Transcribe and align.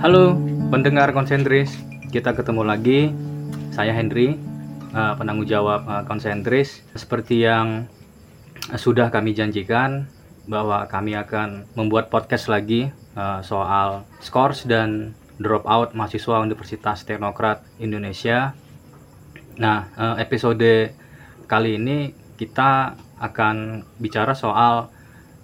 Halo 0.00 0.32
pendengar 0.72 1.12
konsentris, 1.12 1.76
kita 2.08 2.32
ketemu 2.32 2.64
lagi. 2.64 3.12
Saya 3.68 3.92
Henry, 3.92 4.32
uh, 4.96 5.12
penanggung 5.12 5.44
jawab 5.44 5.84
uh, 5.84 6.08
konsentris. 6.08 6.80
Seperti 6.96 7.44
yang 7.44 7.84
sudah 8.80 9.12
kami 9.12 9.36
janjikan 9.36 10.08
bahwa 10.48 10.88
kami 10.88 11.20
akan 11.20 11.68
membuat 11.76 12.08
podcast 12.08 12.48
lagi 12.48 12.88
uh, 13.12 13.44
soal 13.44 14.08
scores 14.24 14.64
dan 14.64 15.12
dropout 15.36 15.92
mahasiswa 15.92 16.40
Universitas 16.40 17.04
Teknokrat 17.04 17.60
Indonesia. 17.76 18.56
Nah, 19.60 19.92
episode 20.16 20.96
kali 21.44 21.76
ini 21.76 22.16
kita 22.40 22.96
akan 23.20 23.84
bicara 24.00 24.32
soal 24.32 24.88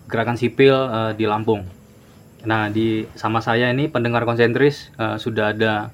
gerakan 0.08 0.40
sipil 0.40 0.72
di 1.12 1.28
Lampung. 1.28 1.75
Nah, 2.44 2.68
di 2.68 3.08
sama 3.16 3.40
saya 3.40 3.72
ini 3.72 3.88
pendengar 3.88 4.28
konsentris 4.28 4.92
uh, 5.00 5.16
sudah 5.16 5.56
ada 5.56 5.88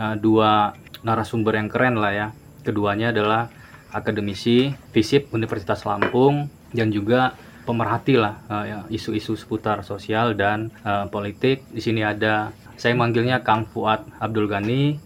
uh, 0.00 0.16
dua 0.18 0.74
narasumber 1.06 1.54
yang 1.60 1.70
keren 1.70 2.00
lah 2.00 2.12
ya. 2.12 2.26
Keduanya 2.66 3.14
adalah 3.14 3.46
akademisi 3.94 4.74
FISIP 4.90 5.30
Universitas 5.30 5.86
Lampung 5.86 6.50
dan 6.74 6.90
juga 6.90 7.38
pemerhati 7.62 8.18
lah 8.18 8.42
uh, 8.50 8.86
isu-isu 8.90 9.38
seputar 9.38 9.86
sosial 9.86 10.34
dan 10.34 10.74
uh, 10.82 11.06
politik. 11.06 11.62
Di 11.70 11.78
sini 11.78 12.02
ada 12.02 12.50
saya 12.74 12.98
manggilnya 12.98 13.46
Kang 13.46 13.70
Fuad 13.70 14.02
Abdul 14.18 14.50
Ghani. 14.50 14.98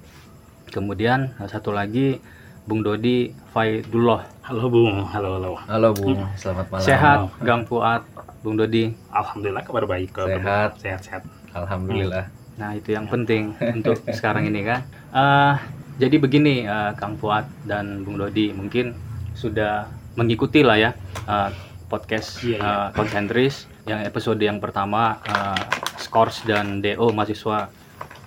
Kemudian 0.70 1.34
satu 1.50 1.74
lagi 1.74 2.22
Bung 2.62 2.86
Dodi 2.86 3.34
Faidullah. 3.50 4.39
Halo 4.50 4.66
Bung, 4.66 5.06
halo 5.06 5.38
halo. 5.38 5.52
Halo 5.62 5.94
Bung, 5.94 6.26
selamat 6.34 6.74
malam. 6.74 6.82
Sehat, 6.82 7.18
Kang 7.46 7.62
Fuad, 7.70 8.02
Bung 8.42 8.58
Dodi. 8.58 8.90
Alhamdulillah 9.14 9.62
kabar 9.62 9.86
baik. 9.86 10.10
Kabar 10.10 10.26
Sehat. 10.26 10.70
Sehat 10.82 11.00
sehat. 11.06 11.22
Alhamdulillah. 11.54 12.26
Nah 12.58 12.74
itu 12.74 12.90
yang 12.90 13.06
penting 13.06 13.54
untuk 13.78 14.02
sekarang 14.10 14.50
ini 14.50 14.66
kan. 14.66 14.82
Uh, 15.14 15.54
jadi 16.02 16.18
begini 16.18 16.66
uh, 16.66 16.98
Kang 16.98 17.14
Fuad 17.14 17.46
dan 17.62 18.02
Bung 18.02 18.18
Dodi 18.18 18.50
mungkin 18.50 18.98
sudah 19.38 19.86
mengikuti 20.18 20.66
lah 20.66 20.82
ya 20.82 20.90
uh, 21.30 21.54
podcast 21.86 22.42
Iya, 22.42 22.58
iya. 22.58 22.58
uh, 22.58 22.88
Konsentris 22.90 23.70
yang 23.86 24.02
episode 24.02 24.42
yang 24.42 24.58
pertama 24.58 25.22
uh, 25.30 25.62
Scores 25.94 26.42
dan 26.42 26.82
DO 26.82 27.14
mahasiswa 27.14 27.70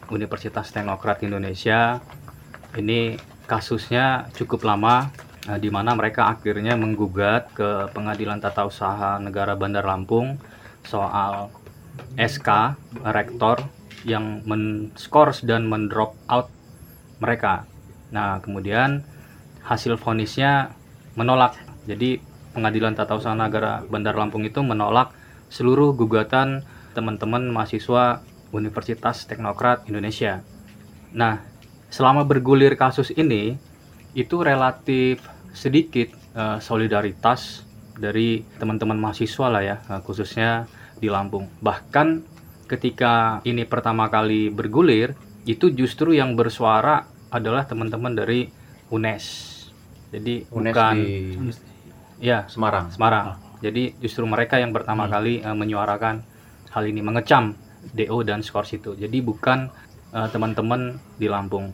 Universitas 0.08 0.72
Teknokrat 0.72 1.20
Indonesia. 1.28 2.00
Ini 2.80 3.20
kasusnya 3.44 4.32
cukup 4.32 4.64
lama 4.64 5.12
uh, 5.50 5.60
di 5.60 5.70
mana 5.72 5.96
mereka 5.96 6.32
akhirnya 6.32 6.76
menggugat 6.76 7.52
ke 7.56 7.92
Pengadilan 7.92 8.40
Tata 8.40 8.68
Usaha 8.68 9.20
Negara 9.20 9.56
Bandar 9.58 9.84
Lampung 9.84 10.40
soal 10.84 11.52
SK 12.18 12.78
rektor 13.06 13.62
yang 14.04 14.44
men-scores 14.44 15.48
dan 15.48 15.68
men-drop 15.70 16.16
out 16.28 16.52
mereka. 17.24 17.64
Nah, 18.12 18.44
kemudian 18.44 19.04
hasil 19.64 19.96
vonisnya 19.96 20.76
menolak. 21.16 21.56
Jadi 21.88 22.20
Pengadilan 22.54 22.94
Tata 22.94 23.18
Usaha 23.18 23.34
Negara 23.34 23.82
Bandar 23.88 24.14
Lampung 24.14 24.46
itu 24.46 24.62
menolak 24.62 25.16
seluruh 25.50 25.98
gugatan 25.98 26.62
teman-teman 26.94 27.50
mahasiswa 27.50 28.22
Universitas 28.54 29.26
Teknokrat 29.26 29.90
Indonesia. 29.90 30.46
Nah, 31.18 31.42
selama 31.90 32.22
bergulir 32.22 32.78
kasus 32.78 33.10
ini 33.18 33.58
itu 34.14 34.46
relatif 34.46 35.26
sedikit 35.54 36.10
eh, 36.34 36.58
solidaritas 36.60 37.64
dari 37.94 38.42
teman-teman 38.58 38.98
mahasiswa 38.98 39.48
lah 39.48 39.62
ya, 39.62 39.78
eh, 39.80 40.02
khususnya 40.02 40.66
di 40.98 41.08
Lampung. 41.08 41.48
Bahkan 41.62 42.08
ketika 42.66 43.40
ini 43.46 43.64
pertama 43.70 44.10
kali 44.10 44.50
bergulir, 44.50 45.14
itu 45.46 45.70
justru 45.70 46.18
yang 46.18 46.34
bersuara 46.34 47.06
adalah 47.30 47.70
teman-teman 47.70 48.18
dari 48.18 48.50
UNES. 48.90 49.26
Jadi 50.10 50.50
UNES 50.50 50.74
bukan 50.74 50.96
di 50.98 51.14
ya 52.18 52.50
Semarang. 52.50 52.90
Semarang. 52.90 53.38
Jadi 53.64 53.96
justru 54.02 54.28
mereka 54.28 54.60
yang 54.60 54.74
pertama 54.74 55.06
kali 55.08 55.40
eh, 55.40 55.56
menyuarakan 55.56 56.26
hal 56.74 56.84
ini, 56.90 57.06
mengecam 57.06 57.54
DO 57.94 58.18
dan 58.26 58.42
skors 58.42 58.74
itu. 58.74 58.98
Jadi 58.98 59.22
bukan 59.22 59.70
teman-teman 60.14 61.02
di 61.18 61.26
Lampung. 61.26 61.74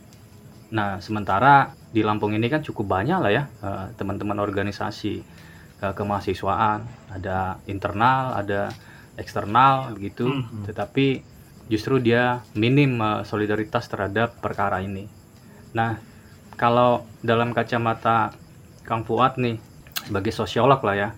Nah, 0.72 0.96
sementara 0.96 1.76
di 1.90 2.06
Lampung 2.06 2.30
ini 2.34 2.46
kan 2.46 2.62
cukup 2.62 2.86
banyak 2.86 3.18
lah 3.18 3.32
ya 3.32 3.44
eh, 3.62 3.86
teman-teman 3.98 4.38
organisasi 4.38 5.14
eh, 5.82 5.92
kemahasiswaan, 5.94 6.86
ada 7.10 7.58
internal, 7.66 8.38
ada 8.38 8.70
eksternal 9.18 9.92
begitu. 9.94 10.30
Tetapi 10.68 11.22
justru 11.70 11.98
dia 11.98 12.42
minim 12.54 12.98
eh, 13.02 13.22
solidaritas 13.26 13.90
terhadap 13.90 14.38
perkara 14.38 14.82
ini. 14.82 15.06
Nah, 15.74 15.98
kalau 16.58 17.06
dalam 17.22 17.54
kacamata 17.54 18.34
Kang 18.84 19.06
Fuad 19.06 19.38
nih 19.38 19.56
sebagai 20.04 20.34
sosiolog 20.34 20.82
lah 20.82 20.96
ya. 20.96 21.08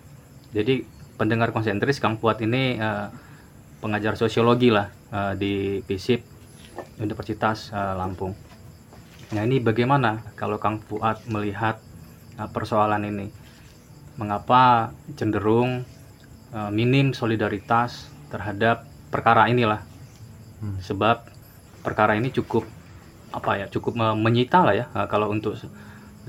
Jadi 0.53 0.85
pendengar 1.17 1.49
konsentris 1.49 1.97
Kang 1.97 2.21
Fuad 2.21 2.39
ini 2.45 2.77
eh, 2.77 3.07
pengajar 3.81 4.15
sosiologi 4.15 4.69
lah 4.69 4.87
eh, 5.11 5.33
di 5.35 5.53
FISIP 5.81 6.21
Universitas 7.01 7.73
eh, 7.73 7.93
Lampung. 7.97 8.52
Nah 9.33 9.41
ini 9.49 9.57
bagaimana 9.57 10.21
kalau 10.37 10.61
Kang 10.61 10.77
Fuad 10.85 11.25
melihat 11.25 11.81
eh, 12.37 12.49
persoalan 12.53 13.01
ini? 13.09 13.27
Mengapa 14.21 14.93
cenderung 15.17 15.81
eh, 16.53 16.69
minim 16.69 17.17
solidaritas 17.17 18.05
terhadap 18.29 18.85
perkara 19.09 19.49
inilah? 19.49 19.81
Hmm. 20.61 20.77
Sebab 20.77 21.25
perkara 21.81 22.13
ini 22.13 22.29
cukup 22.29 22.63
apa 23.33 23.57
ya 23.57 23.65
cukup 23.65 23.97
me- 23.97 24.19
menyita 24.21 24.61
lah 24.61 24.77
ya 24.77 24.85
eh, 24.93 25.07
kalau 25.09 25.33
untuk 25.33 25.57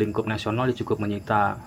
lingkup 0.01 0.25
nasional 0.27 0.67
cukup 0.75 0.99
menyita 0.99 1.61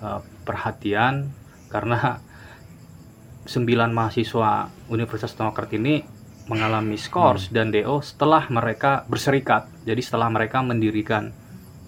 perhatian 0.44 1.32
karena 1.72 2.20
sembilan 3.54 3.88
mahasiswa 3.94 4.68
Universitas 4.92 5.32
Teknokrat 5.32 5.72
ini 5.72 6.17
mengalami 6.48 6.96
skors 6.96 7.52
dan 7.52 7.68
DO 7.68 8.00
setelah 8.00 8.48
mereka 8.48 9.04
berserikat. 9.06 9.68
Jadi 9.84 10.00
setelah 10.00 10.32
mereka 10.32 10.64
mendirikan 10.64 11.30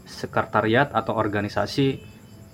sekretariat 0.04 0.92
atau 0.92 1.16
organisasi 1.16 1.86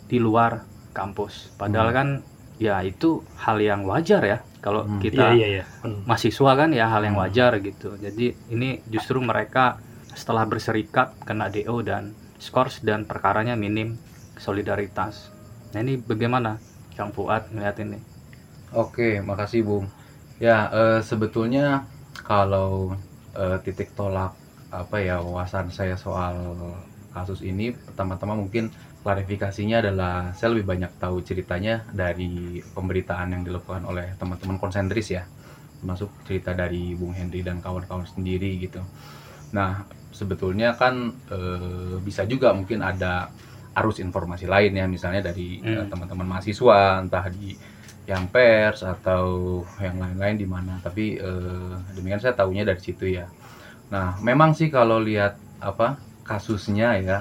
di 0.06 0.18
luar 0.22 0.62
kampus. 0.94 1.50
Padahal 1.58 1.90
kan 1.90 2.08
ya 2.56 2.80
itu 2.80 3.20
hal 3.36 3.60
yang 3.60 3.84
wajar 3.84 4.22
ya 4.24 4.38
kalau 4.64 4.86
Hmm. 4.88 5.02
kita 5.02 5.34
Iya 5.34 5.36
iya 5.36 5.48
iya. 5.60 5.64
Hmm. 5.84 6.06
mahasiswa 6.08 6.52
kan 6.56 6.70
ya 6.72 6.86
hal 6.88 7.02
yang 7.04 7.18
Hmm. 7.18 7.24
wajar 7.26 7.58
gitu. 7.60 7.98
Jadi 7.98 8.32
ini 8.48 8.80
justru 8.88 9.20
mereka 9.20 9.82
setelah 10.16 10.48
berserikat 10.48 11.12
kena 11.26 11.52
DO 11.52 11.84
dan 11.84 12.16
skors 12.38 12.80
dan 12.80 13.04
perkaranya 13.04 13.58
minim 13.58 13.98
solidaritas. 14.38 15.28
Nah 15.74 15.82
ini 15.82 15.98
bagaimana 16.00 16.56
Kang 16.96 17.12
Fuad 17.12 17.52
melihat 17.52 17.76
ini? 17.82 18.00
Oke, 18.72 19.20
makasih 19.20 19.60
Bung. 19.64 19.86
Ya, 20.36 20.68
eh, 20.68 21.00
sebetulnya 21.00 21.84
kalau 22.26 22.94
eh, 23.36 23.58
titik 23.64 23.94
tolak 23.98 24.32
apa 24.80 24.96
ya 24.98 25.16
wawasan 25.22 25.70
saya 25.70 25.94
soal 25.96 26.36
kasus 27.14 27.40
ini 27.46 27.72
pertama-tama 27.72 28.34
mungkin 28.36 28.68
klarifikasinya 29.06 29.80
adalah 29.80 30.34
saya 30.36 30.52
lebih 30.52 30.66
banyak 30.68 30.92
tahu 31.00 31.22
ceritanya 31.24 31.86
dari 31.94 32.60
pemberitaan 32.74 33.32
yang 33.32 33.42
dilakukan 33.46 33.86
oleh 33.86 34.12
teman-teman 34.20 34.58
konsentris 34.60 35.08
ya 35.16 35.22
termasuk 35.80 36.10
cerita 36.26 36.50
dari 36.52 36.92
Bung 36.98 37.14
Henry 37.14 37.40
dan 37.46 37.62
kawan-kawan 37.62 38.04
sendiri 38.04 38.58
gitu 38.60 38.82
nah 39.54 39.86
sebetulnya 40.10 40.74
kan 40.74 41.12
eh, 41.30 41.96
bisa 42.02 42.26
juga 42.26 42.52
mungkin 42.52 42.82
ada 42.82 43.30
arus 43.76 44.00
informasi 44.02 44.48
lain 44.48 44.72
ya 44.74 44.86
misalnya 44.88 45.30
dari 45.32 45.62
eh, 45.62 45.84
Hmm. 45.84 45.88
teman-teman 45.88 46.26
mahasiswa 46.26 47.00
entah 47.04 47.26
di 47.30 47.54
yang 48.06 48.30
pers 48.30 48.86
atau 48.86 49.26
yang 49.82 49.98
lain-lain 49.98 50.36
di 50.38 50.46
mana. 50.46 50.78
Tapi 50.78 51.18
eh, 51.18 51.74
demikian 51.94 52.22
saya 52.22 52.34
tahunya 52.34 52.62
dari 52.62 52.80
situ 52.80 53.10
ya. 53.10 53.26
Nah 53.90 54.18
memang 54.22 54.54
sih 54.54 54.70
kalau 54.70 54.98
lihat 54.98 55.34
apa 55.58 55.98
kasusnya 56.22 56.98
ya 57.02 57.18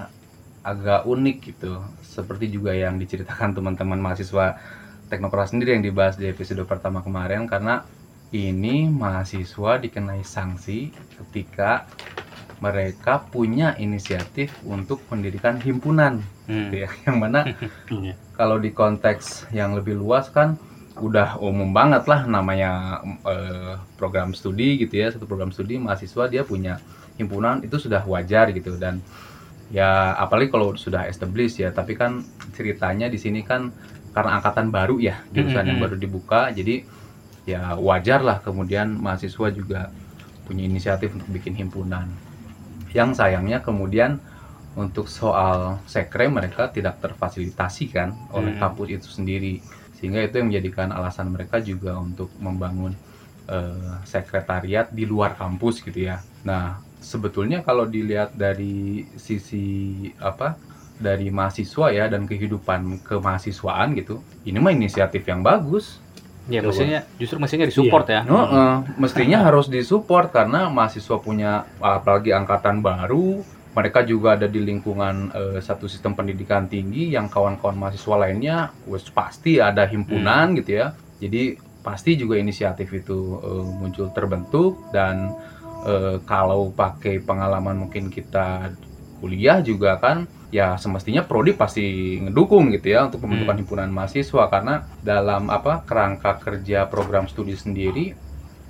agak 0.61 1.05
unik 1.05 1.37
gitu. 1.53 1.81
Seperti 2.05 2.49
juga 2.49 2.71
yang 2.73 2.95
diceritakan 2.97 3.53
teman-teman 3.53 3.99
mahasiswa 3.99 4.57
teknokrat 5.09 5.53
sendiri 5.53 5.77
yang 5.77 5.85
dibahas 5.85 6.17
di 6.17 6.29
episode 6.29 6.61
pertama 6.65 7.01
kemarin. 7.01 7.45
Karena 7.45 7.85
ini 8.33 8.89
mahasiswa 8.89 9.77
dikenai 9.81 10.21
sanksi 10.25 10.89
ketika 11.17 11.85
mereka 12.63 13.19
punya 13.19 13.75
inisiatif 13.75 14.53
untuk 14.65 15.01
mendirikan 15.11 15.59
himpunan. 15.59 16.23
Hmm. 16.45 16.69
gitu 16.69 16.85
ya. 16.85 16.89
Yang 17.09 17.17
mana 17.17 17.39
Iya. 17.93 18.13
kalau 18.37 18.57
di 18.61 18.69
konteks 18.69 19.49
yang 19.49 19.73
lebih 19.73 19.97
luas 19.97 20.29
kan 20.29 20.57
udah 20.95 21.39
umum 21.43 21.75
banget 21.75 22.07
lah 22.07 22.23
namanya 22.27 23.03
eh, 23.27 23.75
program 23.99 24.31
studi 24.31 24.79
gitu 24.79 24.95
ya 24.95 25.11
satu 25.11 25.27
program 25.27 25.51
studi 25.51 25.75
mahasiswa 25.79 26.31
dia 26.31 26.43
punya 26.47 26.79
himpunan 27.19 27.63
itu 27.67 27.75
sudah 27.79 28.03
wajar 28.07 28.51
gitu 28.55 28.79
dan 28.79 29.03
ya 29.71 30.13
apalagi 30.15 30.49
kalau 30.53 30.77
sudah 30.77 31.09
established 31.09 31.57
ya 31.59 31.73
tapi 31.73 31.97
kan 31.97 32.23
ceritanya 32.55 33.09
di 33.11 33.17
sini 33.19 33.41
kan 33.43 33.73
karena 34.15 34.39
angkatan 34.39 34.69
baru 34.71 34.95
ya 35.01 35.25
jurusan 35.33 35.67
yang 35.67 35.77
Mm-mm. 35.77 35.83
baru 35.83 35.95
dibuka 35.99 36.53
jadi 36.53 36.85
ya 37.45 37.75
wajar 37.77 38.21
lah 38.25 38.37
kemudian 38.41 38.95
mahasiswa 38.97 39.47
juga 39.53 39.91
punya 40.45 40.63
inisiatif 40.65 41.13
untuk 41.17 41.29
bikin 41.29 41.53
himpunan. 41.57 42.21
Yang 42.93 43.19
sayangnya 43.19 43.59
kemudian 43.65 44.21
untuk 44.75 45.07
soal 45.11 45.81
sekre 45.87 46.27
mereka 46.31 46.71
tidak 46.71 46.99
terfasilitasi 47.03 47.85
kan 47.95 48.09
oleh 48.31 48.53
Hmm. 48.53 48.59
kampus 48.59 48.87
itu 48.91 49.07
sendiri 49.09 49.63
sehingga 49.95 50.21
itu 50.21 50.37
yang 50.39 50.51
menjadikan 50.51 50.91
alasan 50.91 51.31
mereka 51.31 51.59
juga 51.63 51.97
untuk 51.97 52.29
membangun 52.37 52.93
eh, 53.47 53.95
sekretariat 54.03 54.91
di 54.91 55.07
luar 55.07 55.35
kampus 55.39 55.81
gitu 55.83 56.07
ya. 56.11 56.19
Nah 56.43 56.79
sebetulnya 56.99 57.61
kalau 57.61 57.85
dilihat 57.85 58.33
dari 58.33 59.05
sisi 59.15 60.07
apa 60.17 60.57
dari 60.95 61.27
mahasiswa 61.27 61.91
ya 61.91 62.07
dan 62.07 62.23
kehidupan 62.23 63.03
kemahasiswaan 63.03 63.99
gitu 63.99 64.23
ini 64.47 64.57
mah 64.63 64.71
inisiatif 64.71 65.27
yang 65.27 65.43
bagus 65.43 65.99
Ya, 66.45 66.61
Coba. 66.61 66.77
mestinya 66.77 66.99
justru 67.17 67.37
mestinya 67.41 67.65
disupport 67.65 68.05
ya. 68.05 68.21
No, 68.21 68.45
eh, 68.45 68.77
mestinya 69.01 69.41
harus 69.41 69.65
disupport 69.65 70.29
karena 70.29 70.69
mahasiswa 70.69 71.17
punya 71.17 71.65
apalagi 71.81 72.37
angkatan 72.37 72.85
baru, 72.85 73.41
mereka 73.75 73.99
juga 74.07 74.39
ada 74.39 74.47
di 74.47 74.59
lingkungan 74.63 75.15
eh, 75.35 75.59
satu 75.59 75.85
sistem 75.91 76.15
pendidikan 76.15 76.65
tinggi 76.71 77.11
yang 77.11 77.27
kawan-kawan 77.27 77.75
mahasiswa 77.75 78.15
lainnya 78.15 78.57
wes 78.87 79.07
pasti 79.11 79.59
ada 79.59 79.83
himpunan 79.85 80.55
gitu 80.59 80.79
ya. 80.79 80.87
Jadi 81.19 81.59
pasti 81.83 82.17
juga 82.17 82.39
inisiatif 82.39 82.87
itu 82.95 83.19
eh, 83.43 83.65
muncul 83.79 84.07
terbentuk 84.15 84.79
dan 84.95 85.35
eh, 85.85 86.17
kalau 86.23 86.71
pakai 86.71 87.19
pengalaman 87.21 87.75
mungkin 87.87 88.07
kita 88.09 88.71
kuliah 89.19 89.59
juga 89.63 89.99
kan 89.99 90.27
ya 90.51 90.79
semestinya 90.79 91.25
prodi 91.25 91.51
pasti 91.51 91.83
ngedukung 92.23 92.71
gitu 92.71 92.87
ya 92.95 93.07
untuk 93.11 93.19
pembentukan 93.23 93.55
Hmm. 93.59 93.61
himpunan 93.65 93.89
mahasiswa 93.91 94.43
karena 94.47 94.87
dalam 95.03 95.51
apa 95.51 95.83
kerangka 95.83 96.39
kerja 96.39 96.87
program 96.87 97.27
studi 97.27 97.55
sendiri 97.59 98.15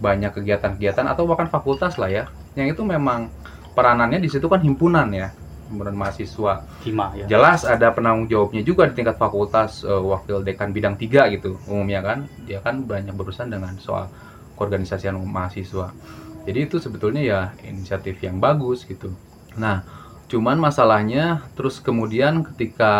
banyak 0.01 0.31
kegiatan-kegiatan 0.35 1.05
atau 1.07 1.23
bahkan 1.29 1.47
fakultas 1.47 1.95
lah 2.01 2.09
ya 2.11 2.23
yang 2.57 2.67
itu 2.71 2.81
memang 2.83 3.31
peranannya 3.75 4.23
di 4.23 4.31
situ 4.31 4.47
kan 4.47 4.63
himpunan 4.63 5.11
ya 5.11 5.29
himpunan 5.65 5.97
mahasiswa. 5.97 6.61
Hima 6.85 7.17
ya. 7.17 7.25
jelas 7.25 7.65
ada 7.65 7.89
penanggung 7.89 8.29
jawabnya 8.29 8.61
juga 8.61 8.85
di 8.85 8.93
tingkat 9.01 9.17
fakultas 9.17 9.81
eh, 9.81 9.91
wakil 9.91 10.45
dekan 10.45 10.69
bidang 10.71 10.95
tiga 10.95 11.27
gitu 11.33 11.57
umumnya 11.65 12.01
kan. 12.05 12.29
Dia 12.45 12.61
kan 12.61 12.85
banyak 12.85 13.13
berurusan 13.17 13.49
dengan 13.49 13.73
soal 13.81 14.09
keorganisasian 14.55 15.17
mahasiswa. 15.17 15.91
Jadi 16.45 16.59
itu 16.61 16.77
sebetulnya 16.77 17.21
ya 17.25 17.41
inisiatif 17.65 18.21
yang 18.21 18.37
bagus 18.37 18.85
gitu. 18.85 19.09
Nah 19.57 19.81
cuman 20.25 20.57
masalahnya 20.57 21.45
terus 21.53 21.77
kemudian 21.77 22.41
ketika 22.53 22.93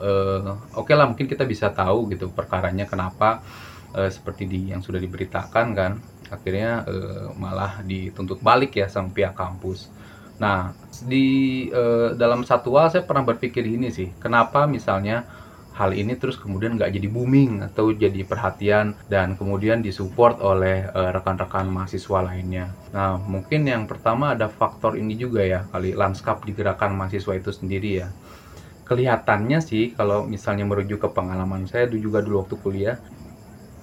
eh, 0.00 0.76
oke 0.76 0.92
lah 0.96 1.08
mungkin 1.08 1.28
kita 1.28 1.44
bisa 1.44 1.68
tahu 1.72 2.08
gitu 2.08 2.32
perkaranya 2.32 2.88
kenapa 2.88 3.44
eh, 3.92 4.08
seperti 4.08 4.48
di 4.48 4.60
yang 4.72 4.80
sudah 4.80 4.96
diberitakan 4.96 5.66
kan 5.76 5.92
akhirnya 6.32 6.88
eh, 6.88 7.28
malah 7.36 7.84
dituntut 7.84 8.40
balik 8.40 8.80
ya 8.80 8.88
sama 8.88 9.12
pihak 9.12 9.36
kampus 9.36 9.92
Nah, 10.40 10.72
di 11.04 11.68
eh, 11.68 12.16
dalam 12.16 12.42
satu 12.48 12.72
hal 12.80 12.88
saya 12.88 13.04
pernah 13.04 13.28
berpikir 13.28 13.60
ini 13.60 13.92
sih, 13.92 14.08
kenapa 14.16 14.64
misalnya 14.64 15.28
hal 15.76 15.92
ini 15.96 16.16
terus 16.16 16.36
kemudian 16.36 16.76
nggak 16.76 16.92
jadi 16.92 17.08
booming 17.08 17.64
atau 17.72 17.92
jadi 17.92 18.20
perhatian 18.24 18.92
dan 19.08 19.36
kemudian 19.36 19.84
disupport 19.84 20.40
oleh 20.40 20.88
eh, 20.88 21.10
rekan-rekan 21.12 21.68
mahasiswa 21.68 22.24
lainnya. 22.24 22.72
Nah, 22.96 23.20
mungkin 23.20 23.68
yang 23.68 23.84
pertama 23.84 24.32
ada 24.32 24.48
faktor 24.48 24.96
ini 24.96 25.12
juga 25.14 25.44
ya, 25.44 25.68
kali 25.68 25.92
lanskap 25.92 26.40
di 26.48 26.56
gerakan 26.56 26.96
mahasiswa 26.96 27.36
itu 27.36 27.52
sendiri 27.52 27.90
ya. 28.00 28.08
Kelihatannya 28.88 29.60
sih 29.62 29.94
kalau 29.94 30.26
misalnya 30.26 30.66
merujuk 30.66 30.98
ke 31.04 31.08
pengalaman 31.14 31.68
saya 31.68 31.86
juga 31.86 32.24
dulu 32.24 32.42
waktu 32.42 32.56
kuliah, 32.58 32.96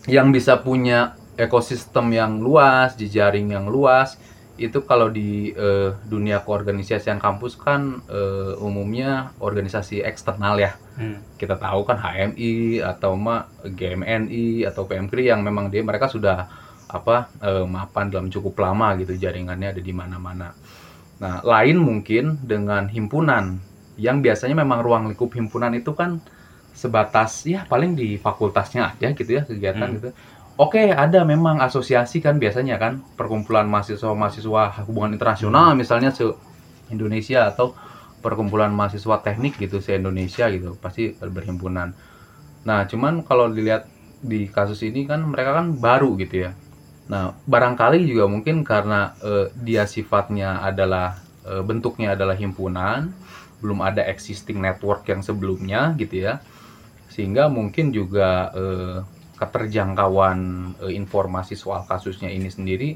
yang 0.10 0.33
bisa 0.33 0.60
punya 0.60 1.15
ekosistem 1.38 2.12
yang 2.12 2.42
luas, 2.42 2.98
jejaring 2.98 3.53
yang 3.53 3.69
luas, 3.69 4.18
itu 4.57 4.81
kalau 4.83 5.07
di 5.07 5.54
eh, 5.54 5.94
dunia 6.06 6.42
keorganisasian 6.42 7.21
kampus 7.21 7.56
kan 7.56 8.01
eh, 8.09 8.54
umumnya 8.59 9.31
organisasi 9.39 10.01
eksternal 10.04 10.57
ya 10.57 10.74
Hmm. 10.98 11.21
kita 11.38 11.62
tahu 11.62 11.86
kan 11.86 12.01
HMI 12.01 12.81
atau 12.81 13.13
ma 13.13 13.45
GMNI 13.62 14.65
atau 14.65 14.89
PMKRI 14.89 15.30
yang 15.30 15.45
memang 15.45 15.69
dia 15.69 15.86
mereka 15.86 16.09
sudah 16.09 16.50
apa 16.89 17.30
eh, 17.38 17.65
mapan 17.69 18.09
dalam 18.09 18.27
cukup 18.33 18.57
lama 18.57 18.98
gitu 18.98 19.13
jaringannya 19.13 19.77
ada 19.77 19.81
di 19.83 19.94
mana-mana. 19.94 20.57
Nah 21.21 21.45
lain 21.45 21.77
mungkin 21.77 22.42
dengan 22.42 22.89
himpunan 22.89 23.62
yang 24.01 24.25
biasanya 24.25 24.57
memang 24.57 24.81
ruang 24.81 25.03
lingkup 25.13 25.30
himpunan 25.38 25.69
itu 25.77 25.94
kan 25.94 26.18
sebatas 26.74 27.45
ya 27.45 27.65
paling 27.65 27.98
di 27.98 28.18
fakultasnya 28.18 28.94
aja 28.94 29.13
gitu 29.13 29.31
ya 29.38 29.45
kegiatan 29.45 29.88
Hmm. 29.89 29.95
gitu. 30.01 30.10
Oke, 30.57 30.89
ada 30.89 31.21
memang 31.21 31.62
asosiasi 31.62 32.18
kan 32.18 32.42
biasanya 32.42 32.81
kan 32.81 33.06
perkumpulan 33.13 33.69
mahasiswa-mahasiswa 33.69 34.89
hubungan 34.89 35.13
internasional 35.13 35.77
misalnya 35.77 36.09
se 36.09 36.25
Indonesia 36.89 37.45
atau 37.45 37.77
perkumpulan 38.25 38.74
mahasiswa 38.74 39.21
teknik 39.21 39.62
gitu 39.62 39.77
se 39.86 39.94
Indonesia 39.94 40.50
gitu 40.50 40.74
pasti 40.81 41.13
berhimpunan. 41.13 41.94
Nah, 42.65 42.89
cuman 42.89 43.21
kalau 43.21 43.54
dilihat 43.54 43.86
di 44.18 44.50
kasus 44.50 44.81
ini 44.81 45.06
kan 45.06 45.21
mereka 45.30 45.62
kan 45.62 45.77
baru 45.77 46.18
gitu 46.18 46.50
ya. 46.50 46.57
Nah, 47.06 47.38
barangkali 47.45 48.10
juga 48.10 48.25
mungkin 48.25 48.65
karena 48.65 49.13
eh, 49.21 49.53
dia 49.62 49.86
sifatnya 49.86 50.65
adalah 50.65 51.21
eh, 51.45 51.62
bentuknya 51.62 52.18
adalah 52.18 52.33
himpunan, 52.33 53.13
belum 53.62 53.86
ada 53.86 54.01
existing 54.10 54.57
network 54.57 55.06
yang 55.06 55.21
sebelumnya 55.21 55.94
gitu 56.01 56.25
ya. 56.25 56.42
Sehingga 57.13 57.45
mungkin 57.45 57.94
juga 57.94 58.50
eh, 58.57 59.00
keterjangkauan 59.38 60.39
eh, 60.84 60.94
informasi 60.95 61.54
soal 61.54 61.86
kasusnya 61.86 62.28
ini 62.28 62.50
sendiri 62.50 62.89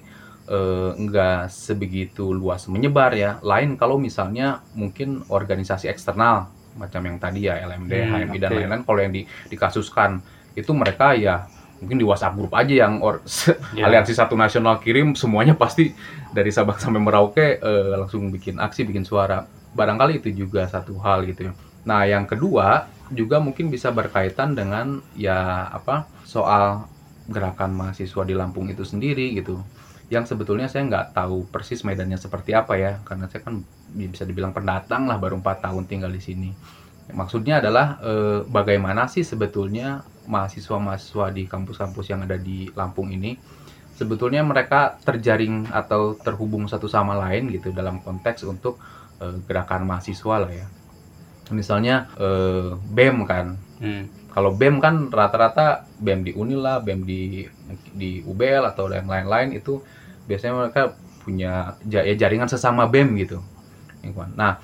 eh, 0.48 0.90
nggak 0.94 1.48
sebegitu 1.48 2.34
luas 2.34 2.66
menyebar 2.66 3.14
ya. 3.14 3.38
Lain 3.42 3.78
kalau 3.78 3.96
misalnya 3.96 4.66
mungkin 4.74 5.22
organisasi 5.28 5.88
eksternal 5.88 6.50
macam 6.72 7.04
yang 7.04 7.20
tadi 7.20 7.46
ya 7.46 7.60
LMD, 7.62 7.92
Hmm, 7.92 8.12
HMI 8.32 8.38
dan 8.40 8.50
oke. 8.50 8.58
lain-lain 8.58 8.84
kalau 8.84 9.00
yang 9.00 9.12
di- 9.12 9.28
dikasuskan 9.48 10.24
itu 10.56 10.72
mereka 10.72 11.12
ya 11.14 11.46
mungkin 11.78 11.98
di 11.98 12.06
WhatsApp 12.06 12.38
grup 12.38 12.54
aja 12.54 12.86
yang 12.88 13.02
or, 13.02 13.20
Ya. 13.76 13.90
aliansi 13.90 14.14
satu 14.14 14.38
nasional 14.38 14.80
kirim 14.80 15.12
semuanya 15.12 15.52
pasti 15.52 15.92
dari 16.32 16.48
Sabang 16.48 16.80
sampai 16.84 17.02
Merauke 17.02 17.60
eh, 17.60 17.94
langsung 18.00 18.32
bikin 18.32 18.56
aksi 18.56 18.88
bikin 18.88 19.04
suara 19.04 19.44
barangkali 19.72 20.20
itu 20.24 20.46
juga 20.46 20.64
satu 20.68 20.96
hal 21.00 21.28
gitu 21.28 21.52
ya 21.52 21.54
nah 21.82 22.06
yang 22.06 22.30
kedua 22.30 22.86
juga 23.10 23.42
mungkin 23.42 23.68
bisa 23.68 23.90
berkaitan 23.90 24.54
dengan 24.54 25.02
ya 25.18 25.66
apa 25.68 26.06
soal 26.32 26.88
gerakan 27.28 27.76
mahasiswa 27.76 28.24
di 28.24 28.32
Lampung 28.32 28.72
itu 28.72 28.88
sendiri 28.88 29.36
gitu. 29.36 29.60
Yang 30.08 30.36
sebetulnya 30.36 30.72
saya 30.72 30.88
nggak 30.88 31.12
tahu 31.12 31.52
persis 31.52 31.84
medannya 31.84 32.16
seperti 32.16 32.56
apa 32.56 32.80
ya 32.80 33.04
karena 33.04 33.28
saya 33.28 33.44
kan 33.44 33.60
bisa 33.92 34.24
dibilang 34.24 34.56
pendatang 34.56 35.12
lah 35.12 35.20
baru 35.20 35.44
empat 35.44 35.68
tahun 35.68 35.92
tinggal 35.92 36.12
di 36.12 36.24
sini. 36.24 36.50
Maksudnya 37.12 37.60
adalah 37.60 38.00
eh, 38.00 38.40
bagaimana 38.48 39.12
sih 39.12 39.28
sebetulnya 39.28 40.08
mahasiswa-mahasiswa 40.32 41.36
di 41.36 41.44
kampus-kampus 41.52 42.08
yang 42.08 42.24
ada 42.24 42.40
di 42.40 42.72
Lampung 42.72 43.12
ini 43.12 43.36
sebetulnya 44.02 44.42
mereka 44.42 44.98
terjaring 45.04 45.70
atau 45.70 46.16
terhubung 46.16 46.66
satu 46.66 46.88
sama 46.88 47.14
lain 47.14 47.52
gitu 47.52 47.76
dalam 47.76 48.00
konteks 48.00 48.48
untuk 48.48 48.80
eh, 49.20 49.36
gerakan 49.44 49.84
mahasiswa 49.84 50.36
lah 50.48 50.52
ya. 50.52 50.68
Misalnya 51.52 52.08
eh, 52.16 52.72
BEM 52.80 53.28
kan. 53.28 53.60
Hmm. 53.82 54.21
Kalau 54.36 54.52
BEM 54.56 54.76
kan 54.86 54.96
rata-rata 55.12 55.86
BEM 56.00 56.20
di 56.28 56.32
Unil 56.42 56.62
lah, 56.64 56.78
BEM 56.86 57.02
di 57.04 57.22
di 58.02 58.10
UBL 58.24 58.64
atau 58.72 58.88
yang 58.92 59.08
lain-lain 59.08 59.50
itu 59.60 59.84
biasanya 60.28 60.54
mereka 60.68 60.82
punya 61.24 61.78
ya 61.86 62.14
jaringan 62.16 62.50
sesama 62.50 62.88
BEM 62.88 63.10
gitu. 63.24 63.38
Nah, 64.36 64.58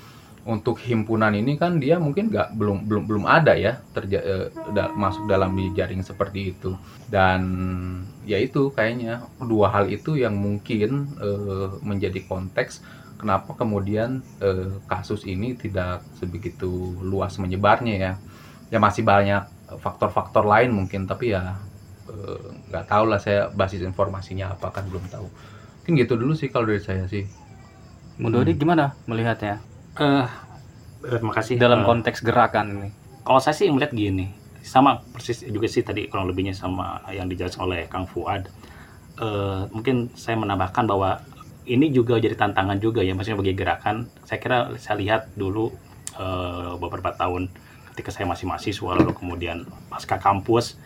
untuk 0.47 0.79
himpunan 0.79 1.36
ini 1.36 1.59
kan 1.59 1.75
dia 1.77 2.00
mungkin 2.00 2.31
nggak 2.31 2.55
belum 2.55 2.88
belum 2.88 3.03
belum 3.09 3.24
ada 3.27 3.53
ya 3.59 3.83
terja 3.91 4.19
eh, 4.24 4.47
da- 4.71 4.93
masuk 4.95 5.27
dalam 5.27 5.51
di 5.59 5.69
jaring 5.75 6.01
seperti 6.01 6.55
itu. 6.55 6.71
Dan 7.12 7.41
ya 8.24 8.39
itu 8.39 8.71
kayaknya 8.71 9.27
dua 9.43 9.71
hal 9.75 9.91
itu 9.91 10.15
yang 10.15 10.36
mungkin 10.39 11.12
eh, 11.19 11.69
menjadi 11.83 12.24
konteks 12.27 12.79
kenapa 13.19 13.53
kemudian 13.59 14.24
eh, 14.39 14.71
kasus 14.88 15.27
ini 15.27 15.57
tidak 15.59 16.03
sebegitu 16.19 16.95
luas 17.03 17.36
menyebarnya 17.41 17.95
ya 17.97 18.13
ya 18.71 18.79
masih 18.83 19.03
banyak 19.07 19.43
faktor-faktor 19.67 20.47
lain 20.47 20.71
mungkin 20.71 21.03
tapi 21.03 21.36
ya 21.36 21.59
eh, 22.07 22.39
nggak 22.71 22.86
tahu 22.88 23.03
lah 23.12 23.19
saya 23.19 23.51
basis 23.51 23.83
informasinya 23.83 24.55
apa 24.55 24.71
kan 24.71 24.88
belum 24.88 25.03
tahu 25.12 25.27
mungkin 25.83 25.91
gitu 26.00 26.15
dulu 26.15 26.31
sih 26.31 26.47
kalau 26.47 26.71
dari 26.71 26.79
saya 26.79 27.03
sih 27.07 27.27
Mundodi 28.17 28.55
Hmm. 28.55 28.62
gimana 28.62 28.86
melihatnya 29.05 29.62
Eh, 29.97 30.27
terima 31.01 31.33
kasih. 31.33 31.57
dalam 31.57 31.81
Eh, 31.81 31.86
konteks 31.86 32.21
gerakan 32.21 32.65
ini? 32.69 32.89
Kalau 33.21 33.41
saya 33.41 33.57
sih 33.57 33.65
melihat 33.67 33.97
gini, 33.97 34.29
sama 34.62 35.01
persis 35.09 35.41
juga 35.41 35.65
sih 35.65 35.81
tadi 35.81 36.05
kurang 36.05 36.29
lebihnya 36.29 36.53
sama 36.53 37.01
yang 37.09 37.25
dijelaskan 37.25 37.65
oleh 37.65 37.79
Kang 37.89 38.05
Fuad. 38.05 38.45
Eh, 39.17 39.62
mungkin 39.74 40.13
saya 40.13 40.38
menambahkan 40.38 40.86
bahwa 40.86 41.17
ini 41.65 41.89
juga 41.89 42.21
jadi 42.21 42.38
tantangan 42.38 42.77
juga 42.77 43.01
ya, 43.01 43.17
maksudnya 43.17 43.41
bagi 43.41 43.57
gerakan. 43.57 44.05
Saya 44.21 44.38
kira 44.38 44.57
saya 44.77 45.01
lihat 45.01 45.33
dulu 45.33 45.74
eh, 46.13 46.71
beberapa 46.77 47.09
tahun 47.13 47.50
ketika 47.97 48.13
saya 48.13 48.29
masih 48.29 48.45
mahasiswa, 48.45 48.93
lalu 48.93 49.17
kemudian 49.17 49.65
pasca 49.89 50.21
kampus, 50.21 50.77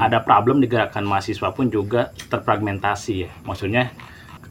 ada 0.00 0.24
problem 0.24 0.64
di 0.64 0.66
gerakan 0.72 1.04
mahasiswa 1.04 1.52
pun 1.52 1.68
juga 1.68 2.16
terfragmentasi 2.32 3.28
ya. 3.28 3.30
Maksudnya 3.44 3.92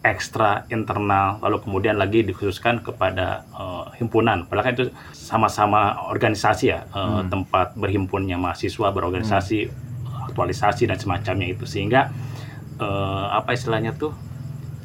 ekstra 0.06 0.70
internal 0.70 1.42
lalu 1.42 1.66
kemudian 1.66 1.98
lagi 1.98 2.22
dikhususkan 2.22 2.86
kepada 2.86 3.42
uh, 3.58 3.90
himpunan 3.98 4.46
padahal 4.46 4.70
kan 4.70 4.74
itu 4.78 4.86
sama-sama 5.18 5.98
organisasi 6.14 6.70
ya 6.70 6.86
uh, 6.94 7.26
Hmm. 7.26 7.34
tempat 7.34 7.74
berhimpunnya 7.74 8.38
mahasiswa 8.38 8.94
berorganisasi 8.94 9.66
aktualisasi 10.36 10.92
dan 10.92 11.00
semacamnya 11.00 11.48
itu 11.48 11.64
sehingga 11.64 12.12
eh, 12.76 13.26
apa 13.32 13.56
istilahnya 13.56 13.96
tuh 13.96 14.12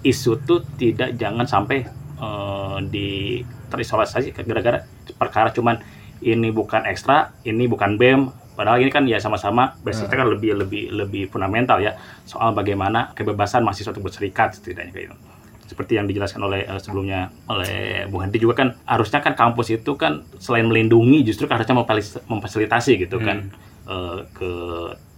isu 0.07 0.47
tuh 0.47 0.63
tidak 0.79 1.19
jangan 1.19 1.43
sampai 1.43 1.91
eh, 2.23 2.79
di 2.87 3.43
terisolasi 3.67 4.31
gara-gara 4.47 4.87
perkara 5.19 5.51
cuman 5.51 5.83
ini 6.21 6.49
bukan 6.53 6.85
ekstra 6.87 7.33
ini 7.45 7.67
bukan 7.67 7.97
bem. 7.97 8.31
Padahal 8.57 8.85
ini 8.85 8.93
kan 8.93 9.09
ya 9.09 9.17
sama-sama 9.17 9.73
basicnya 9.81 10.21
kan 10.21 10.29
lebih 10.29 10.53
lebih 10.53 10.93
lebih 10.93 11.33
fundamental 11.33 11.81
ya 11.81 11.97
soal 12.29 12.53
bagaimana 12.53 13.17
kebebasan 13.17 13.65
mahasiswa 13.65 13.89
untuk 13.97 14.13
berserikat 14.13 14.61
setidaknya 14.61 14.93
kayak 14.93 15.05
gitu. 15.09 15.17
Seperti 15.71 15.97
yang 15.97 16.05
dijelaskan 16.05 16.45
oleh 16.45 16.69
eh, 16.69 16.81
sebelumnya 16.83 17.33
oleh 17.49 18.05
Bung 18.13 18.21
Hendy 18.21 18.37
juga 18.37 18.61
kan 18.61 18.77
harusnya 18.85 19.25
kan 19.25 19.33
kampus 19.33 19.73
itu 19.73 19.97
kan 19.97 20.29
selain 20.37 20.69
melindungi 20.69 21.25
justru 21.25 21.49
kan 21.49 21.57
harusnya 21.57 21.79
memfasilitasi 22.29 23.09
gitu 23.09 23.17
kan 23.23 23.49
eh, 23.89 24.19
ke 24.37 24.53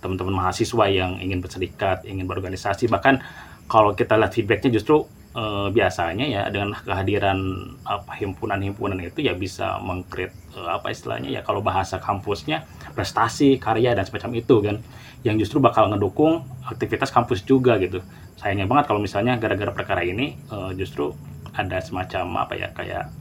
teman-teman 0.03 0.35
mahasiswa 0.43 0.85
yang 0.91 1.23
ingin 1.23 1.39
berserikat, 1.39 2.03
ingin 2.07 2.27
berorganisasi. 2.27 2.91
Bahkan 2.91 3.23
kalau 3.71 3.95
kita 3.95 4.19
lihat 4.19 4.35
feedbacknya 4.35 4.75
justru 4.75 5.07
eh, 5.33 5.69
biasanya 5.73 6.27
ya 6.29 6.43
dengan 6.53 6.77
kehadiran 6.77 7.39
apa 7.85 8.13
himpunan-himpunan 8.21 9.01
itu 9.01 9.25
ya 9.25 9.33
bisa 9.33 9.81
mengcreate 9.81 10.37
eh, 10.57 10.69
apa 10.69 10.93
istilahnya 10.93 11.33
ya 11.33 11.41
kalau 11.41 11.65
bahasa 11.65 11.97
kampusnya 11.97 12.65
prestasi, 12.93 13.57
karya 13.57 13.97
dan 13.97 14.05
semacam 14.05 14.31
itu 14.37 14.57
kan 14.61 14.77
yang 15.23 15.39
justru 15.39 15.63
bakal 15.63 15.87
ngedukung 15.89 16.43
aktivitas 16.67 17.15
kampus 17.15 17.47
juga 17.47 17.79
gitu. 17.79 18.03
Sayangnya 18.37 18.67
banget 18.67 18.91
kalau 18.91 19.01
misalnya 19.01 19.39
gara-gara 19.39 19.73
perkara 19.73 20.03
ini 20.05 20.37
eh, 20.37 20.71
justru 20.77 21.15
ada 21.53 21.81
semacam 21.81 22.49
apa 22.49 22.55
ya 22.57 22.69
kayak 22.73 23.13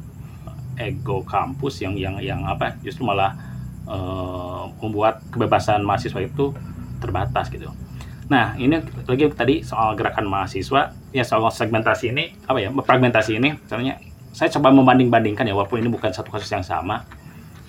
ego 0.79 1.21
kampus 1.27 1.83
yang 1.83 1.99
yang 1.99 2.15
yang 2.23 2.41
apa 2.47 2.79
justru 2.81 3.07
malah 3.07 3.35
eh, 3.87 4.63
membuat 4.83 5.23
kebebasan 5.31 5.83
mahasiswa 5.85 6.19
itu 6.19 6.51
terbatas 6.99 7.47
gitu. 7.49 7.71
Nah, 8.31 8.55
ini 8.55 8.79
lagi 8.79 9.27
tadi 9.35 9.55
soal 9.59 9.99
gerakan 9.99 10.31
mahasiswa, 10.31 10.95
ya 11.11 11.23
soal 11.27 11.51
segmentasi 11.51 12.15
ini, 12.15 12.31
apa 12.47 12.63
ya, 12.63 12.71
fragmentasi 12.71 13.35
ini, 13.43 13.59
misalnya 13.59 13.99
saya 14.31 14.47
coba 14.55 14.71
membanding-bandingkan 14.71 15.43
ya, 15.43 15.51
walaupun 15.51 15.83
ini 15.83 15.91
bukan 15.91 16.15
satu 16.15 16.31
kasus 16.31 16.47
yang 16.47 16.63
sama. 16.63 17.03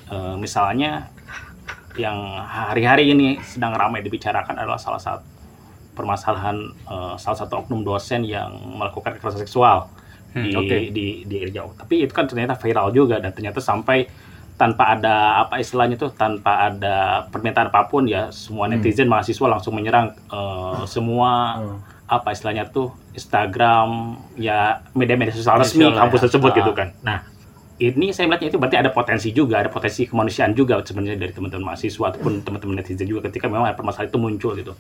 Eh, 0.07 0.35
misalnya 0.39 1.11
yang 1.99 2.15
hari-hari 2.47 3.11
ini 3.11 3.43
sedang 3.43 3.75
ramai 3.75 4.01
dibicarakan 4.07 4.55
adalah 4.57 4.79
salah 4.79 5.03
satu 5.03 5.27
permasalahan 5.93 6.57
eh, 6.89 7.15
salah 7.19 7.39
satu 7.43 7.67
oknum 7.67 7.83
dosen 7.83 8.23
yang 8.23 8.55
melakukan 8.79 9.19
kekerasan 9.19 9.43
seksual 9.45 9.91
Hmm, 10.33 10.49
di, 10.49 10.57
oke. 10.57 10.79
di 10.97 11.07
di 11.29 11.37
Riau. 11.45 11.77
Tapi 11.77 12.09
itu 12.09 12.13
kan 12.17 12.25
ternyata 12.25 12.57
viral 12.57 12.89
juga 12.97 13.21
dan 13.21 13.37
ternyata 13.37 13.61
sampai 13.61 14.09
tanpa 14.55 14.95
ada 14.95 15.15
apa 15.41 15.59
istilahnya 15.59 15.97
tuh 15.97 16.11
tanpa 16.11 16.69
ada 16.69 17.27
permintaan 17.29 17.67
apa 17.67 17.87
pun 17.87 18.05
ya 18.05 18.31
semua 18.31 18.67
Hmm. 18.67 18.79
netizen 18.79 19.07
mahasiswa 19.07 19.47
langsung 19.49 19.75
menyerang 19.75 20.13
eh, 20.29 20.83
semua 20.87 21.31
Hmm. 21.57 21.79
apa 22.07 22.31
istilahnya 22.31 22.69
tuh 22.69 22.93
Instagram 23.13 23.89
ya 24.37 24.85
media-media 24.93 25.33
sosial 25.33 25.57
resmi 25.57 25.83
sosial 25.83 25.97
kampus 25.97 26.19
ya. 26.19 26.25
tersebut 26.29 26.51
Ah. 26.53 26.57
gitu 26.57 26.73
kan. 26.73 26.89
Nah 27.01 27.19
ini 27.79 28.13
saya 28.13 28.29
melihatnya 28.29 28.49
itu 28.49 28.61
berarti 28.61 28.79
ada 28.79 28.91
potensi 28.91 29.29
juga, 29.33 29.59
ada 29.59 29.67
potensi 29.67 30.07
kemanusiaan 30.07 30.53
juga 30.53 30.79
sebenarnya 30.79 31.19
dari 31.19 31.33
teman-teman 31.33 31.65
mahasiswa 31.67 32.05
ataupun 32.07 32.45
teman-teman 32.45 32.79
netizen 32.79 33.05
juga 33.05 33.27
ketika 33.27 33.49
memang 33.49 33.67
ada 33.67 33.75
permasalahan 33.75 34.07
itu 34.07 34.19
muncul 34.21 34.53
gitu. 34.55 34.73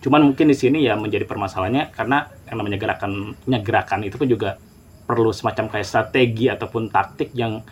Cuman 0.00 0.20
mungkin 0.22 0.46
di 0.46 0.54
sini 0.54 0.78
ya 0.80 0.94
menjadi 0.94 1.24
permasalahannya 1.24 1.90
karena 1.90 2.18
yang 2.46 2.56
namanya 2.56 2.78
gerakannya 2.78 3.58
gerakan 3.58 4.00
itu 4.04 4.14
pun 4.14 4.28
juga 4.28 4.60
perlu 5.02 5.32
semacam 5.32 5.66
kayak 5.68 5.84
strategi 5.84 6.46
ataupun 6.46 6.88
taktik 6.88 7.32
yang 7.32 7.64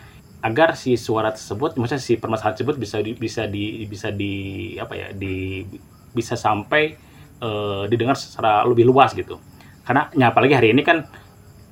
agar 0.43 0.75
si 0.75 0.99
suara 0.99 1.31
tersebut, 1.31 1.79
maksudnya 1.79 2.03
si 2.03 2.19
permasalahan 2.19 2.59
tersebut 2.59 2.77
bisa 2.77 2.99
di, 2.99 3.15
bisa 3.15 3.47
di 3.47 3.87
bisa 3.87 4.11
di 4.11 4.33
apa 4.75 4.95
ya 4.99 5.09
di 5.15 5.63
bisa 6.11 6.35
sampai 6.35 6.99
eh, 7.43 7.83
didengar 7.87 8.19
secara 8.19 8.67
lebih 8.67 8.83
luas 8.85 9.15
gitu. 9.15 9.39
Karena 9.87 10.11
ya 10.15 10.35
apalagi 10.35 10.55
hari 10.55 10.75
ini 10.75 10.83
kan 10.83 11.07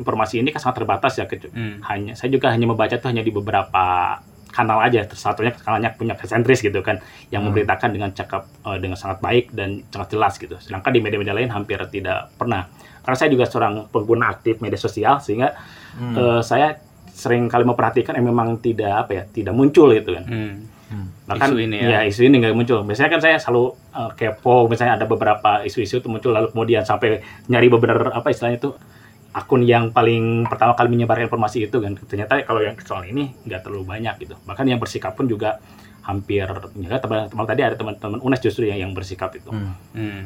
informasi 0.00 0.41
ini 0.41 0.49
kan 0.49 0.65
sangat 0.65 0.81
terbatas 0.83 1.12
ya 1.21 1.29
Hmm. 1.29 1.85
hanya 1.85 2.17
saya 2.17 2.33
juga 2.33 2.49
hanya 2.49 2.65
membaca 2.65 2.97
tuh 2.97 3.12
hanya 3.12 3.21
di 3.21 3.29
beberapa 3.29 4.17
kanal 4.50 4.83
aja 4.83 5.07
satunya 5.15 5.55
kanalnya 5.55 5.95
punya 5.95 6.17
sentris 6.27 6.59
gitu 6.65 6.81
kan 6.83 6.99
yang 7.31 7.45
Hmm. 7.45 7.53
memberitakan 7.55 7.95
dengan 7.95 8.11
cakap 8.11 8.49
eh, 8.67 8.79
dengan 8.83 8.97
sangat 8.99 9.23
baik 9.23 9.53
dan 9.55 9.85
sangat 9.93 10.09
jelas 10.17 10.35
gitu 10.41 10.57
sedangkan 10.59 10.91
di 10.91 11.00
media-media 11.05 11.37
lain 11.37 11.53
hampir 11.55 11.79
tidak 11.93 12.35
pernah 12.35 12.67
karena 13.05 13.17
saya 13.17 13.31
juga 13.31 13.45
seorang 13.47 13.87
pengguna 13.95 14.33
aktif 14.33 14.59
media 14.59 14.81
sosial 14.81 15.21
sehingga 15.23 15.55
Hmm. 15.95 16.17
eh, 16.17 16.41
saya 16.43 16.81
sering 17.21 17.45
kali 17.47 17.62
memperhatikan 17.62 18.17
yang 18.17 18.27
memang 18.27 18.57
tidak 18.57 18.89
apa 18.99 19.11
ya 19.12 19.23
tidak 19.27 19.53
muncul 19.53 19.93
gitu 19.93 20.11
kan 20.12 20.25
Hmm. 20.25 20.55
Hmm. 20.89 21.07
bahkan 21.23 21.49
Isu 21.49 21.59
ini 21.61 21.77
ya. 21.79 22.03
isu 22.03 22.21
ini 22.25 22.41
nggak 22.41 22.50
muncul 22.53 22.83
biasanya 22.83 23.11
kan 23.11 23.21
saya 23.21 23.37
selalu 23.37 23.65
eh, 23.93 24.11
kepo 24.17 24.67
misalnya 24.67 24.97
ada 24.97 25.05
beberapa 25.05 25.62
isu-isu 25.62 26.00
itu 26.00 26.09
muncul 26.09 26.33
lalu 26.33 26.49
kemudian 26.49 26.83
sampai 26.83 27.21
nyari 27.47 27.69
beberapa 27.69 28.11
apa 28.11 28.27
istilahnya 28.27 28.59
itu 28.59 28.71
akun 29.31 29.62
yang 29.62 29.95
paling 29.95 30.43
pertama 30.45 30.75
kali 30.75 30.91
menyebarkan 30.91 31.29
informasi 31.29 31.65
itu 31.65 31.77
kan 31.79 31.95
ternyata 31.95 32.43
kalau 32.43 32.59
yang 32.59 32.75
soal 32.81 33.05
ini 33.05 33.31
nggak 33.41 33.62
terlalu 33.62 33.87
banyak 33.87 34.19
gitu 34.19 34.35
bahkan 34.43 34.67
yang 34.67 34.77
bersikap 34.77 35.15
pun 35.15 35.25
juga 35.25 35.62
hampir 36.03 36.43
ya 36.75 36.99
teman-teman 36.99 37.45
tadi 37.45 37.62
ada 37.62 37.77
teman-teman 37.77 38.19
UNES 38.19 38.41
justru 38.43 38.67
yang 38.67 38.81
yang 38.81 38.91
bersikap 38.91 39.31
itu 39.31 39.47
Hmm. 39.47 39.79
Hmm. 39.93 40.23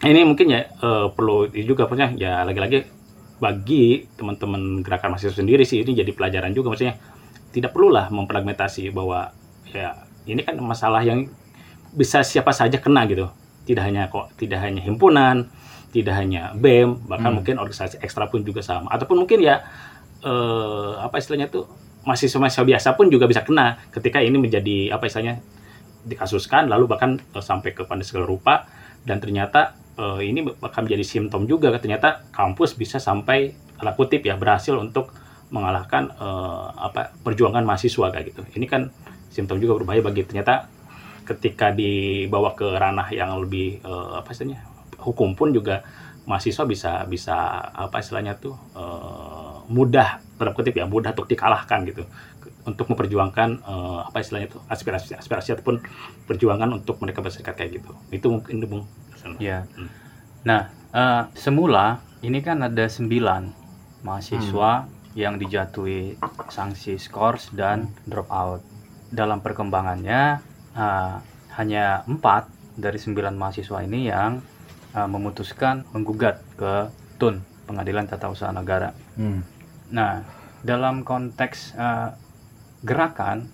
ini 0.00 0.24
mungkin 0.24 0.48
ya 0.48 0.64
eh, 0.64 1.06
perlu 1.10 1.44
juga 1.52 1.84
maksudnya 1.84 2.16
ya 2.16 2.40
lagi-lagi 2.40 2.88
bagi 3.40 4.06
teman-teman 4.14 4.84
gerakan 4.84 5.16
mahasiswa 5.16 5.40
sendiri 5.40 5.64
sih 5.64 5.80
ini 5.80 5.96
jadi 5.96 6.12
pelajaran 6.12 6.52
juga. 6.52 6.76
Maksudnya 6.76 7.00
tidak 7.50 7.72
perlulah 7.74 8.12
memfragmentasi 8.12 8.92
bahwa 8.92 9.32
ya 9.72 9.96
ini 10.28 10.44
kan 10.44 10.60
masalah 10.60 11.00
yang 11.02 11.26
bisa 11.90 12.22
siapa 12.22 12.52
saja 12.52 12.78
kena 12.78 13.08
gitu. 13.08 13.26
Tidak 13.64 13.82
hanya 13.82 14.12
kok 14.12 14.36
tidak 14.36 14.60
hanya 14.62 14.84
himpunan 14.84 15.48
tidak 15.90 16.14
hanya 16.16 16.54
BEM 16.54 17.10
bahkan 17.10 17.34
Hmm. 17.34 17.42
mungkin 17.42 17.58
organisasi 17.58 17.98
ekstra 18.00 18.30
pun 18.30 18.46
juga 18.46 18.62
sama. 18.62 18.90
Ataupun 18.94 19.26
mungkin 19.26 19.42
ya 19.42 19.66
eh, 20.22 20.92
apa 21.02 21.18
istilahnya 21.18 21.50
tuh 21.50 21.66
mahasiswa-mahasiswa 22.06 22.64
biasa 22.64 22.88
pun 22.96 23.10
juga 23.12 23.26
bisa 23.28 23.44
kena 23.44 23.76
ketika 23.92 24.22
ini 24.22 24.38
menjadi 24.40 24.94
apa 24.94 25.10
istilahnya 25.10 25.42
dikasuskan 26.06 26.70
lalu 26.70 26.86
bahkan 26.86 27.18
eh, 27.18 27.42
sampai 27.42 27.74
kepada 27.74 28.00
segala 28.06 28.24
rupa 28.30 28.70
dan 29.04 29.18
ternyata 29.18 29.79
eh, 29.98 30.20
ini 30.26 30.46
bakal 30.46 30.86
menjadi 30.86 31.04
simptom 31.06 31.48
juga 31.48 31.72
ternyata 31.78 32.26
kampus 32.30 32.76
bisa 32.76 33.00
sampai 33.00 33.54
tanda 33.78 33.96
kutip 33.96 34.20
ya 34.26 34.36
berhasil 34.36 34.76
untuk 34.76 35.10
mengalahkan 35.50 36.14
eh, 36.14 36.66
apa 36.78 37.10
perjuangan 37.24 37.66
mahasiswa 37.66 38.06
kayak 38.12 38.26
gitu. 38.34 38.42
Ini 38.54 38.66
kan 38.70 38.90
simptom 39.30 39.58
juga 39.58 39.78
berbahaya 39.78 40.02
bagi 40.02 40.26
ternyata 40.26 40.66
ketika 41.26 41.70
dibawa 41.70 42.58
ke 42.58 42.66
ranah 42.66 43.06
yang 43.14 43.38
lebih 43.38 43.82
eh, 43.82 44.10
apa 44.18 44.30
istilahnya 44.34 44.66
hukum 45.00 45.32
pun 45.38 45.54
juga 45.54 45.82
mahasiswa 46.28 46.62
bisa 46.68 46.92
bisa 47.08 47.34
apa 47.72 48.02
istilahnya 48.02 48.36
tuh 48.38 48.54
eh, 48.76 49.56
mudah 49.70 50.18
tanda 50.38 50.50
kutip 50.56 50.74
ya 50.74 50.86
mudah 50.86 51.14
untuk 51.14 51.30
dikalahkan 51.30 51.86
gitu. 51.86 52.04
Untuk 52.60 52.92
memperjuangkan 52.92 53.48
eh, 53.62 54.00
apa 54.06 54.16
istilahnya 54.20 54.54
tuh 54.54 54.62
aspirasi 54.68 55.16
aspirasi 55.16 55.56
ataupun 55.58 55.82
perjuangan 56.26 56.70
untuk 56.74 56.98
mereka 57.02 57.22
berserikat 57.22 57.54
kayak 57.56 57.80
gitu. 57.80 57.90
Itu 58.10 58.26
mungkin 58.30 58.86
Ya. 59.40 59.68
Hmm. 59.76 59.88
Nah, 60.44 60.62
eh, 60.92 61.22
semula 61.36 62.00
ini 62.24 62.40
kan 62.40 62.64
ada 62.64 62.84
sembilan 62.88 63.42
mahasiswa 64.04 64.88
yang 65.18 65.36
dijatuhi 65.36 66.16
sanksi 66.48 66.96
skors 66.96 67.52
dan 67.52 67.90
drop 68.06 68.28
out. 68.30 68.62
Dalam 69.10 69.42
perkembangannya 69.42 70.40
eh, 70.76 71.14
hanya 71.58 72.06
empat 72.06 72.48
dari 72.78 72.96
sembilan 72.96 73.34
mahasiswa 73.36 73.78
ini 73.84 74.00
yang 74.08 74.40
eh, 74.94 75.08
memutuskan 75.08 75.84
menggugat 75.92 76.40
ke 76.56 76.74
TUN 77.20 77.42
Pengadilan 77.68 78.08
Tata 78.08 78.32
Usaha 78.32 78.50
Negara. 78.50 78.90
Hmm. 79.18 79.42
Nah, 79.90 80.24
dalam 80.62 81.02
konteks 81.02 81.74
eh, 81.76 82.10
gerakan 82.80 83.48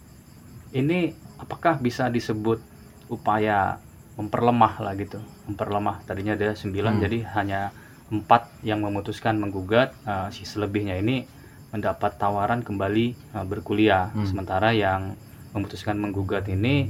ini 0.74 1.10
apakah 1.40 1.78
bisa 1.80 2.10
disebut 2.12 2.62
upaya 3.10 3.78
memperlemah 4.16 4.80
lah 4.80 4.96
gitu, 4.96 5.20
memperlemah 5.46 6.00
tadinya 6.02 6.32
ada 6.32 6.52
9 6.52 6.72
Hmm. 6.96 7.02
jadi 7.02 7.18
hanya 7.36 7.60
empat 8.08 8.48
yang 8.62 8.80
memutuskan 8.80 9.36
menggugat, 9.36 9.92
eh, 10.02 10.28
si 10.30 10.42
selebihnya 10.42 10.96
ini 10.96 11.26
mendapat 11.68 12.16
tawaran 12.16 12.62
kembali 12.62 13.06
eh, 13.12 13.44
berkuliah, 13.44 14.08
Hmm. 14.10 14.24
sementara 14.24 14.72
yang 14.72 15.14
memutuskan 15.52 15.96
menggugat 15.96 16.48
ini 16.48 16.88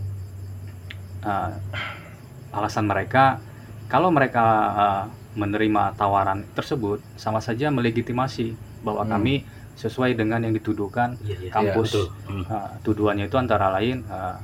eh, 1.22 1.50
alasan 2.52 2.86
mereka 2.86 3.42
kalau 3.86 4.10
mereka 4.10 4.44
eh, 4.72 5.04
menerima 5.36 5.92
tawaran 5.94 6.48
tersebut 6.54 7.02
sama 7.14 7.38
saja 7.38 7.68
melegitimasi 7.68 8.54
bahwa 8.80 9.02
Hmm. 9.04 9.12
kami 9.12 9.34
sesuai 9.76 10.16
dengan 10.16 10.40
yang 10.40 10.56
dituduhkan 10.56 11.20
Iya, 11.20 11.36
iya, 11.36 11.50
Kampus. 11.52 11.92
betul. 11.92 12.06
Hmm. 12.24 12.44
Uh, 12.48 12.70
tuduhannya 12.80 13.28
itu 13.28 13.36
antara 13.36 13.68
lain 13.68 14.00
uh, 14.08 14.40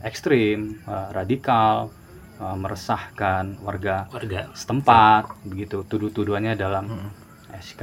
ekstrim, 0.00 0.80
uh, 0.88 1.12
radikal, 1.12 1.92
uh, 2.40 2.56
meresahkan 2.56 3.60
warga 3.62 4.08
warga 4.10 4.48
setempat, 4.56 5.44
begitu 5.44 5.84
tuduh-tuduhannya 5.84 6.56
dalam 6.56 6.84
Hmm. 6.88 7.10
SK. 7.54 7.82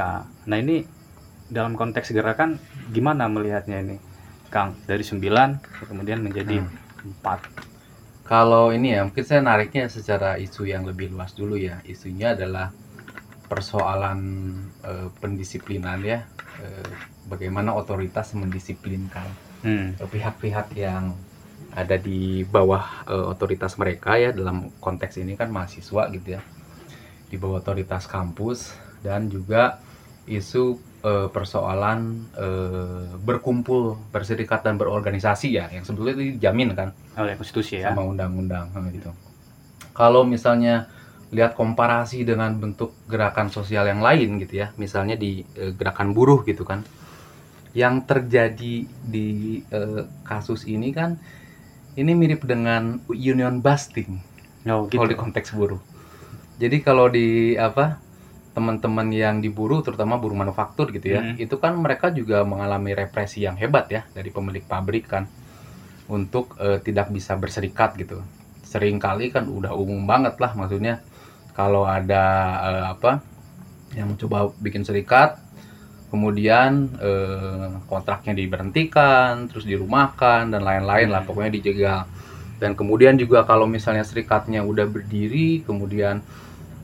Nah 0.50 0.58
ini 0.58 0.82
dalam 1.48 1.78
konteks 1.78 2.12
gerakan 2.12 2.60
gimana 2.92 3.30
melihatnya 3.32 3.80
ini, 3.80 3.98
Kang? 4.50 4.76
Dari 4.84 5.06
9 5.06 5.62
kemudian 5.88 6.20
menjadi 6.20 6.60
Hmm. 6.60 7.14
4. 7.24 7.40
Kalau 8.28 8.76
ini 8.76 8.92
ya, 8.92 9.08
mungkin 9.08 9.24
saya 9.24 9.40
nariknya 9.40 9.88
secara 9.88 10.36
isu 10.36 10.68
yang 10.68 10.84
lebih 10.84 11.16
luas 11.16 11.32
dulu 11.32 11.56
ya. 11.56 11.80
Isunya 11.88 12.36
adalah 12.36 12.76
persoalan 13.48 14.20
eh, 14.84 15.08
pendisiplinan 15.24 16.04
ya. 16.04 16.28
Eh, 16.60 16.92
bagaimana 17.32 17.72
otoritas 17.72 18.36
mendisiplinkan 18.36 19.28
Hmm. 19.64 19.96
pihak-pihak 19.96 20.76
yang 20.76 21.16
ada 21.78 21.94
di 22.02 22.42
bawah 22.42 23.06
eh, 23.06 23.26
otoritas 23.38 23.78
mereka 23.78 24.18
ya 24.18 24.34
dalam 24.34 24.74
konteks 24.82 25.22
ini 25.22 25.38
kan 25.38 25.54
mahasiswa 25.54 26.10
gitu 26.10 26.28
ya 26.34 26.42
di 27.30 27.38
bawah 27.38 27.62
otoritas 27.62 28.10
kampus 28.10 28.74
dan 29.06 29.30
juga 29.30 29.78
isu 30.26 30.82
eh, 31.06 31.30
persoalan 31.30 32.26
eh, 32.34 33.14
berkumpul 33.22 33.94
berserikat 34.10 34.66
dan 34.66 34.82
berorganisasi 34.82 35.54
ya 35.54 35.70
yang 35.70 35.86
sebetulnya 35.86 36.18
itu 36.18 36.24
dijamin 36.42 36.74
kan 36.74 36.90
Oleh 37.14 37.38
konstitusi 37.38 37.78
ya. 37.78 37.94
sama 37.94 38.02
undang-undang 38.02 38.74
gitu 38.90 39.14
kalau 39.94 40.26
misalnya 40.26 40.90
lihat 41.30 41.60
komparasi 41.60 42.24
dengan 42.24 42.56
bentuk 42.56 42.96
gerakan 43.06 43.52
sosial 43.52 43.84
yang 43.84 44.00
lain 44.00 44.40
gitu 44.40 44.64
ya 44.64 44.72
misalnya 44.80 45.14
di 45.14 45.46
eh, 45.60 45.76
gerakan 45.76 46.16
buruh 46.16 46.42
gitu 46.42 46.66
kan 46.66 46.82
yang 47.76 48.08
terjadi 48.08 48.88
di 48.88 49.60
eh, 49.68 50.04
kasus 50.24 50.66
ini 50.66 50.96
kan 50.96 51.20
ini 51.98 52.14
mirip 52.14 52.46
dengan 52.46 53.02
union 53.10 53.60
busting 53.60 54.22
Oh, 54.68 54.84
gitu. 54.92 55.00
kalau 55.00 55.08
di 55.08 55.16
konteks 55.18 55.56
buruh. 55.56 55.80
Jadi 56.60 56.84
kalau 56.84 57.08
di 57.08 57.56
apa 57.56 58.04
teman-teman 58.52 59.08
yang 59.14 59.40
di 59.40 59.48
buruh 59.48 59.80
terutama 59.80 60.18
buruh 60.20 60.36
manufaktur 60.36 60.92
gitu 60.92 61.14
ya, 61.16 61.22
Mhm. 61.24 61.40
itu 61.40 61.56
kan 61.56 61.78
mereka 61.78 62.12
juga 62.12 62.44
mengalami 62.44 62.92
represi 62.92 63.46
yang 63.48 63.56
hebat 63.56 63.88
ya 63.88 64.04
dari 64.12 64.28
pemilik 64.28 64.66
pabrik 64.66 65.08
kan 65.08 65.24
untuk 66.12 66.58
eh, 66.60 66.84
tidak 66.84 67.14
bisa 67.14 67.40
berserikat 67.40 67.96
gitu. 67.96 68.20
Seringkali 68.68 69.32
kan 69.32 69.48
udah 69.48 69.72
umum 69.72 70.04
banget 70.04 70.36
lah 70.42 70.52
maksudnya 70.52 71.00
kalau 71.56 71.88
ada 71.88 72.24
eh, 72.68 72.86
apa 72.92 73.12
yang 73.96 74.12
mencoba 74.12 74.52
bikin 74.60 74.84
serikat 74.84 75.40
kemudian 76.08 76.88
eh, 76.98 77.68
kontraknya 77.86 78.34
diberhentikan, 78.34 79.48
terus 79.48 79.64
dirumahkan 79.64 80.50
dan 80.50 80.62
lain-lain 80.64 81.12
lah 81.12 81.22
Hmm. 81.24 81.30
pokoknya 81.30 81.52
dijegal. 81.54 82.00
Dan 82.58 82.74
kemudian 82.74 83.14
juga 83.16 83.46
kalau 83.46 83.70
misalnya 83.70 84.02
serikatnya 84.02 84.66
udah 84.66 84.90
berdiri, 84.90 85.62
kemudian 85.62 86.26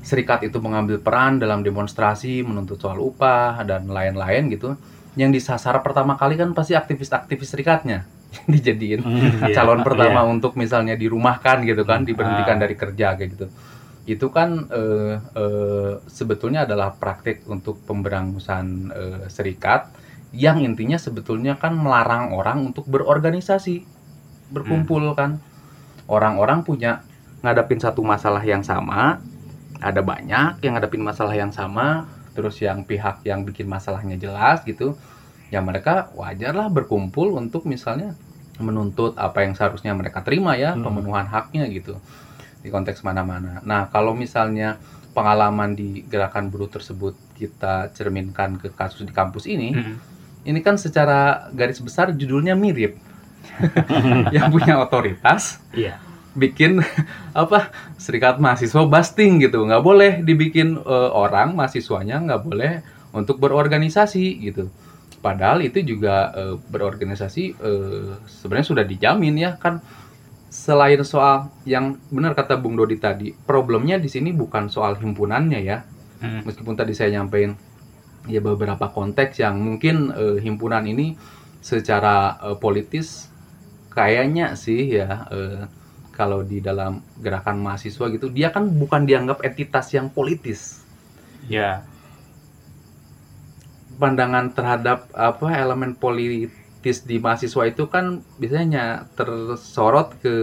serikat 0.03 0.44
itu 0.44 0.60
mengambil 0.60 1.00
peran 1.00 1.39
dalam 1.39 1.63
demonstrasi, 1.63 2.44
menuntut 2.44 2.77
soal 2.77 3.00
upah 3.00 3.63
dan 3.63 3.88
lain-lain 3.88 4.51
gitu. 4.51 4.75
Yang 5.15 5.42
disasar 5.42 5.80
pertama 5.82 6.13
kali 6.13 6.36
kan 6.36 6.51
pasti 6.51 6.75
aktivis-aktivis 6.75 7.50
serikatnya 7.50 8.06
dijadiin 8.53 9.01
Hmm, 9.01 9.50
iya. 9.50 9.56
calon 9.56 9.82
pertama 9.86 10.25
Iya. 10.25 10.30
untuk 10.30 10.58
misalnya 10.58 10.94
dirumahkan 10.94 11.63
gitu 11.63 11.86
kan, 11.86 12.03
diberhentikan 12.03 12.58
Ah. 12.60 12.62
dari 12.68 12.75
kerja 12.75 13.08
kayak 13.15 13.30
gitu. 13.34 13.48
Itu 14.03 14.36
kan 14.36 14.67
eh, 14.67 15.15
eh, 15.15 15.93
sebetulnya 16.12 16.67
adalah 16.67 16.91
praktik 16.91 17.48
untuk 17.48 17.79
pemberangusan 17.88 18.65
eh, 18.91 19.25
serikat 19.31 19.88
yang 20.33 20.60
intinya 20.60 20.98
sebetulnya 20.98 21.55
kan 21.55 21.77
melarang 21.77 22.33
orang 22.33 22.74
untuk 22.74 22.89
berorganisasi, 22.89 23.86
berkumpul 24.51 25.13
kan. 25.15 25.39
Orang-orang 26.10 26.67
punya 26.67 27.05
ngadapin 27.45 27.79
satu 27.79 28.03
masalah 28.03 28.43
yang 28.43 28.65
sama, 28.65 29.24
ada 29.79 30.01
banyak 30.03 30.60
yang 30.60 30.73
ngadapin 30.75 30.99
masalah 30.99 31.32
yang 31.38 31.54
sama, 31.54 32.10
terus 32.36 32.60
yang 32.60 32.84
pihak 32.84 33.23
yang 33.23 33.45
bikin 33.47 33.69
masalahnya 33.69 34.19
jelas 34.19 34.65
gitu. 34.67 34.97
Ya 35.54 35.62
mereka 35.62 36.10
wajarlah 36.17 36.67
berkumpul 36.67 37.38
untuk 37.38 37.63
misalnya 37.69 38.17
menuntut 38.60 39.15
apa 39.15 39.45
yang 39.45 39.54
seharusnya 39.54 39.93
mereka 39.95 40.25
terima 40.25 40.58
ya, 40.58 40.73
Hmm. 40.75 40.82
pemenuhan 40.82 41.30
haknya 41.30 41.69
gitu 41.71 42.01
di 42.63 42.71
konteks 42.71 43.04
mana-mana. 43.04 43.60
Nah, 43.62 43.91
kalau 43.91 44.15
misalnya 44.15 44.80
pengalaman 45.12 45.76
di 45.76 46.02
gerakan 46.08 46.47
buruh 46.47 46.71
tersebut 46.71 47.13
kita 47.36 47.91
cerminkan 47.91 48.56
ke 48.58 48.71
kasus 48.71 49.04
di 49.04 49.12
kampus 49.12 49.45
ini, 49.45 49.76
Hmm. 49.76 49.99
ini 50.43 50.63
kan 50.63 50.80
secara 50.80 51.52
garis 51.52 51.78
besar 51.78 52.15
judulnya 52.15 52.56
mirip. 52.56 52.97
yang 54.36 54.47
punya 54.49 54.80
otoritas 54.80 55.60
Iya. 55.76 55.99
bikin 56.34 56.80
apa 57.36 57.69
serikat 57.99 58.39
mahasiswa 58.39 58.88
busting 58.88 59.43
gitu 59.43 59.67
nggak 59.67 59.84
boleh 59.84 60.12
dibikin 60.23 60.80
eh, 60.80 61.10
orang 61.12 61.52
mahasiswanya 61.54 62.23
nggak 62.23 62.41
boleh 62.41 62.71
untuk 63.12 63.38
berorganisasi 63.38 64.41
gitu 64.41 64.71
padahal 65.19 65.60
itu 65.62 65.84
juga 65.84 66.32
eh, 66.34 66.56
berorganisasi 66.58 67.43
eh, 67.54 68.12
sebenarnya 68.26 68.67
sudah 68.71 68.86
dijamin 68.88 69.36
ya 69.38 69.52
kan 69.60 69.84
selain 70.54 71.02
soal 71.02 71.50
yang 71.66 71.98
benar 72.13 72.38
kata 72.38 72.62
Bung 72.62 72.78
Dodi 72.78 73.02
tadi 73.02 73.34
problemnya 73.34 73.98
di 73.98 74.06
sini 74.06 74.30
bukan 74.30 74.70
soal 74.70 74.94
himpunannya 75.02 75.62
ya 75.66 75.80
Hmm. 76.24 76.39
meskipun 76.48 76.80
tadi 76.80 76.96
saya 76.96 77.20
nyampein 77.20 77.52
ya 78.32 78.39
beberapa 78.39 78.88
konteks 78.88 79.44
yang 79.44 79.60
mungkin 79.60 80.08
eh, 80.16 80.38
himpunan 80.39 80.88
ini 80.88 81.20
secara 81.60 82.39
eh, 82.48 82.56
politis 82.56 83.28
kayaknya 83.92 84.56
sih 84.56 85.04
ya 85.04 85.28
eh, 85.28 85.68
kalau 86.16 86.39
di 86.48 86.63
dalam 86.63 87.04
gerakan 87.20 87.60
mahasiswa 87.60 88.08
gitu 88.08 88.32
dia 88.32 88.56
kan 88.56 88.72
bukan 88.72 89.04
dianggap 89.04 89.44
entitas 89.44 89.92
yang 89.92 90.08
politis 90.08 90.80
Ya. 91.44 91.84
pandangan 94.00 94.50
terhadap 94.56 95.12
apa 95.12 95.48
elemen 95.60 95.94
politis 96.84 97.08
di 97.08 97.15
mahasiswa 97.15 97.63
itu 97.63 97.88
kan 97.88 98.19
biasanya 98.36 99.08
tersorot 99.15 100.19
ke, 100.19 100.34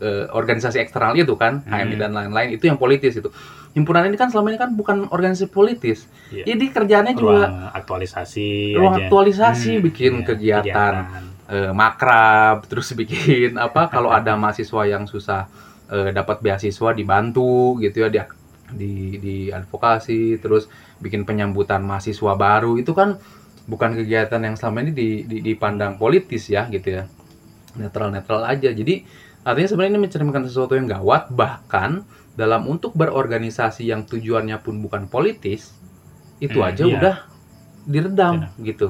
eh, 0.00 0.24
organisasi 0.32 0.80
eksternal 0.80 1.12
itu 1.12 1.36
kan 1.36 1.60
Hmm. 1.60 1.76
HMI 1.76 1.96
dan 2.00 2.16
lain-lain 2.16 2.56
itu 2.56 2.64
yang 2.64 2.80
politis 2.80 3.20
itu 3.20 3.28
himpunan 3.76 4.08
ini 4.08 4.16
kan 4.16 4.32
selama 4.32 4.48
ini 4.48 4.56
kan 4.56 4.72
bukan 4.72 5.12
organisasi 5.12 5.52
politis 5.52 6.08
Iya. 6.32 6.48
jadi 6.48 6.64
kerjaannya 6.72 7.12
juga 7.12 7.52
Ruang 7.52 7.76
aktualisasi 7.76 8.48
ruang 8.72 8.94
aja. 8.96 9.00
aktualisasi 9.04 9.72
Hmm, 9.76 9.84
bikin 9.84 10.12
Iya, 10.16 10.24
kegiatan 10.24 10.94
eh, 11.52 11.70
makrab 11.76 12.64
terus 12.72 12.88
bikin 12.96 13.60
apa 13.60 13.92
kalau 13.92 14.08
ada 14.08 14.32
mahasiswa 14.40 14.82
yang 14.88 15.04
susah 15.04 15.52
eh, 15.86 16.16
dapat 16.16 16.40
beasiswa 16.40 16.96
dibantu 16.96 17.76
gitu 17.76 18.00
ya 18.00 18.08
di 18.08 18.24
di 18.72 18.92
di 19.20 19.36
advokasi 19.52 20.40
terus 20.40 20.64
bikin 20.96 21.28
penyambutan 21.28 21.84
mahasiswa 21.84 22.32
baru 22.32 22.80
itu 22.80 22.96
kan 22.96 23.20
bukan 23.72 23.90
kegiatan 23.98 24.40
yang 24.46 24.56
selama 24.60 24.78
ini 24.84 24.92
di, 25.00 25.08
di- 25.30 25.42
dipandang 25.48 25.92
politis 26.02 26.44
ya 26.56 26.62
gitu 26.74 26.88
ya. 26.98 27.04
Netral 27.80 28.08
netral 28.16 28.42
aja. 28.52 28.70
Jadi 28.80 28.94
artinya 29.48 29.68
sebenarnya 29.70 29.92
ini 29.96 30.02
mencerminkan 30.06 30.44
sesuatu 30.48 30.74
yang 30.78 30.86
gawat 30.90 31.22
bahkan 31.40 31.90
dalam 32.40 32.62
untuk 32.72 32.92
berorganisasi 33.00 33.82
yang 33.92 34.02
tujuannya 34.10 34.58
pun 34.64 34.74
bukan 34.84 35.02
politis 35.14 35.62
itu 36.46 36.58
Hmm, 36.58 36.68
aja 36.68 36.84
iya. 36.84 36.96
udah 36.96 37.16
diredam 37.86 38.36
gitu. 38.62 38.88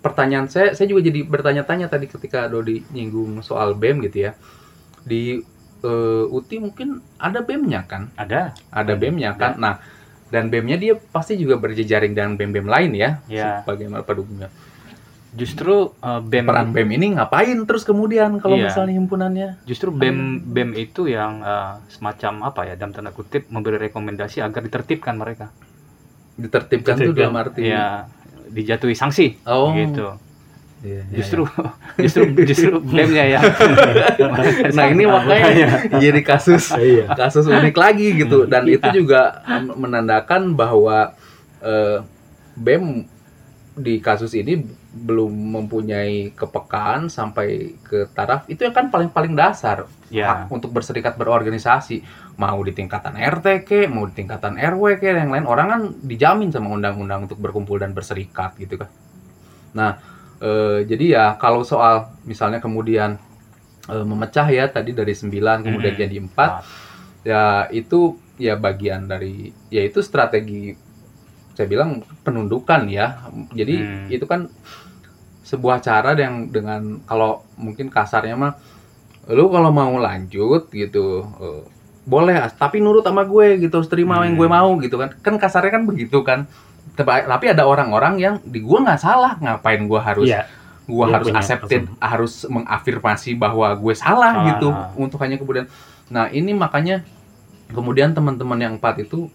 Pertanyaan 0.00 0.48
saya 0.48 0.72
saya 0.72 0.88
juga 0.88 1.04
jadi 1.04 1.20
bertanya-tanya 1.28 1.92
tadi 1.92 2.08
ketika 2.08 2.48
Dodi 2.48 2.88
nyinggung 2.88 3.44
soal 3.44 3.76
BEM 3.76 4.00
gitu 4.08 4.18
ya. 4.28 4.32
Di 5.04 5.44
eh, 5.84 6.24
UTI 6.36 6.58
mungkin 6.64 6.88
ada 7.20 7.40
BEM-nya 7.44 7.80
kan? 7.84 8.08
Ada. 8.16 8.56
ada 8.72 8.92
BEM-nya 8.96 9.36
kan? 9.36 9.52
Nah 9.60 9.74
dan 10.30 10.46
BEM-nya 10.46 10.76
dia 10.76 10.94
pasti 10.96 11.34
juga 11.34 11.54
berjejaring 11.56 12.10
dengan 12.10 12.34
BEM-BEM 12.34 12.66
lain 12.66 12.90
ya 12.92 13.10
Ya. 13.26 13.60
bagaimana 13.62 14.00
pendukungnya 14.00 14.48
Justru 15.30 15.94
eh, 15.96 16.20
BEM 16.20 16.42
peran 16.44 16.68
BEM 16.70 16.90
ini 16.92 17.06
ngapain 17.14 17.54
terus 17.62 17.82
kemudian 17.82 18.38
kalau 18.38 18.54
Iya. 18.54 18.66
misalnya 18.66 18.94
himpunannya 18.94 19.48
justru 19.62 19.90
BEM 19.90 20.18
BEM 20.44 20.70
itu 20.74 21.06
yang 21.06 21.38
eh, 21.40 21.78
semacam 21.88 22.32
apa 22.44 22.60
ya 22.64 22.74
dalam 22.74 22.90
tanda 22.90 23.10
kutip 23.10 23.46
memberi 23.46 23.78
rekomendasi 23.80 24.40
agar 24.40 24.58
ditertibkan 24.60 25.14
mereka. 25.14 25.50
ditertibkan 26.32 26.96
Ditertibkan. 26.96 27.20
dalam 27.20 27.36
arti 27.36 27.62
Ya 27.64 28.08
dijatuhi 28.48 28.94
sanksi 28.94 29.38
oh 29.44 29.70
gitu. 29.70 30.16
Iya, 30.80 31.00
iya, 31.06 31.16
Justru 31.20 31.44
justru 32.04 32.22
justru 32.44 32.72
BEM-nya 32.80 33.24
yang 33.36 33.42
iya. 33.44 34.68
nah 34.72 34.84
ini 34.88 35.04
makanya 35.04 35.84
jadi 36.00 36.20
kasus 36.24 36.72
Iya. 36.80 37.12
kasus 37.14 37.44
unik 37.48 37.76
lagi 37.76 38.16
gitu. 38.16 38.48
Dan 38.48 38.64
itu 38.68 38.86
juga 38.92 39.44
menandakan 39.76 40.56
bahwa 40.56 41.12
eh, 41.60 42.00
BEM 42.56 43.04
di 43.80 44.02
kasus 44.02 44.36
ini 44.36 44.60
belum 44.90 45.30
mempunyai 45.30 46.34
kepekaan 46.34 47.06
sampai 47.06 47.78
ke 47.80 48.10
taraf. 48.10 48.44
Itu 48.50 48.66
yang 48.66 48.74
kan 48.74 48.90
paling 48.90 49.14
paling 49.14 49.38
dasar. 49.38 49.86
Ya 50.10 50.26
hak 50.26 50.50
untuk 50.50 50.74
berserikat 50.74 51.14
berorganisasi. 51.14 52.02
Mau 52.34 52.58
di 52.66 52.74
tingkatan 52.74 53.14
RT 53.14 53.62
ke 53.62 53.86
mau 53.86 54.08
di 54.10 54.16
tingkatan 54.18 54.58
RW 54.58 54.98
ke 54.98 55.06
yang 55.14 55.30
lain. 55.30 55.46
Orang 55.46 55.66
kan 55.70 55.82
dijamin 56.02 56.50
sama 56.50 56.74
undang-undang 56.74 57.30
untuk 57.30 57.38
berkumpul 57.38 57.78
dan 57.78 57.94
berserikat 57.94 58.58
gitu 58.58 58.80
kan. 58.82 58.90
Nah 59.70 59.94
eh, 60.40 60.78
jadi 60.84 61.04
ya 61.06 61.24
kalau 61.36 61.60
soal 61.62 62.08
misalnya 62.24 62.58
kemudian 62.58 63.20
eh, 63.86 64.04
memecah 64.04 64.46
ya 64.46 64.66
tadi 64.66 64.92
dari 64.92 65.12
9 65.12 65.60
kemudian 65.60 65.94
Mhm. 65.94 66.00
jadi 66.00 66.16
4 66.20 66.50
ya 67.22 67.42
itu 67.70 68.00
ya 68.40 68.56
bagian 68.56 69.04
dari 69.04 69.52
ya 69.68 69.84
itu 69.84 70.00
strategi 70.00 70.72
saya 71.52 71.68
bilang 71.68 72.00
penundukan 72.24 72.88
ya. 72.88 73.28
Jadi 73.52 73.74
Hmm. 73.76 74.08
itu 74.08 74.24
kan 74.24 74.48
sebuah 75.44 75.82
cara 75.82 76.14
yang 76.14 76.48
dengan 76.48 77.02
kalau 77.04 77.42
mungkin 77.58 77.90
kasarnya 77.90 78.38
mah 78.38 78.54
lu 79.28 79.50
kalau 79.50 79.68
mau 79.68 79.92
lanjut 79.98 80.70
gitu 80.70 81.26
eh, 81.36 81.62
boleh 82.06 82.40
tapi 82.56 82.80
nurut 82.80 83.04
sama 83.04 83.22
gue 83.22 83.60
gitu 83.60 83.76
terima 83.84 84.24
yang 84.24 84.34
Hmm. 84.34 84.40
gue 84.40 84.48
mau 84.48 84.70
gitu 84.80 84.96
kan 84.96 85.10
kan 85.20 85.34
kasarnya 85.36 85.76
kan 85.76 85.84
begitu 85.84 86.24
kan 86.24 86.48
tapi 87.04 87.46
ada 87.50 87.64
orang-orang 87.64 88.14
yang 88.18 88.34
di 88.42 88.60
gue 88.60 88.78
nggak 88.78 89.00
salah 89.00 89.36
ngapain 89.40 89.80
gue 89.80 90.00
harus 90.00 90.28
Iya. 90.28 90.44
gue 90.90 91.04
Dia 91.06 91.14
harus 91.14 91.28
accepted 91.30 91.82
harus 92.02 92.32
mengafirmasi 92.50 93.38
bahwa 93.38 93.70
gue 93.78 93.94
salah 93.94 94.32
Ah, 94.34 94.44
gitu. 94.54 94.68
Untuk 94.98 95.22
hanya 95.22 95.38
kemudian 95.38 95.70
nah 96.10 96.26
ini 96.26 96.50
makanya 96.50 97.06
kemudian 97.70 98.10
teman-teman 98.10 98.58
yang 98.58 98.72
empat 98.74 98.98
itu 98.98 99.30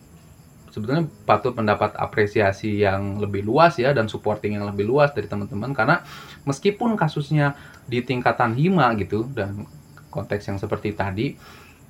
sebetulnya 0.68 1.08
patut 1.24 1.56
mendapat 1.56 1.96
apresiasi 1.96 2.84
yang 2.84 3.16
lebih 3.24 3.48
luas 3.48 3.80
ya 3.80 3.96
dan 3.96 4.12
supporting 4.12 4.60
yang 4.60 4.68
lebih 4.68 4.84
luas 4.84 5.16
dari 5.16 5.32
teman-teman. 5.32 5.72
Karena 5.72 6.04
meskipun 6.44 7.00
kasusnya 7.00 7.56
di 7.88 8.04
tingkatan 8.04 8.52
hima 8.60 8.92
gitu 9.00 9.24
dan 9.32 9.64
konteks 10.12 10.52
yang 10.52 10.60
seperti 10.60 10.92
tadi 10.92 11.36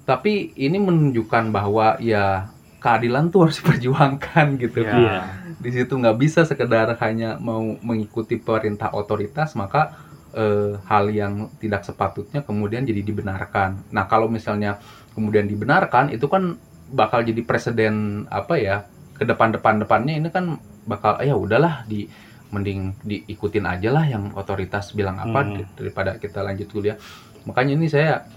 tapi 0.06 0.54
ini 0.54 0.78
menunjukkan 0.78 1.50
bahwa 1.50 1.98
ya 1.98 2.54
keadilan 2.86 3.28
tuh 3.28 3.50
harus 3.50 3.58
diperjuangkan 3.60 4.62
gitu 4.62 4.80
Ya. 4.80 4.94
Iya. 4.94 5.18
di 5.56 5.72
situ 5.72 5.90
nggak 5.92 6.18
bisa 6.20 6.46
sekedar 6.46 6.94
hanya 7.00 7.42
mau 7.42 7.58
mengikuti 7.82 8.38
perintah 8.38 8.94
otoritas 8.94 9.56
maka 9.56 9.98
eh, 10.32 10.78
hal 10.86 11.10
yang 11.10 11.34
tidak 11.58 11.82
sepatutnya 11.82 12.44
kemudian 12.44 12.84
jadi 12.84 13.02
dibenarkan. 13.02 13.90
Nah 13.90 14.06
kalau 14.06 14.28
misalnya 14.28 14.78
kemudian 15.12 15.48
dibenarkan 15.48 16.12
itu 16.12 16.28
kan 16.28 16.60
bakal 16.86 17.24
jadi 17.24 17.42
presiden 17.42 17.96
apa 18.30 18.60
ya 18.60 18.86
ke 19.12 19.24
depan-depan 19.24 19.82
depannya 19.82 20.14
ini 20.14 20.30
kan 20.30 20.60
bakal 20.86 21.18
"Ah, 21.18 21.24
ya 21.24 21.34
udahlah 21.34 21.88
di 21.88 22.06
mending 22.46 23.00
diikutin 23.02 23.66
aja 23.66 23.90
lah 23.90 24.06
yang 24.06 24.30
otoritas 24.34 24.92
bilang 24.92 25.18
apa 25.18 25.40
Hmm. 25.42 25.66
daripada 25.74 26.16
kita 26.16 26.40
lanjut 26.40 26.68
kuliah. 26.70 27.00
Makanya 27.44 27.74
ini 27.74 27.88
saya 27.88 28.28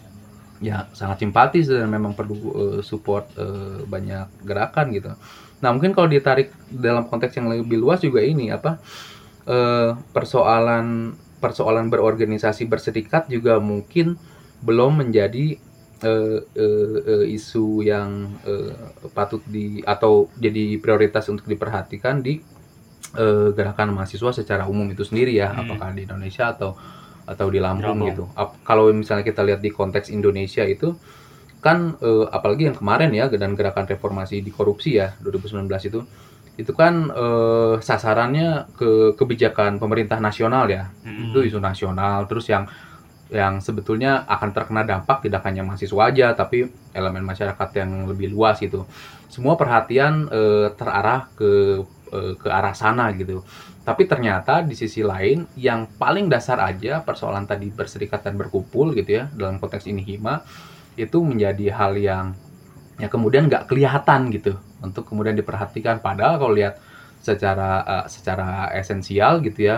ya 0.59 0.90
sangat 0.90 1.23
simpatis 1.23 1.71
dan 1.71 1.87
memang 1.90 2.12
perlu 2.18 2.37
eh, 2.55 2.81
support 2.83 3.31
eh, 3.38 3.83
banyak 3.87 4.42
gerakan 4.42 4.87
gitu. 4.94 5.11
Nah 5.62 5.71
mungkin 5.75 5.94
kalau 5.94 6.07
ditarik 6.11 6.55
dalam 6.71 7.07
konteks 7.07 7.38
yang 7.38 7.51
lebih 7.51 7.79
luas 7.79 8.03
juga 8.03 8.23
ini 8.23 8.51
apa 8.51 8.79
eh, 9.47 9.90
persoalan 10.14 11.14
persoalan 11.38 11.87
berorganisasi 11.90 12.66
berserikat 12.66 13.31
juga 13.31 13.62
mungkin 13.62 14.18
belum 14.62 15.07
menjadi 15.07 15.55
eh, 16.03 16.40
eh, 16.42 16.97
eh, 17.07 17.27
isu 17.38 17.83
yang 17.87 18.38
eh, 18.42 18.75
patut 19.14 19.42
di 19.47 19.79
atau 19.87 20.31
jadi 20.35 20.79
prioritas 20.83 21.31
untuk 21.31 21.47
diperhatikan 21.47 22.18
di 22.23 22.42
eh, 23.18 23.49
gerakan 23.55 23.94
mahasiswa 23.94 24.31
secara 24.35 24.64
umum 24.66 24.87
itu 24.90 25.03
sendiri 25.07 25.35
ya 25.38 25.55
Hmm. 25.55 25.62
apakah 25.66 25.94
di 25.94 26.05
Indonesia 26.07 26.51
atau 26.55 26.75
atau 27.28 27.46
di 27.46 27.60
Lampung 27.60 27.92
Lampung. 27.94 28.08
gitu. 28.08 28.24
Ap- 28.32 28.56
kalau 28.64 28.88
misalnya 28.90 29.22
kita 29.22 29.44
lihat 29.44 29.60
di 29.60 29.70
konteks 29.70 30.08
Indonesia 30.08 30.64
itu 30.64 30.96
kan 31.58 31.98
eh, 31.98 32.24
apalagi 32.28 32.64
yang 32.64 32.76
kemarin 32.76 33.10
ya 33.10 33.26
dan 33.28 33.52
gerakan 33.52 33.84
reformasi 33.84 34.40
di 34.40 34.48
korupsi 34.48 34.96
ya 34.96 35.12
2019 35.20 35.68
itu 35.84 36.00
itu 36.54 36.72
kan 36.72 37.10
eh, 37.10 37.74
sasarannya 37.78 38.70
ke 38.72 38.90
kebijakan 39.14 39.76
pemerintah 39.76 40.18
nasional 40.18 40.66
ya 40.66 40.90
Hmm. 41.02 41.28
itu 41.28 41.38
isu 41.44 41.58
nasional 41.58 42.24
terus 42.24 42.46
yang 42.46 42.64
yang 43.28 43.60
sebetulnya 43.60 44.24
akan 44.24 44.50
terkena 44.50 44.82
dampak 44.82 45.20
tidak 45.20 45.44
hanya 45.44 45.60
mahasiswa 45.60 46.00
aja 46.00 46.32
tapi 46.32 46.64
elemen 46.94 47.20
masyarakat 47.22 47.68
yang 47.76 48.08
lebih 48.08 48.32
luas 48.32 48.56
gitu 48.56 48.88
semua 49.28 49.52
perhatian 49.54 50.30
eh, 50.30 50.72
terarah 50.72 51.28
ke 51.34 51.82
eh, 52.12 52.35
ke 52.40 52.49
arah 52.49 52.75
sana 52.75 53.12
gitu 53.14 53.44
tapi 53.85 54.05
ternyata 54.05 54.61
di 54.61 54.77
sisi 54.77 55.01
lain 55.01 55.49
yang 55.57 55.88
paling 55.97 56.29
dasar 56.29 56.61
aja 56.61 57.01
persoalan 57.01 57.49
tadi 57.49 57.73
berserikat 57.73 58.21
dan 58.21 58.37
berkumpul 58.37 58.92
gitu 58.92 59.25
ya 59.25 59.25
dalam 59.33 59.57
konteks 59.57 59.88
ini 59.88 60.05
hima 60.05 60.44
itu 60.99 61.18
menjadi 61.25 61.73
hal 61.73 61.97
yang 61.97 62.37
ya 62.99 63.07
kemudian 63.07 63.47
nggak 63.47 63.71
kelihatan 63.71 64.29
gitu 64.35 64.59
untuk 64.83 65.07
kemudian 65.09 65.38
diperhatikan 65.38 66.03
padahal 66.03 66.37
kalau 66.42 66.53
lihat 66.53 66.77
secara 67.23 67.83
eh, 67.87 68.07
secara 68.11 68.71
esensial 68.75 69.40
gitu 69.40 69.71
ya 69.73 69.77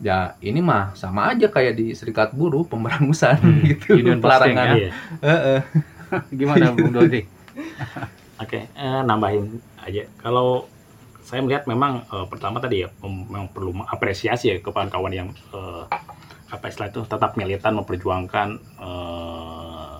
ya 0.00 0.32
ini 0.40 0.64
mah 0.64 0.96
sama 0.96 1.36
aja 1.36 1.52
kayak 1.52 1.76
di 1.76 1.92
serikat 1.92 2.32
buruh 2.32 2.64
pemberangusan 2.64 3.36
Hmm, 3.36 3.60
gitu 4.00 4.16
pelarangan 4.16 4.66
ya. 4.72 4.76
Iya. 4.80 4.90
Heeh. 5.20 5.60
Gimana 6.40 6.72
Bung 6.72 6.90
Dodi? 6.96 7.20
Oke, 8.42 8.72
eh, 8.72 9.00
nambahin 9.04 9.60
aja. 9.84 10.08
Kalau 10.16 10.64
saya 11.30 11.40
melihat 11.40 11.64
memang 11.64 12.02
eh, 12.04 12.26
pertama 12.26 12.58
tadi 12.58 12.82
ya 12.82 12.88
mem- 13.00 13.24
memang 13.24 13.48
perlu 13.48 13.70
mengapresiasi 13.72 14.50
ya 14.50 14.56
kepada 14.58 14.90
kawan 14.90 15.14
yang 15.14 15.28
eh, 15.54 15.82
apa 16.50 16.66
istilah 16.66 16.90
itu 16.90 17.06
tetap 17.06 17.38
militan 17.38 17.78
memperjuangkan 17.78 18.48
eh, 18.82 19.98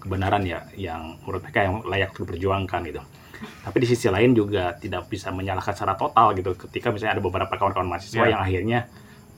kebenaran 0.00 0.44
ya 0.44 0.60
yang 0.76 1.16
menurut 1.24 1.40
mereka 1.42 1.60
yang 1.62 1.74
layak 1.84 2.12
untuk 2.12 2.28
diperjuangkan 2.28 2.80
gitu. 2.86 3.00
Tapi 3.40 3.76
di 3.80 3.86
sisi 3.88 4.08
lain 4.08 4.36
juga 4.36 4.76
tidak 4.76 5.08
bisa 5.08 5.32
menyalahkan 5.32 5.72
secara 5.72 5.96
total 5.96 6.36
gitu 6.36 6.52
ketika 6.68 6.92
misalnya 6.92 7.16
ada 7.16 7.24
beberapa 7.24 7.48
kawan-kawan 7.50 7.88
mahasiswa 7.88 8.28
Ya. 8.28 8.36
yang 8.36 8.40
akhirnya 8.40 8.78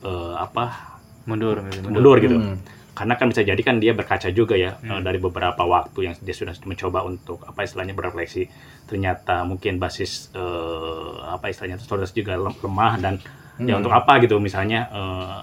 eh, 0.03 0.33
apa 0.35 0.91
Mundur, 1.23 1.63
mundur 1.87 2.19
gitu 2.19 2.35
Hmm. 2.35 2.59
Karena 2.93 3.17
kan 3.17 3.25
bisa 3.27 3.41
jadi 3.41 3.57
kan 3.59 3.81
dia 3.81 3.91
berkaca 3.91 4.29
juga 4.29 4.53
ya 4.53 4.77
Hmm. 4.77 4.97
eh, 4.97 5.01
dari 5.01 5.17
beberapa 5.17 5.65
waktu 5.65 5.99
yang 6.03 6.15
dia 6.21 6.31
sudah 6.31 6.53
mencoba 6.63 7.01
untuk 7.03 7.41
apa 7.43 7.65
istilahnya 7.65 7.91
berefleksi 7.91 8.45
ternyata 8.85 9.41
mungkin 9.43 9.77
basis 9.77 10.29
eh, 10.33 11.13
apa 11.25 11.49
istilahnya 11.49 11.77
itu 11.77 11.85
solidaritas 11.85 12.13
juga 12.13 12.33
lem- 12.37 12.59
lemah 12.61 12.93
dan 12.97 13.13
ya 13.59 13.73
Hmm. 13.73 13.81
untuk 13.81 13.93
apa 13.93 14.21
gitu 14.21 14.37
misalnya 14.37 14.89
eh, 14.89 15.39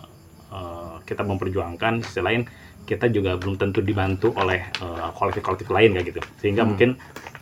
eh, 0.51 0.95
kita 1.05 1.23
memperjuangkan 1.23 1.93
di 1.99 2.05
sisi 2.07 2.23
lain 2.23 2.43
kita 2.81 3.07
juga 3.07 3.35
belum 3.35 3.55
tentu 3.55 3.83
dibantu 3.83 4.31
oleh 4.35 4.63
eh, 4.67 5.09
kolektif-kolektif 5.15 5.69
lain 5.69 5.91
kayak 5.93 6.07
gitu 6.07 6.21
sehingga 6.39 6.63
Hmm. 6.63 6.71
mungkin 6.75 6.91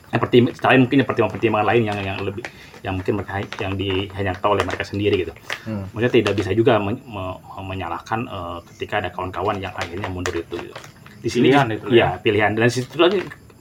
yang 0.09 0.21
pertim 0.21 0.45
lain 0.49 0.81
mungkin 0.83 0.97
pertimbangan-pertimbangan 1.05 1.67
lain 1.69 1.83
yang 1.85 1.99
yang 2.01 2.19
lebih 2.25 2.41
yang 2.87 2.95
mungkin 2.95 3.19
mereka 3.19 3.43
yang 3.59 3.75
di, 3.75 4.07
hanya 4.15 4.39
tahu 4.39 4.55
oleh 4.55 4.65
mereka 4.65 4.87
sendiri 4.87 5.27
gitu 5.27 5.33
Hmm. 5.67 5.85
maksudnya 5.91 6.15
tidak 6.23 6.35
bisa 6.39 6.51
juga 6.55 6.79
men- 6.79 7.03
me- 7.03 7.39
menyalahkan 7.61 8.21
eh, 8.25 8.59
ketika 8.75 9.03
ada 9.03 9.11
kawan-kawan 9.11 9.59
yang 9.59 9.75
akhirnya 9.75 10.09
mundur 10.09 10.35
itu 10.35 10.55
gitu. 10.57 10.75
di 11.19 11.29
sini 11.29 11.51
Pilihan 11.51 11.67
itu 11.75 11.87
ya 11.91 12.09
pilihan 12.17 12.55
dan 12.55 12.71
situ 12.71 12.95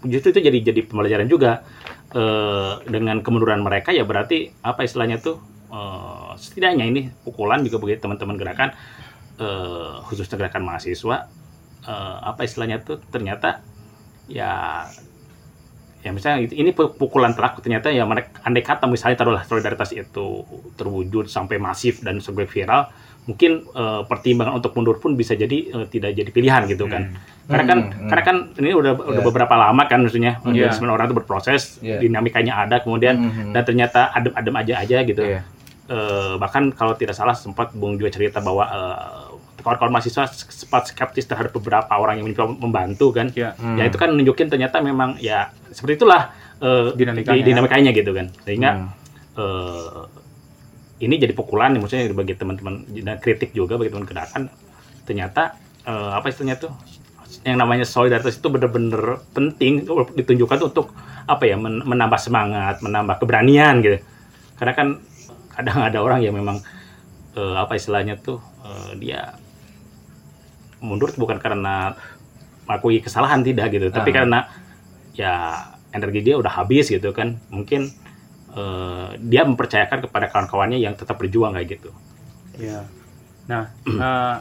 justru 0.05 0.29
itu 0.29 0.39
jadi 0.45 0.57
jadi 0.61 0.81
pembelajaran 0.85 1.25
juga 1.25 1.65
eh, 2.13 2.73
dengan 2.85 3.19
kemunduran 3.19 3.65
mereka 3.65 3.89
ya 3.91 4.05
berarti 4.05 4.53
apa 4.61 4.85
istilahnya 4.85 5.17
tuh 5.17 5.41
eh, 5.67 6.31
setidaknya 6.37 6.85
ini 6.85 7.01
pukulan 7.25 7.65
juga 7.65 7.81
bagi 7.81 7.97
teman-teman 7.97 8.37
gerakan 8.37 8.69
eh, 9.41 9.93
khususnya 10.05 10.37
gerakan 10.37 10.63
mahasiswa 10.63 11.27
eh, 11.83 12.17
apa 12.21 12.45
istilahnya 12.45 12.85
tuh 12.85 13.01
ternyata 13.09 13.65
ya 14.29 14.85
ya 16.07 16.11
misalnya 16.11 16.47
ini 16.47 16.71
pu- 16.71 16.95
pukulan 16.95 17.31
terakhir 17.31 17.59
ternyata 17.59 17.91
ya 17.91 18.03
mereka 18.03 18.39
andai 18.41 18.63
kata 18.63 18.87
misalnya 18.87 19.17
taruhlah 19.17 19.43
solidaritas 19.43 19.91
itu 19.91 20.47
terwujud 20.73 21.27
sampai 21.27 21.59
masif 21.59 21.99
dan 21.99 22.17
sampai 22.17 22.45
viral 22.45 22.87
mungkin 23.23 23.67
eh, 23.67 24.01
pertimbangan 24.03 24.55
untuk 24.55 24.71
mundur 24.71 24.97
pun 24.97 25.13
bisa 25.13 25.35
jadi 25.35 25.57
eh, 25.67 25.85
tidak 25.85 26.15
jadi 26.15 26.29
pilihan 26.29 26.63
gitu 26.65 26.87
kan 26.87 27.11
Hmm. 27.47 27.55
karena 27.55 27.63
kan 27.65 27.79
Hmm, 27.81 28.07
karena 28.07 28.23
kan 28.25 28.37
ini 28.55 28.69
udah 28.71 28.91
udah 28.97 29.13
Iya. 29.13 29.23
beberapa 29.23 29.55
lama 29.55 29.83
kan 29.85 29.99
maksudnya 30.01 30.43
Iya. 30.43 30.67
sebenarnya 30.69 30.95
orang 30.95 31.05
itu 31.05 31.15
berproses 31.15 31.61
Iya. 31.79 31.95
dinamikanya 31.97 32.53
ada 32.57 32.79
kemudian 32.79 33.15
Hmm. 33.17 33.51
dan 33.51 33.63
ternyata 33.63 34.11
adem-adem 34.11 34.55
aja 34.57 34.73
aja 34.77 34.97
gitu 35.01 35.23
Iya. 35.23 35.47
Eh, 35.87 36.33
bahkan 36.35 36.67
kalau 36.69 36.91
tidak 36.93 37.15
salah 37.15 37.31
sempat 37.31 37.71
Bung 37.71 37.95
juga 37.95 38.11
cerita 38.11 38.39
bahwa 38.39 38.63
eh, 38.63 39.36
kawan-kawan 39.57 39.91
mahasiswa 39.91 40.25
sempat 40.29 40.87
skeptis 40.87 41.25
terhadap 41.25 41.51
beberapa 41.51 41.89
orang 41.91 42.17
yang 42.17 42.25
mencoba 42.25 42.53
membantu 42.55 43.09
kan 43.11 43.27
Ya. 43.31 43.53
Hmm. 43.53 43.75
ya 43.75 43.85
itu 43.85 43.95
kan 43.95 44.09
nunjukin 44.09 44.47
ternyata 44.47 44.79
memang 44.79 45.17
ya 45.17 45.49
seperti 45.67 45.97
itulah 45.97 46.29
eh, 46.57 46.93
Dinamikanya. 46.93 47.33
di- 47.33 47.45
dinamikanya 47.45 47.91
gitu 47.91 48.11
kan 48.11 48.27
sehingga 48.41 48.69
Hmm. 48.71 48.89
eh, 49.35 50.03
ini 50.99 51.15
jadi 51.15 51.31
pukulan 51.31 51.69
nih 51.69 51.79
maksudnya 51.79 52.09
bagi 52.11 52.33
teman-teman 52.33 52.73
dan 52.97 53.17
kritik 53.17 53.51
juga 53.51 53.75
bagi 53.75 53.89
teman 53.89 54.03
gerakan 54.03 54.49
ternyata 55.03 55.53
eh, 55.83 56.11
apa 56.11 56.25
istilahnya 56.27 56.57
tuh 56.59 56.73
yang 57.43 57.55
namanya 57.55 57.83
solidaritas 57.83 58.35
itu 58.35 58.47
benar-benar 58.47 59.21
penting 59.29 59.85
ditunjukkan 60.15 60.59
untuk 60.65 60.91
apa 61.23 61.43
ya 61.43 61.55
men- 61.55 61.81
menambah 61.81 62.17
semangat 62.17 62.79
menambah 62.79 63.17
keberanian 63.17 63.79
gitu 63.79 63.99
karena 64.55 64.73
kan 64.73 64.87
kadang 65.51 65.79
ada 65.83 65.99
orang 65.99 66.19
yang 66.19 66.33
memang 66.33 66.57
eh, 67.33 67.55
apa 67.55 67.73
istilahnya 67.73 68.17
tuh 68.17 68.41
eh, 68.63 68.91
dia 68.97 69.37
mundur 70.79 71.09
bukan 71.15 71.41
karena 71.41 71.97
mengakui 72.67 72.99
kesalahan 72.99 73.41
tidak 73.41 73.71
gitu 73.71 73.87
tapi 73.89 74.11
Ah. 74.11 74.15
karena 74.21 74.39
ya 75.15 75.33
energi 75.89 76.21
dia 76.21 76.35
udah 76.37 76.51
habis 76.51 76.91
gitu 76.91 77.09
kan 77.11 77.39
mungkin 77.49 77.89
eh, 78.51 79.09
dia 79.21 79.45
mempercayakan 79.45 80.09
kepada 80.09 80.27
kawan-kawannya 80.27 80.77
yang 80.77 80.93
tetap 80.93 81.17
berjuang 81.17 81.53
kayak 81.53 81.79
gitu 81.79 81.91
Ya. 82.57 82.89
Nah, 83.45 83.69
eh, 83.85 84.37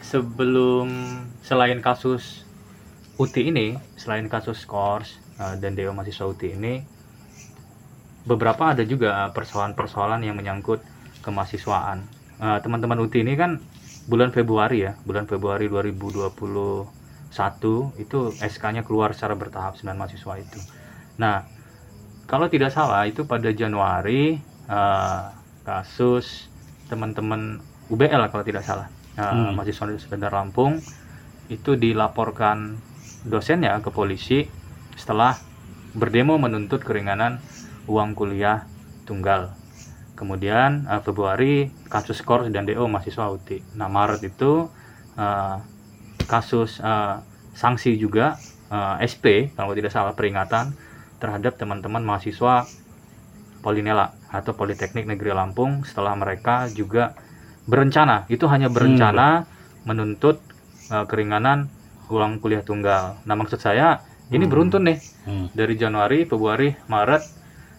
sebelum 0.00 0.86
selain 1.42 1.82
kasus 1.82 2.46
UTI 3.18 3.50
ini, 3.50 3.66
selain 3.98 4.30
kasus 4.30 4.62
Kors 4.62 5.18
eh, 5.36 5.54
dan 5.58 5.74
Dewa 5.74 5.90
mahasiswa 5.90 6.22
UTI 6.22 6.54
ini, 6.54 6.74
beberapa 8.22 8.70
ada 8.70 8.86
juga 8.86 9.26
persoalan-persoalan 9.34 10.22
yang 10.22 10.38
menyangkut 10.38 10.82
kemahasiswaan. 11.22 12.06
Teman-teman 12.36 13.00
UTI 13.00 13.24
ini 13.24 13.34
kan 13.34 13.58
bulan 14.06 14.30
Februari 14.36 14.86
ya, 14.86 14.92
bulan 15.06 15.26
Februari 15.30 15.66
2021 15.68 17.94
itu 17.98 18.18
SK-nya 18.38 18.82
keluar 18.86 19.10
secara 19.16 19.34
bertahap 19.38 19.74
9 19.78 19.98
mahasiswa 19.98 20.34
itu. 20.38 20.60
Nah, 21.22 21.46
kalau 22.30 22.46
tidak 22.50 22.70
salah 22.74 23.06
itu 23.10 23.26
pada 23.26 23.50
Januari 23.54 24.38
eh, 24.66 25.22
kasus 25.66 26.50
teman-teman 26.90 27.62
UBL 27.90 28.22
kalau 28.32 28.44
tidak 28.46 28.62
salah, 28.66 28.88
eh, 29.18 29.22
Hmm. 29.32 29.54
mahasiswa 29.54 29.84
di 29.90 29.98
Bandar 30.10 30.32
Lampung 30.34 30.82
itu 31.48 31.78
dilaporkan 31.78 32.82
dosennya 33.26 33.78
ke 33.84 33.90
polisi 33.94 34.46
setelah 34.98 35.38
berdemo 35.94 36.34
menuntut 36.38 36.82
keringanan 36.82 37.38
uang 37.86 38.14
kuliah 38.18 38.66
tunggal. 39.06 39.54
Kemudian 40.16 40.88
eh, 40.88 41.00
Februari 41.04 41.68
kasus 41.92 42.18
skor 42.24 42.48
dan 42.48 42.64
DO 42.64 42.88
mahasiswa 42.88 43.28
UTI. 43.30 43.76
Nah 43.76 43.88
Maret 43.92 44.24
itu 44.24 44.66
eh, 45.14 45.56
kasus 46.26 46.80
eh, 46.80 47.16
sanksi 47.52 48.00
juga 48.00 48.40
eh, 48.72 49.04
SP 49.04 49.52
kalau 49.54 49.76
tidak 49.76 49.92
salah 49.92 50.16
peringatan 50.16 50.72
terhadap 51.20 51.56
teman-teman 51.60 52.02
mahasiswa 52.04 52.68
Polinela 53.64 54.12
atau 54.30 54.52
Politeknik 54.52 55.08
Negeri 55.08 55.32
Lampung 55.32 55.82
setelah 55.84 56.12
mereka 56.14 56.68
juga 56.70 57.16
berencana 57.66 58.28
itu 58.30 58.46
hanya 58.46 58.70
berencana 58.70 59.44
menuntut 59.84 60.40
eh, 60.90 61.04
keringanan 61.06 61.68
uang 62.08 62.38
kuliah 62.38 62.62
tunggal. 62.62 63.18
Nah 63.26 63.34
maksud 63.34 63.58
saya 63.58 64.00
ini 64.30 64.46
Hmm. 64.46 64.52
beruntun 64.52 64.82
nih 64.86 64.98
Hmm. 65.26 65.46
dari 65.50 65.74
Januari, 65.74 66.22
Februari, 66.22 66.70
Maret 66.86 67.22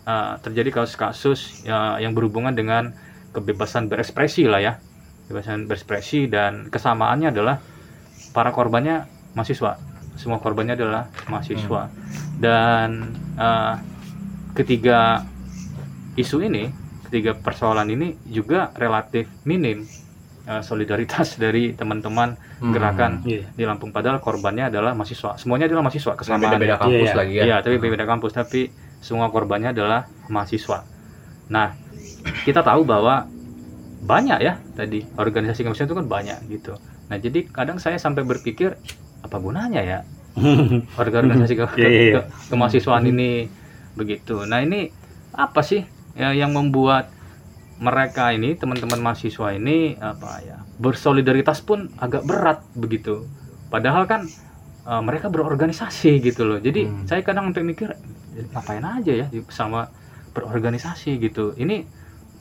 uh, 0.08 0.40
terjadi 0.40 0.72
kasus-kasus 0.74 1.68
ya, 1.68 2.00
yang 2.00 2.16
berhubungan 2.16 2.56
dengan 2.56 2.96
kebebasan 3.30 3.86
berekspresi 3.86 4.48
lah 4.48 4.58
ya, 4.58 4.74
kebebasan 5.28 5.68
berekspresi 5.68 6.26
dan 6.26 6.72
kesamaannya 6.72 7.30
adalah 7.30 7.60
para 8.32 8.50
korbannya 8.50 9.06
mahasiswa, 9.36 9.76
semua 10.16 10.40
korbannya 10.40 10.74
adalah 10.74 11.12
mahasiswa. 11.28 11.92
Dan 12.34 12.90
uh, 13.36 13.76
ketiga 14.54 15.22
isu 16.16 16.42
ini, 16.42 16.72
ketiga 17.06 17.34
persoalan 17.34 17.88
ini 17.88 18.18
juga 18.26 18.74
relatif 18.74 19.30
minim 19.44 19.86
uh, 20.46 20.62
solidaritas 20.62 21.36
dari 21.44 21.74
teman-teman 21.74 22.34
Hmm. 22.58 22.74
gerakan 22.74 23.22
Iya. 23.22 23.46
di 23.54 23.64
Lampung. 23.70 23.94
Padahal 23.94 24.18
korbannya 24.18 24.74
adalah 24.74 24.98
mahasiswa, 24.98 25.38
semuanya 25.38 25.70
adalah 25.70 25.86
mahasiswa 25.86 26.18
kesamaan 26.18 26.58
beda-beda 26.58 26.82
kampus 26.82 26.98
Iya, 26.98 27.06
iya. 27.06 27.14
lagi 27.14 27.34
ya. 27.38 27.44
Iya, 27.46 27.58
tapi 27.62 27.76
beda 27.78 28.06
kampus, 28.10 28.34
tapi 28.34 28.62
semua 29.00 29.30
korbannya 29.30 29.72
adalah 29.72 30.10
mahasiswa. 30.28 30.84
Nah, 31.48 31.74
kita 32.44 32.62
tahu 32.62 32.84
bahwa 32.84 33.28
banyak 34.04 34.40
ya 34.40 34.54
tadi 34.78 35.04
organisasi 35.18 35.66
kemanusiaan 35.66 35.90
itu 35.90 35.98
kan 35.98 36.08
banyak 36.08 36.40
gitu. 36.52 36.74
Nah, 37.08 37.18
jadi 37.18 37.48
kadang 37.50 37.78
saya 37.82 37.98
sampai 37.98 38.24
berpikir 38.24 38.78
apa 39.26 39.38
gunanya 39.42 39.82
ya 39.82 40.00
organisasi 41.02 41.54
ke, 41.58 41.66
Iya, 41.78 41.88
iya, 41.90 42.02
iya. 42.02 42.14
ke- 42.22 42.28
kemahasiswaan 42.54 43.06
ini 43.10 43.50
begitu. 43.98 44.46
Nah, 44.46 44.62
ini 44.62 44.94
apa 45.34 45.62
sih 45.66 45.82
ya, 46.14 46.34
yang 46.34 46.54
membuat 46.54 47.10
mereka 47.78 48.34
ini 48.34 48.58
teman-teman 48.58 48.98
mahasiswa 49.02 49.54
ini 49.54 49.94
apa 50.02 50.42
ya 50.42 50.58
bersolidaritas 50.82 51.62
pun 51.62 51.90
agak 51.98 52.26
berat 52.26 52.62
begitu. 52.74 53.26
Padahal 53.70 54.06
kan 54.10 54.26
eh, 54.88 55.02
mereka 55.04 55.28
berorganisasi 55.34 56.12
gitu 56.24 56.42
loh. 56.48 56.60
Jadi 56.64 56.88
Hmm. 56.88 57.04
saya 57.10 57.22
kadang 57.28 57.52
sampai 57.52 57.64
mikir 57.68 57.90
ngapain 58.54 58.86
aja 58.86 59.14
ya 59.14 59.28
sama 59.52 59.90
berorganisasi 60.36 61.18
gitu. 61.20 61.54
Ini 61.58 61.84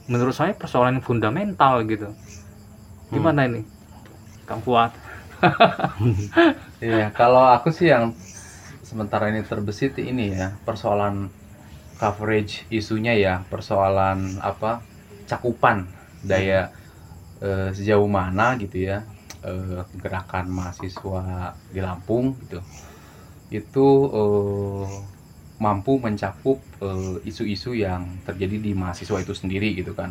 menurut 0.06 0.34
saya 0.36 0.52
persoalan 0.54 1.00
yang 1.00 1.06
fundamental 1.06 1.82
gitu. 1.88 2.08
Gimana 3.10 3.46
ini? 3.48 3.62
Kang 4.48 4.62
Fuad. 4.62 4.92
Iya, 6.80 7.08
kalau 7.16 7.40
aku 7.56 7.72
sih 7.72 7.88
yang 7.88 8.12
sementara 8.84 9.32
ini 9.32 9.40
terbesit 9.44 9.96
ini 9.96 10.36
ya, 10.36 10.52
persoalan 10.68 11.32
coverage 11.96 12.68
isunya 12.68 13.16
ya, 13.16 13.34
persoalan 13.48 14.40
apa? 14.40 14.80
cakupan 15.26 15.90
daya 16.22 16.70
eh, 17.42 17.74
sejauh 17.74 18.06
mana 18.06 18.54
gitu 18.62 18.78
ya 18.78 19.02
eh, 19.46 19.82
gerakan 20.02 20.46
mahasiswa 20.50 21.22
di 21.72 21.80
Lampung 21.80 22.34
gitu. 22.46 22.60
Itu 23.50 23.86
eh, 24.20 24.94
mampu 25.62 25.92
mencakup 26.02 26.58
eh, 26.82 27.16
isu-isu 27.30 27.72
yang 27.72 28.02
terjadi 28.26 28.56
di 28.60 28.72
mahasiswa 28.76 29.18
itu 29.24 29.32
sendiri 29.32 29.68
gitu 29.78 29.92
kan. 29.96 30.10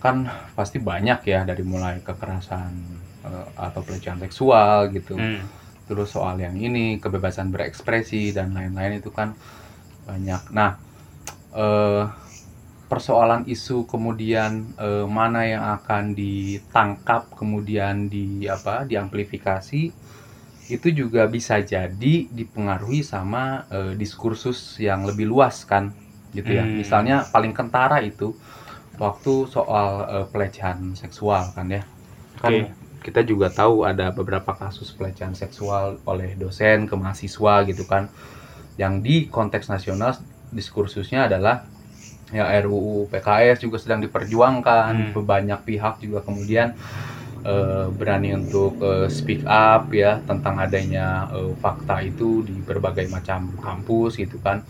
Kan 0.00 0.24
pasti 0.56 0.80
banyak 0.80 1.20
ya 1.28 1.44
dari 1.44 1.60
mulai 1.60 2.00
kekerasan 2.00 2.72
eh, 3.28 3.46
atau 3.58 3.80
pelecehan 3.84 4.20
seksual 4.22 4.88
gitu 4.96 5.16
Hmm. 5.20 5.44
terus 5.90 6.14
soal 6.14 6.38
yang 6.38 6.54
ini 6.54 7.02
kebebasan 7.02 7.50
berekspresi 7.50 8.30
dan 8.30 8.54
lain-lain 8.54 9.02
itu 9.02 9.10
kan 9.10 9.34
banyak 10.06 10.38
nah 10.54 10.78
eh, 11.52 12.04
persoalan 12.90 13.46
isu 13.46 13.86
kemudian 13.86 14.52
eh, 14.86 15.06
mana 15.06 15.46
yang 15.46 15.64
akan 15.78 16.04
ditangkap 16.18 17.30
kemudian 17.38 18.10
di 18.10 18.44
apa 18.50 18.82
diamplifikasi 18.90 19.82
itu 20.70 20.88
juga 20.94 21.26
bisa 21.26 21.58
jadi 21.62 22.14
dipengaruhi 22.30 23.02
sama 23.02 23.66
eh, 23.70 23.92
diskursus 23.98 24.58
yang 24.82 25.06
lebih 25.08 25.26
luas 25.32 25.62
kan 25.66 25.94
gitu 26.34 26.50
ya 26.58 26.66
Hmm. 26.66 26.78
misalnya 26.78 27.16
paling 27.34 27.54
kentara 27.54 27.98
itu 28.02 28.34
waktu 28.98 29.34
soal 29.50 29.90
eh, 30.06 30.26
pelecehan 30.30 30.94
seksual 30.98 31.54
kan 31.56 31.66
ya 31.70 31.82
kan 32.42 32.52
Oke. 32.52 32.70
kita 33.06 33.20
juga 33.24 33.48
tahu 33.50 33.86
ada 33.88 34.12
beberapa 34.12 34.52
kasus 34.52 34.92
pelecehan 34.92 35.32
seksual 35.34 35.98
oleh 36.04 36.36
dosen 36.36 36.84
ke 36.90 36.94
mahasiswa 36.98 37.54
gitu 37.70 37.84
kan 37.88 38.10
yang 38.78 39.00
di 39.04 39.26
konteks 39.30 39.68
nasional 39.72 40.16
diskursusnya 40.52 41.26
adalah 41.30 41.64
ya 42.30 42.46
RUU 42.62 43.10
PKS 43.10 43.58
juga 43.60 43.76
sedang 43.82 44.00
diperjuangkan 44.00 45.14
Hmm. 45.14 45.22
banyak 45.26 45.60
pihak 45.66 45.94
juga 45.98 46.22
kemudian 46.22 46.74
eh, 47.42 47.86
berani 47.88 48.36
untuk 48.36 48.76
eh, 48.80 49.08
speak 49.08 49.42
up 49.48 49.88
ya 49.96 50.20
tentang 50.22 50.60
adanya 50.60 51.24
eh, 51.32 51.52
fakta 51.56 52.04
itu 52.04 52.44
di 52.44 52.52
berbagai 52.60 53.08
macam 53.08 53.48
kampus 53.56 54.20
gitu 54.20 54.36
kan 54.38 54.60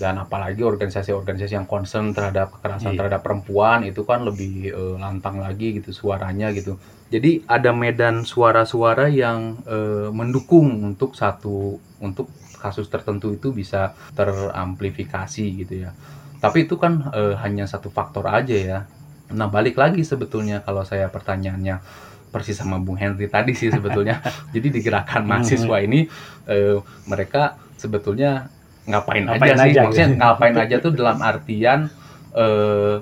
dan 0.00 0.16
apalagi 0.16 0.64
organisasi-organisasi 0.64 1.60
yang 1.60 1.68
concern 1.68 2.16
terhadap 2.16 2.56
kekerasan 2.56 2.96
Iya. 2.96 2.98
terhadap 3.04 3.20
perempuan 3.20 3.84
itu 3.84 4.02
kan 4.02 4.24
lebih 4.24 4.72
eh, 4.72 4.96
lantang 4.98 5.38
lagi 5.38 5.78
gitu 5.78 5.94
suaranya 5.94 6.50
gitu 6.50 6.80
jadi 7.10 7.42
ada 7.46 7.70
medan 7.70 8.26
suara-suara 8.26 9.06
yang 9.06 9.60
eh, 9.68 10.08
mendukung 10.10 10.82
untuk 10.82 11.14
satu 11.14 11.78
untuk 12.00 12.26
kasus 12.60 12.90
tertentu 12.92 13.32
itu 13.32 13.56
bisa 13.56 13.96
teramplifikasi 14.12 15.44
gitu 15.64 15.74
ya. 15.88 15.96
Tapi 16.40 16.64
itu 16.64 16.80
kan 16.80 17.12
eh, 17.12 17.36
hanya 17.44 17.68
satu 17.68 17.92
faktor 17.92 18.24
aja 18.26 18.56
ya. 18.56 18.78
Nah 19.30 19.46
balik 19.46 19.76
lagi 19.76 20.02
sebetulnya 20.02 20.64
kalau 20.64 20.82
saya 20.82 21.06
pertanyaannya 21.12 21.78
persis 22.30 22.56
sama 22.56 22.78
Bung 22.80 22.96
Henry 22.96 23.28
tadi 23.28 23.52
sih 23.52 23.68
sebetulnya. 23.68 24.24
Jadi 24.54 24.68
di 24.72 24.80
gerakan 24.80 25.28
mahasiswa 25.28 25.76
ini 25.84 26.08
eh, 26.48 26.80
mereka 27.06 27.60
sebetulnya 27.76 28.48
ngapain, 28.88 29.28
Ngapain 29.28 29.54
aja 29.54 29.62
sih? 29.62 29.70
aja, 29.76 29.80
Maksudnya 29.86 30.08
gitu. 30.08 30.20
ngapain 30.24 30.56
aja 30.56 30.76
tuh 30.80 30.92
dalam 30.96 31.18
artian 31.20 31.80
eh, 32.34 32.96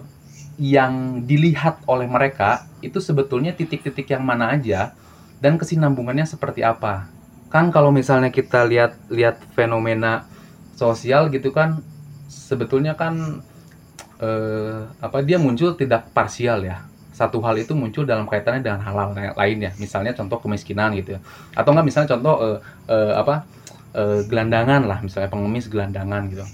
yang 0.59 1.23
dilihat 1.23 1.87
oleh 1.87 2.11
mereka 2.11 2.67
itu 2.83 2.99
sebetulnya 2.99 3.55
titik-titik 3.55 4.11
yang 4.11 4.27
mana 4.27 4.59
aja 4.59 4.91
dan 5.39 5.55
kesinambungannya 5.55 6.27
seperti 6.27 6.67
apa. 6.67 7.07
Kan 7.49 7.71
kalau 7.71 7.95
misalnya 7.95 8.35
kita 8.35 8.67
lihat 8.67 8.99
lihat 9.07 9.39
fenomena 9.55 10.27
sosial 10.75 11.31
gitu 11.31 11.55
kan 11.55 11.79
sebetulnya 12.29 12.95
kan 12.95 13.41
eh, 14.21 14.85
apa 15.01 15.19
dia 15.25 15.41
muncul 15.41 15.75
tidak 15.75 16.13
parsial 16.13 16.63
ya. 16.63 16.85
Satu 17.11 17.43
hal 17.43 17.59
itu 17.59 17.75
muncul 17.75 18.07
dalam 18.07 18.31
kaitannya 18.31 18.63
dengan 18.63 18.79
hal-hal 18.85 19.11
yang 19.17 19.35
lain 19.35 19.59
ya. 19.67 19.73
Misalnya 19.81 20.15
contoh 20.15 20.39
kemiskinan 20.39 20.95
gitu 20.95 21.19
ya. 21.19 21.21
Atau 21.59 21.75
enggak 21.75 21.87
misalnya 21.91 22.09
contoh 22.15 22.35
eh, 22.45 22.59
eh, 22.95 23.13
apa 23.19 23.35
eh, 23.97 24.21
gelandangan 24.29 24.87
lah 24.87 24.99
misalnya 25.03 25.27
pengemis 25.33 25.67
gelandangan 25.67 26.23
gitu. 26.31 26.47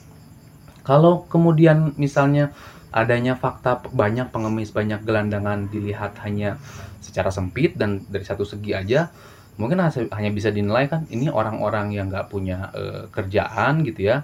Kalau 0.85 1.29
kemudian 1.29 1.93
misalnya 2.01 2.53
adanya 2.95 3.35
fakta 3.35 3.83
banyak 3.91 4.31
pengemis, 4.31 4.71
banyak 4.71 5.03
gelandangan 5.03 5.67
dilihat 5.67 6.15
hanya 6.23 6.63
secara 7.03 7.35
sempit 7.35 7.75
dan 7.75 8.05
dari 8.07 8.23
satu 8.23 8.47
segi 8.47 8.71
aja, 8.71 9.11
mungkin 9.59 9.83
hanya 9.83 10.31
bisa 10.31 10.55
dinilai 10.55 10.87
kan 10.87 11.03
ini 11.11 11.27
orang-orang 11.27 11.91
yang 11.91 12.07
nggak 12.07 12.31
punya 12.31 12.71
eh, 12.71 13.03
kerjaan 13.11 13.83
gitu 13.83 14.15
ya, 14.15 14.23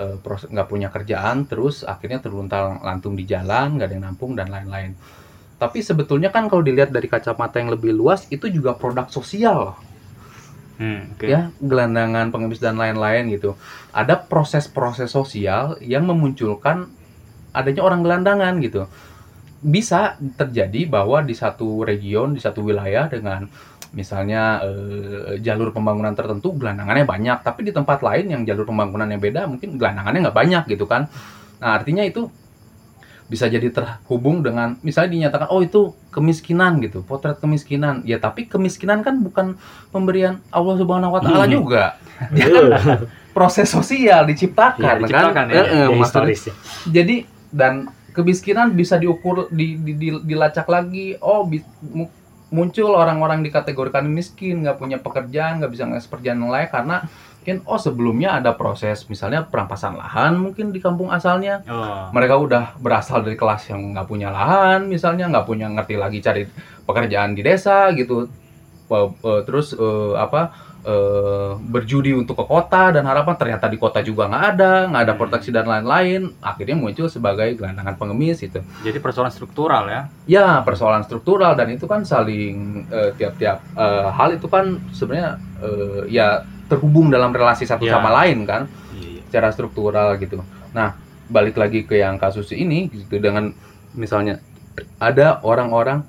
eh, 0.00 0.16
nggak 0.24 0.68
punya 0.72 0.88
kerjaan, 0.88 1.44
terus 1.44 1.84
akhirnya 1.84 2.24
terluntar 2.24 2.80
lantung 2.80 3.14
di 3.14 3.28
jalan, 3.28 3.76
nggak 3.76 3.86
ada 3.86 3.94
yang 3.96 4.04
nampung 4.08 4.32
dan 4.32 4.48
lain-lain. 4.48 4.96
Tapi 5.60 5.78
sebetulnya 5.84 6.32
kan 6.32 6.48
kalau 6.48 6.64
dilihat 6.64 6.88
dari 6.88 7.04
kacamata 7.04 7.60
yang 7.60 7.68
lebih 7.68 7.92
luas 7.92 8.24
itu 8.32 8.48
juga 8.48 8.72
produk 8.72 9.12
sosial 9.12 9.76
Hmm, 10.80 11.12
oke. 11.12 11.28
ya 11.28 11.52
gelandangan 11.60 12.32
pengemis 12.32 12.56
dan 12.56 12.80
lain-lain 12.80 13.28
gitu 13.36 13.52
ada 13.92 14.16
proses-proses 14.16 15.12
sosial 15.12 15.76
yang 15.84 16.08
memunculkan 16.08 16.88
adanya 17.52 17.84
orang 17.84 18.00
gelandangan 18.00 18.56
gitu 18.64 18.88
bisa 19.60 20.16
terjadi 20.40 20.88
bahwa 20.88 21.20
di 21.20 21.36
satu 21.36 21.84
region 21.84 22.32
di 22.32 22.40
satu 22.40 22.64
wilayah 22.64 23.12
dengan 23.12 23.44
misalnya 23.90 24.62
eh, 24.62 25.38
jalur 25.38 25.74
pembangunan 25.74 26.14
tertentu 26.14 26.54
gelandangannya 26.54 27.04
banyak. 27.04 27.38
Tapi 27.42 27.66
di 27.66 27.72
tempat 27.74 28.00
lain 28.00 28.26
yang 28.30 28.42
jalur 28.44 28.64
pembangunannya 28.64 29.18
beda 29.18 29.46
mungkin 29.46 29.74
gelandangannya 29.76 30.30
nggak 30.30 30.36
banyak 30.36 30.62
gitu 30.70 30.86
kan. 30.86 31.10
Nah 31.58 31.74
artinya 31.74 32.02
itu 32.02 32.30
bisa 33.30 33.46
jadi 33.46 33.70
terhubung 33.70 34.42
dengan 34.42 34.74
misalnya 34.82 35.14
dinyatakan 35.14 35.54
oh 35.54 35.62
itu 35.62 35.94
kemiskinan 36.10 36.82
gitu. 36.82 37.06
Potret 37.06 37.38
kemiskinan. 37.38 38.02
Ya 38.02 38.18
tapi 38.18 38.50
kemiskinan 38.50 39.06
kan 39.06 39.22
bukan 39.22 39.54
pemberian 39.90 40.42
Allah 40.50 40.74
Subhanahu 40.74 41.14
Wa 41.14 41.20
Taala 41.22 41.46
Hmm. 41.46 41.54
juga. 41.54 41.84
Dia 42.34 42.46
kan? 42.74 43.06
Proses 43.30 43.70
sosial 43.70 44.26
diciptakan, 44.26 44.82
Iya, 44.82 45.06
diciptakan, 45.06 45.34
kan 45.34 45.46
ya. 45.46 45.54
Eh, 45.54 45.66
eh, 45.86 45.88
Ya, 45.94 46.26
ya. 46.34 46.54
jadi 46.90 47.16
dan 47.54 47.74
kemiskinan 48.10 48.74
bisa 48.74 48.98
diukur 48.98 49.46
di, 49.48 49.78
di- 49.78 49.94
di- 49.94 50.22
dilacak 50.26 50.66
lagi. 50.66 51.14
Oh 51.22 51.46
bi- 51.46 51.62
muncul 52.50 52.92
orang-orang 52.94 53.46
dikategorikan 53.46 54.06
miskin 54.06 54.66
nggak 54.66 54.78
punya 54.78 54.98
pekerjaan 54.98 55.62
nggak 55.62 55.70
bisa 55.70 55.86
ngekspor 55.86 56.18
pekerjaan 56.18 56.42
yang 56.42 56.50
lain 56.50 56.68
karena 56.68 56.96
mungkin 57.40 57.56
oh 57.64 57.80
sebelumnya 57.80 58.36
ada 58.36 58.52
proses 58.52 59.08
misalnya 59.08 59.48
perampasan 59.48 59.96
lahan 59.96 60.36
mungkin 60.36 60.76
di 60.76 60.82
kampung 60.82 61.08
asalnya 61.08 61.64
Oh. 61.64 62.12
mereka 62.12 62.36
udah 62.36 62.64
berasal 62.76 63.24
dari 63.24 63.38
kelas 63.38 63.70
yang 63.72 63.96
nggak 63.96 64.04
punya 64.04 64.28
lahan 64.28 64.84
misalnya 64.84 65.30
nggak 65.32 65.46
punya 65.48 65.72
ngerti 65.72 65.94
lagi 65.96 66.18
cari 66.20 66.44
pekerjaan 66.84 67.32
di 67.32 67.40
desa 67.40 67.88
gitu 67.96 68.28
terus 69.46 69.72
eh, 69.72 70.12
apa 70.18 70.50
eh, 70.80 71.52
berjudi 71.56 72.12
untuk 72.12 72.40
ke 72.40 72.44
kota 72.44 72.90
dan 72.90 73.04
harapan 73.04 73.36
ternyata 73.36 73.68
di 73.68 73.76
kota 73.76 74.00
juga 74.00 74.26
nggak 74.26 74.44
ada 74.56 74.72
nggak 74.88 75.02
ada 75.04 75.14
proteksi 75.14 75.50
dan 75.50 75.68
lain-lain 75.68 76.32
akhirnya 76.40 76.76
muncul 76.76 77.06
sebagai 77.06 77.52
gelandangan 77.54 77.96
pengemis 77.96 78.40
itu 78.40 78.60
Jadi 78.80 78.98
persoalan 78.98 79.28
struktural 79.28 79.84
ya. 79.88 80.00
ya 80.24 80.46
persoalan 80.64 81.04
struktural 81.04 81.52
dan 81.52 81.68
itu 81.68 81.84
kan 81.84 82.04
saling 82.04 82.84
eh, 82.88 83.10
tiap-tiap 83.14 83.60
eh, 83.76 84.08
hal 84.08 84.36
itu 84.36 84.46
kan 84.48 84.80
sebenarnya 84.90 85.36
eh, 85.60 86.02
ya 86.08 86.42
terhubung 86.70 87.10
dalam 87.10 87.34
relasi 87.34 87.66
satu 87.66 87.82
Ya. 87.82 87.98
sama 87.98 88.14
lain 88.22 88.46
kan 88.46 88.70
Iya, 88.94 89.18
iya. 89.18 89.20
secara 89.26 89.50
struktural 89.50 90.14
gitu. 90.16 90.38
Nah, 90.70 90.94
balik 91.26 91.58
lagi 91.58 91.82
ke 91.82 91.98
yang 91.98 92.14
kasus 92.14 92.50
ini 92.54 92.86
gitu 92.90 93.18
dengan 93.18 93.50
misalnya 93.90 94.38
ada 95.02 95.42
orang-orang 95.42 96.06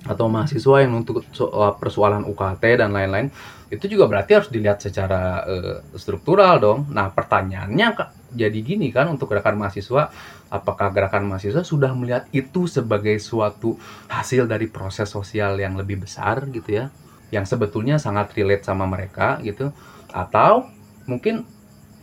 atau 0.00 0.32
mahasiswa 0.32 0.80
yang 0.80 1.04
untuk 1.04 1.20
soal 1.36 1.76
persoalan 1.76 2.24
UKT 2.24 2.80
dan 2.80 2.96
lain-lain 2.96 3.28
itu 3.70 3.86
juga 3.86 4.10
berarti 4.10 4.34
harus 4.34 4.50
dilihat 4.50 4.82
secara 4.82 5.46
eh, 5.46 5.76
struktural 5.94 6.58
dong. 6.58 6.90
Nah, 6.90 7.08
pertanyaannya 7.08 7.94
jadi 8.30 8.58
gini 8.58 8.90
kan 8.90 9.06
untuk 9.06 9.30
gerakan 9.30 9.58
mahasiswa 9.58 10.10
apakah 10.50 10.90
gerakan 10.90 11.30
mahasiswa 11.30 11.62
sudah 11.62 11.94
melihat 11.94 12.26
itu 12.30 12.66
sebagai 12.66 13.14
suatu 13.22 13.78
hasil 14.10 14.50
dari 14.50 14.66
proses 14.66 15.06
sosial 15.06 15.54
yang 15.56 15.78
lebih 15.78 16.02
besar 16.02 16.42
gitu 16.50 16.82
ya? 16.82 16.90
Yang 17.30 17.54
sebetulnya 17.54 18.02
sangat 18.02 18.34
relate 18.34 18.66
sama 18.66 18.90
mereka 18.90 19.38
gitu? 19.46 19.70
Atau 20.10 20.66
mungkin 21.06 21.46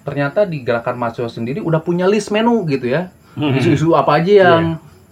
ternyata 0.08 0.48
di 0.48 0.64
gerakan 0.64 0.96
mahasiswa 0.96 1.28
sendiri 1.28 1.60
udah 1.60 1.84
punya 1.84 2.08
list 2.08 2.32
menu 2.32 2.64
gitu 2.66 2.88
ya? 2.88 3.12
Hmm. 3.38 3.54
isu-isu 3.54 3.94
apa 3.94 4.18
aja 4.18 4.34
yang 4.34 4.64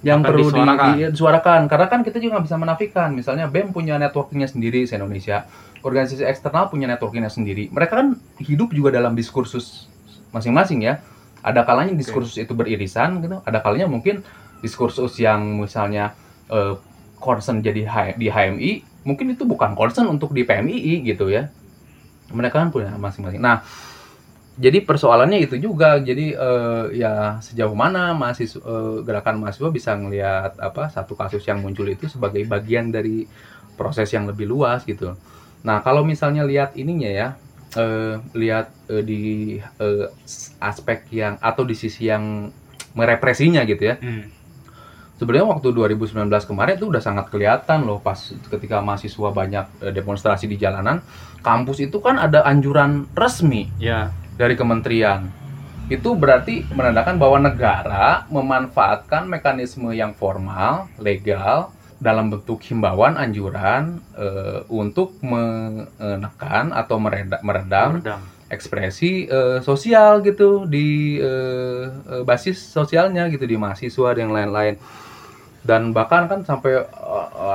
yang 0.02 0.22
Akan 0.26 0.30
perlu 0.34 0.50
di- 0.50 0.54
disuarakan. 0.54 0.88
di- 0.98 1.12
disuarakan? 1.14 1.62
Karena 1.70 1.88
kan 1.90 2.00
kita 2.02 2.18
juga 2.18 2.38
nggak 2.38 2.46
bisa 2.50 2.58
menafikan. 2.58 3.10
Misalnya 3.14 3.46
BEM 3.46 3.70
punya 3.70 3.98
networkingnya 3.98 4.50
sendiri 4.50 4.86
se 4.86 4.98
Indonesia 4.98 5.46
organisasi 5.86 6.26
eksternal 6.26 6.68
punya 6.74 6.90
networkingnya 6.90 7.30
sendiri. 7.30 7.70
Mereka 7.70 7.94
kan 7.94 8.08
hidup 8.42 8.74
juga 8.74 8.90
dalam 8.90 9.14
diskursus 9.14 9.86
masing-masing 10.34 10.82
ya. 10.82 10.98
Ada 11.46 11.62
kalanya 11.62 11.94
diskursus 11.94 12.42
itu 12.42 12.58
beririsan 12.58 13.22
gitu 13.22 13.38
ada 13.46 13.62
kalanya 13.62 13.86
mungkin 13.86 14.26
diskursus 14.66 15.14
yang 15.22 15.62
misalnya 15.62 16.18
eh, 16.50 16.74
concern 17.22 17.62
jadi 17.62 17.86
H- 17.86 18.18
di 18.18 18.34
HMI 18.34 18.72
mungkin 19.06 19.38
itu 19.38 19.46
bukan 19.46 19.78
concern 19.78 20.10
untuk 20.10 20.34
di 20.34 20.42
PMII 20.42 21.06
gitu 21.06 21.30
ya. 21.30 21.54
Mereka 22.34 22.58
kan 22.58 22.70
punya 22.74 22.98
masing-masing. 22.98 23.38
Nah 23.38 23.62
jadi 24.56 24.82
persoalannya 24.88 25.46
itu 25.46 25.56
juga. 25.60 26.02
Jadi 26.02 26.34
eh, 26.34 26.86
ya 26.98 27.38
sejauh 27.44 27.76
mana 27.76 28.16
mahasiswa 28.18 28.60
eh, 28.64 28.98
gerakan 29.06 29.44
mahasiswa 29.44 29.70
bisa 29.70 29.92
ngelihat 29.94 30.58
apa 30.58 30.90
satu 30.90 31.14
kasus 31.14 31.44
yang 31.46 31.62
muncul 31.62 31.86
itu 31.86 32.10
sebagai 32.10 32.42
bagian 32.48 32.90
dari 32.90 33.28
proses 33.76 34.08
yang 34.16 34.26
lebih 34.26 34.48
luas 34.48 34.88
gitu 34.88 35.14
nah 35.66 35.82
kalau 35.82 36.06
misalnya 36.06 36.46
lihat 36.46 36.78
ininya 36.78 37.10
ya 37.10 37.28
eh, 37.74 38.22
lihat 38.32 38.70
eh, 38.88 39.02
di 39.02 39.22
eh, 39.58 40.06
aspek 40.62 41.10
yang 41.12 41.42
atau 41.42 41.66
di 41.66 41.74
sisi 41.74 42.06
yang 42.06 42.54
merepresinya 42.94 43.66
gitu 43.66 43.84
ya 43.84 43.98
Hmm. 43.98 44.30
sebenarnya 45.16 45.48
waktu 45.50 45.68
2019 45.72 46.14
kemarin 46.46 46.76
itu 46.76 46.88
udah 46.88 47.02
sangat 47.02 47.28
kelihatan 47.28 47.84
loh 47.84 47.98
pas 47.98 48.16
ketika 48.46 48.80
mahasiswa 48.80 49.30
banyak 49.32 49.66
eh, 49.82 49.92
demonstrasi 49.92 50.46
di 50.46 50.56
jalanan 50.56 51.02
kampus 51.42 51.82
itu 51.82 51.98
kan 51.98 52.16
ada 52.16 52.44
anjuran 52.44 53.10
resmi 53.12 53.68
Ya. 53.76 54.14
dari 54.36 54.54
kementerian 54.54 55.28
itu 55.86 56.14
berarti 56.14 56.66
menandakan 56.74 57.16
bahwa 57.16 57.38
negara 57.40 58.26
memanfaatkan 58.28 59.30
mekanisme 59.30 59.94
yang 59.94 60.12
formal 60.12 60.90
legal 60.98 61.70
dalam 61.96 62.28
bentuk 62.28 62.60
himbauan 62.68 63.16
anjuran 63.16 64.04
eh, 64.20 64.62
untuk 64.68 65.16
menekan 65.24 66.76
atau 66.76 67.00
mereda- 67.00 67.40
meredam 67.40 68.00
Meredam. 68.04 68.20
ekspresi 68.52 69.26
eh, 69.26 69.60
sosial 69.64 70.20
gitu 70.22 70.68
di 70.68 71.18
eh, 71.20 71.84
basis 72.28 72.60
sosialnya 72.60 73.32
gitu 73.32 73.48
di 73.48 73.56
mahasiswa 73.56 74.12
dan 74.12 74.32
lain-lain. 74.32 74.76
Dan 75.66 75.98
bahkan 75.98 76.30
kan 76.30 76.46
sampai 76.46 76.78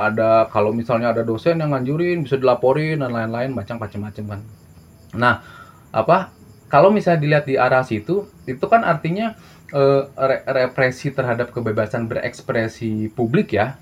ada 0.03 0.43
kalau 0.51 0.75
misalnya 0.75 1.15
ada 1.15 1.23
dosen 1.23 1.63
yang 1.63 1.71
nganjurin 1.71 2.27
bisa 2.27 2.35
dilaporin 2.35 2.99
dan 2.99 3.15
lain-lain 3.15 3.55
macam 3.55 3.79
macam-macam 3.79 4.35
kan. 4.35 4.41
Nah 5.15 5.35
apa 5.95 6.27
kalau 6.67 6.91
misalnya 6.91 7.23
dilihat 7.23 7.45
di 7.47 7.55
arah 7.55 7.83
situ 7.87 8.27
itu 8.43 8.65
kan 8.67 8.83
artinya 8.83 9.31
eh, 9.71 10.03
re- 10.11 10.43
represi 10.43 11.15
terhadap 11.15 11.55
kebebasan 11.55 12.11
berekspresi 12.11 13.07
publik 13.15 13.55
ya 13.55 13.79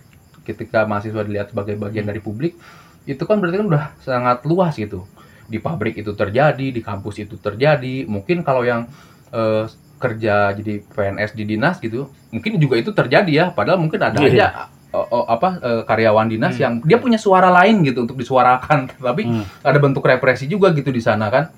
ketika 0.50 0.84
mahasiswa 0.84 1.22
dilihat 1.22 1.54
sebagai 1.54 1.78
bagian 1.78 2.04
dari 2.04 2.18
publik 2.18 2.58
itu 3.06 3.24
kan 3.24 3.38
berarti 3.38 3.58
kan 3.62 3.68
udah 3.70 3.84
sangat 4.02 4.38
luas 4.46 4.74
gitu 4.74 5.06
di 5.46 5.58
pabrik 5.58 5.98
itu 5.98 6.14
terjadi, 6.14 6.68
di 6.70 6.78
kampus 6.78 7.22
itu 7.22 7.34
terjadi. 7.38 8.06
Mungkin 8.06 8.46
kalau 8.46 8.62
yang 8.62 8.86
eh, 9.30 9.66
kerja 9.98 10.54
jadi 10.54 10.86
PNS 10.86 11.34
di 11.34 11.44
dinas 11.44 11.82
gitu, 11.82 12.06
mungkin 12.30 12.56
juga 12.58 12.78
itu 12.78 12.94
terjadi 12.94 13.32
ya. 13.34 13.46
Padahal 13.50 13.82
mungkin 13.82 13.98
ada 13.98 14.14
Iya. 14.16 14.30
aja 14.30 14.46
eh, 14.90 15.08
eh, 15.10 15.26
apa 15.26 15.50
eh, 15.58 15.82
karyawan 15.86 16.30
dinas 16.30 16.54
Hmm. 16.54 16.62
yang 16.62 16.74
dia 16.86 16.98
punya 16.98 17.18
suara 17.18 17.50
lain 17.50 17.82
gitu 17.82 18.06
untuk 18.06 18.14
disuarakan, 18.14 18.94
tapi 19.10 19.26
Hmm. 19.26 19.46
ada 19.66 19.78
bentuk 19.78 20.06
represi 20.06 20.46
juga 20.46 20.70
gitu 20.70 20.94
di 20.94 21.02
sana 21.02 21.34
kan. 21.34 21.50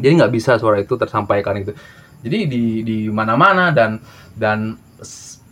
Jadi 0.00 0.24
nggak 0.24 0.32
bisa 0.32 0.56
suara 0.56 0.80
itu 0.80 0.96
tersampaikan 0.96 1.52
gitu. 1.60 1.76
Jadi 2.24 2.38
di 2.48 2.62
di 2.80 2.98
mana-mana 3.12 3.70
dan 3.76 4.00
dan 4.32 4.72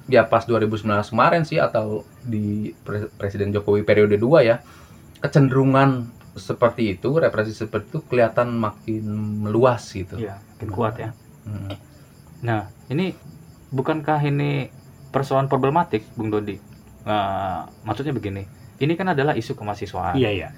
ya 0.07 0.27
pas 0.27 0.47
2019 0.47 0.87
kemarin 1.11 1.43
sih 1.43 1.59
atau 1.59 2.07
di 2.23 2.71
Pre- 2.87 3.11
Presiden 3.19 3.51
Jokowi 3.51 3.83
periode 3.83 4.15
2 4.19 4.47
ya 4.47 4.63
kecenderungan 5.19 6.07
seperti 6.37 6.95
itu, 7.01 7.17
represi 7.17 7.57
seperti 7.57 7.97
itu 7.97 8.01
kelihatan 8.05 8.53
makin 8.61 9.05
meluas 9.49 9.89
gitu. 9.89 10.21
Iya, 10.21 10.37
makin 10.57 10.69
kuat 10.69 10.95
ya. 11.01 11.11
Hmm. 11.49 11.73
Nah, 12.45 12.69
ini 12.93 13.17
bukankah 13.73 14.21
ini 14.21 14.69
persoalan 15.09 15.49
problematik, 15.49 16.05
Bung 16.13 16.29
Dodi? 16.29 16.61
Nah, 17.09 17.65
maksudnya 17.89 18.13
begini, 18.13 18.45
ini 18.77 18.93
kan 18.93 19.17
adalah 19.17 19.33
isu 19.33 19.57
kemahasiswaan 19.57 20.21
Iya, 20.21 20.31
iya. 20.31 20.49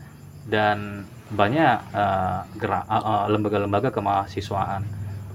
dan 0.50 1.06
banyak 1.30 1.76
eh, 1.94 2.40
gerak 2.58 2.84
eh, 2.90 2.98
eh, 2.98 3.24
lembaga-lembaga 3.30 3.94
kemahasiswaan. 3.94 4.82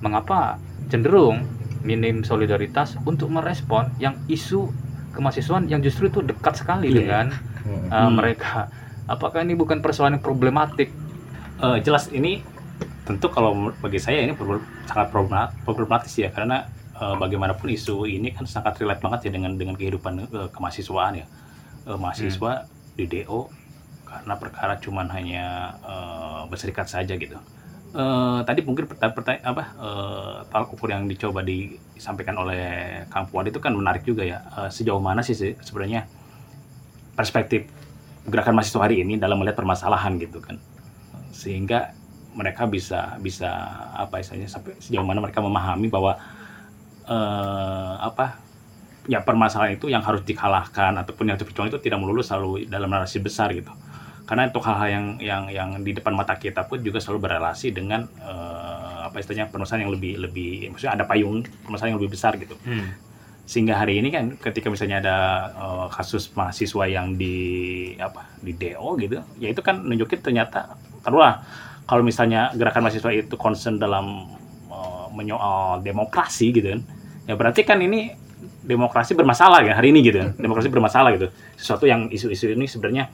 Mengapa 0.04 0.60
cenderung 0.92 1.48
minim 1.84 2.24
solidaritas 2.24 2.96
untuk 3.04 3.28
merespon 3.28 3.92
yang 3.98 4.16
isu 4.26 4.72
kemahasiswaan 5.12 5.68
yang 5.68 5.80
justru 5.80 6.08
itu 6.08 6.20
dekat 6.22 6.56
sekali 6.56 6.90
Iya. 6.90 6.98
dengan 6.98 7.26
Hmm. 7.62 7.88
Hmm. 7.88 8.12
mereka? 8.14 8.68
Apakah 9.06 9.40
ini 9.40 9.54
bukan 9.54 9.80
persoalan 9.80 10.14
yang 10.14 10.26
problematik? 10.26 10.90
Eh, 11.56 11.78
jelas 11.80 12.10
ini 12.10 12.42
tentu 13.04 13.28
kalau 13.28 13.52
bagi 13.78 13.98
saya 13.98 14.20
ini 14.22 14.32
sangat 14.86 15.08
problema- 15.10 15.52
problematis 15.62 16.12
ya 16.14 16.28
karena 16.30 16.66
eh, 16.94 17.16
bagaimanapun 17.16 17.68
isu 17.70 18.06
ini 18.06 18.32
kan 18.32 18.46
sangat 18.46 18.78
relate 18.78 19.00
banget 19.00 19.28
ya 19.28 19.32
dengan 19.32 19.54
dengan 19.54 19.74
kehidupan 19.74 20.14
eh, 20.24 20.50
kemahasiswaan 20.50 21.16
ya 21.16 21.28
Eh, 21.84 22.00
mahasiswa 22.00 22.64
di 22.94 23.04
DO 23.06 23.52
karena 24.06 24.34
perkara 24.36 24.74
cuman 24.78 25.08
hanya 25.10 25.46
eh, 25.84 26.42
berserikat 26.48 26.88
saja 26.88 27.12
gitu 27.14 27.36
Eh, 27.94 28.40
tadi 28.50 28.66
mungkin 28.66 28.90
pertanyaan 28.90 29.46
apa 29.54 29.64
eh, 29.78 30.38
tolak 30.50 30.70
ukur 30.74 30.90
yang 30.90 31.06
dicoba 31.06 31.46
disampaikan 31.46 32.34
oleh 32.42 32.62
Kang 33.14 33.30
Fuad 33.30 33.46
itu 33.54 33.62
kan 33.62 33.70
menarik 33.78 34.02
juga 34.02 34.26
ya. 34.26 34.42
Eh, 34.58 34.70
sejauh 34.74 34.98
mana 34.98 35.22
sih 35.22 35.38
se- 35.38 35.58
sebenarnya 35.62 36.10
perspektif 37.14 37.70
gerakan 38.26 38.56
mahasiswa 38.58 38.82
hari 38.82 39.04
ini 39.04 39.20
dalam 39.20 39.38
melihat 39.42 39.60
permasalahan 39.60 40.16
gitu 40.18 40.40
kan. 40.42 40.58
Sehingga 41.34 41.94
mereka 42.34 42.66
bisa 42.66 43.18
bisa 43.22 43.50
apa 43.94 44.22
istilahnya 44.22 44.50
sampai 44.50 44.74
sejauh 44.82 45.06
mana 45.06 45.22
mereka 45.22 45.42
memahami 45.44 45.88
bahwa 45.92 46.18
eh, 47.08 47.94
apa 48.00 48.40
ya 49.10 49.20
permasalahan 49.24 49.76
itu 49.76 49.92
yang 49.92 50.04
harus 50.06 50.24
dikalahkan 50.24 50.96
ataupun 51.04 51.34
yang 51.34 51.38
diperjuangkan 51.40 51.76
itu 51.76 51.82
tidak 51.84 52.00
melulu 52.00 52.24
selalu 52.24 52.68
dalam 52.72 52.88
narasi 52.92 53.20
besar 53.20 53.52
gitu 53.52 53.72
karena 54.24 54.48
untuk 54.48 54.64
hal-hal 54.64 54.88
yang 54.88 55.06
yang 55.20 55.44
yang 55.52 55.70
di 55.84 55.92
depan 55.92 56.16
mata 56.16 56.40
kita 56.40 56.64
pun 56.64 56.80
juga 56.80 57.04
selalu 57.04 57.28
berrelasi 57.28 57.76
dengan 57.76 58.08
eh, 58.24 59.00
apa 59.12 59.20
istilahnya 59.20 59.52
permasalahan 59.52 59.84
yang 59.88 59.94
lebih 59.94 60.14
lebih 60.16 60.52
maksudnya 60.72 60.96
ada 60.96 61.04
payung 61.04 61.44
permasalahan 61.68 61.92
yang 61.96 62.00
lebih 62.00 62.14
besar 62.16 62.40
gitu 62.40 62.56
Hmm. 62.64 62.96
sehingga 63.44 63.76
hari 63.76 64.00
ini 64.00 64.08
kan 64.08 64.40
ketika 64.40 64.72
misalnya 64.72 65.04
ada 65.04 65.18
eh, 65.52 65.88
kasus 65.92 66.32
mahasiswa 66.32 66.88
yang 66.88 67.20
di 67.20 67.36
apa 68.00 68.32
di 68.40 68.56
DO 68.56 68.96
gitu 69.04 69.20
ya 69.44 69.52
itu 69.52 69.60
kan 69.60 69.84
nunjukin 69.84 70.24
ternyata 70.24 70.80
taruhlah 71.04 71.44
kalau 71.84 72.00
misalnya 72.00 72.56
gerakan 72.56 72.88
mahasiswa 72.88 73.12
itu 73.12 73.36
concern 73.36 73.76
dalam 73.76 74.32
eh, 74.72 75.06
menyoal 75.12 75.84
demokrasi 75.84 76.56
gitu 76.56 76.80
kan 76.80 76.82
ya 77.28 77.36
berarti 77.36 77.68
kan 77.68 77.84
ini 77.84 78.16
demokrasi 78.64 79.12
bermasalah 79.20 79.68
ya 79.68 79.76
hari 79.76 79.92
ini 79.92 80.00
gitu 80.00 80.24
kan 80.24 80.32
demokrasi 80.40 80.72
bermasalah 80.72 81.12
gitu 81.20 81.28
sesuatu 81.60 81.84
yang 81.84 82.08
isu-isu 82.08 82.56
ini 82.56 82.64
sebenarnya 82.72 83.12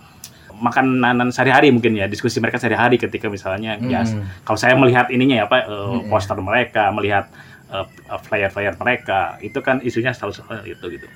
makanan 0.59 1.31
sehari-hari 1.31 1.71
mungkin 1.71 1.95
ya 1.95 2.05
diskusi 2.05 2.37
mereka 2.37 2.59
sehari-hari 2.59 2.95
ketika 2.95 3.27
misalnya 3.27 3.79
ya 3.81 4.03
Hmm. 4.03 4.23
kalau 4.43 4.59
saya 4.59 4.75
melihat 4.75 5.07
ininya 5.09 5.39
ya 5.39 5.45
apa 5.47 5.57
eh, 5.63 5.71
Hmm. 5.71 6.07
poster 6.07 6.37
mereka 6.37 6.91
melihat 6.91 7.31
eh, 7.71 7.85
flyer-flyer 8.21 8.75
mereka 8.75 9.39
itu 9.39 9.59
kan 9.59 9.79
isunya 9.81 10.11
selalu 10.11 10.33
soal 10.35 10.61
itu 10.63 10.85
gitu 10.89 11.07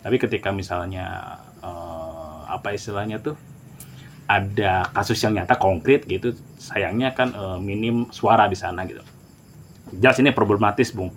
tapi 0.00 0.16
ketika 0.16 0.48
misalnya 0.50 1.36
eh, 1.60 2.38
apa 2.48 2.72
istilahnya 2.72 3.20
tuh 3.20 3.36
ada 4.30 4.86
kasus 4.94 5.18
yang 5.20 5.34
nyata 5.34 5.58
konkret 5.58 6.06
gitu 6.06 6.32
sayangnya 6.56 7.12
kan 7.12 7.30
eh, 7.30 7.58
minim 7.58 8.08
suara 8.10 8.46
di 8.46 8.56
sana 8.56 8.82
gitu 8.84 9.02
jelas 9.94 10.16
ini 10.18 10.32
problematis 10.32 10.90
bung 10.90 11.12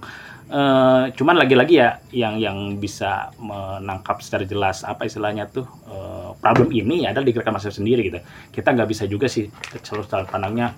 Eh, 0.53 1.05
cuman 1.18 1.39
lagi-lagi 1.39 1.82
ya 1.82 1.97
yang 2.14 2.38
yang 2.38 2.57
bisa 2.78 3.34
menangkap 3.41 4.22
secara 4.22 4.45
jelas 4.45 4.86
apa 4.86 5.07
istilahnya 5.09 5.49
tuh 5.49 5.66
eh, 5.89 6.22
problem 6.43 6.69
ini 6.69 7.07
ya 7.07 7.15
adalah 7.15 7.23
di 7.23 7.31
gerakan 7.31 7.55
mahasiswa 7.55 7.79
sendiri 7.79 8.11
gitu 8.11 8.19
kita 8.51 8.69
nggak 8.69 8.89
bisa 8.91 9.03
juga 9.07 9.25
sih 9.25 9.47
selalu 9.79 10.27
pandangnya 10.27 10.75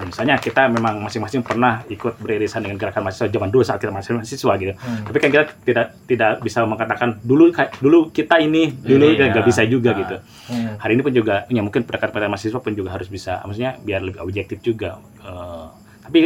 misalnya 0.00 0.38
kita 0.38 0.70
memang 0.70 1.02
masing-masing 1.02 1.42
pernah 1.42 1.82
ikut 1.84 2.22
beririsan 2.22 2.62
dengan 2.62 2.78
gerakan 2.78 3.04
mahasiswa 3.04 3.26
zaman 3.26 3.50
dulu 3.50 3.66
saat 3.66 3.82
kita 3.82 3.90
masih 3.90 4.14
mahasiswa 4.14 4.52
gitu 4.56 4.72
Hmm. 4.78 5.02
tapi 5.04 5.16
kan 5.18 5.28
kita 5.28 5.44
tidak 5.60 5.86
tidak 6.06 6.30
bisa 6.40 6.62
mengatakan 6.62 7.18
dulu 7.20 7.50
dulu 7.82 8.08
kita 8.08 8.38
ini 8.38 8.70
dulu 8.70 9.10
Iya. 9.10 9.34
nggak 9.34 9.44
bisa 9.44 9.66
juga 9.66 9.90
Nah. 9.92 9.98
gitu 9.98 10.16
Hmm. 10.46 10.72
hari 10.78 10.92
ini 10.94 11.02
pun 11.02 11.12
juga 11.12 11.34
ya 11.50 11.60
mungkin 11.60 11.82
pendekatan 11.82 12.30
mahasiswa 12.30 12.60
pun 12.62 12.72
juga 12.72 12.94
harus 12.94 13.10
bisa 13.10 13.42
maksudnya 13.42 13.76
biar 13.82 14.00
lebih 14.00 14.20
objektif 14.22 14.62
juga 14.62 15.02
Eh, 15.20 15.66
tapi 16.00 16.20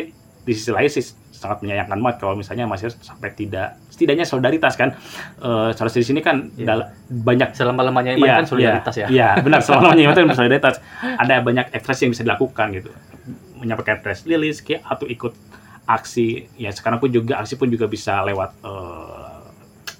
di 0.45 0.53
sisi 0.53 0.69
lain 0.69 0.87
sih 0.87 1.01
sangat 1.33 1.61
menyayangkan 1.61 1.99
banget 1.99 2.17
kalau 2.21 2.35
misalnya 2.35 2.65
mahasiswa 2.65 2.93
sampai 2.97 3.33
tidak 3.33 3.81
setidaknya 3.89 4.23
solidaritas 4.23 4.75
kan 4.75 4.93
Eh 5.37 5.71
solidaritas 5.73 5.97
di 5.99 6.07
sini 6.07 6.21
kan 6.21 6.49
Iya. 6.53 6.67
dal- 6.67 6.89
banyak 7.09 7.53
Selama-lamanya 7.53 8.13
iman 8.15 8.29
kan 8.39 8.47
solidaritas 8.47 8.95
ya. 8.95 9.07
Iya, 9.09 9.29
benar. 9.41 9.61
Selama 9.61 9.93
iman 9.93 10.13
itu 10.15 10.35
solidaritas. 10.35 10.75
Ada 11.01 11.41
banyak 11.41 11.67
ekspresi 11.71 12.01
yang 12.05 12.13
bisa 12.13 12.23
dilakukan 12.23 12.67
gitu. 12.73 12.91
Menyampaikan 13.57 13.99
press 13.99 14.25
release 14.25 14.61
kayak 14.61 14.85
atau 14.85 15.05
ikut 15.07 15.33
aksi. 15.85 16.49
Ya 16.57 16.71
sekarang 16.71 16.97
pun 16.97 17.09
juga 17.09 17.39
aksi 17.39 17.57
pun 17.57 17.69
juga 17.69 17.85
bisa 17.87 18.21
lewat 18.21 18.51
eh, 18.61 19.33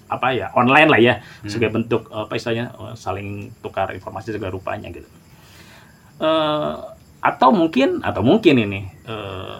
apa 0.05 0.27
ya 0.31 0.53
online 0.53 0.85
lah 0.87 1.01
ya 1.01 1.13
Hmm. 1.17 1.49
sebagai 1.49 1.73
bentuk 1.73 2.05
apa 2.07 2.33
istilahnya 2.33 2.69
eh, 2.71 2.93
saling 2.95 3.29
tukar 3.59 3.89
informasi 3.91 4.29
segala 4.31 4.49
rupanya 4.51 4.89
gitu. 4.89 5.09
Eh, 6.15 6.73
atau 7.19 7.49
mungkin 7.49 7.99
atau 8.01 8.21
mungkin 8.21 8.55
ini 8.55 8.81
eh, 9.03 9.57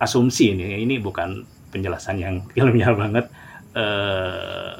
asumsi 0.00 0.56
ini. 0.56 0.82
Ini 0.82 0.98
bukan 0.98 1.44
penjelasan 1.70 2.16
yang 2.18 2.34
ilmiah 2.58 2.96
banget. 2.96 3.28
Eh, 3.70 4.74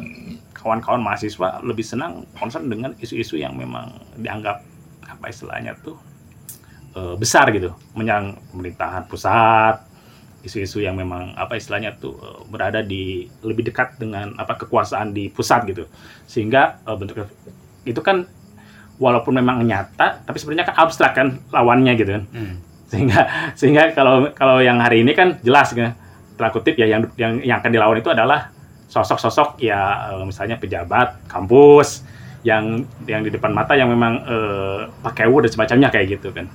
kawan-kawan 0.50 1.00
mahasiswa 1.00 1.62
lebih 1.62 1.86
senang 1.86 2.26
concern 2.34 2.66
dengan 2.66 2.92
isu-isu 2.98 3.38
yang 3.38 3.54
memang 3.54 3.96
dianggap 4.18 4.60
apa 5.06 5.24
istilahnya 5.30 5.78
tuh 5.78 5.94
eh, 6.96 7.14
besar 7.14 7.52
gitu. 7.54 7.70
Menyerang 7.94 8.40
pemerintahan 8.50 9.06
pusat 9.06 9.90
isu-isu 10.40 10.80
yang 10.80 10.96
memang 10.96 11.36
apa 11.36 11.60
istilahnya 11.60 11.96
tuh 12.00 12.16
eh, 12.16 12.40
berada 12.48 12.80
di 12.80 13.28
lebih 13.44 13.68
dekat 13.68 14.00
dengan 14.00 14.32
apa 14.40 14.56
kekuasaan 14.56 15.12
di 15.12 15.28
pusat 15.28 15.68
gitu. 15.68 15.84
Sehingga 16.24 16.80
eh, 16.82 16.96
bentuk 16.96 17.28
itu 17.84 18.00
kan 18.00 18.24
walaupun 19.00 19.32
memang 19.40 19.64
nyata 19.64 20.20
tapi 20.28 20.36
sebenarnya 20.36 20.68
kan 20.72 20.76
abstrak 20.84 21.12
kan 21.16 21.28
lawannya 21.52 21.92
gitu 21.96 22.10
kan. 22.20 22.24
Hmm. 22.32 22.56
Sehingga 22.90 23.20
sehingga 23.58 23.94
kalau 23.94 24.34
kalau 24.34 24.58
yang 24.58 24.82
hari 24.82 25.06
ini 25.06 25.14
kan 25.14 25.38
jelas 25.46 25.70
kan 25.70 25.94
tanda 26.34 26.50
kutip 26.50 26.74
ya 26.74 26.88
yang 26.88 27.06
yang 27.14 27.38
yang 27.44 27.56
akan 27.60 27.70
dilawan 27.70 28.00
itu 28.00 28.10
adalah 28.10 28.50
sosok-sosok 28.90 29.62
ya 29.62 30.10
eh, 30.10 30.24
misalnya 30.26 30.58
pejabat 30.58 31.30
kampus 31.30 32.02
yang 32.42 32.88
yang 33.04 33.20
di 33.20 33.30
depan 33.30 33.52
mata 33.52 33.76
yang 33.76 33.92
memang 33.92 34.24
eh, 34.24 34.80
pakai 35.04 35.28
U 35.28 35.38
dan 35.44 35.52
semacamnya 35.52 35.88
kayak 35.92 36.18
gitu 36.18 36.32
kan. 36.32 36.48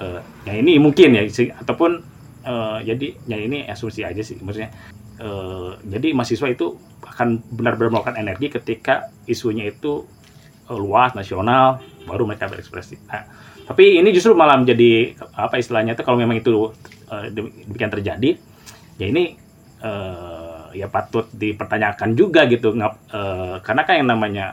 Eh, 0.00 0.20
ya 0.46 0.52
ini 0.54 0.78
mungkin 0.78 1.18
ya 1.18 1.26
sih, 1.26 1.50
ataupun 1.50 2.00
eh, 2.46 2.78
jadi 2.86 3.06
ya 3.26 3.38
ini 3.42 3.66
asumsi 3.66 4.06
aja 4.06 4.22
sih 4.22 4.38
maksudnya. 4.40 4.70
Eh, 5.18 5.70
jadi 5.90 6.14
mahasiswa 6.14 6.48
itu 6.48 6.78
akan 7.02 7.42
benar-benar 7.50 7.90
melakukan 7.90 8.16
energi 8.20 8.52
ketika 8.52 9.10
isunya 9.26 9.66
itu 9.68 10.06
eh, 10.70 10.78
luas 10.78 11.12
nasional 11.18 11.82
baru 12.06 12.24
mereka 12.24 12.46
berekspresi. 12.46 13.02
Nah, 13.10 13.26
tapi 13.66 13.98
ini 13.98 14.14
justru 14.14 14.32
malah 14.38 14.62
menjadi 14.62 15.18
apa 15.34 15.58
istilahnya 15.58 15.98
itu 15.98 16.06
kalau 16.06 16.22
memang 16.22 16.38
itu 16.38 16.70
eh, 17.10 17.34
demikian 17.34 17.90
terjadi 17.90 18.38
ya 18.96 19.06
ini 19.10 19.34
eh, 19.82 20.64
ya 20.78 20.86
patut 20.86 21.26
dipertanyakan 21.34 22.14
juga 22.14 22.46
gitu. 22.46 22.78
Ngap- 22.78 23.10
eh, 23.10 23.56
karena 23.66 23.82
kan 23.82 23.94
yang 23.98 24.08
namanya 24.08 24.46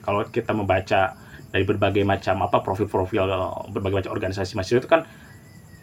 kalau 0.00 0.24
kita 0.32 0.56
membaca 0.56 1.12
dari 1.52 1.64
berbagai 1.68 2.02
macam 2.08 2.48
apa 2.48 2.64
profil-profil 2.64 3.22
berbagai 3.68 3.96
macam 4.00 4.12
organisasi 4.16 4.56
mahasiswa 4.56 4.80
itu 4.80 4.88
kan 4.88 5.04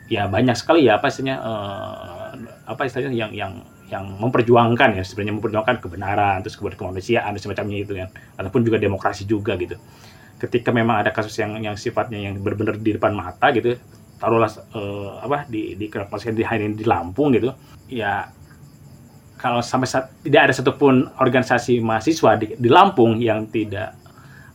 ya 0.10 0.26
banyak 0.26 0.58
sekali 0.58 0.90
ya 0.90 0.98
apa 0.98 1.14
istilahnya 1.14 1.38
eh, 1.38 2.30
apa 2.66 2.82
istilahnya 2.90 3.14
yang 3.14 3.32
yang 3.32 3.54
yang 3.90 4.06
memperjuangkan 4.06 4.98
ya 4.98 5.04
sebenarnya 5.06 5.38
memperjuangkan 5.38 5.82
kebenaran 5.82 6.42
terus 6.42 6.58
kemudian 6.58 6.78
kemanusiaan 6.78 7.30
dan 7.30 7.42
semacamnya 7.42 7.78
itu 7.78 7.94
kan. 7.94 8.10
Ataupun 8.42 8.66
juga 8.66 8.82
demokrasi 8.82 9.30
juga 9.30 9.54
gitu 9.58 9.78
ketika 10.40 10.72
memang 10.72 11.04
ada 11.04 11.12
kasus 11.12 11.36
yang 11.38 11.60
yang 11.60 11.76
sifatnya 11.76 12.18
yang 12.18 12.40
benar-benar 12.40 12.80
di 12.80 12.96
depan 12.96 13.12
mata 13.12 13.52
gitu 13.52 13.76
taruhlah 14.20 14.52
eh, 14.52 15.12
apa 15.24 15.46
di 15.52 15.76
di 15.76 15.86
kasus 15.92 16.32
di 16.32 16.44
di 16.76 16.86
Lampung 16.88 17.36
gitu 17.36 17.52
ya 17.92 18.32
kalau 19.40 19.64
sampai 19.64 19.88
saat 19.88 20.12
tidak 20.20 20.52
ada 20.52 20.54
satupun 20.56 21.08
organisasi 21.16 21.80
mahasiswa 21.80 22.36
di, 22.36 22.60
di 22.60 22.70
Lampung 22.72 23.20
yang 23.20 23.48
tidak 23.48 23.96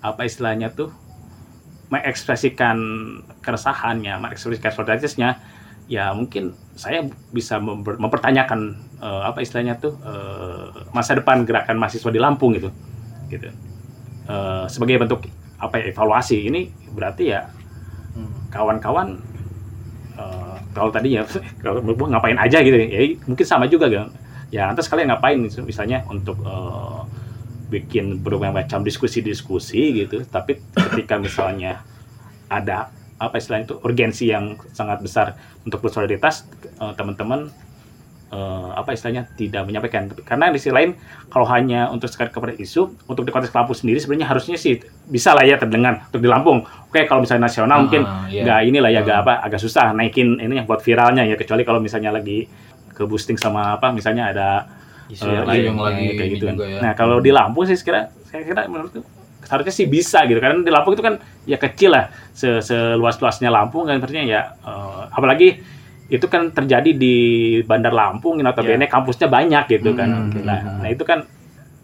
apa 0.05 0.29
istilahnya 0.29 0.69
tuh 0.77 0.93
mengekspresikan 1.89 2.77
keresahannya, 3.41 4.21
mengekspresikan 4.21 4.73
solidaritasnya, 4.73 5.41
ya 5.89 6.13
mungkin 6.13 6.53
saya 6.77 7.05
bisa 7.33 7.61
memper- 7.61 7.97
mempertanyakan 7.97 8.77
eh, 9.01 9.23
apa 9.25 9.41
istilahnya 9.41 9.81
tuh 9.81 9.97
eh, 10.05 10.69
masa 10.93 11.17
depan 11.17 11.45
gerakan 11.49 11.81
mahasiswa 11.81 12.11
di 12.13 12.21
Lampung 12.21 12.53
gitu, 12.57 12.69
gitu. 13.33 13.49
Eh, 14.29 14.65
sebagai 14.69 15.01
bentuk 15.01 15.29
apa 15.65 15.81
ya, 15.81 15.85
evaluasi. 15.91 16.49
Ini 16.53 16.61
berarti 16.93 17.25
ya 17.33 17.49
Hmm. 18.15 18.31
kawan-kawan 18.47 19.19
eh, 20.15 20.57
kalau 20.71 20.91
tadi 20.95 21.19
ya 21.19 21.27
kalau 21.67 21.83
ngapain 21.83 22.39
aja 22.39 22.63
gitu 22.63 22.79
ya. 22.79 23.19
Mungkin 23.27 23.43
sama 23.43 23.67
juga 23.67 23.91
kan 23.91 24.15
ya 24.55 24.71
lantas 24.71 24.87
kalian 24.87 25.11
ngapain 25.11 25.43
gitu, 25.51 25.67
misalnya 25.67 26.07
untuk 26.07 26.39
eh, 26.47 27.01
bikin 27.75 28.23
berbagai 28.23 28.55
macam 28.55 28.87
diskusi-diskusi 28.87 30.07
gitu. 30.07 30.23
Tapi 30.31 30.63
ketika 30.95 31.19
misalnya 31.19 31.83
ada 32.47 32.95
apa 33.19 33.35
istilahnya 33.39 33.75
itu 33.75 33.77
urgensi 33.83 34.31
yang 34.31 34.55
sangat 34.71 35.03
besar 35.03 35.35
untuk 35.67 35.83
bersolidaritas 35.83 36.47
eh, 36.79 36.93
teman-teman 36.95 37.51
eh, 38.35 38.69
apa 38.75 38.91
istilahnya 38.91 39.31
tidak 39.33 39.63
menyampaikan 39.63 40.11
karena 40.21 40.51
di 40.51 40.59
sisi 40.59 40.69
lain 40.69 40.99
kalau 41.31 41.47
hanya 41.47 41.87
untuk 41.89 42.11
sekadar 42.11 42.31
kepada 42.31 42.53
isu 42.53 43.07
untuk 43.07 43.23
di 43.23 43.31
konteks 43.31 43.55
Lampung 43.55 43.73
sendiri 43.73 43.97
sebenarnya 43.97 44.27
harusnya 44.27 44.59
sih 44.59 44.77
bisa 45.07 45.31
lah 45.31 45.43
ya 45.43 45.55
terdengar 45.55 46.11
untuk 46.11 46.19
di 46.19 46.27
Lampung 46.27 46.61
oke 46.67 47.01
kalau 47.07 47.23
misalnya 47.23 47.47
nasional 47.47 47.79
mungkin 47.81 48.03
Ah, 48.03 48.27
iya. 48.27 48.43
nggak 48.43 48.61
inilah 48.67 48.91
ya 48.91 49.01
agak 49.01 49.15
Ah. 49.15 49.23
apa 49.23 49.33
agak 49.41 49.61
susah 49.61 49.95
naikin 49.95 50.37
ini 50.37 50.59
yang 50.59 50.67
buat 50.67 50.83
viralnya 50.83 51.23
ya 51.23 51.35
kecuali 51.35 51.63
kalau 51.63 51.79
misalnya 51.79 52.11
lagi 52.11 52.51
ke 52.91 53.03
boosting 53.05 53.39
sama 53.39 53.75
apa 53.75 53.91
misalnya 53.91 54.31
ada 54.31 54.49
Isu 55.05 55.23
eh, 55.23 55.31
yang 55.31 55.45
isu 55.45 55.51
lain. 55.53 55.63
yang 55.65 55.79
lagi 55.79 56.07
kayak 56.17 56.31
gitu 56.33 56.45
kan. 56.47 56.57
ya. 56.57 56.79
Nah 56.81 56.93
kalau 56.93 57.21
di 57.21 57.29
Lampung 57.29 57.65
sih 57.65 57.77
sekira 57.77 58.09
saya 58.25 58.41
kira 58.43 58.65
menurutku 58.65 59.05
seharusnya 59.45 59.75
sih 59.75 59.85
bisa 59.85 60.25
gitu 60.25 60.41
karena 60.41 60.65
di 60.65 60.73
Lampung 60.73 60.97
itu 60.97 61.05
kan 61.05 61.21
ya 61.45 61.61
kecil 61.61 61.93
lah 61.93 62.09
se 62.33 62.49
seluas 62.59 63.21
luasnya 63.21 63.53
Lampung 63.53 63.85
kan 63.85 64.01
artinya 64.01 64.25
ya 64.25 64.41
eh, 64.57 65.01
apalagi 65.13 65.61
itu 66.13 66.27
kan 66.29 66.53
terjadi 66.53 66.93
di 66.93 67.15
Bandar 67.65 67.97
Lampung 67.97 68.37
notabene 68.37 68.85
kampusnya 68.85 69.29
banyak 69.33 69.65
gitu 69.81 69.97
kan. 69.97 70.29
Hmm. 70.29 70.45
Nah, 70.45 70.61
nah 70.85 70.89
itu 70.93 71.01
kan 71.05 71.25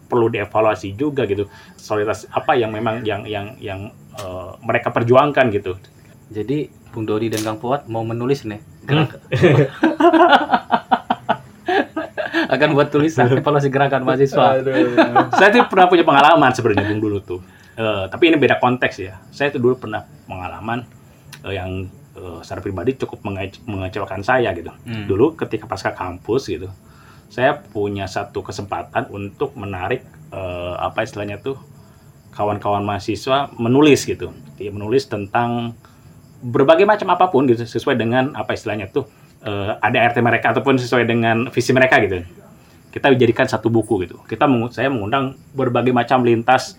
perlu 0.05 0.27
dievaluasi 0.27 0.91
juga 0.99 1.23
gitu 1.23 1.47
solidaritas 1.79 2.27
apa 2.35 2.59
yang 2.59 2.75
memang 2.75 3.01
yang 3.07 3.23
yang 3.23 3.55
yang 3.63 3.89
eh, 4.19 4.49
mereka 4.61 4.91
perjuangkan 4.93 5.49
gitu. 5.55 5.79
Jadi 6.31 6.69
Bung 6.91 7.07
Dodi 7.07 7.31
dan 7.31 7.41
Kang 7.41 7.57
Fuad 7.57 7.87
mau 7.87 8.03
menulis 8.03 8.43
nih. 8.43 8.59
Hmm. 8.87 9.07
Akan 12.51 12.75
buat 12.75 12.91
tulisan 12.91 13.31
evaluasi 13.31 13.71
gerakan 13.71 14.03
mahasiswa. 14.03 14.59
saya 15.39 15.49
tuh 15.55 15.71
pernah 15.71 15.87
punya 15.87 16.03
pengalaman 16.03 16.51
sebenarnya 16.51 16.91
Bung 16.91 16.99
dulu 16.99 17.17
tuh. 17.23 17.39
Eh, 17.79 18.05
tapi 18.11 18.27
ini 18.29 18.37
beda 18.37 18.59
konteks 18.59 18.95
ya. 18.99 19.15
Saya 19.31 19.49
tuh 19.49 19.63
dulu 19.63 19.79
pernah 19.79 20.03
pengalaman 20.27 20.83
eh, 21.47 21.53
yang 21.55 21.87
eh, 22.15 22.39
secara 22.43 22.61
pribadi 22.63 22.97
cukup 22.99 23.23
menge- 23.23 23.61
mengecewakan 23.65 24.21
saya 24.21 24.51
gitu. 24.55 24.71
Hmm. 24.85 25.05
Dulu 25.07 25.35
ketika 25.39 25.65
pasca 25.67 25.91
kampus 25.95 26.51
gitu, 26.51 26.67
saya 27.31 27.55
punya 27.55 28.11
satu 28.11 28.43
kesempatan 28.43 29.07
untuk 29.11 29.55
menarik 29.55 30.03
eh, 30.35 30.75
apa 30.75 31.07
istilahnya 31.07 31.39
tuh 31.39 31.55
kawan-kawan 32.35 32.83
mahasiswa 32.83 33.51
menulis 33.55 34.03
gitu. 34.07 34.31
Dia 34.59 34.71
menulis 34.71 35.07
tentang 35.07 35.75
berbagai 36.41 36.89
macam 36.89 37.13
apa 37.13 37.29
pun 37.29 37.45
gitu 37.45 37.63
sesuai 37.63 37.95
dengan 37.95 38.33
apa 38.33 38.55
istilahnya 38.55 38.91
tuh 38.91 39.07
eh, 39.45 39.71
ADRT 39.79 40.19
mereka 40.19 40.51
ataupun 40.51 40.75
sesuai 40.79 41.07
dengan 41.07 41.47
visi 41.47 41.71
mereka 41.71 41.99
gitu. 42.03 42.23
Kita 42.91 43.07
jadikan 43.15 43.47
satu 43.47 43.71
buku 43.71 44.03
gitu. 44.03 44.19
Kita 44.27 44.51
saya 44.75 44.91
mengundang 44.91 45.39
berbagai 45.55 45.95
macam 45.95 46.27
lintas 46.27 46.75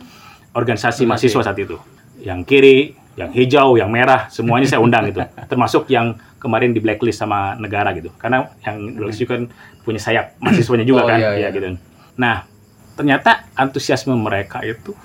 organisasi 0.53 1.09
mahasiswa 1.09 1.41
saat 1.41 1.57
itu. 1.57 1.81
Yang 2.21 2.41
kiri, 2.45 2.79
yang 3.13 3.29
hijau, 3.29 3.77
yang 3.77 3.89
merah, 3.89 4.27
semuanya 4.29 4.65
saya 4.65 4.81
undang 4.81 5.05
gitu. 5.07 5.21
Termasuk 5.47 5.85
yang 5.87 6.17
kemarin 6.37 6.73
di 6.73 6.81
blacklist 6.81 7.19
sama 7.19 7.53
negara 7.55 7.93
gitu. 7.93 8.09
Karena 8.17 8.49
yang 8.63 8.97
blacklist 8.97 9.21
juga 9.21 9.33
kan 9.37 9.45
punya 9.83 10.01
sayap 10.01 10.39
mahasiswanya 10.39 10.83
juga 10.83 11.05
Oh, 11.05 11.09
kan, 11.09 11.19
iya, 11.19 11.31
ya 11.33 11.39
iya. 11.39 11.49
gitu. 11.51 11.77
Nah, 12.17 12.49
ternyata 12.93 13.45
antusiasme 13.53 14.13
mereka 14.13 14.61
itu 14.61 14.97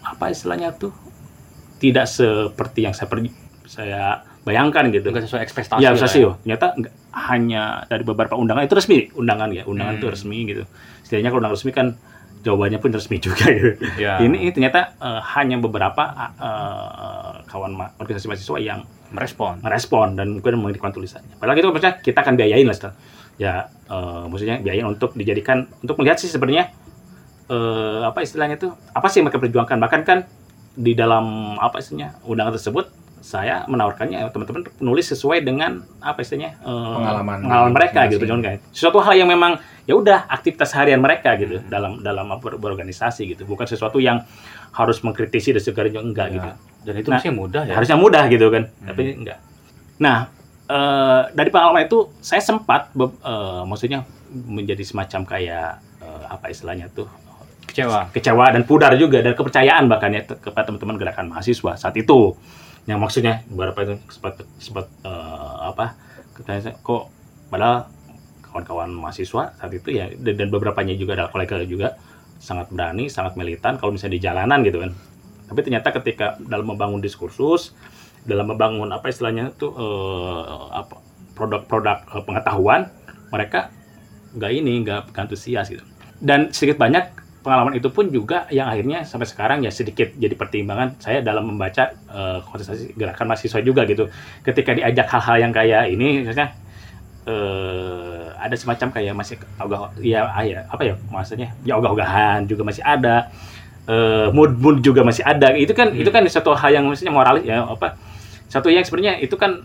apa 0.00 0.28
istilahnya 0.28 0.72
tuh 0.72 0.92
tidak 1.76 2.04
seperti 2.04 2.84
yang 2.84 2.92
saya 2.92 3.08
per- 3.08 3.24
saya 3.64 4.02
bayangkan 4.42 4.88
gitu. 4.90 5.08
Enggak 5.08 5.24
sesuai 5.24 5.42
ekspektasi. 5.42 5.80
Iya, 5.80 5.90
lah 5.90 5.96
bisa 5.96 6.08
ya. 6.08 6.12
sih. 6.12 6.22
Ternyata 6.44 6.66
nggak- 6.76 6.96
hanya 7.10 7.62
dari 7.86 8.04
beberapa 8.04 8.34
undangan 8.34 8.62
itu 8.62 8.74
resmi, 8.74 9.08
undangan 9.12 9.48
ya, 9.50 9.64
undangan 9.64 9.96
Hmm. 9.96 10.00
itu 10.00 10.06
resmi 10.08 10.38
gitu. 10.44 10.62
Setidaknya 11.02 11.28
kalau 11.28 11.40
undangan 11.40 11.56
resmi 11.56 11.72
kan 11.72 11.86
jawabannya 12.40 12.80
pun 12.80 12.90
resmi 12.92 13.20
juga 13.20 13.48
gitu. 13.52 13.76
Ya. 14.00 14.16
Ini 14.20 14.48
ternyata 14.52 14.96
eh, 14.96 15.20
hanya 15.36 15.60
beberapa 15.60 16.02
eh, 16.40 17.32
kawan 17.44 17.72
ma- 17.76 17.92
organisasi 18.00 18.26
mahasiswa 18.28 18.58
yang 18.60 18.80
merespon. 19.10 19.58
merespon 19.60 20.14
dan 20.14 20.38
kemudian 20.38 20.60
mengirimkan 20.62 20.94
tulisannya. 20.94 21.34
Padahal 21.36 21.58
itu 21.58 21.66
maksudnya 21.68 21.94
kita 21.98 22.18
akan 22.22 22.34
biayain 22.38 22.66
lah, 22.66 22.76
Stan. 22.76 22.92
ya 23.40 23.68
eh, 23.88 24.24
maksudnya 24.28 24.60
biayain 24.60 24.84
untuk 24.84 25.16
dijadikan 25.16 25.64
untuk 25.80 25.96
melihat 26.00 26.20
sih 26.20 26.28
sebenarnya 26.28 26.72
eh, 27.48 28.02
apa 28.04 28.20
istilahnya 28.20 28.56
tuh 28.60 28.76
apa 28.92 29.06
sih 29.08 29.20
yang 29.20 29.28
mereka 29.28 29.40
perjuangkan. 29.40 29.76
Bahkan 29.80 30.00
kan 30.04 30.18
di 30.76 30.92
dalam 30.94 31.56
apa 31.58 31.80
istilahnya 31.80 32.20
undangan 32.24 32.54
tersebut 32.56 32.86
saya 33.20 33.68
menawarkannya 33.68 34.32
teman-teman 34.32 34.64
penulis 34.80 35.12
sesuai 35.12 35.44
dengan 35.44 35.84
apa 36.00 36.24
istilahnya 36.24 36.56
eh, 36.62 36.94
Pengalaman 36.96 37.38
pengalaman 37.44 37.72
mereka 37.76 38.08
gitu 38.08 38.24
perjuangan. 38.24 38.56
Sesuatu 38.72 38.98
hal 39.04 39.14
yang 39.20 39.28
memang 39.28 39.60
ya 39.90 39.98
udah 39.98 40.30
aktivitas 40.30 40.70
harian 40.72 41.02
mereka 41.02 41.34
gitu 41.34 41.58
dalam 41.66 41.98
dalam 41.98 42.30
ber- 42.38 42.54
berorganisasi 42.56 43.34
gitu, 43.34 43.42
bukan 43.42 43.66
sesuatu 43.66 43.98
yang 43.98 44.22
harus 44.70 45.02
mengkritisi 45.02 45.50
dan 45.50 45.58
segalanya 45.58 45.98
enggak 45.98 46.26
Ya. 46.30 46.34
gitu 46.38 46.50
Dan 46.80 46.94
itu 46.96 47.08
Nah, 47.10 47.20
mudah 47.34 47.62
ya. 47.66 47.74
harusnya 47.74 47.98
mudah 47.98 48.24
gitu 48.30 48.46
kan 48.48 48.70
Hmm. 48.70 48.86
tapi 48.86 49.02
enggak 49.18 49.38
nah 49.98 50.30
eh, 50.64 51.22
dari 51.34 51.50
pengalaman 51.50 51.84
itu 51.84 52.08
saya 52.20 52.38
sempat 52.38 52.88
eh, 52.94 53.10
maksudnya 53.66 54.06
menjadi 54.30 54.80
semacam 54.80 55.26
kayak 55.26 55.68
eh, 55.98 56.24
apa 56.24 56.46
istilahnya 56.48 56.86
tuh 56.88 57.10
kecewa. 57.66 58.08
kecewa 58.10 58.46
dan 58.50 58.62
pudar 58.62 58.94
juga 58.94 59.20
dan 59.20 59.34
kepercayaan 59.34 59.86
bahkan 59.86 60.10
ya 60.10 60.22
kepada 60.24 60.66
teman-teman 60.66 60.96
gerakan 60.96 61.26
mahasiswa 61.28 61.74
saat 61.76 61.94
itu 61.94 62.34
yang 62.86 62.96
maksudnya 62.96 63.42
beberapa 63.46 63.82
itu 63.84 63.94
sempat 64.08 64.40
sempat 64.56 64.86
eh, 65.02 65.56
apa 65.66 65.98
kok 66.80 67.10
padahal 67.46 67.90
kawan-kawan 68.50 68.90
mahasiswa 68.90 69.54
saat 69.54 69.72
itu 69.72 69.94
ya 69.94 70.10
dan, 70.10 70.34
dan 70.34 70.48
beberapanya 70.50 70.92
juga 70.98 71.14
adalah 71.16 71.30
kolega 71.30 71.62
juga 71.62 71.94
sangat 72.40 72.72
berani 72.72 73.06
sangat 73.06 73.36
militan 73.36 73.76
kalau 73.76 73.94
misalnya 73.94 74.16
di 74.18 74.22
jalanan 74.22 74.58
gitu 74.66 74.82
kan. 74.82 74.92
Tapi 75.50 75.60
ternyata 75.66 75.88
ketika 75.94 76.26
dalam 76.42 76.66
membangun 76.66 76.98
diskursus 76.98 77.74
dalam 78.24 78.52
membangun 78.52 78.88
apa 78.92 79.08
istilahnya 79.08 79.52
itu 79.52 79.68
eh, 79.72 80.64
apa 80.72 81.00
produk-produk 81.36 81.98
eh, 82.16 82.22
pengetahuan 82.24 82.80
mereka 83.30 83.72
nggak 84.36 84.52
ini 84.52 84.72
nggak 84.84 85.00
antusias 85.16 85.68
gitu. 85.68 85.84
Dan 86.20 86.52
sedikit 86.52 86.80
banyak 86.80 87.20
pengalaman 87.40 87.72
itu 87.72 87.88
pun 87.88 88.12
juga 88.12 88.44
yang 88.52 88.68
akhirnya 88.68 89.08
sampai 89.08 89.24
sekarang 89.24 89.64
ya 89.64 89.72
sedikit 89.72 90.12
jadi 90.20 90.36
pertimbangan 90.36 91.00
saya 91.00 91.24
dalam 91.24 91.48
membaca 91.48 91.92
eh, 91.92 92.38
kontestasi 92.44 92.96
gerakan 92.96 93.32
mahasiswa 93.32 93.60
juga 93.60 93.84
gitu. 93.88 94.08
Ketika 94.44 94.76
diajak 94.76 95.08
hal-hal 95.12 95.36
yang 95.48 95.52
kayak 95.52 95.92
ini 95.92 96.24
misalnya 96.24 96.56
eh, 97.28 98.24
ada 98.40 98.56
semacam 98.56 98.88
kayak 98.96 99.12
masih 99.12 99.36
ogah 99.60 99.92
ya 100.00 100.24
ah, 100.28 100.44
ya 100.44 100.64
apa 100.68 100.82
ya 100.84 100.94
maksudnya? 101.12 101.52
Ya 101.66 101.76
ogah-ogahan 101.76 102.48
juga 102.48 102.64
masih 102.64 102.84
ada. 102.84 103.28
Eh, 103.88 104.28
mood 104.30 104.56
mood 104.60 104.80
juga 104.80 105.02
masih 105.02 105.24
ada. 105.26 105.52
Itu 105.56 105.72
kan 105.76 105.92
itu 105.92 106.08
kan 106.08 106.22
satu 106.28 106.54
hal 106.56 106.70
yang 106.72 106.84
maksudnya 106.88 107.12
moralis 107.12 107.44
ya 107.44 107.64
apa 107.64 107.96
satu 108.50 108.66
yang 108.70 108.82
sebenarnya 108.82 109.22
itu 109.22 109.34
kan 109.38 109.62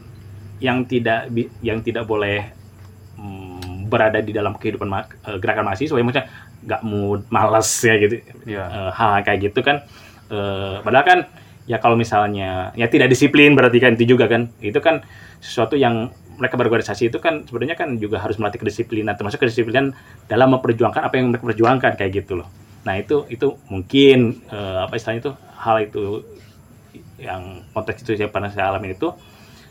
yang 0.62 0.88
tidak 0.88 1.28
yang 1.60 1.84
tidak 1.84 2.08
boleh 2.08 2.48
mm, 3.20 3.88
berada 3.92 4.20
di 4.24 4.32
dalam 4.32 4.56
kehidupan 4.56 4.88
ma- 4.88 5.08
eh, 5.08 5.38
gerakan 5.40 5.66
mahasiswa. 5.72 5.96
Ya 5.96 6.04
maksudnya 6.04 6.28
nggak 6.66 6.82
mood 6.82 7.22
malas 7.30 7.70
ya 7.86 7.96
gitu. 8.02 8.16
Ya. 8.48 8.64
Eh, 8.68 8.92
hal 8.92 9.24
kayak 9.24 9.40
gitu 9.52 9.60
kan. 9.62 9.86
Eh, 10.32 10.76
padahal 10.82 11.06
kan 11.06 11.20
ya 11.66 11.82
kalau 11.82 11.98
misalnya 11.98 12.70
ya 12.78 12.86
tidak 12.90 13.10
disiplin 13.10 13.54
berarti 13.58 13.78
kan 13.80 13.94
itu 13.96 14.16
juga 14.18 14.26
kan. 14.28 14.50
Itu 14.62 14.80
kan 14.82 15.06
sesuatu 15.42 15.78
yang 15.78 16.10
mereka 16.36 16.56
berorganisasi 16.60 17.10
itu 17.10 17.18
kan 17.24 17.48
sebenarnya 17.48 17.76
kan 17.80 17.96
juga 18.00 18.20
harus 18.20 18.36
melatih 18.40 18.62
kedisiplinan 18.62 19.16
termasuk 19.16 19.42
kedisiplinan 19.42 19.96
dalam 20.28 20.54
memperjuangkan 20.56 21.02
apa 21.02 21.14
yang 21.18 21.32
mereka 21.32 21.46
perjuangkan 21.48 21.92
kayak 21.96 22.12
gitu 22.26 22.44
loh. 22.44 22.48
Nah 22.86 23.00
itu 23.00 23.26
itu 23.32 23.58
mungkin 23.72 24.46
eh, 24.52 24.80
apa 24.86 24.94
istilahnya 24.96 25.22
itu 25.30 25.34
hal 25.36 25.76
itu 25.82 26.04
yang 27.20 27.66
konteks 27.72 28.04
itu 28.06 28.20
saya 28.20 28.30
pernah 28.30 28.52
saya 28.52 28.70
alami 28.72 28.94
itu 28.94 29.10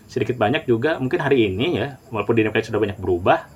sedikit 0.08 0.36
banyak 0.36 0.68
juga 0.68 1.00
mungkin 1.00 1.20
hari 1.20 1.48
ini 1.48 1.80
ya 1.80 1.96
walaupun 2.12 2.36
di 2.36 2.40
Indonesia 2.44 2.68
sudah 2.68 2.82
banyak 2.82 2.98
berubah 3.00 3.48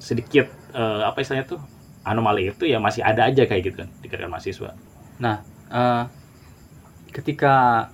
sedikit 0.00 0.48
eh, 0.72 1.02
apa 1.04 1.20
istilahnya 1.20 1.46
tuh 1.56 1.60
anomali 2.04 2.48
itu 2.48 2.64
ya 2.64 2.80
masih 2.80 3.04
ada 3.04 3.28
aja 3.28 3.44
kayak 3.44 3.62
gitu 3.68 3.76
kan 3.84 3.88
di 4.00 4.06
gerakan 4.08 4.32
mahasiswa. 4.32 4.72
Nah, 5.20 5.44
eh, 5.68 6.04
ketika 7.12 7.88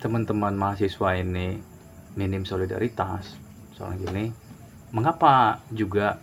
teman-teman 0.00 0.56
mahasiswa 0.56 1.20
ini 1.20 1.60
minim 2.16 2.48
solidaritas 2.48 3.36
soal 3.80 3.96
gini, 3.96 4.28
mengapa 4.92 5.32
juga 5.72 6.20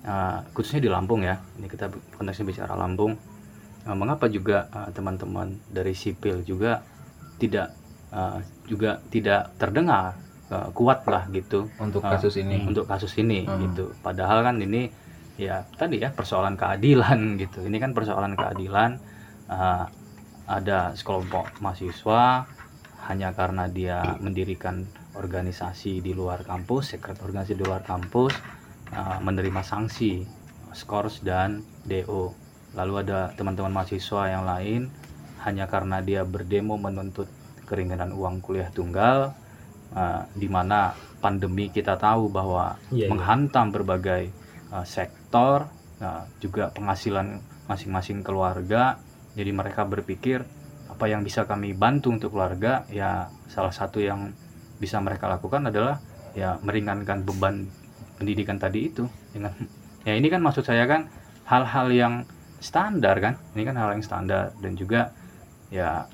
eh, 0.00 0.38
khususnya 0.52 0.84
di 0.84 0.90
Lampung 0.92 1.24
ya, 1.24 1.40
ini 1.56 1.66
kita 1.66 1.88
konteksnya 2.14 2.44
bicara 2.44 2.74
Lampung, 2.74 3.16
eh, 3.82 3.96
mengapa 3.96 4.28
juga 4.28 4.68
eh, 4.68 4.90
teman-teman 4.92 5.56
dari 5.66 5.92
sipil 5.92 6.44
juga 6.44 6.84
tidak 7.36 7.72
eh, 8.08 8.38
juga 8.64 9.00
tidak 9.08 9.56
terdengar 9.56 10.14
eh, 10.48 10.68
kuat 10.72 11.04
lah 11.04 11.24
gitu 11.28 11.72
untuk 11.76 12.04
Ah, 12.04 12.16
kasus 12.16 12.36
ini. 12.36 12.62
untuk 12.62 12.84
kasus 12.84 13.16
ini 13.16 13.44
Hmm. 13.44 13.58
gitu. 13.64 13.96
Padahal 13.98 14.44
kan 14.44 14.56
ini 14.58 14.88
ya 15.36 15.64
tadi 15.74 16.00
ya 16.00 16.10
persoalan 16.10 16.56
keadilan 16.56 17.18
gitu. 17.42 17.64
Ini 17.64 17.76
kan 17.78 17.92
persoalan 17.92 18.34
keadilan 18.34 18.90
uh, 19.46 19.86
ada 20.48 20.90
sekelompok 20.92 21.60
mahasiswa 21.60 22.48
hanya 23.06 23.30
karena 23.30 23.68
dia 23.68 24.16
mendirikan 24.18 24.82
organisasi 25.16 26.04
di 26.04 26.12
luar 26.12 26.44
kampus, 26.44 26.96
sekret 26.96 27.20
organisasi 27.22 27.56
di 27.56 27.64
luar 27.64 27.84
kampus 27.86 28.34
uh, 28.92 29.18
menerima 29.22 29.62
sanksi 29.64 30.24
skors 30.76 31.24
dan 31.24 31.64
DO. 31.88 32.34
Lalu 32.76 32.92
ada 33.08 33.32
teman-teman 33.32 33.72
mahasiswa 33.72 34.28
yang 34.28 34.44
lain 34.44 34.92
hanya 35.46 35.70
karena 35.70 36.04
dia 36.04 36.26
berdemo 36.26 36.76
menuntut 36.76 37.30
keringanan 37.64 38.12
uang 38.12 38.44
kuliah 38.44 38.68
tunggal 38.72 39.32
uh, 39.96 40.22
di 40.36 40.48
mana 40.48 40.92
pandemi 41.20 41.68
kita 41.68 41.96
tahu 41.96 42.28
bahwa 42.32 42.76
Iya, 42.88 43.06
iya. 43.06 43.08
menghantam 43.08 43.72
berbagai 43.72 44.32
uh, 44.72 44.84
sektor 44.84 45.68
uh, 46.00 46.24
juga 46.40 46.72
penghasilan 46.72 47.40
masing-masing 47.68 48.24
keluarga 48.24 48.96
jadi 49.36 49.52
mereka 49.52 49.84
berpikir 49.84 50.42
apa 50.88 51.04
yang 51.06 51.22
bisa 51.22 51.44
kami 51.44 51.76
bantu 51.76 52.10
untuk 52.10 52.34
keluarga 52.34 52.88
ya 52.88 53.28
salah 53.46 53.70
satu 53.70 54.00
yang 54.02 54.32
bisa 54.78 54.98
mereka 54.98 55.26
lakukan 55.26 55.68
adalah 55.68 55.98
ya 56.32 56.56
meringankan 56.62 57.22
beban 57.22 57.66
pendidikan 58.16 58.58
tadi 58.58 58.90
itu 58.90 59.04
dengan 59.30 59.54
ya 60.02 60.14
ini 60.14 60.26
kan 60.26 60.40
maksud 60.40 60.62
saya 60.62 60.86
kan 60.86 61.06
hal-hal 61.46 61.86
yang 61.90 62.14
standar 62.58 63.18
kan 63.18 63.34
ini 63.54 63.62
kan 63.62 63.74
hal 63.78 63.94
yang 63.94 64.02
standar 64.02 64.50
dan 64.58 64.74
juga 64.74 65.14
ya 65.70 66.06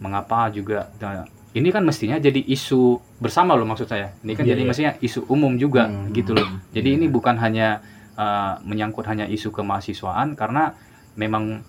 mengapa 0.00 0.48
juga 0.48 0.88
nah, 0.96 1.28
ini 1.52 1.68
kan 1.68 1.82
mestinya 1.84 2.16
jadi 2.16 2.40
isu 2.40 2.96
bersama 3.20 3.52
loh 3.52 3.68
maksud 3.68 3.84
saya 3.84 4.14
ini 4.22 4.32
kan 4.32 4.44
Iya, 4.46 4.56
jadi 4.56 4.62
iya. 4.64 4.68
mestinya 4.68 4.92
isu 5.00 5.20
umum 5.28 5.56
juga 5.56 5.88
Hmm. 5.88 6.08
gitu 6.14 6.32
loh 6.32 6.48
jadi 6.72 6.96
ini 6.96 7.06
bukan 7.12 7.36
hanya 7.36 7.84
uh, 8.16 8.56
menyangkut 8.64 9.04
hanya 9.04 9.28
isu 9.28 9.52
kemahasiswaan 9.52 10.32
karena 10.36 10.72
memang 11.16 11.60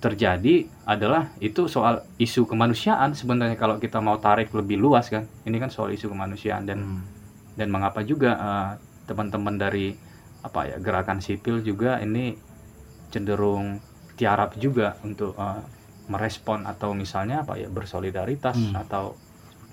terjadi 0.00 0.64
adalah 0.84 1.28
itu 1.38 1.64
soal 1.66 2.00
isu 2.16 2.44
kemanusiaan 2.44 3.12
sebenarnya 3.12 3.54
kalau 3.54 3.76
kita 3.76 3.98
mau 3.98 4.16
tarik 4.16 4.48
lebih 4.50 4.76
luas 4.76 5.06
kan 5.06 5.28
ini 5.44 5.56
kan 5.56 5.68
soal 5.68 5.90
isu 5.90 6.08
kemanusiaan 6.08 6.64
dan 6.64 6.78
Hmm. 6.80 7.04
dan 7.52 7.68
mengapa 7.68 8.00
juga 8.02 8.30
eh, 8.32 8.70
teman-teman 9.04 9.54
dari 9.54 9.92
apa 10.40 10.64
ya 10.64 10.76
gerakan 10.78 11.20
sipil 11.20 11.60
juga 11.60 11.98
ini 11.98 12.32
cenderung 13.08 13.76
tiarap 14.14 14.56
juga 14.56 14.96
untuk 15.00 15.36
eh, 15.36 15.60
merespon 16.06 16.64
atau 16.64 16.90
misalnya 16.92 17.44
apa 17.44 17.54
ya 17.54 17.68
bersolidaritas 17.68 18.56
Hmm. 18.56 18.74
atau 18.78 19.14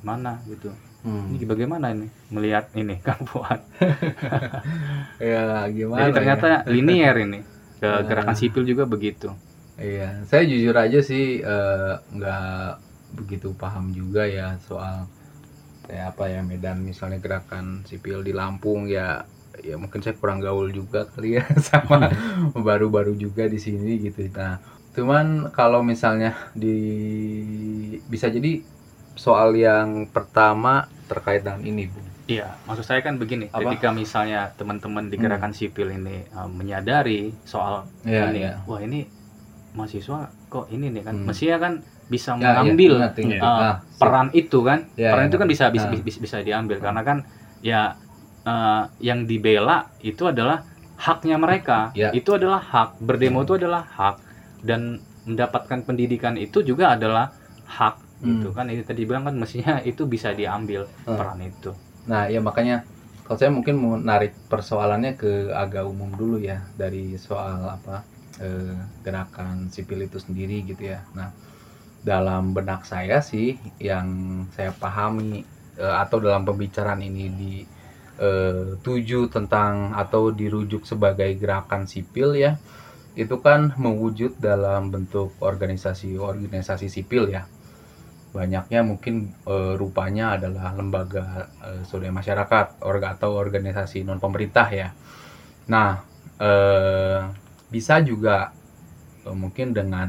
mana 0.01 0.43
gitu 0.45 0.75
Hmm. 1.01 1.31
ini 1.31 1.45
bagaimana 1.45 1.89
ini 1.89 2.11
melihat 2.27 2.67
ini 2.73 2.99
Kang 3.05 3.23
Fuad 3.23 3.63
Ya 5.23 5.65
gimana? 5.69 5.99
jadi 5.99 6.09
ya? 6.09 6.13
ternyata 6.13 6.47
linier 6.67 7.15
ini 7.17 7.39
ke 7.77 7.85
Ah. 7.85 8.01
gerakan 8.03 8.35
sipil 8.35 8.65
juga 8.65 8.83
begitu 8.83 9.31
Iya, 9.77 10.25
saya 10.29 10.43
jujur 10.49 10.73
aja 10.73 10.99
sih 11.05 11.23
eh, 11.45 11.93
nggak 12.15 12.41
begitu 13.17 13.47
paham 13.61 13.93
juga 13.93 14.25
ya 14.25 14.57
soal 14.67 15.05
kayak 15.85 16.05
apa 16.15 16.23
ya 16.33 16.41
Medan 16.49 16.79
misalnya 16.89 17.19
gerakan 17.25 17.65
sipil 17.89 18.19
di 18.27 18.33
Lampung 18.39 18.81
ya 18.89 19.25
ya 19.67 19.75
mungkin 19.81 20.01
saya 20.05 20.15
kurang 20.21 20.39
gaul 20.45 20.69
juga 20.79 21.05
kali 21.13 21.37
ya 21.39 21.43
sama 21.69 22.09
baru-baru 22.67 23.13
juga 23.17 23.43
di 23.53 23.59
sini 23.61 23.91
gitu. 24.05 24.27
Nah, 24.33 24.59
cuman 24.97 25.53
kalau 25.53 25.81
misalnya 25.85 26.31
di 26.53 26.77
bisa 28.07 28.27
jadi 28.31 28.61
soal 29.17 29.57
yang 29.57 30.09
pertama 30.13 30.85
terkait 31.09 31.41
dengan 31.41 31.63
ini, 31.65 31.89
Bu. 31.89 32.01
Iya, 32.27 32.59
maksud 32.67 32.83
saya 32.83 32.99
kan 32.99 33.15
begini, 33.15 33.47
Apa? 33.47 33.71
ketika 33.71 33.89
misalnya 33.95 34.51
teman-teman 34.59 35.07
di 35.07 35.15
Hmm. 35.15 35.23
gerakan 35.23 35.53
sipil 35.55 35.87
ini 35.95 36.27
uh, 36.35 36.49
menyadari 36.51 37.31
soal 37.47 37.87
Iya, 38.03 38.35
ini, 38.35 38.39
iya. 38.43 38.53
wah 38.67 38.83
ini 38.83 39.07
mahasiswa 39.77 40.19
kok 40.49 40.65
ini 40.69 40.89
nih 40.89 41.03
kan, 41.03 41.15
Hmm. 41.15 41.25
mestinya 41.25 41.57
kan 41.59 41.73
bisa 42.07 42.33
Ya, 42.33 42.35
iya, 42.35 42.41
mengambil 42.57 42.91
ingat. 42.97 43.13
Iya. 43.15 43.39
uh, 43.39 43.73
peran 43.95 44.27
itu 44.33 44.57
kan, 44.61 44.79
Ya, 44.95 45.11
peran 45.13 45.25
ya. 45.25 45.29
itu 45.29 45.37
kan 45.37 45.47
bisa 45.47 45.65
bisa, 45.69 45.87
Nah. 45.87 45.99
bisa 45.99 46.17
bisa 46.17 46.37
diambil 46.41 46.77
karena 46.79 47.01
kan 47.01 47.17
ya 47.61 47.93
uh, 48.43 48.83
yang 48.99 49.23
dibela 49.23 49.91
itu 49.99 50.23
adalah 50.23 50.63
haknya 50.97 51.37
mereka, 51.37 51.91
Ya. 51.93 52.09
itu 52.09 52.31
adalah 52.31 52.57
hak 52.57 52.97
berdemo 52.97 53.43
itu 53.43 53.53
adalah 53.55 53.85
hak 53.85 54.15
dan 54.63 54.97
mendapatkan 55.23 55.83
pendidikan 55.83 56.33
itu 56.35 56.63
juga 56.63 56.95
adalah 56.95 57.35
hak 57.67 57.99
gitu 58.17 58.49
Hmm. 58.49 58.55
kan 58.55 58.65
itu 58.67 58.81
tadi 58.81 59.03
bilang 59.03 59.21
kan 59.21 59.35
mestinya 59.35 59.77
itu 59.83 60.07
bisa 60.07 60.31
diambil 60.31 60.87
Hmm. 61.03 61.13
peran 61.13 61.39
itu. 61.39 61.69
Nah, 62.07 62.25
ya 62.25 62.39
makanya 62.39 62.87
kalau 63.21 63.35
saya 63.35 63.51
mungkin 63.51 63.75
mau 63.75 63.93
narik 63.93 64.31
persoalannya 64.47 65.13
ke 65.13 65.51
agak 65.51 65.83
umum 65.83 66.07
dulu 66.09 66.39
ya 66.39 66.63
dari 66.73 67.13
soal 67.13 67.59
apa 67.67 68.07
eh, 68.41 68.75
gerakan 69.03 69.69
sipil 69.73 70.05
itu 70.05 70.17
sendiri 70.21 70.63
gitu 70.65 70.93
ya. 70.93 71.03
Nah, 71.17 71.29
dalam 72.01 72.55
benak 72.55 72.87
saya 72.87 73.19
sih 73.19 73.57
yang 73.81 74.07
saya 74.55 74.71
pahami 74.71 75.43
eh, 75.77 75.95
atau 76.03 76.17
dalam 76.23 76.47
pembicaraan 76.47 77.01
ini 77.03 77.25
di 77.33 77.53
eh, 78.21 78.77
tuju 78.81 79.29
tentang 79.29 79.93
atau 79.93 80.33
dirujuk 80.33 80.85
sebagai 80.87 81.29
gerakan 81.37 81.85
sipil 81.85 82.37
ya 82.37 82.57
itu 83.17 83.33
kan 83.41 83.73
mewujud 83.81 84.37
dalam 84.37 84.93
bentuk 84.93 85.33
organisasi-organisasi 85.41 86.87
sipil 86.87 87.33
ya 87.33 87.49
banyaknya 88.35 88.85
mungkin 88.85 89.33
eh, 89.49 89.73
rupanya 89.73 90.37
adalah 90.37 90.77
lembaga 90.77 91.49
eh, 91.65 91.81
swadaya 91.87 92.13
masyarakat 92.13 92.85
orga 92.85 93.17
atau 93.17 93.33
organisasi 93.33 94.05
non 94.05 94.21
pemerintah 94.21 94.67
ya. 94.69 94.89
Nah 95.73 95.97
eh, 96.37 97.19
bisa 97.73 97.99
juga 98.09 98.51
eh, 99.27 99.35
mungkin 99.35 99.67
dengan 99.75 100.07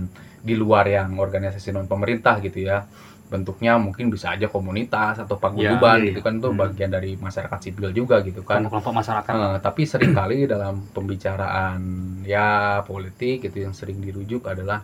di 0.49 0.55
luar 0.55 0.87
yang 0.89 1.19
organisasi 1.19 1.75
non 1.75 1.91
pemerintah 1.91 2.39
gitu 2.47 2.63
ya 2.71 2.87
bentuknya 3.29 3.77
mungkin 3.77 4.09
bisa 4.09 4.33
aja 4.33 4.49
komunitas 4.49 5.21
atau 5.21 5.37
paguyuban 5.37 6.01
Ya, 6.01 6.05
iya, 6.09 6.09
gitu 6.09 6.21
kan 6.25 6.41
itu 6.41 6.49
Hmm. 6.49 6.61
bagian 6.65 6.91
dari 6.97 7.13
masyarakat 7.21 7.59
sipil 7.61 7.93
juga 7.93 8.17
gitu 8.25 8.41
kan 8.41 8.65
kelompok-kelompok 8.65 8.95
masyarakat 9.05 9.33
Eh, 9.37 9.57
tapi 9.61 9.83
sering 9.85 10.13
kali 10.17 10.49
dalam 10.49 10.75
pembicaraan 10.97 11.81
ya 12.25 12.81
politik 12.89 13.45
itu 13.53 13.59
yang 13.69 13.75
sering 13.77 14.01
dirujuk 14.01 14.49
adalah 14.49 14.81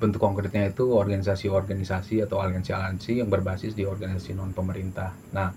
bentuk 0.00 0.22
konkretnya 0.22 0.70
itu 0.72 0.84
organisasi-organisasi 0.96 2.24
atau 2.24 2.38
aliansi-aliansi 2.40 3.20
yang 3.20 3.28
berbasis 3.28 3.74
di 3.76 3.84
organisasi 3.84 4.32
non 4.38 4.54
pemerintah. 4.54 5.10
Nah, 5.36 5.50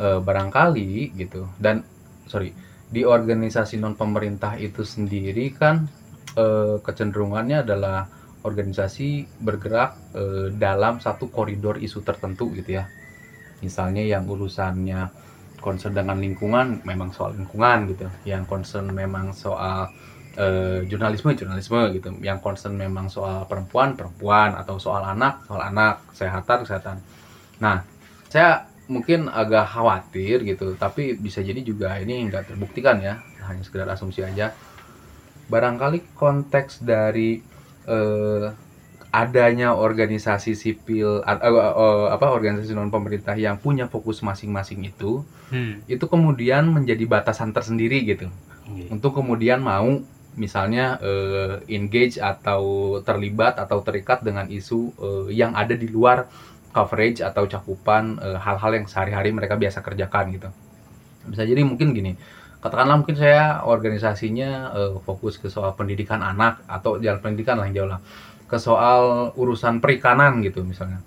eh, 0.00 0.20
barangkali 0.20 1.14
gitu 1.16 1.46
dan 1.60 1.84
sorry 2.26 2.50
di 2.94 3.02
organisasi 3.02 3.82
non 3.82 3.98
pemerintah 3.98 4.54
itu 4.54 4.86
sendiri 4.86 5.50
kan 5.50 5.90
eh, 6.38 6.78
kecenderungannya 6.78 7.66
adalah 7.66 8.06
organisasi 8.46 9.26
bergerak 9.42 10.14
eh, 10.14 10.48
dalam 10.54 11.02
satu 11.02 11.26
koridor 11.26 11.82
isu 11.82 12.06
tertentu 12.06 12.54
gitu 12.54 12.78
ya. 12.78 12.86
Misalnya 13.64 14.06
yang 14.06 14.30
urusannya 14.30 15.10
concern 15.58 15.96
dengan 15.96 16.20
lingkungan 16.20 16.84
memang 16.86 17.10
soal 17.10 17.34
lingkungan 17.34 17.90
gitu. 17.90 18.06
Yang 18.28 18.46
concern 18.46 18.92
memang 18.94 19.34
soal 19.34 19.90
eh, 20.38 20.86
jurnalisme 20.86 21.34
jurnalisme 21.34 21.90
gitu. 21.96 22.14
Yang 22.22 22.38
concern 22.46 22.78
memang 22.78 23.10
soal 23.10 23.48
perempuan 23.50 23.98
perempuan. 23.98 24.54
Atau 24.54 24.76
soal 24.78 25.02
anak 25.02 25.48
soal 25.48 25.64
anak. 25.66 26.04
Kesehatan 26.12 26.68
kesehatan. 26.68 26.96
Nah 27.58 27.80
saya 28.28 28.68
mungkin 28.84 29.32
agak 29.32 29.64
khawatir 29.70 30.44
gitu 30.44 30.76
tapi 30.76 31.16
bisa 31.16 31.40
jadi 31.40 31.56
juga 31.60 31.96
ini 31.96 32.28
nggak 32.28 32.52
terbuktikan 32.52 33.00
ya 33.00 33.24
hanya 33.44 33.64
sekedar 33.64 33.88
asumsi 33.88 34.20
aja 34.20 34.52
barangkali 35.48 36.16
konteks 36.16 36.80
dari 36.80 37.40
eh, 37.84 38.46
adanya 39.08 39.76
organisasi 39.76 40.52
sipil 40.52 41.22
a- 41.22 41.38
eh, 41.38 41.52
eh, 41.54 42.06
apa 42.10 42.26
organisasi 42.28 42.72
non 42.72 42.90
pemerintah 42.90 43.36
yang 43.36 43.56
punya 43.56 43.86
fokus 43.86 44.20
masing-masing 44.20 44.84
itu 44.84 45.22
Hmm. 45.52 45.84
itu 45.86 46.04
kemudian 46.08 46.64
menjadi 46.66 47.04
batasan 47.04 47.52
tersendiri 47.52 48.00
gitu 48.02 48.32
Iya. 48.64 48.88
untuk 48.90 49.12
kemudian 49.14 49.60
mau 49.60 50.00
misalnya 50.34 50.98
eh, 50.98 51.60
engage 51.70 52.16
atau 52.18 52.98
terlibat 53.00 53.60
atau 53.60 53.84
terikat 53.84 54.24
dengan 54.24 54.48
isu 54.48 54.80
eh, 54.98 55.26
yang 55.36 55.52
ada 55.52 55.76
di 55.76 55.86
luar 55.86 56.26
coverage 56.74 57.22
atau 57.22 57.46
cakupan 57.46 58.18
eh, 58.18 58.38
hal-hal 58.42 58.82
yang 58.82 58.86
sehari-hari 58.90 59.30
mereka 59.30 59.54
biasa 59.54 59.78
kerjakan 59.80 60.34
gitu. 60.34 60.50
Bisa 61.30 61.46
jadi 61.46 61.62
mungkin 61.62 61.94
gini 61.94 62.18
katakanlah 62.64 62.96
mungkin 62.96 63.20
saya 63.20 63.60
organisasinya 63.60 64.72
eh, 64.72 64.92
fokus 65.04 65.36
ke 65.36 65.52
soal 65.52 65.76
pendidikan 65.76 66.24
anak 66.24 66.64
atau 66.64 66.96
jalan 66.96 67.20
pendidikan 67.20 67.60
lah 67.60 67.68
yang 67.68 67.84
jauh 67.84 67.90
lah. 67.92 68.00
Ke 68.48 68.56
soal 68.56 69.30
urusan 69.36 69.84
perikanan 69.84 70.40
gitu 70.40 70.64
misalnya. 70.64 71.04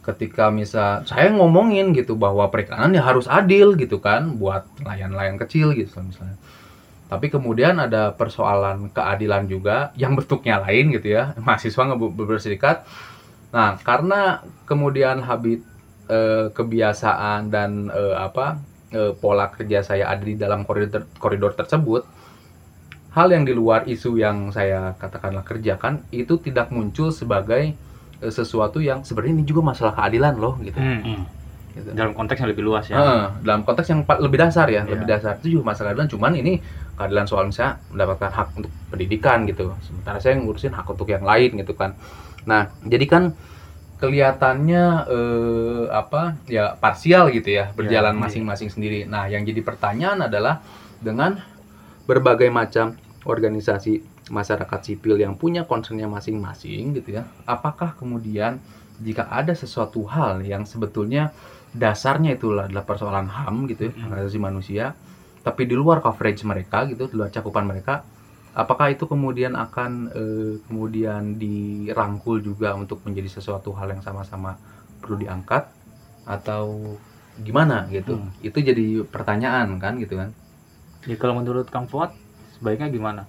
Ketika 0.00 0.48
misal 0.48 1.04
saya 1.04 1.28
ngomongin 1.32 1.92
gitu 1.92 2.16
bahwa 2.16 2.48
perikanan 2.48 2.92
ya 2.96 3.04
harus 3.04 3.28
adil 3.28 3.76
gitu 3.76 4.00
kan 4.00 4.36
buat 4.40 4.64
nelayan-nelayan 4.80 5.36
kecil 5.36 5.76
gitu 5.76 6.00
misalnya. 6.00 6.40
Tapi 7.04 7.28
kemudian 7.28 7.76
ada 7.76 8.16
persoalan 8.16 8.88
keadilan 8.88 9.44
juga 9.44 9.92
yang 10.00 10.16
bentuknya 10.16 10.60
lain 10.64 10.88
gitu 10.92 11.20
ya. 11.20 11.36
Mahasiswa 11.36 11.84
berserikat 12.16 12.88
nah 13.54 13.78
karena 13.78 14.42
kemudian 14.66 15.22
habit 15.22 15.62
eh, 16.10 16.50
kebiasaan 16.50 17.54
dan 17.54 17.86
eh, 17.88 18.16
apa 18.18 18.58
eh, 18.90 19.14
pola 19.14 19.46
kerja 19.54 19.86
saya 19.86 20.10
ada 20.10 20.24
di 20.26 20.34
dalam 20.34 20.66
koridor 20.66 21.06
koridor 21.22 21.54
tersebut 21.54 22.02
hal 23.14 23.30
yang 23.30 23.46
di 23.46 23.54
luar 23.54 23.86
isu 23.86 24.18
yang 24.18 24.50
saya 24.50 24.98
katakanlah 24.98 25.46
kerjakan 25.46 26.02
itu 26.10 26.34
tidak 26.42 26.74
muncul 26.74 27.14
sebagai 27.14 27.78
eh, 28.18 28.32
sesuatu 28.34 28.82
yang 28.82 29.06
sebenarnya 29.06 29.38
ini 29.38 29.44
juga 29.46 29.62
masalah 29.70 29.94
keadilan 29.94 30.34
loh 30.34 30.58
gitu, 30.58 30.74
Hmm. 30.82 31.00
Hmm. 31.06 31.22
gitu. 31.74 31.90
dalam 31.94 32.10
konteks 32.14 32.38
yang 32.42 32.50
lebih 32.50 32.64
luas 32.66 32.86
ya 32.86 32.96
dalam 33.42 33.62
konteks 33.62 33.86
yang 33.90 34.00
lebih 34.06 34.38
dasar 34.38 34.66
ya, 34.70 34.82
Iya. 34.82 34.90
lebih 34.94 35.06
dasar 35.10 35.32
itu 35.38 35.58
juga 35.58 35.74
masalah 35.74 35.90
keadilan. 35.90 36.10
Cuman 36.10 36.32
ini 36.38 36.52
keadilan 36.94 37.26
soal 37.26 37.50
misalnya 37.50 37.82
mendapatkan 37.90 38.30
hak 38.30 38.48
untuk 38.58 38.70
pendidikan 38.90 39.42
gitu. 39.46 39.74
Sementara 39.82 40.18
saya 40.22 40.38
ngurusin 40.38 40.70
hak 40.70 40.86
untuk 40.86 41.06
yang 41.10 41.26
lain 41.26 41.50
gitu 41.58 41.74
kan. 41.74 41.94
Nah, 42.44 42.72
jadi 42.84 43.06
kan 43.08 43.24
kelihatannya 43.98 44.84
eh, 45.08 45.84
apa 45.88 46.36
ya 46.44 46.76
parsial 46.76 47.32
gitu 47.32 47.56
ya 47.56 47.72
berjalan 47.72 48.18
iya. 48.18 48.22
masing-masing 48.22 48.68
sendiri. 48.68 49.08
Nah, 49.08 49.30
yang 49.30 49.46
jadi 49.46 49.60
pertanyaan 49.64 50.28
adalah 50.28 50.60
dengan 51.00 51.40
berbagai 52.04 52.52
macam 52.52 52.96
organisasi 53.24 54.04
masyarakat 54.28 54.80
sipil 54.80 55.20
yang 55.20 55.36
punya 55.36 55.64
concernnya 55.64 56.08
masing-masing 56.08 56.96
gitu 57.00 57.20
ya. 57.20 57.28
Apakah 57.44 57.96
kemudian 57.96 58.60
jika 59.00 59.28
ada 59.28 59.52
sesuatu 59.52 60.04
hal 60.06 60.44
yang 60.44 60.64
sebetulnya 60.64 61.34
dasarnya 61.74 62.38
itu 62.38 62.54
adalah 62.54 62.86
persoalan 62.86 63.26
HAM 63.26 63.66
gitu 63.66 63.90
ya, 63.90 63.92
hak 64.06 64.22
asasi 64.22 64.38
manusia, 64.38 64.84
tapi 65.42 65.66
di 65.66 65.74
luar 65.74 65.98
coverage 65.98 66.46
mereka 66.46 66.86
gitu, 66.86 67.10
di 67.10 67.18
luar 67.18 67.34
cakupan 67.34 67.66
mereka, 67.66 68.06
apakah 68.54 68.94
itu 68.94 69.04
kemudian 69.04 69.58
akan 69.58 69.90
eh, 70.14 70.52
kemudian 70.66 71.36
dirangkul 71.36 72.38
juga 72.40 72.72
untuk 72.78 73.02
menjadi 73.02 73.28
sesuatu 73.38 73.74
hal 73.74 73.90
yang 73.92 74.02
sama-sama 74.02 74.56
perlu 75.02 75.20
diangkat 75.20 75.66
atau 76.24 76.96
gimana 77.42 77.84
gitu? 77.90 78.16
Hmm. 78.16 78.30
Itu 78.40 78.62
jadi 78.62 79.02
pertanyaan 79.04 79.76
kan 79.82 79.98
gitu 79.98 80.14
kan? 80.16 80.30
Ya, 81.04 81.18
kalau 81.20 81.36
menurut 81.36 81.68
Kang 81.68 81.84
Fuad 81.84 82.14
sebaiknya 82.56 82.88
gimana 82.88 83.26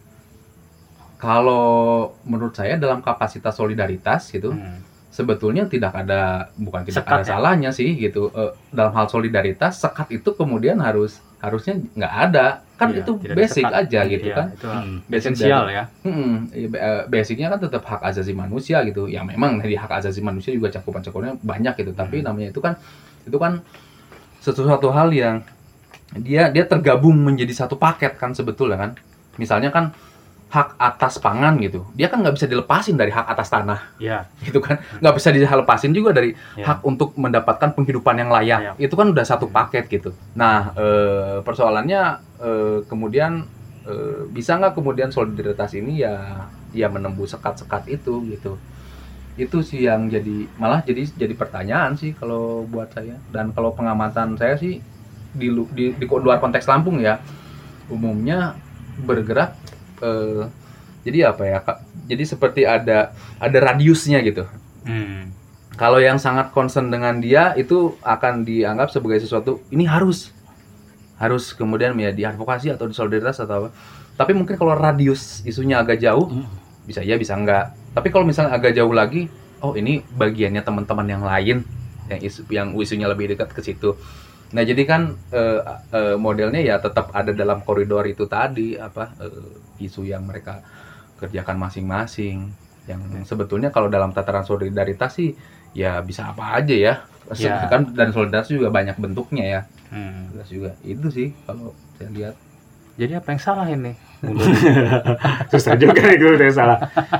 kalau 1.16 2.12
menurut 2.28 2.54
saya 2.54 2.76
dalam 2.78 3.00
kapasitas 3.02 3.56
solidaritas 3.56 4.30
gitu 4.30 4.52
Hmm. 4.52 4.84
sebetulnya 5.10 5.64
tidak 5.66 5.96
ada 5.96 6.52
bukan 6.60 6.84
tidak 6.84 7.08
Sekat 7.08 7.18
ada 7.20 7.24
ya? 7.24 7.30
salahnya 7.40 7.70
sih 7.72 7.96
gitu 7.96 8.30
Eh, 8.36 8.52
dalam 8.72 8.92
hal 8.94 9.08
solidaritas 9.08 9.80
sekat 9.80 10.12
itu 10.12 10.36
kemudian 10.36 10.80
harus 10.84 11.24
harusnya 11.40 11.74
nggak 11.94 12.14
ada 12.26 12.46
kan 12.76 12.92
Iya, 12.92 13.02
itu 13.02 13.12
basic 13.32 13.64
sekat. 13.64 13.80
aja 13.88 14.00
gitu 14.04 14.28
Iya, 14.28 14.36
kan 14.36 14.48
Itu 14.52 14.68
Hmm. 14.68 14.98
basic 15.08 15.32
esensial 15.32 15.64
dari- 15.64 15.76
ya. 15.76 15.84
Hmm, 16.04 16.36
iya, 16.52 16.68
eh, 16.70 17.02
basicnya 17.08 17.48
kan 17.48 17.60
tetap 17.62 17.84
hak 17.86 18.02
asasi 18.04 18.32
manusia 18.32 18.84
gitu. 18.84 19.08
Ya 19.08 19.22
memang 19.22 19.58
dari 19.58 19.74
hak 19.74 19.92
asasi 19.96 20.20
manusia 20.20 20.52
juga 20.52 20.68
cakupan-cakupannya 20.70 21.40
banyak 21.40 21.74
gitu. 21.78 21.92
Tapi 21.92 22.20
Hmm. 22.20 22.26
namanya 22.28 22.50
itu 22.52 22.60
kan 22.60 22.76
itu 23.24 23.38
kan 23.38 23.64
sesuatu 24.38 24.92
hal 24.92 25.10
yang 25.10 25.42
dia 26.14 26.48
dia 26.50 26.64
tergabung 26.64 27.16
menjadi 27.18 27.66
satu 27.66 27.76
paket 27.76 28.16
kan 28.16 28.32
sebetulnya 28.32 28.78
kan. 28.78 28.92
Misalnya 29.36 29.72
kan 29.72 29.92
hak 30.56 30.80
atas 30.80 31.20
pangan 31.20 31.60
gitu. 31.60 31.84
Dia 32.00 32.08
kan 32.08 32.24
nggak 32.24 32.40
bisa 32.40 32.48
dilepasin 32.48 32.96
dari 32.96 33.12
hak 33.12 33.28
atas 33.28 33.52
tanah 33.52 33.80
Iya. 34.00 34.24
gitu 34.48 34.64
kan. 34.64 34.80
Nggak 35.04 35.16
bisa 35.20 35.30
dilepasin 35.36 35.92
juga 35.92 36.16
dari 36.16 36.32
iya. 36.56 36.72
hak 36.72 36.88
untuk 36.88 37.12
mendapatkan 37.20 37.76
penghidupan 37.76 38.16
yang 38.16 38.32
layak. 38.32 38.60
Layak. 38.72 38.76
Itu 38.80 38.96
kan 38.96 39.12
udah 39.12 39.26
satu 39.28 39.52
paket 39.52 39.92
gitu. 39.92 40.16
Nah, 40.40 40.72
eh, 40.80 41.38
persoalannya 41.44 42.02
eh, 42.40 42.78
kemudian 42.88 43.44
eh, 43.84 44.24
bisa 44.32 44.56
nggak 44.56 44.80
kemudian 44.80 45.12
solidaritas 45.12 45.76
ini 45.76 46.08
ya 46.08 46.48
ya 46.72 46.88
menembus 46.88 47.36
sekat-sekat 47.36 47.92
itu 47.92 48.24
gitu. 48.32 48.56
Itu 49.36 49.60
sih 49.60 49.84
yang 49.84 50.08
jadi 50.08 50.48
malah 50.56 50.80
jadi 50.88 51.04
jadi 51.12 51.36
pertanyaan 51.36 52.00
sih 52.00 52.16
kalau 52.16 52.64
buat 52.64 52.96
saya. 52.96 53.20
Dan 53.28 53.52
kalau 53.52 53.76
pengamatan 53.76 54.40
saya 54.40 54.56
sih 54.56 54.80
di 55.36 55.52
di, 55.76 55.92
di 55.92 56.06
luar 56.08 56.40
konteks 56.40 56.64
Lampung 56.72 57.04
ya 57.04 57.20
umumnya 57.92 58.56
bergerak 59.04 59.65
eh, 60.06 60.42
jadi 61.06 61.34
apa 61.34 61.44
ya 61.46 61.58
Kak? 61.62 61.78
Jadi 62.06 62.24
seperti 62.24 62.62
ada 62.66 63.10
ada 63.42 63.58
radiusnya 63.60 64.22
gitu 64.22 64.46
Hmm. 64.86 65.34
kalau 65.76 65.98
yang 65.98 66.22
sangat 66.22 66.54
concern 66.54 66.94
dengan 66.94 67.18
dia 67.18 67.58
itu 67.58 67.98
akan 68.06 68.46
dianggap 68.46 68.94
sebagai 68.94 69.18
sesuatu 69.18 69.66
ini 69.74 69.90
harus 69.90 70.30
harus 71.18 71.58
kemudian 71.58 71.98
ya 71.98 72.14
diadvokasi 72.14 72.70
atau 72.70 72.86
di 72.86 72.94
solidaritas 72.94 73.42
atau 73.42 73.66
apa 73.66 73.70
tapi 74.14 74.38
mungkin 74.38 74.56
kalau 74.56 74.78
radius 74.78 75.42
isunya 75.42 75.82
agak 75.82 75.98
jauh 75.98 76.30
Hmm. 76.30 76.46
bisa 76.86 77.02
ya 77.02 77.18
bisa 77.18 77.34
enggak 77.34 77.74
tapi 77.98 78.14
kalau 78.14 78.30
misalnya 78.30 78.54
agak 78.54 78.78
jauh 78.78 78.94
lagi 78.94 79.26
oh 79.58 79.74
ini 79.74 80.06
bagiannya 80.14 80.62
teman-teman 80.62 81.08
yang 81.10 81.24
lain 81.26 81.58
yang 82.14 82.20
isu 82.22 82.46
yang 82.54 82.68
isunya 82.78 83.10
lebih 83.10 83.34
dekat 83.34 83.50
ke 83.50 83.66
situ 83.66 83.98
nah 84.54 84.62
jadi 84.62 84.84
kan 84.86 85.02
eh, 85.34 85.62
eh, 85.92 86.16
modelnya 86.16 86.62
ya 86.62 86.78
tetap 86.78 87.10
ada 87.16 87.34
dalam 87.34 87.66
koridor 87.66 88.06
itu 88.06 88.30
tadi 88.30 88.78
apa 88.78 89.16
eh, 89.18 89.82
isu 89.82 90.06
yang 90.06 90.26
mereka 90.28 90.62
kerjakan 91.18 91.58
masing-masing 91.58 92.52
yang 92.86 93.02
sebetulnya 93.26 93.74
kalau 93.74 93.90
dalam 93.90 94.14
tataran 94.14 94.46
solidaritas 94.46 95.18
sih 95.18 95.34
ya 95.74 95.98
bisa 96.02 96.30
apa 96.34 96.62
aja 96.62 96.76
ya 96.76 96.96
Ya. 97.42 97.66
kan 97.66 97.90
dan 97.98 98.14
solidaritas 98.14 98.54
juga 98.54 98.70
banyak 98.70 99.02
bentuknya 99.02 99.46
ya 99.50 99.62
Hmm. 99.86 100.34
Juga 100.44 100.74
itu 100.82 101.08
sih 101.08 101.30
kalau 101.46 101.72
saya 101.96 102.10
lihat 102.12 102.36
Jadi 102.96 103.12
apa 103.12 103.28
yang 103.32 103.42
salah 103.44 103.68
ini? 103.68 103.92
Susah 105.52 105.76
juga 105.76 106.00
itu 106.10 106.26
udah 106.32 106.48
salah. 106.48 106.78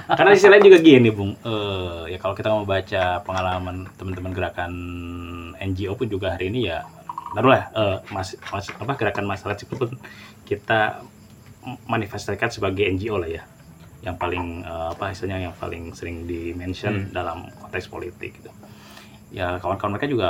Karena 0.08 0.32
istilahnya 0.32 0.64
juga 0.66 0.80
gini, 0.80 1.12
Bung. 1.12 1.36
Eh, 1.36 2.16
ya 2.16 2.18
kalau 2.18 2.32
kita 2.32 2.48
mau 2.48 2.64
baca 2.64 3.20
pengalaman 3.22 3.84
teman-teman 4.00 4.32
gerakan 4.32 4.72
NGO 5.60 6.00
pun 6.00 6.08
juga 6.08 6.32
hari 6.32 6.48
ini 6.48 6.72
ya 6.72 6.80
taruhlah 7.36 7.64
eh, 7.76 7.98
mas, 8.16 8.34
mas, 8.50 8.66
apa 8.72 8.94
gerakan 8.96 9.26
masyarakat 9.28 9.58
sipil 9.68 9.78
pun 9.78 9.92
kita 10.48 11.04
manifestasikan 11.90 12.50
sebagai 12.54 12.86
NGO 12.88 13.18
lah 13.20 13.30
ya. 13.30 13.44
Yang 14.06 14.16
paling 14.22 14.46
eh, 14.64 14.88
apa 14.94 15.12
istilahnya 15.12 15.52
yang 15.52 15.56
paling 15.58 15.92
sering 15.98 16.24
di 16.30 16.54
mention 16.56 17.10
Hmm. 17.10 17.12
dalam 17.14 17.38
konteks 17.62 17.92
politik 17.92 18.40
gitu. 18.40 18.52
Ya 19.34 19.60
kawan-kawan 19.60 19.98
mereka 19.98 20.08
juga 20.08 20.30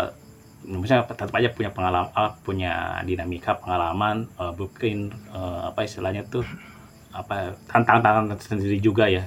misalnya 0.66 1.06
tetap 1.06 1.30
aja 1.38 1.54
punya 1.54 1.70
pengalaman 1.70 2.10
punya 2.42 2.74
dinamika 3.06 3.54
pengalaman 3.62 4.26
eh, 4.42 4.54
mungkin 4.58 5.14
eh, 5.30 5.62
apa 5.70 5.86
istilahnya 5.86 6.26
tuh 6.26 6.46
apa 7.16 7.56
tantangan 7.72 8.36
sendiri 8.42 8.82
juga 8.84 9.08
ya 9.08 9.24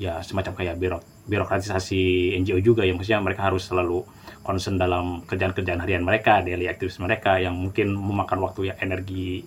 ya 0.00 0.22
semacam 0.24 0.54
kayak 0.56 0.76
birok 0.80 1.02
birokratisasi 1.28 2.32
NGO 2.40 2.62
juga 2.62 2.86
ya 2.88 2.94
maksudnya 2.96 3.20
mereka 3.20 3.50
harus 3.50 3.66
selalu 3.68 4.06
concern 4.48 4.80
dalam 4.80 5.20
kerjaan-kerjaan 5.22 5.76
harian 5.78 6.00
mereka 6.00 6.40
daily 6.40 6.64
activities 6.64 6.96
mereka 6.98 7.36
yang 7.36 7.52
mungkin 7.54 7.92
memakan 7.92 8.40
waktu 8.40 8.72
yang 8.72 8.78
energi 8.80 9.44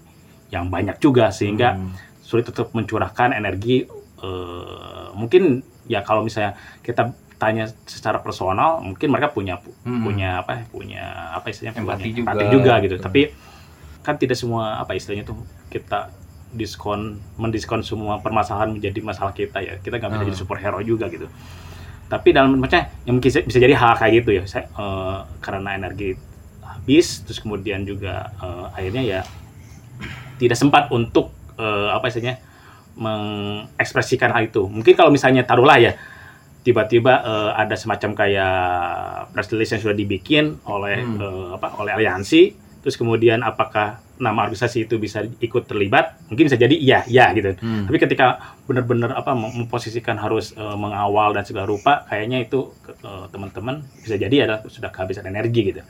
yang 0.48 0.70
banyak 0.70 1.02
juga 1.02 1.34
sehingga 1.34 1.74
Hmm. 1.74 1.98
sulit 2.22 2.46
untuk 2.46 2.70
mencurahkan 2.72 3.34
energi 3.34 3.90
eh, 4.22 5.06
mungkin 5.12 5.66
ya 5.84 6.00
kalau 6.02 6.22
misalnya 6.22 6.54
kita 6.80 7.10
tanya 7.36 7.66
secara 7.84 8.22
personal 8.22 8.78
mungkin 8.80 9.10
mereka 9.10 9.30
punya 9.30 9.58
Hmm. 9.82 10.06
punya 10.06 10.30
apa 10.38 10.52
ya, 10.54 10.64
punya 10.70 11.04
apa 11.34 11.50
istilahnya 11.50 11.74
Empati 11.76 11.90
punya 11.98 12.06
juga. 12.14 12.22
empati 12.22 12.46
juga 12.48 12.74
gitu 12.80 12.96
Betul. 12.96 13.06
tapi 13.10 13.22
kan 14.00 14.16
tidak 14.16 14.38
semua 14.38 14.78
apa 14.78 14.94
istilahnya 14.94 15.26
tuh 15.26 15.42
kita 15.68 16.14
diskon 16.52 17.02
mendiskon 17.36 17.82
semua 17.82 18.20
permasalahan 18.20 18.70
menjadi 18.70 19.00
masalah 19.02 19.32
kita 19.32 19.58
ya 19.58 19.74
kita 19.78 19.98
nggak 19.98 20.12
bisa 20.12 20.20
Hmm. 20.20 20.30
jadi 20.30 20.38
superhero 20.38 20.80
juga 20.84 21.06
gitu 21.08 21.26
tapi 22.12 22.36
dalam 22.36 22.60
maksudnya 22.60 22.92
yang 23.08 23.16
mungkin 23.16 23.32
bisa 23.32 23.58
jadi 23.58 23.72
hal 23.72 23.96
kayak 23.96 24.14
gitu 24.20 24.30
ya 24.36 24.44
saya 24.44 24.68
eh, 24.68 25.18
karena 25.40 25.80
energi 25.80 26.20
habis 26.60 27.24
terus 27.24 27.40
kemudian 27.40 27.88
juga 27.88 28.28
eh, 28.36 28.66
akhirnya 28.76 29.04
ya 29.08 29.22
tidak 30.36 30.60
sempat 30.60 30.92
untuk 30.92 31.32
eh, 31.56 31.90
apa 31.96 32.12
istilahnya 32.12 32.44
mengekspresikan 33.00 34.36
hal 34.36 34.52
itu 34.52 34.68
mungkin 34.68 34.94
kalau 34.94 35.10
misalnya 35.10 35.48
taruhlah 35.48 35.80
ya 35.80 35.94
tiba-tiba 36.62 37.14
eh, 37.24 37.52
ada 37.58 37.76
semacam 37.80 38.12
kayak 38.14 38.56
press 39.32 39.50
release 39.50 39.72
yang 39.74 39.82
sudah 39.82 39.98
dibikin 39.98 40.60
oleh 40.68 41.00
Hmm. 41.02 41.18
eh, 41.18 41.50
apa 41.56 41.68
oleh 41.80 41.92
aliansi 41.96 42.54
terus 42.82 43.00
kemudian 43.00 43.42
apakah 43.42 44.02
nama 44.22 44.46
organisasi 44.46 44.86
itu 44.86 45.02
bisa 45.02 45.26
ikut 45.26 45.66
terlibat 45.66 46.22
mungkin 46.30 46.46
bisa 46.46 46.56
jadi 46.56 46.76
iya 46.78 47.02
iya 47.10 47.34
gitu. 47.34 47.58
Hmm. 47.58 47.90
tapi 47.90 47.98
ketika 47.98 48.56
benar-benar 48.70 49.18
apa 49.18 49.34
mem- 49.34 49.66
memposisikan 49.66 50.22
harus 50.22 50.54
eh, 50.54 50.78
mengawal 50.78 51.34
dan 51.34 51.42
segala 51.42 51.66
rupa 51.66 52.06
kayaknya 52.06 52.46
itu 52.46 52.70
eh, 53.02 53.26
teman-teman 53.34 53.82
bisa 54.06 54.16
jadi 54.22 54.46
adalah 54.46 54.62
sudah 54.70 54.94
kehabisan 54.94 55.26
energi 55.26 55.74
gitu. 55.74 55.82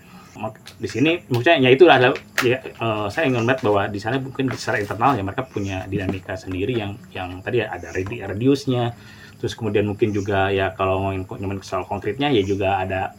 Di 0.80 0.88
sini 0.88 1.20
maksudnya 1.28 1.60
ya 1.60 1.70
itu 1.76 1.84
adalah 1.86 2.16
ya, 2.40 2.58
eh, 2.64 3.08
saya 3.12 3.28
ingin 3.28 3.44
melihat 3.44 3.68
bahwa 3.68 3.92
di 3.92 4.00
sana 4.00 4.16
mungkin 4.18 4.48
secara 4.56 4.80
internal 4.80 5.20
ya 5.20 5.24
mereka 5.28 5.44
punya 5.44 5.84
dinamika 5.92 6.40
sendiri 6.40 6.80
yang 6.80 6.96
yang 7.12 7.44
tadi 7.44 7.60
ya 7.62 7.68
ada 7.68 7.92
radi- 7.92 8.24
radiusnya. 8.24 8.96
Terus 9.44 9.58
kemudian 9.58 9.84
mungkin 9.90 10.16
juga 10.16 10.48
ya 10.54 10.72
kalau 10.72 11.04
ngomongin 11.04 11.60
soal 11.66 11.84
konkretnya 11.84 12.32
ya 12.32 12.46
juga 12.48 12.80
ada 12.80 13.12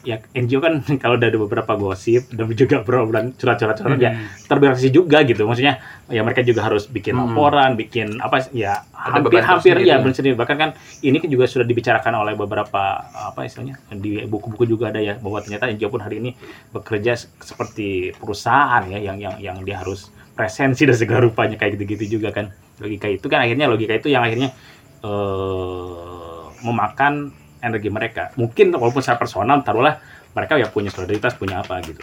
ya 0.00 0.22
NGO 0.32 0.58
kan 0.58 0.78
kalau 1.02 1.16
ada 1.16 1.30
beberapa 1.30 1.74
gosip 1.74 2.30
dan 2.30 2.46
juga 2.52 2.80
berobrol 2.80 3.34
curhat-curhat 3.34 3.82
ya 3.96 4.14
Hmm. 4.14 4.26
terbirokrasi 4.46 4.88
juga 4.88 5.20
gitu 5.22 5.42
maksudnya 5.42 5.78
ya 6.06 6.22
mereka 6.22 6.40
juga 6.40 6.64
harus 6.64 6.86
bikin 6.86 7.12
Hmm. 7.12 7.34
laporan 7.34 7.74
bikin 7.74 8.16
apa 8.18 8.46
ya 8.50 8.86
Ada 8.90 9.18
hampir 9.18 9.42
hampir 9.42 9.74
ya 9.82 9.94
ya. 9.94 9.96
benar 9.98 10.14
sendiri 10.14 10.34
bahkan 10.34 10.56
kan 10.56 10.70
ini 11.00 11.18
kan 11.18 11.28
juga 11.28 11.44
sudah 11.44 11.64
dibicarakan 11.64 12.14
oleh 12.16 12.34
beberapa 12.34 12.82
apa 13.04 13.42
istilahnya 13.42 13.76
di 13.92 14.22
buku-buku 14.24 14.64
juga 14.66 14.88
ada 14.88 14.98
ya 14.98 15.16
bahwa 15.16 15.38
ternyata 15.38 15.66
NGO 15.66 15.88
pun 15.88 16.00
hari 16.00 16.18
ini 16.18 16.30
bekerja 16.70 17.14
se- 17.14 17.30
seperti 17.40 18.14
perusahaan 18.14 18.86
ya 18.86 18.98
yang 18.98 19.18
yang 19.18 19.34
yang 19.38 19.56
dia 19.60 19.78
harus 19.78 20.08
presensi 20.32 20.86
dan 20.86 20.94
segala 20.94 21.26
rupanya 21.26 21.54
kayak 21.54 21.74
gitu-gitu 21.74 22.16
juga 22.16 22.30
kan 22.30 22.48
logika 22.78 23.06
itu 23.06 23.26
kan 23.26 23.42
akhirnya 23.42 23.66
logika 23.66 23.92
itu 23.92 24.08
yang 24.08 24.22
akhirnya 24.22 24.54
eh, 25.02 26.42
memakan 26.60 27.30
energi 27.60 27.88
mereka. 27.90 28.30
Mungkin 28.38 28.74
walaupun 28.74 29.02
secara 29.02 29.18
personal 29.20 29.60
taruhlah 29.62 29.98
mereka 30.32 30.58
ya 30.58 30.70
punya 30.70 30.90
solidaritas 30.92 31.34
punya 31.34 31.62
apa 31.62 31.80
gitu. 31.82 32.02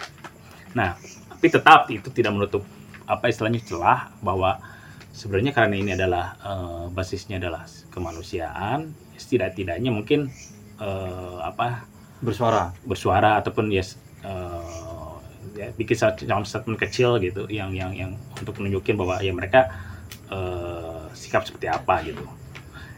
Nah 0.76 1.00
tapi 1.30 1.48
tetap 1.52 1.88
itu 1.92 2.10
tidak 2.12 2.32
menutup 2.34 2.64
apa 3.06 3.30
istilahnya 3.30 3.62
celah 3.62 4.10
bahwa 4.20 4.58
sebenarnya 5.14 5.54
karena 5.56 5.76
ini 5.78 5.92
adalah 5.94 6.36
eh, 6.42 6.86
basisnya 6.92 7.38
adalah 7.38 7.64
kemanusiaan 7.94 8.92
setidak-tidaknya 9.16 9.94
mungkin 9.94 10.28
eh, 10.82 11.40
apa 11.40 11.88
Bersuara. 12.20 12.72
bersuara 12.88 13.38
ataupun 13.40 13.70
ya 13.70 13.84
eh, 14.26 15.16
ya, 15.56 15.68
bikin 15.76 15.96
semacam 15.96 16.44
statement 16.44 16.80
kecil 16.82 17.22
gitu 17.22 17.48
yang 17.48 17.72
yang 17.72 17.96
yang 17.96 18.12
untuk 18.36 18.58
menunjukin 18.60 18.98
bahwa 19.00 19.22
ya 19.24 19.32
mereka 19.32 19.72
eh, 20.32 21.04
sikap 21.16 21.48
seperti 21.48 21.68
apa 21.72 22.02
gitu 22.04 22.26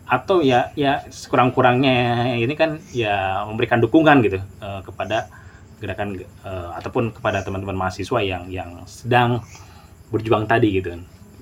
atau 0.07 0.39
ya 0.39 0.71
ya 0.79 1.03
sekurang-kurangnya 1.11 2.31
ini 2.39 2.55
kan 2.55 2.79
ya 2.95 3.43
memberikan 3.43 3.83
dukungan 3.83 4.23
gitu 4.23 4.39
eh, 4.39 4.81
kepada 4.87 5.27
gerakan 5.83 6.15
eh, 6.23 6.69
ataupun 6.79 7.11
kepada 7.11 7.43
teman-teman 7.43 7.75
mahasiswa 7.75 8.23
yang 8.23 8.47
yang 8.47 8.87
sedang 8.87 9.43
berjuang 10.07 10.47
tadi 10.47 10.79
gitu. 10.79 10.95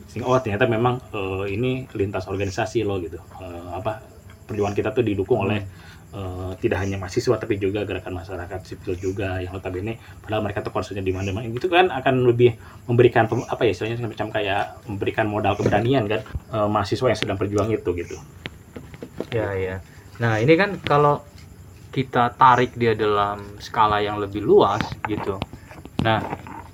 Sehingga, 0.10 0.26
oh 0.26 0.40
ternyata 0.42 0.66
memang 0.66 0.98
eh, 1.14 1.54
ini 1.54 1.86
lintas 1.94 2.26
organisasi 2.26 2.82
loh 2.82 2.98
gitu. 3.00 3.22
Eh, 3.38 3.70
apa 3.78 4.02
perjuangan 4.50 4.74
kita 4.74 4.90
tuh 4.94 5.06
didukung 5.06 5.46
oleh 5.46 5.62
eh, 6.14 6.52
tidak 6.58 6.82
hanya 6.82 6.98
mahasiswa 6.98 7.38
tapi 7.38 7.62
juga 7.62 7.86
gerakan 7.86 8.18
masyarakat 8.22 8.60
sipil 8.66 8.98
juga 8.98 9.42
yang 9.42 9.54
notabene 9.58 9.98
padahal 10.26 10.42
mereka 10.46 10.66
tuh 10.66 10.74
concernnya 10.74 11.06
di 11.06 11.14
mana 11.14 11.34
mana 11.34 11.50
itu 11.50 11.70
kan 11.70 11.90
akan 11.90 12.30
lebih 12.30 12.58
memberikan 12.90 13.26
apa 13.30 13.62
ya 13.66 13.72
istilahnya 13.74 14.02
semacam 14.02 14.28
kayak 14.34 14.64
memberikan 14.86 15.26
modal 15.30 15.54
keberanian 15.58 16.06
kan 16.10 16.22
eh, 16.26 16.68
mahasiswa 16.70 17.14
yang 17.14 17.20
sedang 17.20 17.38
berjuang 17.38 17.70
itu 17.74 17.90
gitu. 17.94 18.18
Ya, 19.32 19.52
ya. 19.56 19.76
Nah, 20.20 20.40
ini 20.40 20.54
kan 20.56 20.80
kalau 20.80 21.24
kita 21.96 22.36
tarik 22.36 22.76
dia 22.76 22.92
dalam 22.92 23.56
skala 23.64 24.04
yang 24.04 24.20
lebih 24.20 24.44
luas 24.44 24.84
gitu. 25.08 25.40
Nah, 26.04 26.20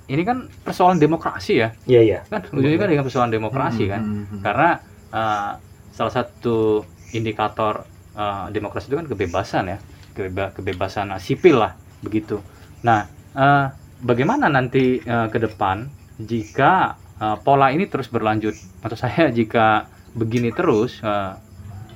ini 0.10 0.22
kan 0.26 0.50
persoalan 0.66 0.98
demokrasi 0.98 1.62
ya. 1.62 1.70
Iya 1.86 2.02
iya. 2.02 2.20
Kan 2.26 2.50
ujungnya 2.50 2.80
kan 2.82 2.89
dengan 2.89 3.06
persoalan 3.06 3.32
demokrasi 3.32 3.84
kan. 3.86 4.02
Hmm, 4.02 4.14
hmm, 4.18 4.26
hmm. 4.26 4.42
Karena 4.42 4.70
eh, 5.14 5.52
salah 5.94 6.14
satu 6.14 6.82
indikator 7.14 7.86
eh, 8.18 8.46
demokrasi 8.50 8.89
itu 8.89 8.98
kan 8.98 9.08
kebebasan 9.08 9.64
ya. 9.70 9.78
Kebeba- 10.18 10.52
kebebasan 10.58 11.14
eh, 11.14 11.22
sipil 11.22 11.62
lah 11.62 11.78
begitu. 12.02 12.42
Nah, 12.82 13.06
eh, 13.38 13.66
bagaimana 14.02 14.50
nanti 14.50 14.98
eh, 14.98 15.28
ke 15.30 15.38
depan 15.38 15.86
jika 16.18 16.98
eh, 17.22 17.38
pola 17.46 17.70
ini 17.70 17.86
terus 17.86 18.10
berlanjut? 18.10 18.58
Maksud 18.82 18.98
saya 18.98 19.30
jika 19.30 19.86
begini 20.18 20.50
terus 20.50 20.98
eh, 21.06 21.34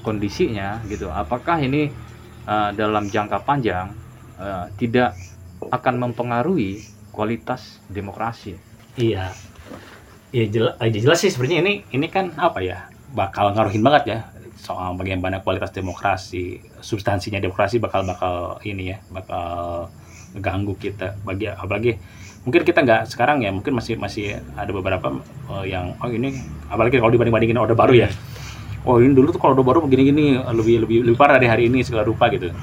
kondisinya 0.05 0.85
gitu, 0.85 1.09
apakah 1.09 1.57
ini 1.57 1.89
eh, 2.45 2.69
dalam 2.77 3.09
jangka 3.09 3.41
panjang 3.41 3.89
eh, 4.37 4.65
tidak 4.77 5.17
akan 5.73 6.05
mempengaruhi 6.05 6.85
kualitas 7.09 7.81
demokrasi? 7.89 8.53
Iya. 9.01 9.33
Iya 10.35 10.45
jelas, 10.51 10.75
jelas 10.91 11.19
sih 11.23 11.31
sebenarnya 11.31 11.63
ini 11.63 11.73
ini 11.95 12.07
kan 12.11 12.35
apa 12.35 12.59
ya 12.59 12.91
bakal 13.15 13.55
ngaruhin 13.55 13.79
banget 13.79 14.03
ya 14.03 14.19
soal 14.59 14.97
bagaimana 14.99 15.39
kualitas 15.39 15.71
demokrasi, 15.71 16.59
substansinya 16.83 17.39
demokrasi 17.39 17.79
bakal 17.79 18.03
bakal 18.03 18.59
ini 18.67 18.91
ya 18.91 18.97
bakal 19.13 19.87
ganggu 20.35 20.75
kita 20.75 21.15
bagi 21.23 21.47
apalagi 21.47 21.95
mungkin 22.43 22.61
kita 22.67 22.83
nggak 22.83 23.01
sekarang 23.07 23.41
ya 23.41 23.49
mungkin 23.55 23.73
masih 23.73 23.95
masih 23.95 24.37
ada 24.59 24.71
beberapa 24.75 25.23
eh, 25.55 25.65
yang 25.71 25.95
oh 25.97 26.09
ini 26.11 26.35
apalagi 26.67 26.99
kalau 26.99 27.13
dibanding 27.13 27.31
bandingin 27.31 27.61
order 27.61 27.77
baru 27.77 28.05
ya 28.05 28.09
oh 28.85 29.01
ini 29.01 29.17
dulu 29.17 29.33
tuh 29.33 29.41
kalau 29.41 29.57
order 29.57 29.65
baru 29.65 29.79
begini-gini 29.83 30.39
lebih 30.53 30.85
lebih 30.85 30.97
lebih 31.09 31.17
parah 31.17 31.41
dari 31.41 31.49
hari 31.49 31.63
ini 31.67 31.81
segala 31.81 32.05
rupa 32.05 32.29
gitu. 32.29 32.53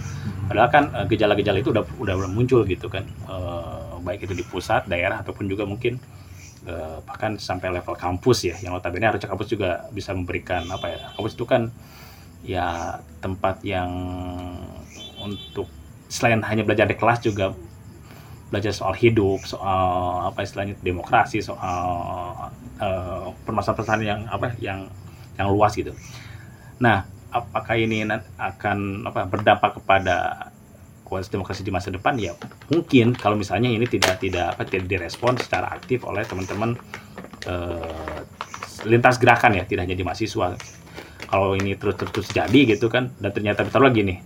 Padahal 0.47 0.71
kan 0.71 0.85
eh, 0.95 1.07
gejala-gejala 1.11 1.59
itu 1.59 1.71
udah 1.75 1.85
udah 1.99 2.15
muncul 2.31 2.63
gitu 2.65 2.87
kan. 2.87 3.05
Eh, 3.05 3.95
baik 4.03 4.27
itu 4.27 4.35
di 4.35 4.45
pusat 4.47 4.87
daerah 4.87 5.23
ataupun 5.23 5.47
juga 5.51 5.67
mungkin 5.67 5.99
eh, 6.67 6.97
bahkan 7.03 7.37
sampai 7.37 7.75
level 7.75 7.99
kampus 7.99 8.39
ya. 8.47 8.55
Yang 8.63 8.73
notabene 8.79 9.07
harusnya 9.11 9.29
kampus 9.29 9.49
juga 9.51 9.91
bisa 9.91 10.15
memberikan 10.15 10.63
apa 10.71 10.87
ya 10.89 10.99
kampus 11.19 11.35
itu 11.35 11.45
kan 11.45 11.63
ya 12.43 12.99
tempat 13.23 13.63
yang 13.63 13.91
untuk 15.23 15.71
selain 16.11 16.43
hanya 16.43 16.67
belajar 16.67 16.87
di 16.91 16.99
kelas 16.99 17.23
juga 17.23 17.55
belajar 18.51 18.75
soal 18.75 18.93
hidup 18.93 19.41
soal 19.49 20.29
apa 20.29 20.45
istilahnya 20.45 20.77
demokrasi 20.85 21.41
soal 21.41 21.89
permasalahan-permasalahan 23.47 24.03
yang 24.05 24.21
apa 24.29 24.53
yang 24.61 24.91
yang 25.39 25.49
luas 25.53 25.73
gitu. 25.77 25.93
Nah 26.83 27.07
apakah 27.33 27.75
ini 27.81 28.05
akan 28.37 29.09
apa 29.09 29.25
berdampak 29.25 29.81
kepada 29.81 30.49
kualitas 31.07 31.33
demokrasi 31.33 31.65
di 31.65 31.73
masa 31.73 31.89
depan? 31.89 32.17
Ya 32.21 32.37
mungkin. 32.69 33.17
Kalau 33.17 33.37
misalnya 33.37 33.73
ini 33.73 33.89
tidak 33.89 34.21
tidak 34.21 34.57
apa 34.57 34.69
tidak 34.69 34.89
direspon 34.89 35.37
secara 35.41 35.73
aktif 35.73 36.05
oleh 36.05 36.25
teman-teman 36.29 36.77
eh, 37.49 38.21
lintas 38.89 39.17
gerakan 39.17 39.57
ya 39.57 39.65
tidak 39.65 39.89
hanya 39.89 39.97
di 39.97 40.05
mahasiswa. 40.05 40.57
Kalau 41.33 41.57
ini 41.57 41.73
terus, 41.81 41.97
terus 41.97 42.29
jadi 42.29 42.77
gitu 42.77 42.93
kan 42.93 43.09
dan 43.17 43.33
ternyata 43.33 43.65
betul 43.65 43.89
lagi 43.89 44.05
nih 44.05 44.21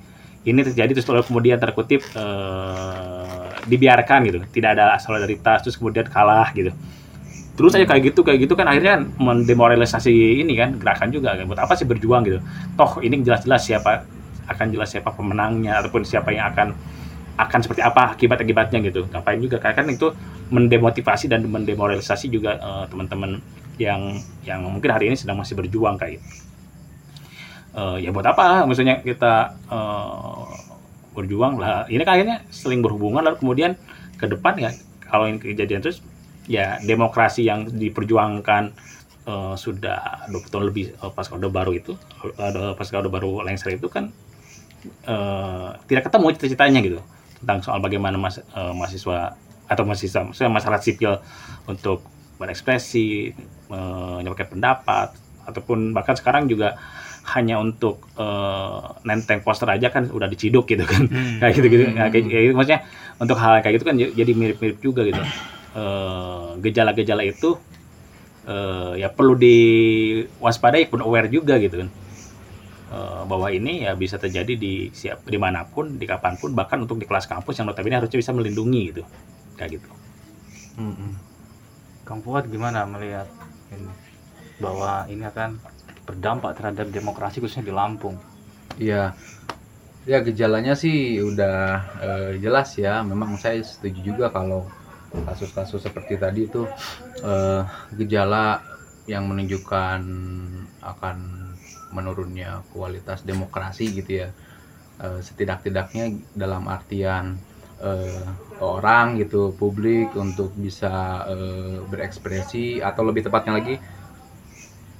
ini 0.46 0.62
terjadi 0.62 0.90
terus 0.94 1.06
lalu 1.06 1.22
kemudian 1.22 1.58
terkutip 1.58 2.02
eh, 2.02 3.48
dibiarkan 3.66 4.18
gitu. 4.26 4.38
Tidak 4.42 4.70
ada 4.74 4.98
solidaritas 4.98 5.62
terus 5.62 5.78
kemudian 5.78 6.06
kalah 6.10 6.50
gitu 6.50 6.74
terus 7.56 7.72
aja 7.72 7.88
kayak 7.88 8.12
gitu 8.12 8.20
kayak 8.20 8.44
gitu 8.44 8.54
kan 8.54 8.68
akhirnya 8.68 9.00
mendemoralisasi 9.16 10.44
ini 10.44 10.52
kan 10.54 10.76
gerakan 10.76 11.08
juga 11.08 11.34
kan. 11.34 11.48
Buat 11.48 11.64
apa 11.64 11.72
sih 11.74 11.88
berjuang 11.88 12.22
gitu? 12.28 12.38
Toh 12.76 13.00
ini 13.00 13.24
jelas-jelas 13.24 13.64
siapa 13.64 14.04
akan 14.46 14.66
jelas 14.70 14.92
siapa 14.92 15.10
pemenangnya 15.10 15.80
ataupun 15.82 16.04
siapa 16.06 16.30
yang 16.30 16.52
akan 16.52 16.76
akan 17.36 17.58
seperti 17.60 17.82
apa 17.84 18.16
akibat-akibatnya 18.16 18.78
gitu. 18.84 19.08
Ngapain 19.08 19.40
juga? 19.40 19.56
Karena 19.60 19.74
kan 19.76 19.86
itu 19.88 20.12
mendemotivasi 20.52 21.26
dan 21.28 21.44
mendemoralisasi 21.48 22.28
juga 22.32 22.56
eh, 22.60 22.84
teman-teman 22.92 23.40
yang 23.76 24.20
yang 24.44 24.64
mungkin 24.64 24.88
hari 24.88 25.12
ini 25.12 25.16
sedang 25.16 25.36
masih 25.36 25.56
berjuang 25.56 25.96
kayak 26.00 26.20
gitu. 26.20 26.26
Eh, 27.76 27.96
ya 28.04 28.12
buat 28.12 28.24
apa? 28.24 28.64
Maksudnya 28.64 29.04
kita 29.04 29.56
eh, 29.68 30.44
berjuang 31.16 31.56
lah. 31.60 31.88
Ini 31.88 32.04
kan 32.04 32.20
akhirnya 32.20 32.36
seling 32.52 32.80
berhubungan 32.84 33.24
lalu 33.24 33.40
kemudian 33.40 33.76
ke 34.16 34.28
depan 34.28 34.56
ya 34.56 34.70
kalau 35.04 35.28
ini 35.28 35.36
kejadian 35.40 35.84
terus 35.84 36.00
ya 36.46 36.78
demokrasi 36.82 37.42
yang 37.42 37.66
diperjuangkan 37.66 38.62
eh, 39.26 39.54
sudah 39.58 40.30
20 40.30 40.52
tahun 40.52 40.64
lebih 40.70 40.94
eh, 40.94 41.12
pas 41.12 41.26
Orde 41.30 41.50
Baru 41.50 41.74
itu 41.74 41.98
eh, 42.38 42.72
pas 42.74 42.86
Orde 42.94 43.10
Baru 43.10 43.42
lengser 43.42 43.74
itu 43.74 43.90
kan 43.90 44.14
eh, 45.06 45.68
tidak 45.90 46.06
ketemu 46.06 46.26
cita-citanya 46.38 46.80
gitu 46.82 47.00
tentang 47.42 47.60
soal 47.60 47.82
bagaimana 47.82 48.16
mas, 48.16 48.38
eh, 48.38 48.72
mahasiswa 48.72 49.34
atau 49.66 49.82
mahasiswa 49.82 50.22
maksudnya 50.22 50.50
masyarakat 50.54 50.82
sipil 50.82 51.12
untuk 51.66 52.06
berekspresi 52.38 53.34
menyampaikan 53.66 54.54
pendapat 54.54 55.08
ataupun 55.48 55.90
bahkan 55.90 56.14
sekarang 56.14 56.46
juga 56.46 56.78
hanya 57.34 57.58
untuk 57.58 58.06
eh, 58.14 58.82
nenteng 59.02 59.42
poster 59.42 59.66
aja 59.66 59.90
kan 59.90 60.06
udah 60.06 60.30
diciduk 60.30 60.70
gitu 60.70 60.86
kan. 60.86 61.10
Kayak 61.42 61.52
gitu 61.58 61.66
gitu 61.66 61.82
kayak, 61.90 62.10
kayak 62.14 62.24
gitu. 62.30 62.54
maksudnya 62.54 62.80
untuk 63.18 63.34
hal 63.42 63.58
kayak 63.64 63.74
gitu 63.80 63.84
kan 63.88 63.96
jadi 63.98 64.32
mirip-mirip 64.36 64.78
juga 64.78 65.02
gitu 65.02 65.18
Eh, 65.76 66.48
gejala-gejala 66.64 67.20
itu 67.28 67.50
eh, 68.48 68.92
ya 69.02 69.08
perlu 69.12 69.34
diwaspadai 69.36 70.88
pun 70.88 71.00
aware 71.04 71.28
juga 71.28 71.60
gitu 71.60 71.84
kan 71.84 71.90
Eh, 72.86 73.22
bahwa 73.26 73.50
ini 73.50 73.82
ya 73.82 73.98
bisa 73.98 74.14
terjadi 74.14 74.54
di 74.54 74.94
siap 74.94 75.26
di 75.26 75.34
mana 75.34 75.66
pun 75.66 75.98
di 75.98 76.06
kapan 76.06 76.38
pun 76.38 76.54
bahkan 76.54 76.78
untuk 76.78 77.02
di 77.02 77.06
kelas 77.10 77.26
kampus 77.26 77.58
yang 77.58 77.66
notabene 77.66 77.98
harusnya 77.98 78.22
bisa 78.22 78.30
melindungi 78.30 78.94
gitu 78.94 79.02
kayak 79.58 79.82
gitu 79.82 79.90
Hmm, 80.76 80.92
hmm. 80.92 81.12
Kang 82.06 82.20
Fuad 82.22 82.46
gimana 82.52 82.84
melihat 82.86 83.26
ini 83.72 83.90
bahwa 84.60 85.08
ini 85.08 85.24
akan 85.24 85.56
berdampak 86.06 86.52
terhadap 86.54 86.92
demokrasi 86.92 87.40
khususnya 87.40 87.66
di 87.66 87.74
Lampung? 87.74 88.20
Iya. 88.76 89.16
Ya 90.06 90.22
gejalanya 90.22 90.76
sih 90.78 91.18
udah 91.18 91.56
eh, 91.98 92.30
jelas 92.38 92.76
ya. 92.76 93.00
Memang 93.02 93.40
saya 93.40 93.58
setuju 93.64 94.14
juga 94.14 94.26
kalau 94.30 94.68
kasus-kasus 95.12 95.82
seperti 95.82 96.18
tadi 96.18 96.48
itu 96.50 96.66
eh, 97.22 97.62
gejala 97.94 98.60
yang 99.06 99.30
menunjukkan 99.30 100.00
akan 100.82 101.16
menurunnya 101.94 102.66
kualitas 102.74 103.22
demokrasi 103.22 103.94
gitu 103.94 104.26
ya. 104.26 104.28
Eh, 104.96 105.20
setidak-tidaknya 105.20 106.16
dalam 106.32 106.66
artian 106.66 107.36
eh, 107.78 108.24
orang 108.58 109.20
gitu 109.20 109.52
publik 109.52 110.16
untuk 110.16 110.52
bisa 110.56 111.24
eh, 111.28 111.78
berekspresi 111.86 112.80
atau 112.80 113.04
lebih 113.04 113.28
tepatnya 113.28 113.60
lagi 113.60 113.76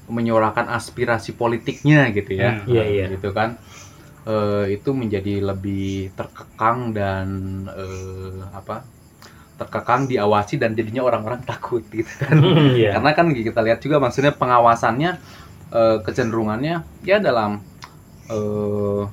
menyuarakan 0.07 0.71
aspirasi 0.71 1.35
politiknya 1.35 2.15
gitu 2.15 2.39
ya 2.39 2.63
Hmm, 2.63 2.71
iya, 2.71 2.85
iya. 2.87 3.05
gitu 3.11 3.35
kan 3.35 3.59
Eh, 4.27 4.75
itu 4.75 4.91
menjadi 4.91 5.39
lebih 5.39 6.11
terkekang 6.19 6.91
dan 6.91 7.27
eh, 7.71 8.43
apa 8.51 8.83
terkekang 9.57 10.05
diawasi 10.09 10.61
dan 10.61 10.77
jadinya 10.77 11.09
orang-orang 11.09 11.41
takut 11.49 11.83
gitu 11.89 12.09
kan. 12.21 12.37
Iya. 12.77 13.01
karena 13.01 13.11
kan 13.17 13.27
kita 13.33 13.61
lihat 13.65 13.81
juga 13.81 13.97
maksudnya 13.99 14.37
pengawasannya 14.37 15.11
eh, 15.73 15.99
kecenderungannya 16.05 16.85
ya 17.03 17.17
dalam 17.19 17.65
eh, 18.29 19.05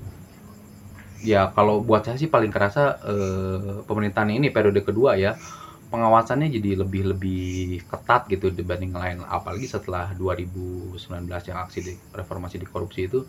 ya 1.24 1.48
kalau 1.56 1.80
buat 1.80 2.04
saya 2.04 2.20
sih 2.20 2.28
paling 2.28 2.52
kerasa 2.52 3.00
eh, 3.08 3.88
pemerintahan 3.88 4.36
ini 4.36 4.52
periode 4.52 4.84
kedua 4.84 5.16
ya 5.16 5.40
pengawasannya 5.88 6.50
jadi 6.50 6.84
lebih 6.84 7.16
lebih 7.16 7.86
ketat 7.86 8.26
gitu 8.28 8.50
dibanding 8.50 8.98
lain. 8.98 9.22
Apalagi 9.24 9.70
setelah 9.70 10.10
2019 10.18 10.98
yang 11.30 11.58
aksi 11.62 11.80
di, 11.86 11.94
reformasi 12.12 12.58
di 12.58 12.66
korupsi 12.66 13.06
itu 13.06 13.24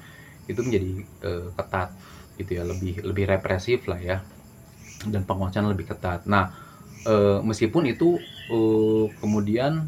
itu 0.49 0.61
menjadi 0.61 0.91
eh, 1.29 1.49
ketat 1.55 1.95
gitu 2.35 2.51
ya 2.59 2.65
lebih 2.67 3.05
lebih 3.07 3.25
represif 3.31 3.87
lah 3.87 4.01
ya 4.01 4.17
dan 5.07 5.23
pengawasan 5.29 5.69
lebih 5.71 5.93
ketat. 5.93 6.25
Nah 6.25 6.64
eh, 7.07 7.39
meskipun 7.45 7.85
itu 7.89 8.19
eh, 8.51 9.05
kemudian 9.21 9.85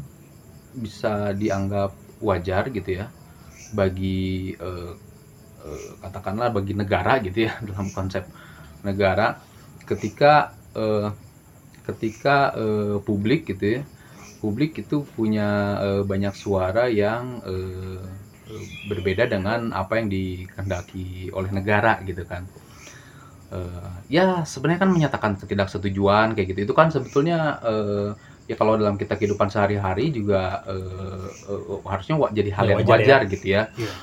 bisa 0.77 1.33
dianggap 1.33 1.93
wajar 2.21 2.69
gitu 2.69 3.01
ya 3.03 3.05
bagi 3.73 4.53
eh, 4.57 4.93
eh, 5.65 5.89
katakanlah 6.01 6.49
bagi 6.53 6.73
negara 6.77 7.19
gitu 7.21 7.49
ya 7.49 7.53
dalam 7.67 7.89
konsep 7.93 8.23
negara 8.85 9.37
ketika 9.85 10.53
eh, 10.77 11.09
ketika 11.87 12.53
eh, 12.55 12.97
publik 13.01 13.47
gitu 13.49 13.81
ya 13.81 13.83
publik 14.37 14.77
itu 14.85 15.01
punya 15.17 15.79
eh, 15.81 16.03
banyak 16.05 16.33
suara 16.37 16.87
yang 16.91 17.41
eh, 17.45 18.01
berbeda 18.87 19.27
dengan 19.27 19.75
apa 19.75 19.99
yang 19.99 20.07
dikehendaki 20.07 21.27
oleh 21.35 21.51
negara 21.51 21.99
gitu 22.07 22.23
kan 22.23 22.47
eh, 23.53 23.91
ya 24.15 24.21
sebenarnya 24.51 24.81
kan 24.83 24.91
menyatakan 24.95 25.31
ketidaksetujuan 25.41 26.27
kayak 26.35 26.47
gitu 26.51 26.59
itu 26.67 26.75
kan 26.79 26.87
sebetulnya 26.95 27.35
eh, 27.63 28.09
ya 28.49 28.55
kalau 28.59 28.73
dalam 28.79 28.95
kita 29.01 29.13
kehidupan 29.19 29.49
sehari-hari 29.53 30.01
juga 30.17 30.63
eh, 30.71 31.27
eh, 31.51 31.79
harusnya 31.91 32.15
jadi 32.37 32.51
hal 32.57 32.65
Ya, 32.65 32.71
yang 32.73 32.83
wajar 32.87 32.89
wajar 32.91 33.19
gitu 33.31 33.45
ya 33.55 33.61
Iya. 33.79 33.93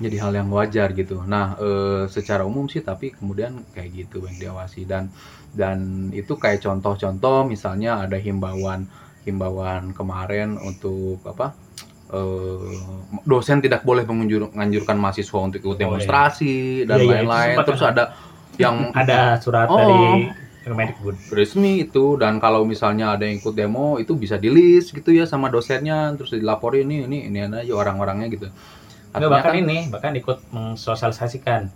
jadi 0.00 0.16
hal 0.22 0.32
yang 0.38 0.48
wajar 0.58 0.88
gitu. 0.96 1.20
Nah, 1.32 1.46
eh, 1.60 2.02
secara 2.16 2.42
umum 2.50 2.66
sih 2.72 2.80
tapi 2.80 3.12
kemudian 3.18 3.52
kayak 3.74 3.90
gitu 4.06 4.16
yang 4.28 4.36
diawasi 4.42 4.80
dan 4.88 5.04
dan 5.52 5.78
itu 6.20 6.32
kayak 6.42 6.62
contoh-contoh 6.64 7.44
misalnya 7.52 7.90
ada 8.04 8.16
himbauan 8.16 8.80
himbauan 9.26 9.92
kemarin 9.98 10.56
untuk 10.56 11.20
apa 11.32 11.46
eh, 12.10 12.76
dosen 13.22 13.58
tidak 13.58 13.80
boleh 13.80 14.02
menganjurkan 14.02 14.94
mahasiswa 14.94 15.38
untuk 15.38 15.60
ikut 15.60 15.78
demonstrasi 15.78 16.84
dan 16.84 16.96
Iya, 16.96 17.00
iya, 17.00 17.06
itu 17.06 17.12
lain-lain. 17.22 17.48
sempat 17.52 17.66
Terus 17.66 17.82
ada. 17.84 18.04
yang 18.56 18.76
ada 18.92 19.18
surat 19.36 19.66
Oh. 19.66 19.78
dari 19.78 20.28
Kemendikbud 20.60 21.16
resmi 21.32 21.80
itu 21.80 22.14
dan 22.14 22.36
kalau 22.36 22.62
misalnya 22.62 23.16
ada 23.16 23.24
yang 23.24 23.40
ikut 23.40 23.56
demo 23.56 23.96
itu 23.96 24.12
bisa 24.12 24.36
di 24.36 24.46
list 24.46 24.92
gitu 24.92 25.08
ya 25.08 25.24
sama 25.24 25.48
dosennya 25.48 26.12
terus 26.14 26.30
dilaporin 26.30 26.84
ini 26.84 27.08
ini 27.08 27.18
ini 27.24 27.38
aja 27.40 27.72
orang-orangnya 27.72 28.28
gitu. 28.28 28.52
Artinya 29.10 29.32
bahkan 29.32 29.50
kan- 29.50 29.62
ini 29.62 29.76
bahkan 29.88 30.12
ikut 30.12 30.38
mensosialisasikan 30.50 31.72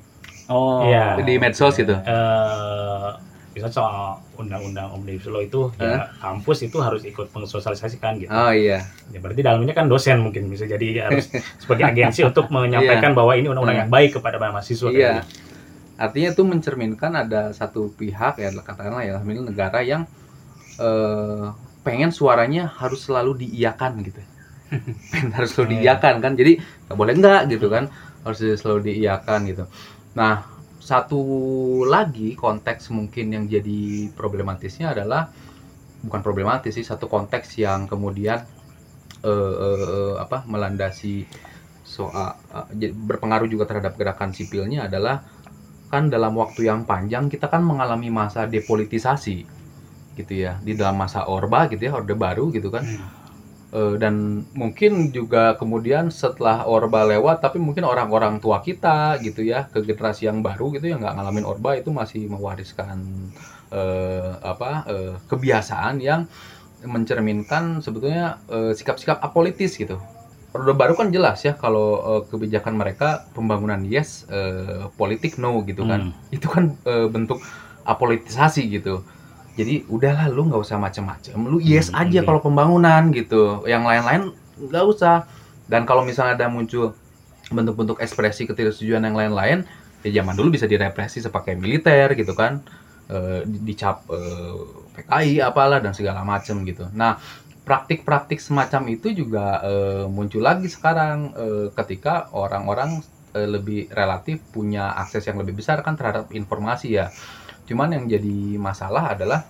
Oh, 0.46 0.84
Iya. 0.84 1.16
di 1.18 1.34
medsos 1.38 1.72
gitu. 1.74 1.96
eh 1.96 3.08
bisa 3.54 3.70
soal 3.70 4.18
undang-undang 4.34 4.90
omnibus 4.90 5.30
law 5.30 5.38
itu 5.38 5.70
ya 5.78 6.10
kampus 6.18 6.66
itu 6.66 6.82
harus 6.82 7.06
ikut 7.06 7.30
mensosialisasikan 7.30 8.18
gitu. 8.18 8.28
Oh 8.34 8.50
iya. 8.50 8.82
Ya 9.14 9.22
berarti 9.22 9.46
dalamnya 9.46 9.70
kan 9.70 9.86
dosen 9.86 10.26
mungkin 10.26 10.50
bisa 10.50 10.66
jadi 10.66 11.06
harus 11.06 11.30
sebagai 11.62 11.86
agensi 11.86 12.26
untuk 12.26 12.50
menyampaikan 12.50 13.14
bahwa 13.14 13.38
ini 13.38 13.46
undang-undang 13.46 13.86
yang 13.86 13.92
baik 13.94 14.18
kepada 14.18 14.42
mahasiswa. 14.42 14.90
Iya. 14.90 15.22
Artinya 15.94 16.34
itu 16.34 16.42
mencerminkan 16.42 17.14
ada 17.14 17.54
satu 17.54 17.94
pihak 17.94 18.42
ya 18.42 18.50
katakanlah 18.50 19.06
ya 19.06 19.22
negara 19.22 19.78
yang 19.86 20.02
eh, 20.82 21.46
pengen 21.86 22.10
suaranya 22.10 22.66
harus 22.66 23.06
selalu 23.06 23.46
diiyakan 23.46 24.02
gitu. 24.02 24.18
pengen 25.14 25.30
harus 25.30 25.54
selalu 25.54 25.70
Iya. 25.70 25.74
diiyakan 25.78 26.14
kan. 26.18 26.32
Jadi 26.34 26.58
nggak 26.58 26.98
boleh 26.98 27.14
enggak 27.14 27.42
gitu 27.54 27.70
kan. 27.70 27.86
Harus 28.26 28.42
selalu 28.58 28.90
diiyakan 28.90 29.46
gitu. 29.46 29.64
Nah, 30.18 30.53
satu 30.84 31.20
lagi 31.88 32.36
konteks 32.36 32.92
mungkin 32.92 33.32
yang 33.32 33.44
jadi 33.48 34.12
problematisnya 34.12 34.92
adalah 34.92 35.32
bukan 36.04 36.20
problematis 36.20 36.76
sih 36.76 36.84
satu 36.84 37.08
konteks 37.08 37.56
yang 37.56 37.88
kemudian 37.88 38.44
eh, 39.24 39.54
eh, 39.64 39.80
eh, 39.80 40.14
apa 40.20 40.44
melandasi 40.44 41.24
soal 41.84 42.36
jadi 42.76 42.92
berpengaruh 42.92 43.48
juga 43.48 43.64
terhadap 43.64 43.96
gerakan 43.96 44.36
sipilnya 44.36 44.88
adalah 44.88 45.24
kan 45.88 46.12
dalam 46.12 46.36
waktu 46.36 46.68
yang 46.68 46.84
panjang 46.84 47.32
kita 47.32 47.48
kan 47.48 47.64
mengalami 47.64 48.12
masa 48.12 48.44
depolitisasi 48.44 49.36
gitu 50.20 50.32
ya. 50.32 50.60
Di 50.60 50.76
dalam 50.76 51.00
masa 51.00 51.24
orba 51.28 51.70
gitu 51.72 51.88
ya 51.88 51.92
orde 51.96 52.12
baru 52.12 52.52
gitu 52.52 52.68
kan 52.68 52.84
Eh, 53.74 53.94
dan 53.98 54.46
mungkin 54.54 55.10
juga 55.10 55.58
kemudian 55.58 56.06
setelah 56.14 56.62
orba 56.70 57.02
lewat 57.02 57.42
tapi 57.42 57.58
mungkin 57.58 57.82
orang-orang 57.82 58.38
tua 58.38 58.62
kita 58.62 59.18
gitu 59.18 59.42
ya 59.42 59.66
ke 59.66 59.82
generasi 59.82 60.30
yang 60.30 60.46
baru 60.46 60.70
gitu 60.78 60.94
yang 60.94 61.02
nggak 61.02 61.18
ngalamin 61.18 61.42
orba 61.42 61.74
itu 61.74 61.90
masih 61.90 62.30
mewariskan 62.30 63.02
eh, 63.74 64.32
apa 64.38 64.70
eh, 64.86 65.14
kebiasaan 65.26 65.98
yang 65.98 66.30
mencerminkan 66.84 67.80
sebetulnya 67.80 68.44
sikap-sikap 68.76 69.16
apolitis 69.24 69.72
gitu 69.80 69.96
Orde 70.54 70.70
baru 70.70 70.94
kan 70.94 71.10
jelas 71.10 71.42
ya 71.42 71.58
kalau 71.58 71.98
eh, 71.98 72.22
kebijakan 72.30 72.78
mereka 72.78 73.26
pembangunan 73.34 73.82
yes, 73.82 74.22
eh, 74.30 74.86
politik 74.94 75.34
no 75.42 75.66
gitu 75.66 75.82
kan. 75.82 76.14
Hmm. 76.14 76.30
Itu 76.30 76.46
kan 76.46 76.78
eh, 76.86 77.10
bentuk 77.10 77.42
apolitisasi 77.82 78.70
gitu. 78.70 79.02
Jadi 79.54 79.86
udahlah 79.86 80.26
lu 80.34 80.50
nggak 80.50 80.62
usah 80.66 80.78
macem-macem, 80.82 81.38
lu 81.46 81.58
yes 81.62 81.90
Hmm, 81.90 82.02
aja 82.02 82.20
oke. 82.20 82.26
kalau 82.26 82.40
pembangunan 82.42 83.02
gitu. 83.14 83.62
Yang 83.70 83.82
lain-lain 83.90 84.22
nggak 84.58 84.84
usah. 84.92 85.16
Dan 85.70 85.86
kalau 85.88 86.02
misalnya 86.04 86.34
ada 86.38 86.46
muncul 86.50 86.98
bentuk-bentuk 87.52 87.98
ekspresi 88.02 88.44
ketidaksetujuan 88.50 89.04
yang 89.06 89.16
lain-lain, 89.16 89.58
ya 90.04 90.10
zaman 90.22 90.34
dulu 90.38 90.54
bisa 90.56 90.66
direpresi 90.66 91.22
sepakai 91.22 91.54
militer 91.56 92.12
gitu 92.18 92.34
kan. 92.34 92.66
Di- 93.44 93.62
dicap 93.68 94.08
eh, 94.10 94.54
PKI 94.94 95.38
apalah 95.44 95.78
dan 95.84 95.92
segala 95.92 96.24
macem 96.24 96.64
gitu. 96.64 96.88
Nah, 96.92 97.20
praktik-praktik 97.64 98.40
semacam 98.40 98.82
itu 98.96 99.12
juga 99.12 99.60
eh, 99.64 100.04
muncul 100.08 100.42
lagi 100.44 100.68
sekarang 100.72 101.18
eh, 101.36 101.66
ketika 101.76 102.28
orang-orang 102.34 103.04
lebih 103.34 103.90
relatif 103.90 104.46
punya 104.54 104.94
akses 104.94 105.26
yang 105.26 105.42
lebih 105.42 105.58
besar 105.58 105.82
kan 105.82 105.98
terhadap 105.98 106.30
informasi 106.30 106.94
ya. 107.02 107.10
Cuman 107.64 107.96
yang 107.96 108.04
jadi 108.08 108.60
masalah 108.60 109.16
adalah 109.16 109.44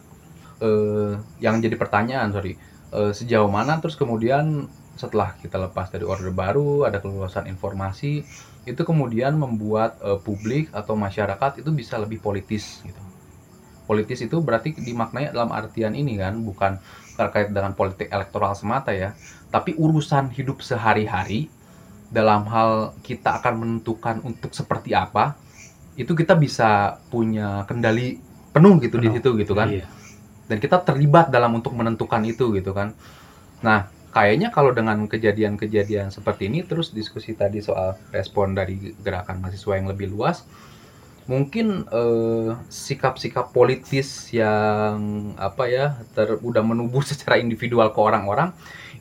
eh, 0.62 1.18
yang 1.42 1.58
jadi 1.58 1.74
pertanyaan 1.74 2.30
sorry 2.30 2.54
eh, 2.94 3.12
sejauh 3.12 3.50
mana 3.50 3.78
terus 3.82 3.98
kemudian 3.98 4.70
setelah 4.94 5.34
kita 5.42 5.58
lepas 5.58 5.90
dari 5.90 6.06
orde 6.06 6.30
baru 6.30 6.86
ada 6.86 7.02
keluasan 7.02 7.50
informasi 7.50 8.22
itu 8.64 8.82
kemudian 8.86 9.36
membuat 9.36 9.98
eh, 10.00 10.18
publik 10.22 10.70
atau 10.72 10.94
masyarakat 10.96 11.60
itu 11.60 11.70
bisa 11.74 11.98
lebih 12.00 12.22
politis 12.22 12.80
gitu. 12.86 13.00
Politis 13.84 14.24
itu 14.24 14.40
berarti 14.40 14.72
dimaknai 14.72 15.28
dalam 15.28 15.52
artian 15.52 15.92
ini 15.92 16.16
kan 16.16 16.40
bukan 16.40 16.80
terkait 17.20 17.52
dengan 17.52 17.76
politik 17.76 18.08
elektoral 18.08 18.56
semata 18.56 18.96
ya, 18.96 19.12
tapi 19.52 19.76
urusan 19.76 20.32
hidup 20.32 20.64
sehari-hari 20.64 21.52
dalam 22.08 22.48
hal 22.48 22.96
kita 23.04 23.44
akan 23.44 23.54
menentukan 23.60 24.24
untuk 24.24 24.56
seperti 24.56 24.96
apa, 24.96 25.36
itu 25.95 26.12
kita 26.14 26.34
bisa 26.34 26.99
punya 27.09 27.62
kendali 27.70 28.18
penuh 28.55 28.78
gitu 28.82 28.99
di 28.99 29.11
Penuh. 29.11 29.16
situ 29.18 29.30
gitu 29.38 29.53
kan. 29.55 29.68
Iya. 29.70 29.86
Dan 30.47 30.61
kita 30.61 30.82
terlibat 30.82 31.30
dalam 31.30 31.57
untuk 31.57 31.74
menentukan 31.74 32.22
itu 32.26 32.55
gitu 32.55 32.70
kan. 32.70 32.95
Nah, 33.64 33.88
kayaknya 34.14 34.55
kalau 34.55 34.70
dengan 34.70 35.11
kejadian-kejadian 35.11 36.14
seperti 36.14 36.47
ini 36.47 36.62
terus 36.62 36.95
diskusi 36.95 37.34
tadi 37.34 37.59
soal 37.59 37.99
respon 38.14 38.55
dari 38.55 38.95
gerakan 39.03 39.42
mahasiswa 39.42 39.74
yang 39.74 39.90
lebih 39.90 40.12
luas, 40.14 40.47
mungkin 41.24 41.88
eh, 41.88 42.51
sikap-sikap 42.68 43.51
politis 43.51 44.28
yang 44.30 45.32
apa 45.40 45.64
ya 45.66 45.86
ter, 46.12 46.36
udah 46.38 46.62
menubuh 46.62 47.01
secara 47.11 47.40
individual 47.40 47.90
ke 47.90 48.01
orang-orang 48.01 48.53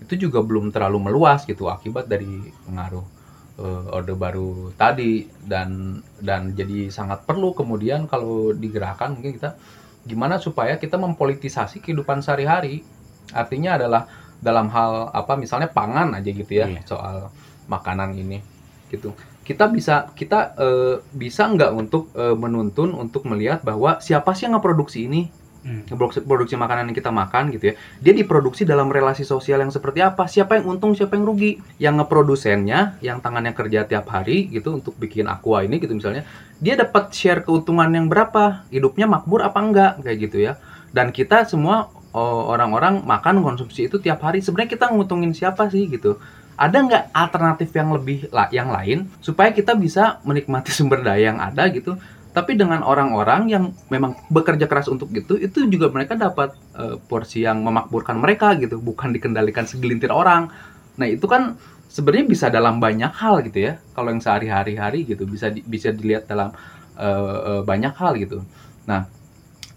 itu 0.02 0.28
juga 0.28 0.44
belum 0.44 0.72
terlalu 0.72 1.12
meluas 1.12 1.48
gitu 1.48 1.72
akibat 1.72 2.08
dari 2.12 2.52
pengaruh 2.68 3.23
eh, 3.60 3.84
orde 3.93 4.14
baru 4.16 4.74
tadi 4.74 5.28
dan 5.45 5.99
dan 6.22 6.54
jadi 6.58 6.89
sangat 6.89 7.26
perlu 7.28 7.54
kemudian 7.54 8.06
kalau 8.10 8.51
digerakkan 8.54 9.14
mungkin 9.18 9.38
kita 9.38 9.56
gimana 10.04 10.36
supaya 10.41 10.76
kita 10.76 10.99
mempolitisasi 10.99 11.80
kehidupan 11.80 12.20
sehari-hari. 12.20 12.84
Artinya 13.32 13.80
adalah 13.80 14.04
dalam 14.43 14.68
hal 14.68 15.08
apa 15.16 15.39
misalnya 15.39 15.72
pangan 15.72 16.20
aja 16.20 16.28
gitu 16.28 16.51
ya 16.51 16.68
Iya. 16.68 16.84
soal 16.84 17.32
makanan 17.72 18.12
ini 18.20 18.43
gitu. 18.91 19.16
Kita 19.43 19.72
bisa 19.72 20.12
kita 20.12 20.56
eh, 20.60 20.95
bisa 21.16 21.47
nggak 21.47 21.72
untuk 21.72 22.12
eh, 22.16 22.36
menuntun 22.36 22.91
untuk 22.95 23.24
melihat 23.28 23.64
bahwa 23.64 24.04
siapa 24.04 24.36
sih 24.36 24.45
yang 24.47 24.60
ngeproduksi 24.60 25.08
ini 25.08 25.32
Hmm. 25.64 25.88
produksi, 26.28 26.59
makanan 26.59 26.91
yang 26.91 26.97
kita 26.99 27.07
makan 27.07 27.47
gitu 27.55 27.72
ya. 27.72 27.74
Dia 28.03 28.11
diproduksi 28.11 28.68
dalam 28.68 28.91
relasi 28.91 29.24
sosial 29.24 29.64
yang 29.64 29.72
seperti 29.72 30.03
apa? 30.03 30.28
Siapa 30.28 30.59
yang 30.59 30.76
untung 30.76 30.91
siapa 30.91 31.16
yang 31.16 31.24
rugi? 31.24 31.55
Yang 31.80 32.03
ngeprodusennya 32.03 32.99
yang 32.99 33.24
tangannya 33.24 33.55
kerja 33.55 33.88
tiap 33.88 34.11
hari 34.11 34.51
gitu 34.51 34.76
untuk 34.76 34.99
bikin 34.99 35.24
aqua 35.32 35.64
ini 35.64 35.80
gitu 35.80 35.95
misalnya 35.95 36.28
dia 36.59 36.76
dapat 36.76 37.16
share 37.16 37.47
keuntungan 37.47 37.88
yang 37.95 38.11
berapa? 38.11 38.68
Hidupnya 38.76 39.07
makmur 39.07 39.39
apa 39.47 39.59
enggak? 39.64 39.91
Kayak 40.03 40.18
gitu 40.28 40.38
ya. 40.43 40.53
Dan 40.91 41.16
kita 41.16 41.47
semua 41.47 41.88
oh, 42.11 42.51
orang-orang 42.51 42.99
makan 42.99 43.39
konsumsi 43.39 43.88
itu 43.88 44.03
tiap 44.03 44.20
hari. 44.20 44.43
Sebenarnya 44.43 44.76
kita 44.76 44.91
nguntungin 44.91 45.32
siapa 45.32 45.72
sih 45.72 45.88
gitu? 45.88 46.20
Ada 46.59 46.78
nggak 46.86 47.03
alternatif 47.16 47.72
yang 47.72 47.89
lebih 47.95 48.30
lah 48.30 48.51
yang 48.51 48.68
lain 48.70 49.09
supaya 49.24 49.55
kita 49.55 49.80
bisa 49.80 50.20
menikmati 50.28 50.70
sumber 50.76 50.99
daya 51.01 51.32
yang 51.34 51.39
ada 51.39 51.72
gitu 51.72 51.95
tapi 52.34 52.58
dengan 52.58 52.82
orang-orang 52.82 53.42
yang 53.46 53.64
memang 53.94 54.18
bekerja 54.34 54.66
keras 54.66 54.90
untuk 54.90 55.14
itu 55.14 55.38
itu 55.38 55.70
juga 55.70 55.94
mereka 55.94 56.18
dapat 56.18 56.58
eh, 56.74 56.98
porsi 57.06 57.46
yang 57.46 57.62
memakmurkan 57.62 58.18
mereka 58.18 58.58
gitu 58.58 58.82
bukan 58.82 59.14
dikendalikan 59.14 59.70
segelintir 59.70 60.10
orang. 60.10 60.50
Nah 60.98 61.08
itu 61.10 61.26
kan 61.30 61.54
sebenarnya 61.94 62.26
bisa 62.26 62.46
dalam 62.50 62.82
banyak 62.82 63.14
hal 63.14 63.46
gitu 63.46 63.60
ya. 63.70 63.74
Kalau 63.94 64.10
yang 64.10 64.22
sehari-hari 64.22 64.74
hari 64.82 65.00
gitu 65.06 65.30
bisa 65.30 65.54
di- 65.54 65.66
bisa 65.66 65.94
dilihat 65.94 66.26
dalam 66.26 66.50
eh, 66.98 67.38
eh, 67.50 67.62
banyak 67.62 67.94
hal 67.94 68.18
gitu. 68.18 68.42
Nah 68.90 69.06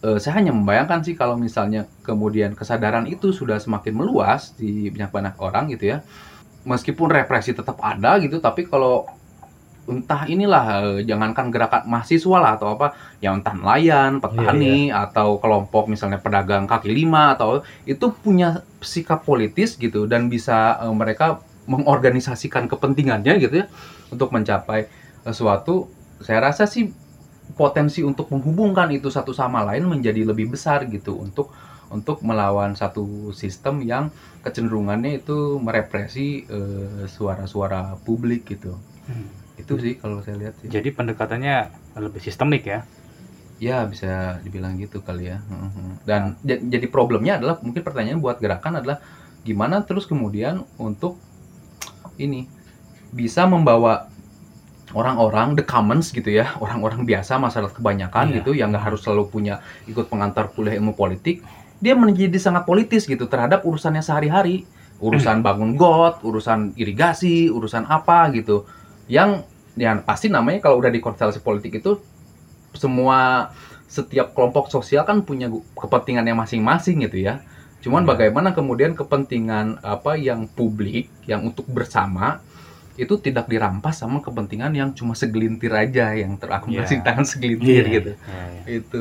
eh, 0.04 0.18
saya 0.22 0.40
hanya 0.40 0.52
membayangkan 0.56 1.00
sih 1.06 1.14
kalau 1.16 1.36
misalnya 1.36 1.84
kemudian 2.04 2.56
kesadaran 2.56 3.04
itu 3.08 3.32
sudah 3.32 3.60
semakin 3.60 3.94
meluas 3.96 4.56
di 4.56 4.88
banyak 4.92 5.10
banyak 5.12 5.34
orang 5.40 5.64
gitu 5.72 5.92
ya. 5.92 5.98
Meskipun 6.66 7.08
represi 7.14 7.54
tetap 7.54 7.78
ada 7.78 8.18
gitu 8.18 8.42
tapi 8.42 8.66
kalau 8.66 9.06
entah 9.86 10.26
inilah 10.26 10.64
eh, 10.82 10.98
jangankan 11.06 11.50
gerakan 11.54 11.82
mahasiswa 11.86 12.36
lah 12.42 12.52
atau 12.58 12.74
apa 12.74 12.94
yang 13.22 13.40
entah 13.40 13.54
nelayan, 13.54 14.18
petani 14.18 14.90
atau 14.90 15.38
kelompok 15.38 15.86
misalnya 15.86 16.18
pedagang 16.18 16.66
kaki 16.66 16.90
lima 16.90 17.38
atau 17.38 17.62
itu 17.86 18.10
punya 18.10 18.66
sikap 18.82 19.22
politis 19.22 19.78
gitu 19.78 20.10
dan 20.10 20.26
bisa 20.26 20.78
eh, 20.82 20.94
mereka 20.94 21.40
mengorganisasikan 21.66 22.70
kepentingannya 22.70 23.42
gitu 23.42 23.54
ya 23.62 23.66
untuk 24.10 24.30
mencapai 24.30 24.86
sesuatu 25.26 25.90
saya 26.22 26.50
rasa 26.50 26.70
sih 26.70 26.94
potensi 27.58 28.02
untuk 28.02 28.30
menghubungkan 28.30 28.90
itu 28.94 29.10
satu 29.10 29.34
sama 29.34 29.62
lain 29.66 29.86
menjadi 29.86 30.22
lebih 30.26 30.54
besar 30.54 30.86
gitu 30.86 31.18
untuk 31.18 31.50
untuk 31.86 32.22
melawan 32.26 32.74
satu 32.74 33.30
sistem 33.30 33.78
yang 33.86 34.10
kecenderungannya 34.42 35.22
itu 35.22 35.58
merepresi 35.62 36.42
eh, 36.46 37.06
suara-suara 37.06 37.94
publik 38.02 38.46
gitu. 38.50 38.74
Hmm. 39.06 39.45
Itu 39.56 39.76
sih 39.76 39.96
kalau 39.96 40.20
saya 40.20 40.36
lihat 40.36 40.54
sih. 40.60 40.68
Jadi 40.68 40.88
pendekatannya 40.90 41.56
lebih 41.96 42.20
sistemik 42.20 42.64
ya. 42.64 42.84
Ya 43.56 43.84
bisa 43.84 44.36
dibilang 44.40 44.76
gitu 44.76 45.00
kali 45.00 45.32
ya. 45.32 45.40
Dan 46.04 46.36
ja- 46.42 46.60
jadi 46.60 46.86
problemnya 46.86 47.36
adalah 47.36 47.56
mungkin 47.58 47.80
pertanyaan 47.80 48.20
buat 48.20 48.36
gerakan 48.36 48.78
adalah 48.78 49.00
gimana 49.42 49.80
terus 49.80 50.04
kemudian 50.04 50.66
untuk 50.76 51.16
ini 52.16 52.44
bisa 53.08 53.46
membawa 53.46 54.10
orang-orang 54.90 55.54
the 55.54 55.62
commons 55.62 56.10
gitu 56.10 56.30
ya 56.30 56.52
orang-orang 56.62 57.02
biasa 57.02 57.38
masyarakat 57.38 57.72
kebanyakan 57.72 58.24
Iya. 58.28 58.34
gitu 58.36 58.50
yang 58.52 58.70
nggak 58.70 58.84
harus 58.84 59.00
selalu 59.00 59.28
punya 59.28 59.58
ikut 59.84 60.06
pengantar 60.06 60.48
kuliah 60.48 60.74
ilmu 60.74 60.92
politik 60.92 61.42
dia 61.76 61.92
menjadi 61.92 62.34
sangat 62.36 62.64
politis 62.64 63.04
gitu 63.04 63.24
terhadap 63.24 63.62
urusannya 63.62 64.00
sehari-hari 64.00 64.64
urusan 64.96 65.44
bangun 65.44 65.76
got 65.76 66.24
urusan 66.24 66.72
irigasi 66.74 67.46
urusan 67.46 67.84
apa 67.84 68.32
gitu 68.32 68.64
yang 69.06 69.42
yang 69.76 70.00
pasti 70.02 70.26
namanya 70.26 70.58
kalau 70.60 70.80
udah 70.80 70.88
di 70.88 70.98
konstelasi 70.98 71.40
politik 71.40 71.78
itu 71.78 72.00
semua 72.72 73.50
setiap 73.86 74.34
kelompok 74.34 74.68
sosial 74.68 75.06
kan 75.06 75.22
punya 75.22 75.46
gu- 75.46 75.62
kepentingannya 75.74 76.34
masing-masing 76.34 77.06
gitu 77.06 77.22
ya. 77.22 77.40
Cuman 77.80 78.02
Iya. 78.02 78.10
bagaimana 78.12 78.50
kemudian 78.50 78.92
kepentingan 78.92 79.78
apa 79.80 80.18
yang 80.18 80.48
publik 80.48 81.06
yang 81.24 81.46
untuk 81.46 81.68
bersama 81.68 82.40
itu 82.96 83.20
tidak 83.20 83.46
dirampas 83.46 84.00
sama 84.00 84.24
kepentingan 84.24 84.72
yang 84.72 84.90
cuma 84.90 85.12
segelintir 85.12 85.68
aja 85.70 86.16
yang 86.16 86.34
terakumulasi 86.34 86.98
di 86.98 87.04
tangan 87.04 87.26
segelintir 87.28 87.84
Iya. 87.84 87.94
gitu. 88.00 88.12
Ya, 88.16 88.42
ya. 88.48 88.62
Itu. 88.80 89.00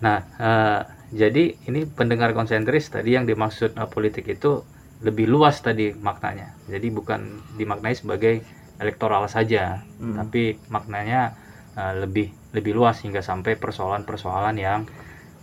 Nah, 0.00 0.18
eh, 0.38 0.80
jadi 1.12 1.44
ini 1.66 1.88
pendengar 1.88 2.32
konsentris 2.32 2.88
tadi 2.88 3.16
yang 3.16 3.24
dimaksud 3.24 3.74
eh, 3.74 3.88
politik 3.88 4.28
itu 4.28 4.62
lebih 5.02 5.26
luas 5.26 5.58
tadi 5.58 5.90
maknanya. 5.92 6.54
Jadi 6.64 6.88
bukan 6.88 7.20
dimaknai 7.52 7.92
sebagai 7.92 8.42
elektoral 8.78 9.26
saja, 9.26 9.82
Hmm. 9.96 10.14
tapi 10.16 10.58
maknanya 10.68 11.34
eh, 11.72 11.94
lebih 11.98 12.28
lebih 12.52 12.72
luas 12.72 13.00
hingga 13.00 13.20
sampai 13.20 13.54
persoalan-persoalan 13.54 14.54
yang 14.54 14.84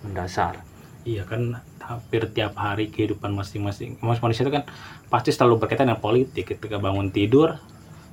mendasar. 0.01 0.62
Iya 1.01 1.24
kan 1.24 1.57
hampir 1.80 2.30
tiap 2.30 2.53
hari 2.53 2.88
kehidupan 2.88 3.34
masing-masing 3.34 3.97
mas- 3.99 4.22
manusia 4.22 4.45
itu 4.45 4.53
kan 4.53 4.62
pasti 5.07 5.32
selalu 5.32 5.57
berkaitan 5.57 5.89
dengan 5.89 5.97
politik 5.97 6.45
ketika 6.47 6.78
bangun 6.78 7.10
tidur 7.10 7.57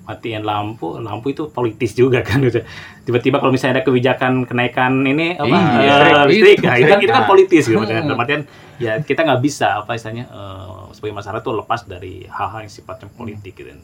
matiin 0.03 0.41
lampu 0.41 0.97
lampu 0.97 1.29
itu 1.29 1.51
politis 1.51 1.93
juga 1.93 2.23
kan 2.23 2.41
gitu. 2.41 2.63
tiba-tiba 3.05 3.37
kalau 3.37 3.51
misalnya 3.51 3.77
ada 3.77 3.85
kebijakan 3.85 4.47
kenaikan 4.47 5.03
ini 5.03 5.35
apa 5.35 5.45
Iya, 5.45 5.93
eh, 5.93 6.25
listrik 6.25 6.57
itu 6.57 6.65
nah, 6.65 6.77
itu, 6.79 6.89
kan. 6.89 6.99
itu 7.03 7.13
kan 7.13 7.25
politis 7.27 7.63
gitu 7.67 7.83
dalam 7.91 8.17
artian 8.17 8.43
ya 8.79 8.97
kita 8.99 9.21
nggak 9.21 9.43
bisa 9.43 9.83
apa 9.83 9.93
istilahnya 9.93 10.25
eh, 10.25 10.76
sebagai 10.93 11.17
masyarakat 11.17 11.43
tuh 11.43 11.57
lepas 11.59 11.81
dari 11.89 12.27
hal-hal 12.29 12.67
yang 12.67 12.73
sifatnya 12.73 13.09
politik 13.11 13.57
gitu. 13.57 13.75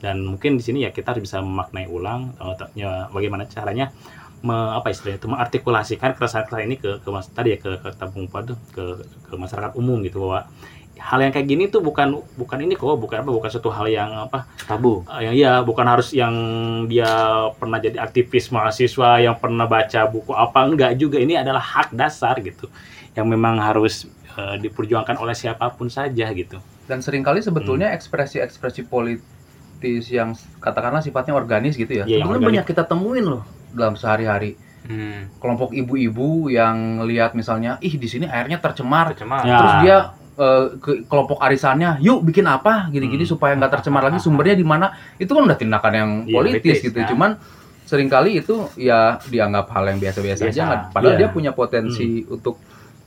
Dan 0.00 0.24
mungkin 0.24 0.56
di 0.56 0.64
sini 0.64 0.88
ya 0.88 0.90
kita 0.94 1.12
harus 1.12 1.28
bisa 1.28 1.44
memaknai 1.44 1.84
ulang 1.84 2.32
ya, 2.72 3.12
bagaimana 3.12 3.44
caranya 3.44 3.92
me- 4.40 4.72
apa 4.72 4.88
istilahnya 4.88 5.20
itu 5.20 5.28
mengartikulasikan 5.28 6.16
keresahan-keresahan 6.16 6.64
ini 6.64 6.76
ke, 6.80 7.04
ke 7.04 7.08
mas, 7.12 7.28
tadi 7.28 7.52
ya 7.52 7.58
ke, 7.60 7.76
ke 7.76 7.88
tabung 7.92 8.24
padu 8.24 8.56
ke, 8.72 9.04
ke 9.28 9.34
masyarakat 9.36 9.76
umum 9.76 10.00
gitu 10.00 10.24
bahwa 10.24 10.48
hal 11.00 11.16
yang 11.24 11.32
kayak 11.32 11.48
gini 11.48 11.64
tuh 11.72 11.80
bukan 11.80 12.20
bukan 12.36 12.58
ini 12.60 12.76
kok 12.76 12.92
bukan 13.00 13.24
apa 13.24 13.30
bukan 13.32 13.48
suatu 13.48 13.72
hal 13.72 13.88
yang 13.88 14.28
apa 14.28 14.44
Tabu. 14.68 15.00
eh, 15.08 15.28
yang 15.28 15.34
iya 15.36 15.52
bukan 15.64 15.88
harus 15.88 16.12
yang 16.12 16.32
dia 16.92 17.08
pernah 17.56 17.80
jadi 17.80 17.96
aktivis 18.04 18.52
mahasiswa 18.52 19.16
yang 19.16 19.32
pernah 19.40 19.64
baca 19.64 20.04
buku 20.04 20.32
apa 20.36 20.60
enggak 20.60 20.92
juga. 21.00 21.16
Ini 21.16 21.40
adalah 21.40 21.64
hak 21.64 21.96
dasar 21.96 22.36
gitu 22.44 22.68
yang 23.16 23.24
memang 23.26 23.56
harus 23.58 24.04
eh, 24.40 24.56
diperjuangkan 24.58 25.16
oleh 25.16 25.32
siapa 25.32 25.68
pun 25.70 25.86
saja 25.86 26.26
gitu 26.30 26.56
Dan 26.84 27.00
sering 27.00 27.20
kali 27.20 27.38
sebetulnya 27.38 27.92
ekspresi-ekspresi 27.92 28.82
politis 28.84 30.06
yang 30.08 30.32
katakanlah 30.58 30.98
sifatnya 30.98 31.32
organis 31.32 31.74
gitu 31.74 31.92
ya. 31.92 32.04
Iya, 32.04 32.18
yang 32.18 32.26
Sebetulnya 32.26 32.48
banyak 32.50 32.64
kita 32.66 32.82
temuin 32.84 33.24
loh 33.24 33.42
dalam 33.70 33.94
sehari-hari. 33.94 34.58
Hmm. 34.82 35.30
Kelompok 35.36 35.70
ibu-ibu 35.70 36.48
yang 36.48 36.76
lihat 37.04 37.32
misalnya, 37.32 37.78
ih 37.78 37.94
di 37.94 38.08
sini 38.08 38.26
airnya 38.26 38.58
tercemar, 38.58 39.12
Tercemar. 39.12 39.44
Ya. 39.44 39.54
terus 39.54 39.74
dia 39.80 39.96
eh, 40.34 40.64
ke 40.78 40.92
kelompok 41.04 41.38
arisannya 41.38 42.00
yuk 42.00 42.24
bikin 42.24 42.42
apa 42.44 42.88
gini-gini 42.88 43.22
Hmm. 43.22 43.32
supaya 43.34 43.52
nggak 43.54 43.72
tercemar 43.76 44.02
lagi 44.02 44.18
sumbernya 44.18 44.56
di 44.56 44.64
mana 44.64 44.88
itu 45.14 45.28
kan 45.28 45.44
udah 45.44 45.54
tindakan 45.54 45.92
yang 45.92 46.10
Iya, 46.24 46.32
politis 46.32 46.58
politis, 46.58 46.78
gitu 46.82 46.98
ya. 46.98 47.06
cuman 47.06 47.30
sering 47.84 48.08
kali 48.08 48.40
itu 48.40 48.56
ya 48.74 49.20
dianggap 49.22 49.68
hal 49.68 49.84
yang 49.86 49.98
biasa-biasa 49.98 50.48
aja 50.48 50.88
padahal 50.88 51.14
Iya. 51.14 51.20
dia 51.20 51.28
punya 51.28 51.52
potensi 51.52 52.24
untuk 52.24 52.56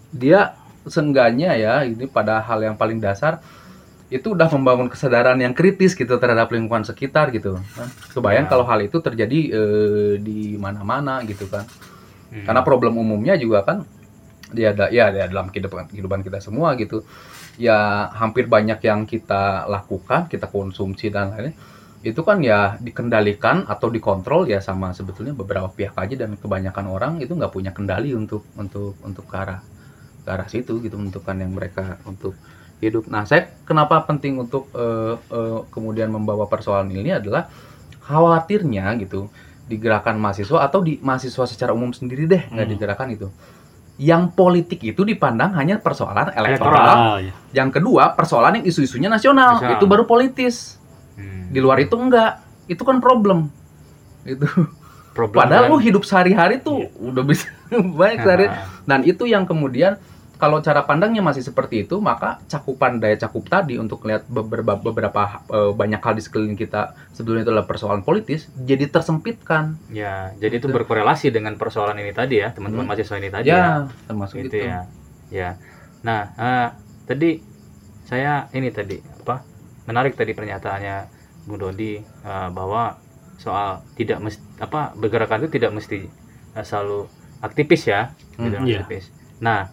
dia 0.08 0.54
seenggaknya 0.86 1.56
ya 1.56 1.74
ini 1.84 2.06
pada 2.06 2.40
hal 2.40 2.60
yang 2.62 2.76
paling 2.76 3.00
dasar 3.00 3.40
itu 4.14 4.38
udah 4.38 4.46
membangun 4.54 4.94
kesadaran 4.94 5.42
yang 5.42 5.58
kritis 5.58 5.98
gitu 5.98 6.22
terhadap 6.22 6.52
lingkungan 6.54 6.86
sekitar 6.86 7.34
gitu 7.34 7.58
kan. 7.74 7.90
kebayang 8.14 8.46
Ya. 8.46 8.52
kalau 8.52 8.66
hal 8.68 8.80
itu 8.82 8.98
terjadi 9.00 9.40
eh, 9.50 10.14
di 10.22 10.54
mana-mana 10.56 11.24
gitu 11.26 11.48
kan 11.48 11.66
Hmm. 12.34 12.50
karena 12.50 12.66
problem 12.66 12.98
umumnya 12.98 13.38
juga 13.38 13.62
kan 13.62 13.86
dia 14.50 14.74
ada 14.74 14.90
ya 14.90 15.14
dia 15.14 15.30
dalam 15.30 15.54
kehidupan 15.54 15.86
kehidupan 15.94 16.26
kita 16.26 16.42
semua 16.42 16.74
gitu 16.74 17.06
ya 17.58 18.10
hampir 18.10 18.50
banyak 18.50 18.82
yang 18.82 19.06
kita 19.06 19.70
lakukan 19.70 20.26
kita 20.26 20.50
konsumsi 20.50 21.14
dan 21.14 21.30
lain-lain 21.30 21.54
itu 22.02 22.18
kan 22.26 22.42
ya 22.42 22.76
dikendalikan 22.82 23.70
atau 23.70 23.94
dikontrol 23.94 24.50
ya 24.50 24.60
sama 24.60 24.98
sebetulnya 24.98 25.38
beberapa 25.38 25.70
pihak 25.70 25.94
aja 25.94 26.26
dan 26.26 26.34
kebanyakan 26.34 26.86
orang 26.90 27.14
itu 27.22 27.38
nggak 27.38 27.54
punya 27.54 27.70
kendali 27.70 28.18
untuk 28.18 28.50
untuk 28.58 28.98
untuk 29.06 29.30
ke 29.30 29.36
arah 29.38 29.62
ke 30.24 30.30
arah 30.30 30.48
situ 30.48 30.80
gitu 30.80 30.96
menentukan 30.96 31.36
yang 31.36 31.52
mereka 31.52 32.00
untuk 32.04 32.34
hidup. 32.80 33.06
Nah 33.06 33.24
saya 33.24 33.48
kenapa 33.62 34.00
penting 34.02 34.36
untuk 34.38 34.72
eh, 34.72 35.16
eh, 35.16 35.60
kemudian 35.70 36.08
membawa 36.08 36.46
persoalan 36.46 36.90
ini 36.90 37.12
adalah 37.12 37.48
khawatirnya 38.02 38.92
gitu 38.98 39.32
di 39.64 39.76
gerakan 39.78 40.18
mahasiswa 40.18 40.60
atau 40.62 40.80
di 40.80 41.00
mahasiswa 41.00 41.46
secara 41.46 41.72
umum 41.72 41.90
sendiri 41.90 42.28
deh 42.28 42.44
nggak 42.46 42.62
Hmm. 42.62 42.72
di 42.72 42.78
gerakan 42.78 43.10
itu 43.10 43.28
yang 43.96 44.28
politik 44.30 44.82
itu 44.82 45.02
dipandang 45.02 45.54
hanya 45.54 45.78
persoalan 45.78 46.34
elektoral. 46.34 46.82
Ah, 46.82 47.18
ya. 47.22 47.30
Yang 47.54 47.78
kedua, 47.78 48.10
persoalan 48.12 48.58
yang 48.58 48.66
isu-isunya 48.66 49.06
nasional, 49.06 49.54
Nasional. 49.56 49.78
itu 49.78 49.86
baru 49.86 50.04
politis. 50.04 50.82
Hmm. 51.14 51.54
Di 51.54 51.62
luar 51.62 51.78
itu 51.78 51.94
enggak. 51.94 52.42
Itu 52.66 52.82
kan 52.82 52.98
problem. 52.98 53.54
Itu. 54.26 54.50
Problem 55.14 55.38
Padahal 55.38 55.70
kan- 55.70 55.72
lu 55.72 55.78
hidup 55.78 56.02
sehari-hari 56.02 56.58
tuh 56.58 56.90
udah 56.98 57.22
bisa 57.22 57.46
banyak 57.94 58.18
sehari. 58.20 58.50
Dan 58.82 59.06
itu 59.06 59.30
yang 59.30 59.46
kemudian 59.46 60.02
kalau 60.34 60.60
cara 60.60 60.84
pandangnya 60.84 61.22
masih 61.22 61.40
seperti 61.40 61.84
itu, 61.84 61.98
maka 61.98 62.42
cakupan 62.46 63.00
daya 63.00 63.16
cakup 63.16 63.48
tadi 63.48 63.78
untuk 63.78 64.04
melihat 64.04 64.28
beberapa 64.28 64.76
beberapa 64.76 65.22
eh, 65.48 65.72
banyak 65.72 66.00
hal 66.00 66.14
di 66.14 66.22
sekeliling 66.22 66.56
kita 66.56 66.82
sebetulnya 67.12 67.44
itu 67.44 67.52
adalah 67.54 67.64
persoalan 67.64 68.02
politis, 68.02 68.50
jadi 68.58 68.88
tersempitkan. 68.88 69.78
Ya, 69.88 70.34
jadi 70.36 70.58
itu 70.58 70.68
Gitu. 70.68 70.76
berkorelasi 70.76 71.30
dengan 71.30 71.56
persoalan 71.56 71.96
ini 71.98 72.12
tadi 72.12 72.42
ya, 72.42 72.52
teman-teman 72.52 72.84
Hmm. 72.84 72.92
mahasiswa 72.92 73.16
ini 73.18 73.30
tadi 73.30 73.48
ya. 73.48 73.56
Ya, 73.56 73.68
termasuk 74.06 74.36
Gitu 74.42 74.56
itu. 74.58 74.68
ya. 74.68 74.80
Ya. 75.30 75.50
Nah, 76.02 76.22
eh, 76.36 76.68
tadi 77.06 77.30
saya 78.04 78.52
ini 78.52 78.68
tadi 78.70 79.00
apa? 79.00 79.42
Menarik 79.86 80.14
tadi 80.14 80.32
pernyataannya 80.32 80.98
Bung 81.44 81.60
Dodi 81.60 82.00
eh, 82.00 82.50
bahwa 82.52 83.00
soal 83.36 83.80
tidak 83.96 84.20
mesti 84.20 84.40
apa 84.58 84.92
bergerakan 84.94 85.44
itu 85.44 85.56
tidak 85.56 85.72
mesti 85.72 86.08
eh, 86.54 86.64
selalu 86.64 87.08
aktivis 87.40 87.84
ya, 87.86 88.12
gitu, 88.34 88.56
Hmm, 88.56 88.64
iya. 88.64 88.80
aktivis. 88.80 89.12
Nah, 89.40 89.68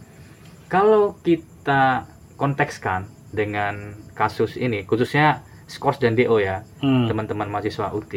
kalau 0.70 1.18
kita 1.26 2.06
kontekskan 2.38 3.10
dengan 3.34 3.98
kasus 4.14 4.54
ini, 4.56 4.86
khususnya 4.86 5.42
Skors 5.66 5.98
dan 6.02 6.18
DO 6.18 6.38
ya, 6.42 6.66
Hmm. 6.82 7.06
teman-teman 7.06 7.46
mahasiswa 7.46 7.94
UT 7.94 8.10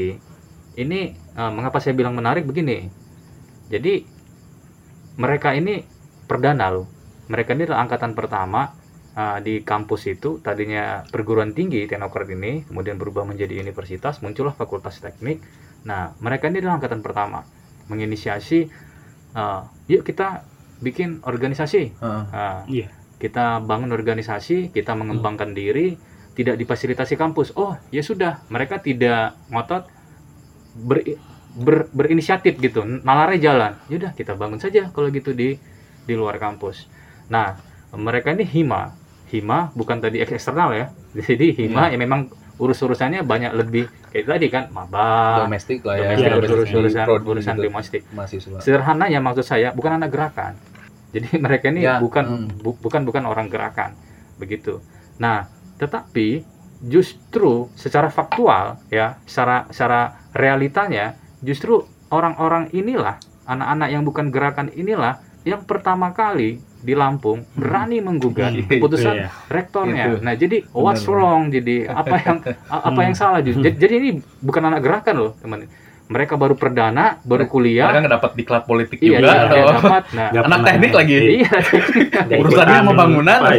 ini 0.73 1.01
eh, 1.13 1.51
mengapa 1.53 1.77
saya 1.77 1.93
bilang 1.93 2.17
menarik 2.17 2.45
begini? 2.45 2.89
Jadi 3.69 4.05
mereka 5.17 5.53
ini 5.53 5.85
perdana 6.25 6.73
loh. 6.73 6.89
Mereka 7.29 7.53
ini 7.53 7.69
adalah 7.69 7.85
angkatan 7.85 8.17
pertama 8.17 8.73
eh, 9.13 9.37
di 9.45 9.61
kampus 9.61 10.09
itu. 10.09 10.41
Tadinya 10.41 11.05
perguruan 11.05 11.53
tinggi 11.53 11.85
teknokrat 11.85 12.29
ini 12.33 12.65
kemudian 12.65 12.97
berubah 12.97 13.21
menjadi 13.25 13.61
universitas 13.61 14.21
muncullah 14.25 14.53
fakultas 14.57 14.97
teknik. 14.97 15.41
Nah 15.85 16.17
mereka 16.25 16.49
ini 16.49 16.57
adalah 16.57 16.81
angkatan 16.81 17.05
pertama 17.05 17.45
menginisiasi 17.85 18.59
eh, 19.37 19.61
yuk 19.93 20.01
kita 20.01 20.41
bikin 20.83 21.23
organisasi 21.23 21.95
Heeh. 21.95 22.23
Nah, 22.27 22.67
Iya. 22.67 22.91
kita 23.15 23.57
bangun 23.59 23.89
organisasi, 23.89 24.69
kita 24.69 24.93
mengembangkan 24.93 25.51
diri, 25.51 25.95
tidak 26.33 26.55
difasilitasi 26.55 27.15
kampus. 27.15 27.55
Oh, 27.55 27.71
ya 27.87 28.01
sudah, 28.01 28.43
mereka 28.47 28.77
tidak 28.77 29.39
ngotot 29.47 29.87
ber, 30.75 30.99
ber- 31.55 31.87
berinisiatif 31.89 32.57
gitu, 32.57 32.83
nalarnya 32.83 33.39
jalan. 33.41 33.71
Yaudah, 33.87 34.11
kita 34.11 34.33
bangun 34.33 34.57
saja 34.57 34.89
kalau 34.89 35.07
gitu 35.07 35.31
di 35.31 35.55
di 36.03 36.13
luar 36.13 36.35
kampus. 36.35 36.91
Nah, 37.25 37.55
mereka 37.93 38.29
ini 38.29 38.43
hima, 38.43 38.91
hima 39.29 39.71
bukan 39.71 39.97
tadi 39.97 40.19
eksternal 40.19 40.73
ya. 40.73 40.85
Jadi 41.17 41.55
hima 41.55 41.87
Iya. 41.87 41.95
yang 41.95 42.01
memang 42.01 42.21
urus-urusannya 42.53 43.23
banyak 43.23 43.49
lebih 43.55 43.89
kayak 44.09 44.25
tadi 44.27 44.47
kan 44.47 44.63
maba 44.69 45.41
domestik 45.41 45.81
lah 45.81 45.97
ya 45.97 46.05
domestik 46.05 46.21
Iya, 46.21 46.35
domestik. 46.37 46.77
urusan 46.77 47.05
urusan 47.25 47.55
domestik 47.57 48.01
mahasiswa 48.13 48.57
sederhananya 48.61 49.17
maksud 49.19 49.41
saya 49.41 49.73
bukan 49.73 49.97
anak 49.97 50.13
gerakan 50.13 50.53
jadi 51.13 51.29
mereka 51.45 51.69
ini 51.69 51.85
Ya, 51.85 52.01
bukan 52.01 52.25
hmm. 52.25 52.59
bu- 52.59 52.79
bukan 52.81 53.05
bukan 53.05 53.23
orang 53.23 53.47
gerakan 53.47 53.93
begitu 54.35 54.81
nah 55.15 55.45
tetapi 55.77 56.41
justru 56.83 57.71
secara 57.73 58.09
faktual 58.09 58.81
ya 58.89 59.15
secara 59.23 59.69
secara 59.69 60.01
realitanya 60.33 61.15
justru 61.39 61.85
orang-orang 62.09 62.67
inilah 62.71 63.15
anak-anak 63.45 63.89
yang 63.89 64.03
bukan 64.03 64.27
gerakan 64.29 64.67
inilah 64.69 65.17
yang 65.43 65.63
pertama 65.63 66.11
kali 66.11 66.59
di 66.79 66.93
Lampung 66.93 67.47
berani 67.53 67.99
menggugat 67.99 68.51
Hmm, 68.51 68.67
keputusan 68.69 69.15
ya. 69.17 69.27
rektornya. 69.47 70.03
Itu. 70.05 70.15
Nah, 70.19 70.33
jadi 70.35 70.57
what's 70.71 71.03
Benar. 71.03 71.15
wrong? 71.15 71.41
Jadi 71.47 71.75
apa 71.83 72.15
yang 72.17 72.37
apa 72.91 72.99
yang 73.01 73.15
salah? 73.15 73.39
Jadi, 73.39 73.55
jadi 73.71 73.93
ini 73.97 74.09
bukan 74.39 74.63
anak 74.63 74.83
gerakan 74.83 75.15
loh, 75.17 75.31
teman. 75.39 75.67
Mereka 76.03 76.35
baru 76.35 76.59
perdana, 76.59 77.17
baru 77.23 77.47
kuliah. 77.47 77.87
mereka 77.87 77.99
nggak 78.03 78.15
dapat 78.19 78.31
diklat 78.35 78.63
politik 78.67 78.99
Iya, 78.99 79.23
juga 79.23 79.31
iya, 79.31 79.41
atau 79.47 79.57
dapat. 79.71 80.03
Nah, 80.11 80.29
anak 80.35 80.59
teknik 80.67 80.91
lagi 80.91 81.15
iya, 81.39 81.51
urusannya 82.43 82.77
sama 82.83 82.93
bangunan 82.93 83.39
ya? 83.49 83.55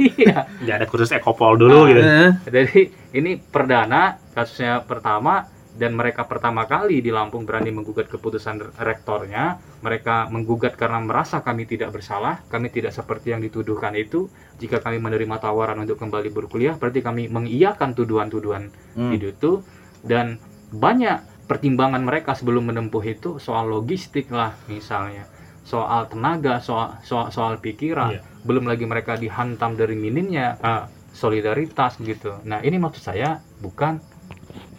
iya. 0.00 0.36
Nggak 0.64 0.76
ada 0.80 0.86
kursus 0.88 1.12
ekopol 1.12 1.60
dulu 1.60 1.92
gitu. 1.92 2.00
Eh, 2.00 2.30
Jadi 2.48 2.80
ini 3.14 3.36
perdana 3.36 4.16
kasusnya 4.32 4.80
pertama 4.88 5.44
dan 5.78 5.94
mereka 5.94 6.26
pertama 6.26 6.66
kali 6.66 6.98
di 6.98 7.14
Lampung 7.14 7.46
berani 7.46 7.70
menggugat 7.70 8.10
keputusan 8.10 8.74
rektornya. 8.82 9.62
Mereka 9.78 10.26
menggugat 10.34 10.74
karena 10.74 10.98
merasa 10.98 11.38
kami 11.38 11.70
tidak 11.70 11.94
bersalah, 11.94 12.42
kami 12.50 12.66
tidak 12.74 12.90
seperti 12.90 13.30
yang 13.30 13.38
dituduhkan 13.38 13.94
itu. 13.94 14.26
Jika 14.58 14.82
kami 14.82 14.98
menerima 14.98 15.38
tawaran 15.38 15.78
untuk 15.78 16.02
kembali 16.02 16.34
berkuliah, 16.34 16.74
berarti 16.74 16.98
kami 16.98 17.30
mengiyakan 17.30 17.94
tuduhan-tuduhan 17.94 18.74
hmm. 18.98 19.14
itu 19.22 19.62
dan 20.02 20.42
banyak 20.74 21.22
pertimbangan 21.48 21.98
mereka 21.98 22.36
sebelum 22.36 22.68
menempuh 22.68 23.00
itu 23.02 23.30
soal 23.38 23.66
logistik 23.66 24.28
lah 24.28 24.52
misalnya. 24.66 25.24
Soal 25.64 26.06
tenaga 26.06 26.60
soal 26.60 27.00
soal, 27.02 27.28
soal 27.28 27.56
pikiran. 27.58 28.12
Iya. 28.14 28.22
belum 28.38 28.64
lagi 28.64 28.84
mereka 28.84 29.12
dihantam 29.14 29.74
dari 29.74 29.92
minimnya 29.92 30.56
eh, 30.58 30.84
solidaritas 31.10 31.98
gitu. 31.98 32.38
Nah 32.44 32.60
ini 32.60 32.78
maksud 32.78 33.02
saya 33.02 33.36
bukan 33.58 33.98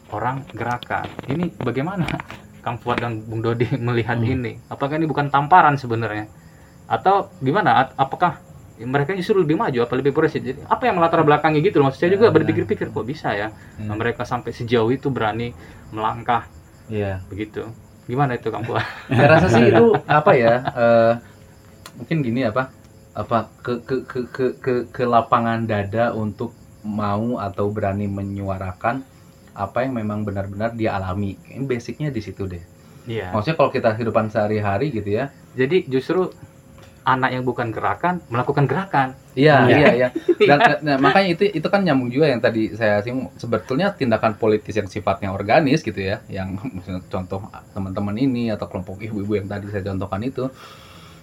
orang 0.10 0.41
gerakan. 0.50 1.06
Ini 1.28 1.54
bagaimana 1.56 2.08
Kang 2.64 2.78
Fuad 2.78 2.98
dan 2.98 3.22
Bung 3.22 3.41
Dodi 3.41 3.68
melihat 3.88 4.18
Hmm. 4.18 4.32
ini? 4.32 4.58
Apakah 4.68 4.96
ini 4.96 5.06
bukan 5.06 5.28
tamparan 5.28 5.76
sebenarnya? 5.76 6.26
Atau 6.86 7.30
gimana? 7.40 7.94
Apakah 7.94 8.41
mereka 8.80 9.12
justru 9.12 9.38
lebih 9.38 9.60
maju 9.60 9.84
apa 9.84 9.94
lebih 9.94 10.16
progresif? 10.16 10.40
Jadi, 10.41 10.64
apa 10.66 10.88
yang 10.88 10.98
melatar 10.98 11.22
belakangi 11.22 11.60
gitu 11.62 11.78
loh? 11.78 11.91
Maksud 11.91 12.00
saya 12.00 12.10
Ya, 12.10 12.16
juga 12.16 12.28
ya. 12.28 12.34
berpikir-pikir 12.34 12.90
kok 12.90 13.06
bisa 13.06 13.30
ya? 13.36 13.52
Hmm. 13.76 13.91
Nah, 13.91 13.96
mereka 14.00 14.24
sampai 14.24 14.50
sejauh 14.50 14.90
itu 14.90 15.12
berani 15.12 15.52
melangkah 15.91 16.48
Iya. 16.90 17.22
begitu. 17.30 17.70
Gimana 18.10 18.36
itu 18.36 18.49
Kang? 18.49 18.66
Saya 19.07 19.28
rasa 19.30 19.48
sih 19.53 19.70
itu 19.70 19.86
apa 20.20 20.32
ya? 20.34 20.53
eh, 20.74 21.14
mungkin 22.02 22.26
gini 22.26 22.41
apa? 22.49 22.74
Apa 23.14 23.49
ke 23.61 23.86
ke 23.86 23.95
ke 24.06 24.20
ke 24.30 24.45
ke, 24.57 24.74
ke 24.90 25.03
lapangan 25.06 25.64
dada 25.70 26.11
untuk 26.18 26.53
mau 26.82 27.38
atau 27.38 27.70
berani 27.70 28.10
menyuarakan 28.10 29.03
apa 29.53 29.84
yang 29.84 29.94
memang 29.99 30.24
benar-benar 30.24 30.74
dia 30.74 30.95
alami. 30.98 31.36
Ini 31.52 31.68
basicnya 31.68 32.10
di 32.10 32.22
situ 32.24 32.48
deh. 32.48 32.64
Iya. 33.10 33.34
Maksudnya 33.36 33.57
kalau 33.60 33.72
kita 33.74 33.94
kehidupan 33.98 34.32
sehari-hari 34.32 34.90
gitu 34.94 35.10
ya. 35.10 35.30
Jadi 35.53 35.86
justru 35.91 36.32
anak 37.15 37.30
yang 37.34 37.44
bukan 37.44 37.73
gerakan 37.73 38.22
melakukan 38.30 38.65
gerakan. 38.69 39.07
Iya, 39.34 39.65
Iya. 39.65 39.77
iya, 39.77 39.88
iya. 39.95 40.07
Dan 40.38 40.60
nah, 40.84 40.98
makanya 40.99 41.30
itu 41.34 41.44
itu 41.49 41.68
kan 41.72 41.81
nyambung 41.81 42.11
juga 42.11 42.27
yang 42.27 42.41
tadi 42.44 42.76
saya 42.76 42.99
singgung. 43.02 43.31
Sebetulnya 43.40 43.95
tindakan 43.95 44.36
politis 44.36 44.76
yang 44.76 44.86
sifatnya 44.86 45.31
organis 45.31 45.81
gitu 45.81 45.98
ya, 45.98 46.22
yang 46.30 46.60
misalnya 46.76 47.02
contoh 47.07 47.48
teman-teman 47.73 48.15
ini 48.19 48.52
atau 48.52 48.69
kelompok 48.69 48.99
ibu-ibu 49.02 49.40
yang 49.40 49.48
tadi 49.48 49.72
saya 49.72 49.84
contohkan 49.90 50.22
itu, 50.22 50.48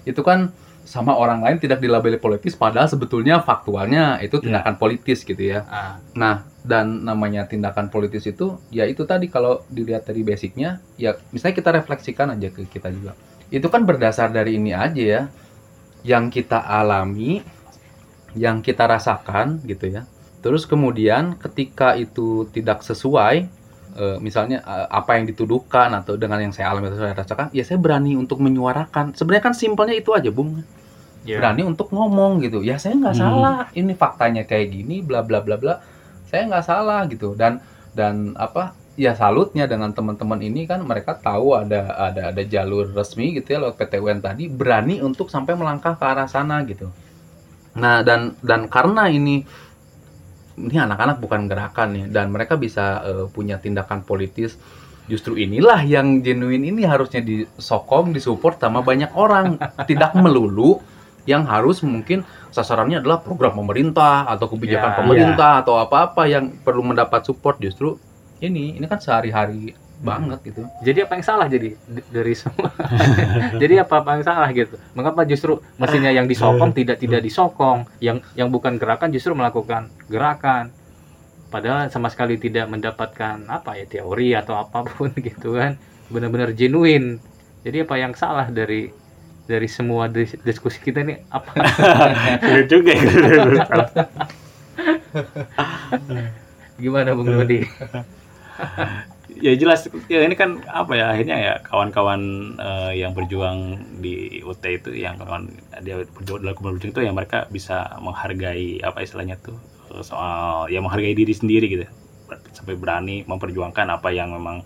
itu 0.05 0.21
kan 0.23 0.51
sama 0.87 1.19
orang 1.19 1.43
lain 1.43 1.59
tidak 1.59 1.83
dilabeli 1.83 2.15
politis 2.15 2.55
padahal 2.55 2.87
sebetulnya 2.87 3.43
faktualnya 3.43 4.23
itu 4.23 4.39
tindakan 4.39 4.79
politis 4.79 5.27
gitu 5.27 5.43
ya. 5.43 5.67
Ah, 5.67 5.99
Nah, 6.15 6.47
dan 6.63 7.03
namanya 7.03 7.43
tindakan 7.47 7.91
politis 7.91 8.23
itu 8.27 8.55
ya 8.71 8.87
itu 8.87 9.03
tadi 9.03 9.27
kalau 9.27 9.67
dilihat 9.67 10.07
dari 10.07 10.23
basicnya 10.23 10.79
ya 10.95 11.19
misalnya 11.35 11.59
kita 11.59 11.71
refleksikan 11.75 12.31
aja 12.39 12.55
ke 12.55 12.71
kita 12.71 12.95
juga. 12.95 13.19
Itu 13.51 13.67
kan 13.67 13.83
berdasar 13.83 14.31
dari 14.31 14.63
ini 14.63 14.71
aja 14.75 15.03
ya. 15.03 15.23
Yang 16.07 16.25
kita 16.43 16.63
alami, 16.63 17.43
yang 18.39 18.63
kita 18.63 18.87
rasakan 18.87 19.59
gitu 19.67 19.91
ya. 19.91 20.07
Terus 20.39 20.63
kemudian 20.71 21.35
ketika 21.43 21.99
itu 21.99 22.47
tidak 22.55 22.87
sesuai 22.87 23.37
eh, 23.97 24.17
misalnya 24.23 24.63
eh, 24.63 24.87
apa 24.87 25.19
yang 25.19 25.27
dituduhkan 25.27 25.91
atau 25.99 26.15
dengan 26.15 26.39
yang 26.39 26.55
saya 26.55 26.71
alami 26.71 26.95
atau 26.95 27.03
saya 27.03 27.17
rasakan, 27.19 27.51
ya 27.51 27.67
saya 27.67 27.83
berani 27.83 28.15
untuk 28.15 28.39
menyuarakan. 28.39 29.19
Sebenarnya 29.19 29.45
kan 29.51 29.55
simpelnya 29.59 29.97
itu 29.99 30.15
aja, 30.15 30.31
Bung 30.31 30.63
iya. 31.27 31.43
berani 31.43 31.67
untuk 31.67 31.91
ngomong 31.91 32.39
gitu 32.47 32.63
ya 32.63 32.79
saya 32.79 32.95
nggak 32.95 33.15
Hmm. 33.19 33.23
salah 33.27 33.59
ini 33.75 33.93
faktanya 33.99 34.47
kayak 34.47 34.71
gini 34.71 35.03
bla 35.03 35.27
bla 35.27 35.43
bla 35.43 35.59
bla 35.59 35.75
saya 36.31 36.47
nggak 36.47 36.65
salah 36.65 37.03
gitu 37.11 37.35
dan 37.35 37.59
dan 37.99 38.37
apa 38.39 38.71
ya 38.97 39.13
salutnya 39.13 39.69
dengan 39.69 39.93
teman-teman 39.93 40.41
ini 40.41 40.65
kan 40.65 40.81
mereka 40.81 41.15
tahu 41.21 41.53
ada 41.53 41.93
ada 42.01 42.33
ada 42.33 42.43
jalur 42.49 42.89
resmi 42.97 43.37
gitu 43.37 43.57
ya 43.57 43.59
lewat 43.63 43.77
PT 43.77 44.01
UN 44.01 44.19
tadi 44.25 44.49
berani 44.49 45.05
untuk 45.05 45.29
sampai 45.29 45.53
melangkah 45.53 45.95
ke 46.01 46.05
arah 46.05 46.25
sana 46.25 46.65
gitu. 46.65 46.89
Nah 47.77 48.01
dan 48.01 48.35
dan 48.41 48.73
karena 48.73 49.13
ini 49.13 49.45
ini 50.57 50.77
anak-anak 50.81 51.21
bukan 51.21 51.45
gerakan 51.45 51.89
ya 51.93 52.07
dan 52.09 52.33
mereka 52.33 52.57
bisa 52.57 53.05
eh, 53.05 53.27
punya 53.29 53.61
tindakan 53.61 54.01
politis 54.01 54.57
justru 55.07 55.39
inilah 55.39 55.85
yang 55.87 56.25
genuine 56.25 56.67
ini 56.73 56.83
harusnya 56.83 57.23
disokong 57.23 58.17
disupport 58.17 58.57
sama 58.57 58.81
banyak 58.81 59.13
orang. 59.13 59.61
Tidak 59.91 60.17
melulu 60.19 60.81
yang 61.27 61.45
harus 61.45 61.83
mungkin 61.83 62.23
sasarannya 62.55 63.03
adalah 63.03 63.21
program 63.21 63.59
pemerintah 63.59 64.25
atau 64.31 64.47
kebijakan 64.47 64.91
Ya, 64.95 64.99
pemerintah 65.03 65.53
atau 65.61 65.75
apa-apa 65.77 66.31
yang 66.31 66.55
perlu 66.63 66.87
mendapat 66.87 67.27
support 67.27 67.59
justru 67.59 67.99
ini 68.41 68.77
ini 68.77 68.87
kan 68.89 69.01
sehari-hari 69.01 69.73
banget 70.01 70.39
gitu 70.45 70.61
Jadi 70.85 70.99
apa 71.09 71.13
yang 71.17 71.25
salah 71.25 71.47
jadi 71.49 71.73
dari 72.13 72.35
semua? 72.37 72.69
jadi 73.63 73.85
apa 73.85 74.05
apa 74.05 74.21
yang 74.21 74.25
salah 74.27 74.49
gitu? 74.53 74.77
Mengapa 74.93 75.25
justru 75.25 75.57
mestinya 75.81 76.13
yang 76.13 76.29
disokong 76.29 76.73
tidak 76.77 77.01
tidak 77.01 77.25
disokong, 77.25 77.89
yang 78.05 78.21
yang 78.37 78.53
bukan 78.53 78.77
gerakan 78.77 79.09
justru 79.13 79.33
melakukan 79.33 79.89
gerakan? 80.13 80.69
Padahal 81.49 81.89
sama 81.89 82.13
sekali 82.13 82.37
tidak 82.37 82.69
mendapatkan 82.69 83.47
apa 83.49 83.79
ya 83.79 83.87
teori 83.89 84.37
atau 84.37 84.59
apa 84.61 84.85
pun 84.85 85.09
gitu 85.29 85.57
kan, 85.57 85.81
benar-benar 86.13 86.53
genuine. 86.53 87.17
Jadi 87.65 87.89
apa 87.89 87.95
yang 87.97 88.13
salah 88.13 88.53
dari 88.53 88.93
dari 89.47 89.69
semua 89.71 90.11
dis- 90.11 90.37
diskusi 90.43 90.83
kita 90.83 91.07
ini 91.07 91.17
apa? 91.31 91.55
Juga 92.67 92.93
ya. 92.93 93.11
Gimana 96.77 97.17
Bung 97.17 97.31
Dodi? 97.33 97.65
ya 99.47 99.53
jelas. 99.59 99.87
Ya 100.09 100.23
ini 100.25 100.35
kan 100.39 100.63
apa 100.69 100.93
ya 100.97 101.07
akhirnya 101.13 101.37
ya 101.37 101.55
kawan-kawan 101.67 102.21
eh, 102.61 102.93
yang 103.03 103.13
berjuang 103.17 103.59
di 104.01 104.41
UT 104.45 104.63
itu 104.79 104.91
yang 104.95 105.19
kawan 105.21 105.51
dia 105.83 106.03
berjuang 106.07 106.41
dalam 106.45 106.57
berjuang 106.57 106.93
itu 106.95 107.01
yang 107.05 107.17
mereka 107.17 107.47
bisa 107.51 107.97
menghargai 108.01 108.81
apa 108.83 108.99
istilahnya 109.05 109.37
tuh 109.41 109.57
eh, 109.93 110.03
soal 110.05 110.69
ya 110.73 110.81
menghargai 110.85 111.15
diri 111.17 111.35
sendiri 111.35 111.67
gitu. 111.69 111.85
Sampai 112.55 112.75
berani 112.79 113.23
memperjuangkan 113.27 113.87
apa 113.93 114.09
yang 114.15 114.33
memang 114.35 114.63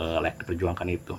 eh, 0.00 0.18
layak 0.22 0.44
diperjuangkan 0.44 0.88
itu. 0.90 1.14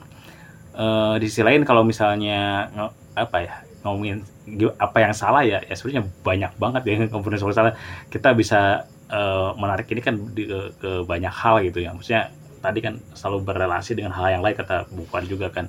Eh, 0.76 1.15
di 1.23 1.26
sisi 1.32 1.41
lain 1.45 1.64
kalau 1.64 1.88
misalnya 1.88 2.68
apa 3.15 3.38
ya 3.40 3.53
ngomongin 3.88 4.26
gi- 4.44 4.76
apa 4.76 4.98
yang 4.99 5.14
salah 5.15 5.45
ya 5.48 5.64
ya 5.64 5.73
sebenarnya 5.77 6.03
banyak 6.26 6.52
banget 6.60 6.82
ya 6.84 6.94
komponen 7.14 7.40
soal 7.40 7.56
salah 7.56 7.73
kita 8.11 8.36
bisa 8.36 8.84
eh, 9.11 9.49
menarik 9.60 9.88
ini 9.94 10.02
kan 10.02 10.15
di- 10.34 10.48
ke, 10.49 10.60
ke 10.82 10.91
banyak 11.06 11.34
hal 11.34 11.61
gitu 11.65 11.80
ya. 11.84 11.94
Maksudnya 11.94 12.32
tadi 12.61 12.80
kan 12.82 12.98
selalu 13.14 13.45
berrelasi 13.45 13.94
dengan 13.94 14.14
hal 14.18 14.40
yang 14.40 14.44
lain 14.45 14.56
kata 14.57 14.90
bukan 14.90 15.23
juga 15.30 15.48
kan. 15.53 15.65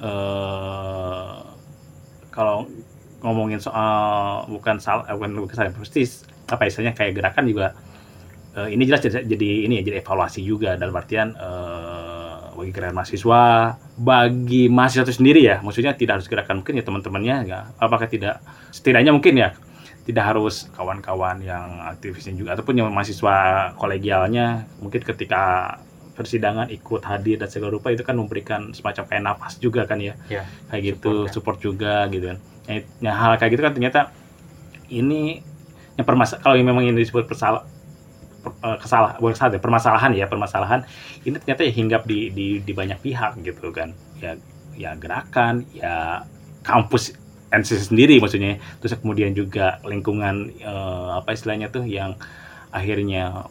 Eh 0.00 1.34
kalau 2.34 2.66
ngomongin 3.24 3.62
soal 3.62 4.44
bukan 4.50 4.76
salah 4.82 5.06
eh, 5.08 5.14
bukan 5.16 5.30
bukan 5.48 5.54
salah 5.56 5.72
pasti 5.72 6.04
apa 6.50 6.62
istilahnya 6.68 6.92
kayak 6.92 7.12
gerakan 7.16 7.44
juga 7.48 7.66
eh, 8.56 8.68
ini 8.74 8.84
jelas 8.84 9.00
jadi, 9.00 9.24
jadi 9.24 9.48
ini 9.68 9.80
ya 9.80 9.82
jadi 9.86 9.96
evaluasi 10.02 10.40
juga. 10.44 10.76
Dalam 10.76 10.92
artian 10.96 11.32
eh, 11.36 12.36
bagi 12.54 12.70
gerakan 12.70 12.96
mahasiswa 13.02 13.42
bagi 13.98 14.62
mahasiswa 14.70 15.04
itu 15.06 15.14
sendiri 15.20 15.40
ya. 15.44 15.56
Maksudnya 15.60 15.92
tidak 15.98 16.22
harus 16.22 16.28
gerakan 16.30 16.62
mungkin 16.62 16.80
ya 16.80 16.84
teman-temannya 16.86 17.36
ya. 17.48 17.60
Apakah 17.78 18.06
tidak? 18.10 18.40
Setidaknya 18.74 19.12
mungkin 19.14 19.34
ya 19.38 19.54
tidak 20.04 20.24
harus 20.36 20.68
kawan-kawan 20.76 21.40
yang 21.40 21.80
aktivisnya 21.88 22.36
juga 22.36 22.50
ataupun 22.56 22.76
yang 22.76 22.92
mahasiswa 22.92 23.72
kolegialnya 23.80 24.68
mungkin 24.80 25.00
ketika 25.00 25.76
persidangan 26.14 26.70
ikut 26.70 27.02
hadir 27.02 27.42
dan 27.42 27.50
segala 27.50 27.74
rupa 27.74 27.90
itu 27.90 28.06
kan 28.06 28.14
memberikan 28.14 28.70
semacam 28.70 29.02
kayak 29.10 29.22
nafas 29.26 29.58
juga 29.58 29.82
kan 29.84 29.98
ya. 29.98 30.14
Ya, 30.30 30.46
kayak 30.70 30.82
gitu 30.94 31.26
support 31.26 31.34
support, 31.34 31.56
ya. 31.58 31.62
juga 31.66 31.94
gitu 32.12 32.24
kan. 32.30 32.38
Ya, 32.64 32.74
ya, 33.02 33.12
hal 33.12 33.32
kayak 33.36 33.50
gitu 33.58 33.62
kan 33.66 33.72
ternyata 33.74 34.00
ini 34.88 35.42
yang 35.98 36.06
permasalahan 36.06 36.42
kalau 36.46 36.56
yang 36.56 36.68
memang 36.70 36.84
ini 36.86 37.02
disebut 37.02 37.26
persalah 37.26 37.66
uh, 38.62 38.78
kesalah 38.78 39.18
bukan 39.18 39.34
kesalahan 39.34 39.58
permasalahan 39.58 40.10
ya 40.14 40.26
permasalahan 40.30 40.80
ini 41.26 41.34
ternyata 41.42 41.62
ya 41.66 41.72
hinggap 41.74 42.02
di, 42.06 42.30
di 42.30 42.46
di 42.62 42.72
banyak 42.72 42.98
pihak 43.02 43.42
gitu 43.42 43.74
kan. 43.74 43.90
Ya 44.22 44.38
ya 44.74 44.94
gerakan 44.94 45.66
ya 45.74 46.22
kampus 46.62 47.23
NCC 47.60 47.94
sendiri 47.94 48.18
maksudnya. 48.18 48.58
Terus 48.82 48.98
kemudian 48.98 49.30
juga 49.36 49.78
lingkungan 49.86 50.50
uh, 50.64 51.18
apa 51.18 51.34
istilahnya 51.34 51.70
tuh 51.70 51.86
yang 51.86 52.18
akhirnya 52.74 53.46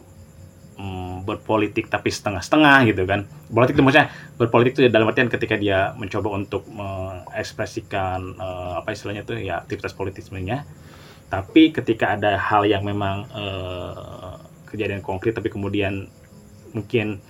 um, 0.78 1.22
berpolitik 1.22 1.88
tapi 1.88 2.10
setengah-setengah 2.10 2.78
gitu 2.90 3.02
kan. 3.06 3.26
Politik 3.50 3.78
itu 3.78 3.82
maksudnya 3.82 4.08
berpolitik 4.36 4.72
itu 4.76 4.80
dalam 4.90 5.08
artian 5.08 5.30
ketika 5.30 5.54
dia 5.56 5.94
mencoba 5.96 6.28
untuk 6.34 6.66
mengekspresikan 6.68 8.36
uh, 8.38 8.72
apa 8.82 8.92
istilahnya 8.94 9.22
tuh 9.24 9.38
ya 9.40 9.62
aktivitas 9.62 9.94
politik 9.94 10.22
sebenarnya. 10.26 10.66
Tapi 11.30 11.74
ketika 11.74 12.14
ada 12.14 12.36
hal 12.38 12.68
yang 12.68 12.84
memang 12.84 13.26
uh, 13.32 14.38
kejadian 14.68 15.02
konkret 15.02 15.34
tapi 15.34 15.50
kemudian 15.50 16.06
mungkin 16.74 17.22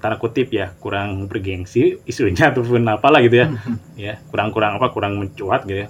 tanda 0.00 0.16
kutip 0.16 0.48
ya 0.50 0.72
kurang 0.80 1.28
bergengsi 1.28 2.00
isunya 2.08 2.48
ataupun 2.52 2.84
apalah 2.90 3.22
gitu 3.24 3.46
ya. 3.46 3.48
Ya 4.10 4.14
kurang 4.28 4.52
kurang 4.52 4.80
apa 4.80 4.92
kurang 4.92 5.20
mencuat 5.20 5.64
gitu 5.64 5.86
ya 5.86 5.88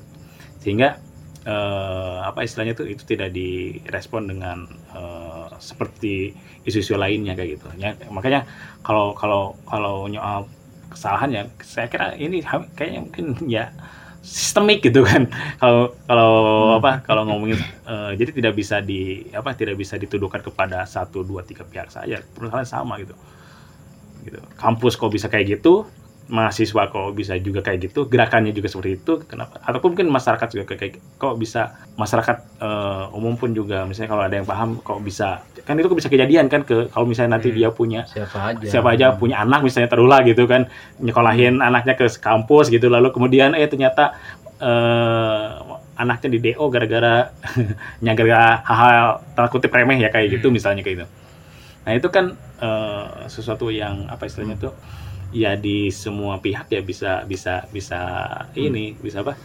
sehingga 0.60 1.00
eh, 1.44 2.18
apa 2.24 2.44
istilahnya 2.44 2.76
tuh 2.76 2.86
itu 2.88 3.02
tidak 3.08 3.32
direspon 3.32 4.28
dengan 4.28 4.68
eh, 4.92 5.46
seperti 5.60 6.36
isu-isu 6.64 6.96
lainnya 6.96 7.36
kayak 7.36 7.60
gitu. 7.60 7.68
Ya 7.80 7.96
makanya 8.12 8.44
kalau 8.84 9.16
kalau 9.16 9.56
kalau 9.64 10.06
nyoal 10.08 10.48
kesalahan 10.92 11.30
ya 11.30 11.42
saya 11.62 11.86
kira 11.86 12.18
ini 12.18 12.42
kayaknya 12.76 13.00
mungkin 13.06 13.26
ya 13.56 13.72
sistemik 14.20 14.84
gitu 14.84 15.00
kan. 15.04 15.32
Kalau 15.56 15.96
kalau 16.04 16.32
hmm. 16.36 16.78
apa 16.84 16.92
kalau 17.04 17.22
ngomongin 17.24 17.56
uh, 17.88 18.12
jadi 18.12 18.30
tidak 18.36 18.54
bisa 18.56 18.84
di 18.84 19.24
apa 19.32 19.56
tidak 19.56 19.80
bisa 19.80 19.96
dituduhkan 19.96 20.44
kepada 20.44 20.84
satu 20.84 21.24
dua 21.24 21.40
tiga 21.40 21.64
pihak 21.64 21.88
saja. 21.88 22.20
Perusahaan 22.36 22.68
sama 22.68 23.00
gitu. 23.00 23.16
Gitu. 24.20 24.36
Kampus 24.60 25.00
kok 25.00 25.08
bisa 25.08 25.32
kayak 25.32 25.60
gitu 25.60 25.88
mahasiswa 26.30 26.86
kok 26.86 27.10
bisa 27.18 27.34
juga 27.42 27.60
kayak 27.60 27.90
gitu 27.90 28.06
gerakannya 28.06 28.54
juga 28.54 28.70
seperti 28.70 29.02
itu 29.02 29.12
kenapa 29.26 29.58
ataupun 29.66 29.98
mungkin 29.98 30.08
masyarakat 30.14 30.48
juga 30.54 30.64
kayak, 30.78 31.02
kok 31.18 31.34
bisa 31.36 31.74
masyarakat 31.98 32.62
uh, 32.62 33.10
umum 33.18 33.34
pun 33.34 33.50
juga 33.50 33.82
misalnya 33.82 34.10
kalau 34.14 34.22
ada 34.22 34.34
yang 34.38 34.46
paham 34.46 34.78
kok 34.78 35.02
bisa 35.02 35.42
kan 35.66 35.74
itu 35.74 35.90
bisa 35.90 36.06
kejadian 36.06 36.46
kan 36.46 36.62
ke 36.62 36.86
kalau 36.94 37.04
misalnya 37.04 37.36
nanti 37.36 37.50
hmm. 37.50 37.56
dia 37.58 37.68
punya 37.74 38.00
siapa 38.06 38.54
aja 38.54 38.66
siapa 38.70 38.88
aja 38.94 39.06
punya 39.18 39.42
anak 39.42 39.66
misalnya 39.66 39.90
terulah 39.90 40.22
gitu 40.22 40.46
kan 40.46 40.70
nyekolahin 41.02 41.58
hmm. 41.58 41.66
anaknya 41.66 41.94
ke 41.98 42.06
kampus 42.22 42.70
gitu 42.70 42.86
lalu 42.86 43.10
kemudian 43.10 43.58
eh 43.58 43.66
ternyata 43.66 44.14
uh, 44.62 45.78
anaknya 45.98 46.28
di 46.32 46.38
DO 46.46 46.64
gara-gara 46.70 47.34
gara 48.22 48.42
hal-hal 48.64 49.20
tanda 49.34 49.48
kutip 49.50 49.74
remeh 49.74 49.98
ya 49.98 50.14
kayak 50.14 50.38
gitu 50.38 50.48
hmm. 50.48 50.54
misalnya 50.54 50.86
kayak 50.86 51.04
gitu 51.04 51.06
nah 51.80 51.92
itu 51.96 52.08
kan 52.12 52.38
uh, 52.62 53.26
sesuatu 53.26 53.72
yang 53.74 54.06
apa 54.06 54.30
istilahnya 54.30 54.56
tuh 54.60 54.72
ya 55.30 55.54
di 55.54 55.90
semua 55.94 56.38
pihak 56.42 56.70
ya 56.70 56.80
bisa 56.82 57.22
bisa 57.26 57.66
bisa 57.70 57.98
hmm. 58.54 58.66
ini 58.66 58.84
bisa 58.98 59.22
apa 59.22 59.38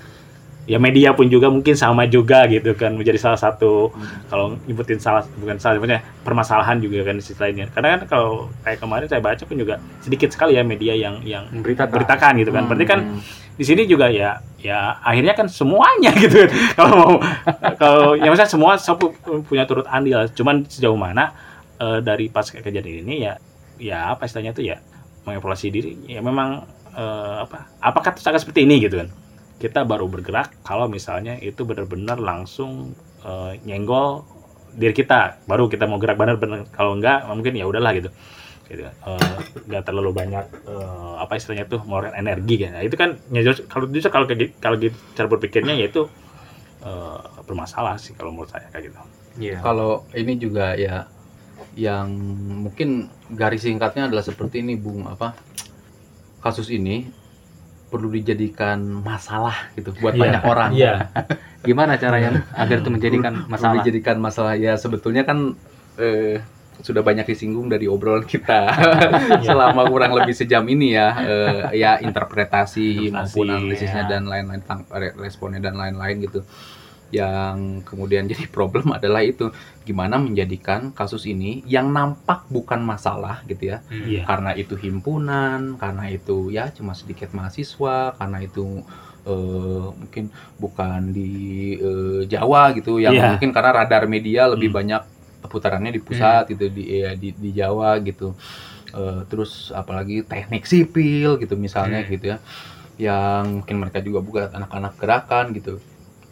ya 0.65 0.81
media 0.81 1.13
pun 1.13 1.29
juga 1.29 1.45
mungkin 1.53 1.77
sama 1.77 2.09
juga 2.09 2.49
gitu 2.49 2.73
kan 2.73 2.97
menjadi 2.97 3.21
salah 3.21 3.37
satu 3.37 3.93
hmm. 3.93 4.33
kalau 4.33 4.57
nyebutin 4.65 4.97
salah 4.97 5.21
bukan 5.37 5.61
salah 5.61 5.77
sebenarnya 5.77 6.01
permasalahan 6.25 6.81
juga 6.81 7.05
kan 7.05 7.21
sisi 7.21 7.37
lainnya 7.37 7.69
karena 7.69 8.01
kan 8.01 8.01
kalau 8.09 8.49
kayak 8.65 8.81
kemarin 8.81 9.05
saya 9.05 9.21
baca 9.21 9.43
pun 9.45 9.57
juga 9.61 9.77
sedikit 10.01 10.33
sekali 10.33 10.57
ya 10.57 10.65
media 10.65 10.97
yang 10.97 11.21
yang 11.21 11.45
beritakan, 11.61 11.93
beritakan 11.93 12.33
gitu 12.41 12.51
kan 12.51 12.63
hmm. 12.65 12.69
berarti 12.73 12.85
kan 12.89 12.99
di 13.55 13.63
sini 13.63 13.87
juga 13.87 14.09
ya 14.09 14.41
ya 14.59 14.99
akhirnya 15.05 15.37
kan 15.37 15.47
semuanya 15.47 16.11
gitu 16.25 16.49
kan 16.49 16.51
kalau 16.73 16.93
mau 16.97 17.13
kalau 17.77 18.05
ya 18.17 18.27
maksudnya 18.33 18.49
semua 18.49 18.73
punya 19.45 19.63
turut 19.69 19.85
andil 19.85 20.25
cuman 20.33 20.65
sejauh 20.65 20.97
mana 20.97 21.31
uh, 21.77 22.01
dari 22.01 22.27
pas 22.33 22.49
kejadian 22.49 23.05
ini 23.05 23.15
ya 23.29 23.37
ya 23.77 24.17
apa 24.17 24.25
istilahnya 24.25 24.57
itu 24.57 24.73
ya 24.73 24.77
mengevaluasi 25.25 25.67
diri 25.73 25.91
ya 26.07 26.21
memang 26.21 26.63
uh, 26.93 27.45
apa 27.45 27.69
apakah 27.81 28.15
terus 28.15 28.25
akan 28.29 28.41
seperti 28.41 28.63
ini 28.63 28.81
gitu 28.85 29.01
kan 29.01 29.09
kita 29.59 29.83
baru 29.87 30.05
bergerak 30.05 30.53
kalau 30.61 30.85
misalnya 30.85 31.39
itu 31.41 31.65
benar-benar 31.65 32.21
langsung 32.21 32.93
uh, 33.25 33.57
nyenggol 33.65 34.23
diri 34.75 34.91
kita 34.91 35.41
baru 35.47 35.71
kita 35.71 35.87
mau 35.87 35.97
gerak 35.97 36.19
benar-benar 36.19 36.67
kalau 36.75 36.95
enggak 36.99 37.23
mungkin 37.25 37.55
ya 37.55 37.65
udahlah 37.65 37.95
gitu 37.95 38.09
gitu 38.65 38.81
uh, 39.05 39.81
terlalu 39.85 40.09
banyak 40.11 40.45
uh, 40.65 41.21
apa 41.21 41.37
istilahnya 41.37 41.69
tuh 41.69 41.85
mengeluarkan 41.85 42.17
energi 42.17 42.55
kan 42.65 42.71
nah, 42.73 42.81
itu 42.81 42.95
kan 42.97 43.09
ya, 43.29 43.41
kalau 43.69 43.85
justru 43.93 44.09
kalau 44.09 44.25
kalau 44.57 44.75
gitu 44.81 44.97
cara 45.13 45.27
berpikirnya 45.29 45.77
yaitu 45.77 46.09
uh, 46.85 47.19
bermasalah 47.45 47.97
sih 47.97 48.13
kalau 48.13 48.33
menurut 48.33 48.53
saya 48.53 48.69
kayak 48.69 48.89
gitu. 48.89 48.97
Yeah. 49.35 49.59
Kalau 49.59 50.07
ini 50.15 50.39
juga 50.39 50.73
ya 50.77 51.09
yang 51.75 52.07
mungkin 52.65 53.11
garis 53.29 53.67
singkatnya 53.67 54.07
adalah 54.07 54.23
seperti 54.23 54.63
ini 54.63 54.79
Bung 54.79 55.03
apa 55.07 55.35
kasus 56.39 56.71
ini 56.71 57.05
perlu 57.91 58.11
dijadikan 58.11 58.81
masalah 59.03 59.71
gitu 59.77 59.95
buat 60.03 60.17
yeah. 60.17 60.23
banyak 60.23 60.43
orang. 60.43 60.69
Iya. 60.73 60.85
Yeah. 60.85 60.97
Gimana 61.67 61.97
caranya 61.97 62.43
agar 62.53 62.81
itu 62.81 62.89
menjadikan 62.91 63.33
masalah? 63.47 63.59
Perlu 63.59 63.79
dijadikan 63.83 64.17
masalah 64.19 64.53
ya 64.57 64.73
sebetulnya 64.77 65.23
kan 65.25 65.53
eh, 65.99 66.41
sudah 66.83 67.01
banyak 67.01 67.23
disinggung 67.23 67.71
dari 67.71 67.87
obrolan 67.87 68.27
kita 68.27 68.67
iya. 68.67 69.47
selama 69.47 69.87
kurang 69.87 70.11
lebih 70.11 70.35
sejam 70.35 70.67
ini 70.67 70.91
ya 70.91 71.07
eh, 71.23 71.61
ya 71.79 72.03
interpretasi 72.03 73.15
maupun 73.15 73.47
analisisnya 73.47 74.03
ya. 74.03 74.19
dan 74.19 74.27
lain-lain 74.27 74.61
responnya 75.15 75.63
dan 75.63 75.79
lain-lain 75.79 76.27
gitu 76.27 76.43
yang 77.13 77.85
kemudian 77.85 78.25
jadi 78.31 78.49
problem 78.49 78.93
adalah 78.93 79.21
itu 79.21 79.53
gimana 79.85 80.17
menjadikan 80.17 80.89
kasus 80.91 81.29
ini 81.29 81.61
yang 81.69 81.93
nampak 81.93 82.49
bukan 82.49 82.81
masalah 82.81 83.45
gitu 83.45 83.75
ya 83.75 83.85
yeah. 83.89 84.25
karena 84.25 84.57
itu 84.57 84.73
himpunan 84.73 85.77
karena 85.77 86.09
itu 86.09 86.49
ya 86.49 86.73
cuma 86.73 86.97
sedikit 86.97 87.29
mahasiswa 87.37 88.17
karena 88.17 88.37
itu 88.41 88.81
uh, 89.29 89.93
mungkin 89.93 90.33
bukan 90.57 91.13
di 91.13 91.33
uh, 91.77 92.21
Jawa 92.25 92.73
gitu 92.73 92.97
yang 92.97 93.13
yeah. 93.13 93.29
mungkin 93.37 93.53
karena 93.53 93.71
radar 93.85 94.09
media 94.09 94.49
lebih 94.49 94.73
hmm. 94.73 94.79
banyak 94.81 95.03
putarannya 95.45 95.93
di 95.93 96.01
pusat 96.01 96.49
hmm. 96.49 96.51
gitu 96.57 96.65
di 96.73 96.83
ya, 97.05 97.13
di, 97.13 97.29
di 97.37 97.49
Jawa 97.53 98.01
gitu 98.01 98.33
uh, 98.97 99.21
terus 99.29 99.69
apalagi 99.69 100.25
teknik 100.25 100.65
sipil 100.65 101.37
gitu 101.37 101.53
misalnya 101.53 102.01
hmm. 102.01 102.09
gitu 102.09 102.25
ya 102.33 102.37
yang 102.95 103.61
mungkin 103.61 103.75
mereka 103.77 103.99
juga 103.99 104.23
bukan 104.23 104.55
anak-anak 104.55 104.93
gerakan 104.97 105.45
gitu 105.51 105.77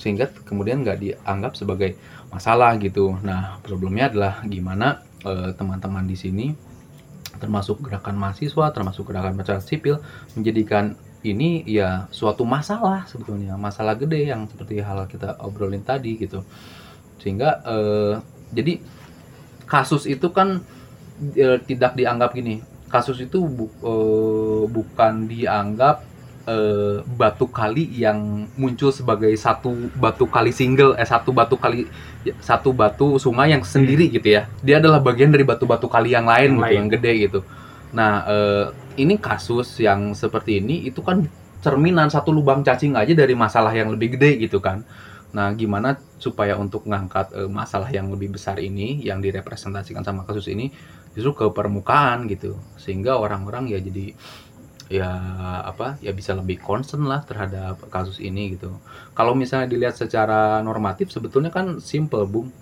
sehingga 0.03 0.27
kemudian 0.43 0.83
nggak 0.83 0.99
dianggap 0.99 1.55
sebagai 1.55 1.95
masalah 2.27 2.75
gitu. 2.83 3.15
Nah 3.23 3.63
problemnya 3.63 4.11
adalah 4.11 4.43
gimana 4.43 4.99
eh, 5.23 5.55
teman-teman 5.55 6.03
di 6.03 6.19
sini 6.19 6.47
termasuk 7.39 7.79
gerakan 7.79 8.19
mahasiswa, 8.19 8.75
termasuk 8.75 9.07
gerakan 9.07 9.39
masyarakat 9.39 9.63
sipil 9.63 10.03
menjadikan 10.35 10.99
ini 11.23 11.63
ya 11.63 12.05
suatu 12.11 12.43
masalah 12.43 13.07
sebetulnya 13.07 13.55
masalah 13.55 13.95
gede 13.95 14.27
yang 14.27 14.43
seperti 14.45 14.83
hal 14.83 15.07
kita 15.07 15.39
obrolin 15.39 15.79
tadi 15.79 16.19
gitu 16.19 16.43
sehingga 17.23 17.63
uh, 17.63 18.19
jadi 18.51 18.83
kasus 19.63 20.03
itu 20.05 20.27
kan 20.35 20.59
uh, 21.39 21.57
tidak 21.63 21.95
dianggap 21.95 22.35
gini 22.35 22.59
kasus 22.91 23.23
itu 23.23 23.39
bu, 23.47 23.71
uh, 23.81 24.63
bukan 24.67 25.31
dianggap 25.31 26.03
uh, 26.47 27.03
batu 27.05 27.47
kali 27.47 27.87
yang 27.93 28.47
muncul 28.55 28.91
sebagai 28.91 29.31
satu 29.35 29.91
batu 29.95 30.27
kali 30.27 30.51
single 30.51 30.95
eh 30.99 31.07
satu 31.07 31.31
batu 31.31 31.55
kali 31.55 31.87
satu 32.39 32.71
batu 32.71 33.19
sungai 33.19 33.51
yang 33.51 33.63
sendiri 33.63 34.07
hmm. 34.07 34.13
gitu 34.19 34.27
ya 34.39 34.41
dia 34.63 34.79
adalah 34.79 35.03
bagian 35.03 35.31
dari 35.31 35.43
batu-batu 35.43 35.87
kali 35.91 36.15
yang 36.15 36.27
lain 36.27 36.55
yang 36.55 36.55
gitu 36.55 36.63
lain. 36.63 36.75
yang 36.75 36.87
gede 36.91 37.11
gitu 37.29 37.39
nah 37.93 38.25
uh, 38.25 38.65
ini 38.97 39.15
kasus 39.21 39.77
yang 39.79 40.17
seperti 40.17 40.63
ini 40.63 40.89
itu 40.89 41.03
kan 41.05 41.25
cerminan 41.63 42.11
satu 42.11 42.33
lubang 42.33 42.65
cacing 42.65 42.97
aja 42.99 43.13
dari 43.15 43.35
masalah 43.37 43.71
yang 43.71 43.93
lebih 43.93 44.19
gede 44.19 44.47
gitu 44.49 44.59
kan 44.59 44.83
Nah, 45.33 45.49
gimana 45.57 45.97
supaya 46.21 46.53
untuk 46.61 46.85
ngangkat 46.85 47.33
uh, 47.33 47.49
masalah 47.49 47.89
yang 47.89 48.05
lebih 48.13 48.37
besar 48.37 48.61
ini 48.61 49.01
yang 49.01 49.17
direpresentasikan 49.17 50.05
sama 50.05 50.29
kasus 50.29 50.45
ini 50.45 50.69
justru 51.17 51.33
ke 51.33 51.45
permukaan 51.49 52.29
gitu. 52.29 52.61
Sehingga 52.77 53.17
orang-orang 53.17 53.73
ya 53.73 53.81
jadi 53.81 54.13
ya 54.93 55.09
apa 55.65 55.97
ya 56.05 56.13
bisa 56.13 56.37
lebih 56.37 56.61
concern 56.61 57.09
lah 57.09 57.25
terhadap 57.25 57.81
kasus 57.89 58.21
ini 58.21 58.53
gitu. 58.53 58.77
Kalau 59.17 59.33
misalnya 59.33 59.65
dilihat 59.65 59.97
secara 59.97 60.61
normatif 60.61 61.09
sebetulnya 61.09 61.49
kan 61.49 61.81
simple 61.81 62.29
bung. 62.29 62.53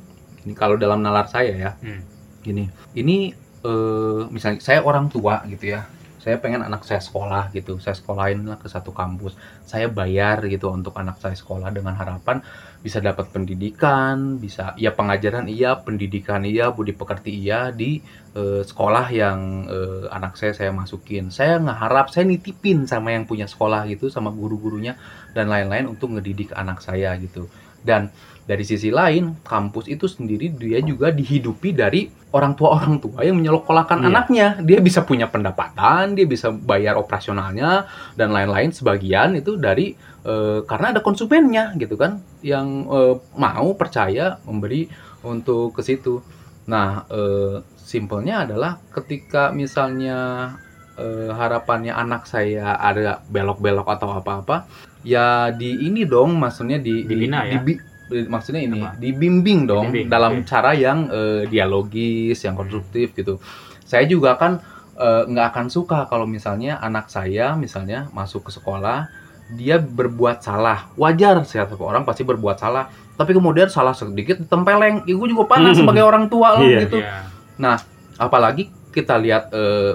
Ini 0.47 0.55
kalau 0.55 0.79
dalam 0.79 1.03
nalar 1.03 1.27
saya 1.29 1.53
ya, 1.53 1.71
hmm. 1.77 2.01
gini, 2.41 2.65
ini 2.97 3.35
eh, 3.61 4.21
misalnya 4.31 4.57
saya 4.63 4.81
orang 4.81 5.11
tua 5.11 5.45
gitu 5.45 5.75
ya, 5.77 5.85
saya 6.21 6.37
pengen 6.37 6.61
anak 6.61 6.85
saya 6.85 7.01
sekolah 7.01 7.49
gitu, 7.49 7.81
saya 7.81 7.97
sekolahin 7.97 8.45
lah 8.45 8.61
ke 8.61 8.69
satu 8.69 8.93
kampus, 8.93 9.33
saya 9.65 9.89
bayar 9.89 10.45
gitu 10.45 10.69
untuk 10.69 10.93
anak 11.01 11.17
saya 11.17 11.33
sekolah 11.33 11.73
dengan 11.73 11.97
harapan 11.97 12.45
bisa 12.81 12.97
dapat 12.97 13.29
pendidikan, 13.29 14.37
bisa 14.37 14.73
ya 14.77 14.93
pengajaran 14.93 15.45
iya, 15.49 15.77
pendidikan 15.81 16.45
iya, 16.45 16.69
budi 16.69 16.93
pekerti 16.93 17.33
iya 17.33 17.69
di 17.69 18.01
uh, 18.33 18.61
sekolah 18.65 19.05
yang 19.13 19.69
uh, 19.69 20.05
anak 20.13 20.37
saya 20.37 20.53
saya 20.53 20.69
masukin. 20.73 21.29
Saya 21.29 21.61
nggak 21.61 21.77
harap 21.77 22.07
saya 22.09 22.25
nitipin 22.25 22.89
sama 22.89 23.13
yang 23.13 23.29
punya 23.29 23.45
sekolah 23.45 23.85
gitu, 23.89 24.09
sama 24.09 24.33
guru-gurunya 24.33 24.97
dan 25.33 25.49
lain-lain 25.49 25.89
untuk 25.89 26.13
ngedidik 26.17 26.53
anak 26.57 26.81
saya 26.81 27.13
gitu. 27.21 27.49
Dan 27.81 28.13
dari 28.51 28.67
sisi 28.67 28.91
lain 28.91 29.39
kampus 29.47 29.87
itu 29.87 30.11
sendiri 30.11 30.51
dia 30.51 30.83
juga 30.83 31.07
dihidupi 31.07 31.71
dari 31.71 32.11
orang 32.35 32.51
tua 32.59 32.75
orang 32.75 32.99
tua 32.99 33.23
yang 33.23 33.39
menyekolahkan 33.39 34.03
Iya. 34.03 34.07
anaknya 34.11 34.47
dia 34.59 34.83
bisa 34.83 35.07
punya 35.07 35.31
pendapatan 35.31 36.19
dia 36.19 36.27
bisa 36.27 36.51
bayar 36.51 36.99
operasionalnya 36.99 37.87
dan 38.19 38.35
lain-lain 38.35 38.75
sebagian 38.75 39.39
itu 39.39 39.55
dari 39.55 39.95
eh, 40.27 40.59
karena 40.67 40.91
ada 40.91 40.99
konsumennya 40.99 41.71
gitu 41.79 41.95
kan 41.95 42.19
yang 42.43 42.67
eh, 42.91 43.15
mau 43.39 43.71
percaya 43.79 44.35
memberi 44.43 44.91
untuk 45.23 45.71
ke 45.71 45.81
situ 45.87 46.19
nah 46.67 47.07
eh, 47.07 47.63
simpelnya 47.79 48.43
adalah 48.43 48.83
ketika 48.91 49.55
misalnya 49.55 50.51
eh, 50.99 51.31
harapannya 51.31 51.95
anak 51.95 52.27
saya 52.27 52.75
ada 52.75 53.23
belok-belok 53.31 53.87
atau 53.87 54.11
apa-apa 54.11 54.67
ya 55.01 55.49
di 55.49 55.87
ini 55.87 56.03
dong 56.05 56.35
maksudnya 56.35 56.77
di 56.77 57.07
Dibina 57.07 57.41
di, 57.41 57.47
ya? 57.47 57.53
dibi- 57.57 57.81
maksudnya 58.27 58.61
ini 58.61 58.83
Apa? 58.83 58.95
dibimbing 58.95 59.65
dong 59.65 59.89
Dibimbing, 59.89 60.07
dalam 60.07 60.31
oke. 60.39 60.45
cara 60.45 60.71
yang 60.71 61.07
eh, 61.07 61.47
dialogis 61.47 62.37
yang 62.43 62.53
konstruktif 62.53 63.11
gitu 63.11 63.39
saya 63.81 64.03
juga 64.05 64.35
kan 64.35 64.59
eh, 64.95 65.23
nggak 65.25 65.47
akan 65.51 65.65
suka 65.67 66.05
kalau 66.05 66.27
misalnya 66.27 66.77
anak 66.77 67.07
saya 67.07 67.55
misalnya 67.55 68.11
masuk 68.11 68.47
ke 68.47 68.51
sekolah 68.51 69.07
dia 69.51 69.75
berbuat 69.79 70.39
salah 70.39 70.87
wajar 70.95 71.43
setiap 71.43 71.75
orang 71.79 72.03
pasti 72.03 72.23
berbuat 72.23 72.55
salah 72.55 72.87
tapi 73.19 73.35
kemudian 73.35 73.67
salah 73.67 73.91
sedikit 73.91 74.39
ditempeleng 74.39 75.03
ibu 75.05 75.27
juga 75.27 75.43
panas 75.49 75.75
sebagai 75.79 76.03
orang 76.03 76.31
tua 76.31 76.55
loh 76.55 76.63
Iya. 76.67 76.79
gitu 76.87 77.03
Iya. 77.03 77.75
apalagi 78.15 78.71
kita 78.91 79.15
lihat 79.19 79.51
eh, 79.51 79.93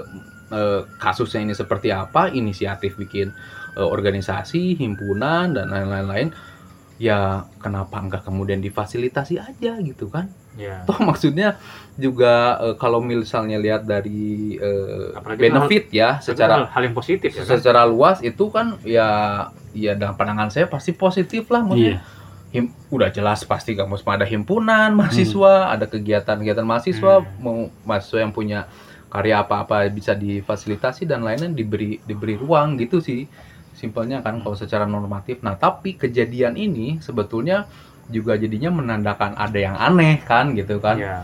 kasusnya 0.97 1.43
ini 1.43 1.53
seperti 1.53 1.91
apa 1.91 2.31
inisiatif 2.31 2.95
bikin 2.95 3.33
eh, 3.75 3.83
organisasi 3.83 4.77
himpunan 4.77 5.51
dan 5.51 5.67
lain-lain 5.69 6.31
ya 6.97 7.19
kenapa 7.57 7.97
enggak 7.97 8.21
kemudian 8.23 8.57
difasilitasi 8.57 9.37
aja 9.37 9.77
gitu 9.79 10.07
kan 10.07 10.27
Iya. 10.57 10.81
toh 10.83 10.97
maksudnya 10.99 11.61
juga 11.93 12.57
eh, 12.59 12.75
kalau 12.75 12.97
misalnya 12.97 13.57
lihat 13.57 13.85
dari 13.85 14.57
Apalagi 15.13 15.37
benefit 15.39 15.83
ya 15.91 16.17
Tapi 16.17 16.25
secara 16.27 16.53
hal, 16.57 16.65
hal 16.67 16.81
yang 16.83 16.95
positif 16.95 17.29
ya 17.31 17.45
kan? 17.45 17.49
secara 17.53 17.85
luas 17.85 18.17
itu 18.21 18.49
kan 18.49 18.73
ya 18.81 19.07
ya 19.71 19.93
dalam 19.93 20.17
pandangan 20.17 20.49
saya 20.49 20.65
pasti 20.65 20.91
positif 20.91 21.45
lah 21.47 21.61
maksudnya 21.61 22.01
Iya. 22.01 22.57
him- 22.57 22.73
udah 22.89 23.09
jelas 23.11 23.43
pasti 23.43 23.77
kampus 23.77 24.01
ada 24.01 24.25
himpunan 24.25 24.95
mahasiswa, 24.95 25.69
ada 25.69 25.85
kegiatan-kegiatan 25.85 26.63
mahasiswa, 26.63 27.13
Hmm. 27.19 27.29
mau 27.37 27.57
mahasiswa 27.83 28.19
yang 28.19 28.31
punya 28.31 28.65
karya 29.07 29.37
apa-apa 29.37 29.85
bisa 29.87 30.11
difasilitasi 30.11 31.05
dan 31.05 31.21
lainnya 31.21 31.47
diberi 31.47 32.01
diberi 32.01 32.33
ruang 32.33 32.75
gitu 32.77 32.97
sih. 32.97 33.29
Simpelnya 33.77 34.19
kan 34.19 34.41
kalau 34.41 34.57
secara 34.57 34.83
normatif. 34.83 35.45
Nah, 35.45 35.53
tapi 35.53 35.93
kejadian 35.93 36.57
ini 36.57 36.97
sebetulnya 36.97 37.69
juga 38.09 38.33
jadinya 38.33 38.73
menandakan 38.73 39.37
ada 39.37 39.59
yang 39.61 39.77
aneh 39.77 40.17
kan 40.19 40.51
gitu 40.51 40.81
kan. 40.81 40.97
Iya. 40.97 41.17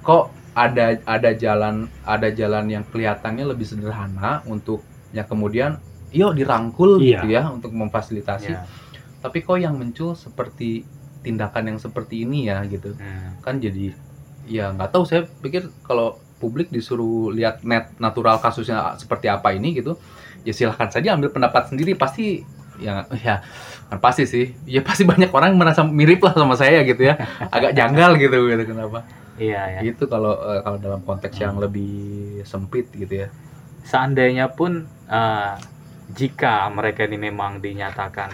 Kok 0.00 0.24
ada 0.54 0.96
ada 1.02 1.30
jalan 1.34 1.84
ada 2.00 2.30
jalan 2.30 2.70
yang 2.70 2.84
kelihatannya 2.86 3.44
lebih 3.44 3.66
sederhana 3.66 4.40
untuk 4.46 4.80
ya 5.10 5.26
kemudian 5.26 5.76
yuk 6.14 6.32
dirangkul 6.32 6.96
Iya. 6.96 7.20
gitu 7.20 7.26
ya 7.28 7.42
untuk 7.50 7.76
memfasilitasi 7.76 8.56
Iya. 8.56 8.64
tapi 9.20 9.44
kok 9.44 9.60
yang 9.60 9.76
muncul 9.76 10.16
seperti 10.16 10.80
tindakan 11.20 11.74
yang 11.74 11.78
seperti 11.78 12.24
ini 12.24 12.48
ya 12.48 12.64
gitu 12.64 12.96
Hmm. 12.96 13.36
kan 13.42 13.60
jadi 13.60 13.92
ya 14.46 14.72
nggak 14.72 14.96
tahu 14.96 15.04
saya 15.04 15.28
pikir 15.28 15.68
kalau 15.82 16.16
publik 16.38 16.70
disuruh 16.70 17.28
lihat 17.28 17.60
net 17.60 17.92
natural 17.98 18.40
kasusnya 18.40 18.96
seperti 18.96 19.28
apa 19.28 19.52
ini 19.52 19.76
gitu 19.76 20.00
ya 20.46 20.52
silahkan 20.54 20.88
saja 20.94 21.18
ambil 21.18 21.34
pendapat 21.34 21.68
sendiri. 21.74 21.98
Pasti 21.98 22.46
ya 22.78 23.02
ya 23.18 23.42
kan 23.90 23.98
pasti 23.98 24.24
sih. 24.30 24.54
Ya 24.64 24.80
pasti 24.86 25.02
banyak 25.02 25.34
orang 25.34 25.52
yang 25.52 25.60
merasa 25.60 25.82
mirip 25.82 26.22
lah 26.22 26.32
sama 26.38 26.54
saya 26.54 26.86
gitu 26.86 27.02
ya. 27.02 27.18
Agak 27.50 27.74
janggal 27.74 28.14
gitu 28.22 28.38
gitu 28.46 28.64
kenapa? 28.70 29.02
Iya, 29.36 29.62
ya. 29.68 29.80
gitu 29.84 30.08
kalau 30.08 30.32
eh, 30.48 30.60
kalau 30.64 30.78
dalam 30.80 31.04
konteks 31.04 31.36
yang 31.36 31.60
lebih 31.60 31.92
sempit 32.48 32.88
gitu 32.96 33.26
ya. 33.26 33.28
Seandainya 33.84 34.48
pun 34.48 34.88
eh, 35.10 35.52
jika 36.16 36.70
mereka 36.72 37.04
ini 37.04 37.18
memang 37.20 37.60
dinyatakan 37.60 38.30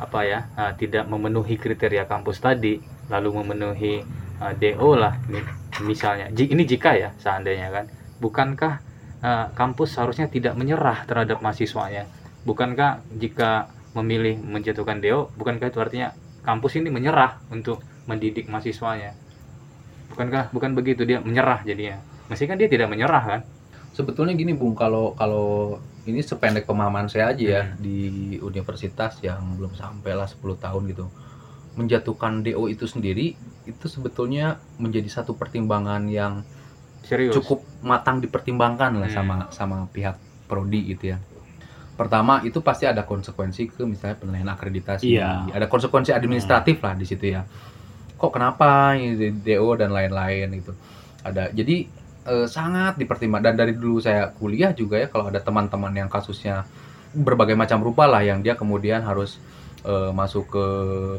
apa 0.00 0.20
ya 0.26 0.50
eh, 0.58 0.72
tidak 0.80 1.06
memenuhi 1.06 1.54
kriteria 1.54 2.08
kampus 2.10 2.42
tadi, 2.42 2.82
lalu 3.06 3.28
memenuhi 3.44 3.94
eh, 4.42 4.52
DO 4.58 4.90
lah, 4.98 5.14
mi- 5.30 5.46
misalnya. 5.86 6.26
Ini 6.34 6.64
jika 6.66 6.98
ya 6.98 7.14
seandainya 7.22 7.70
kan, 7.70 7.84
bukankah 8.18 8.82
eh, 9.20 9.46
kampus 9.54 9.96
seharusnya 9.96 10.26
tidak 10.28 10.56
menyerah 10.56 11.04
terhadap 11.04 11.40
mahasiswanya? 11.44 12.08
Bukankah 12.44 13.04
jika 13.20 13.68
memilih 13.92 14.40
menjatuhkan 14.40 15.02
DO, 15.02 15.34
bukankah 15.36 15.68
itu 15.68 15.78
artinya 15.82 16.14
kampus 16.40 16.78
ini 16.80 16.88
menyerah 16.88 17.40
untuk 17.52 17.84
mendidik 18.08 18.48
mahasiswanya? 18.48 19.12
Bukankah 20.14 20.50
bukan 20.50 20.72
begitu 20.74 21.04
dia 21.04 21.20
menyerah 21.20 21.62
jadinya? 21.62 22.00
Mesti 22.32 22.46
kan 22.46 22.56
dia 22.56 22.70
tidak 22.70 22.88
menyerah 22.88 23.24
kan? 23.26 23.40
sebetulnya 23.90 24.34
gini 24.38 24.54
bung 24.54 24.78
kalau 24.78 25.12
kalau 25.18 25.78
ini 26.06 26.22
sependek 26.22 26.64
pemahaman 26.64 27.10
saya 27.10 27.34
aja 27.34 27.44
ya 27.44 27.62
Hmm. 27.66 27.76
di 27.82 27.98
universitas 28.40 29.18
yang 29.20 29.58
belum 29.58 29.74
sampai 29.76 30.16
lah 30.16 30.24
10 30.30 30.56
tahun 30.56 30.82
gitu 30.90 31.06
menjatuhkan 31.76 32.42
DO 32.42 32.66
itu 32.66 32.86
sendiri 32.86 33.36
itu 33.66 33.86
sebetulnya 33.86 34.58
menjadi 34.80 35.06
satu 35.06 35.38
pertimbangan 35.38 36.08
yang 36.10 36.42
Serius. 37.02 37.34
cukup 37.36 37.64
matang 37.80 38.20
dipertimbangkan 38.20 39.00
lah 39.00 39.08
Hmm. 39.08 39.16
sama 39.16 39.34
sama 39.50 39.76
pihak 39.90 40.16
prodi 40.46 40.94
gitu 40.94 41.14
ya. 41.14 41.18
Pertama 41.94 42.40
itu 42.40 42.64
pasti 42.64 42.88
ada 42.88 43.04
konsekuensi 43.04 43.68
ke 43.68 43.84
misalnya 43.84 44.16
penilaian 44.16 44.48
akreditasi. 44.48 45.04
Iya. 45.04 45.52
ada 45.52 45.66
konsekuensi 45.68 46.10
administratif 46.10 46.80
lah 46.80 46.96
di 46.96 47.04
situ 47.04 47.36
ya. 47.36 47.44
Kok 48.16 48.32
kenapa 48.32 48.96
ini 48.96 49.32
DO 49.32 49.68
dan 49.76 49.92
lain-lain 49.92 50.48
itu 50.54 50.72
ada 51.20 51.52
jadi 51.52 51.84
eh, 52.24 52.46
sangat 52.48 52.96
dipertimbangkan. 52.96 53.52
Dan 53.52 53.54
dari 53.56 53.72
dulu 53.76 54.00
saya 54.00 54.32
kuliah 54.32 54.72
juga 54.72 54.96
ya 54.96 55.08
kalau 55.08 55.28
ada 55.28 55.40
teman-teman 55.40 55.92
yang 55.92 56.08
kasusnya 56.08 56.64
berbagai 57.12 57.58
macam 57.58 57.80
rupa 57.82 58.06
lah 58.06 58.22
yang 58.22 58.40
dia 58.40 58.56
kemudian 58.56 59.04
harus 59.04 59.36
eh, 59.84 60.10
masuk 60.12 60.52
ke 60.52 60.66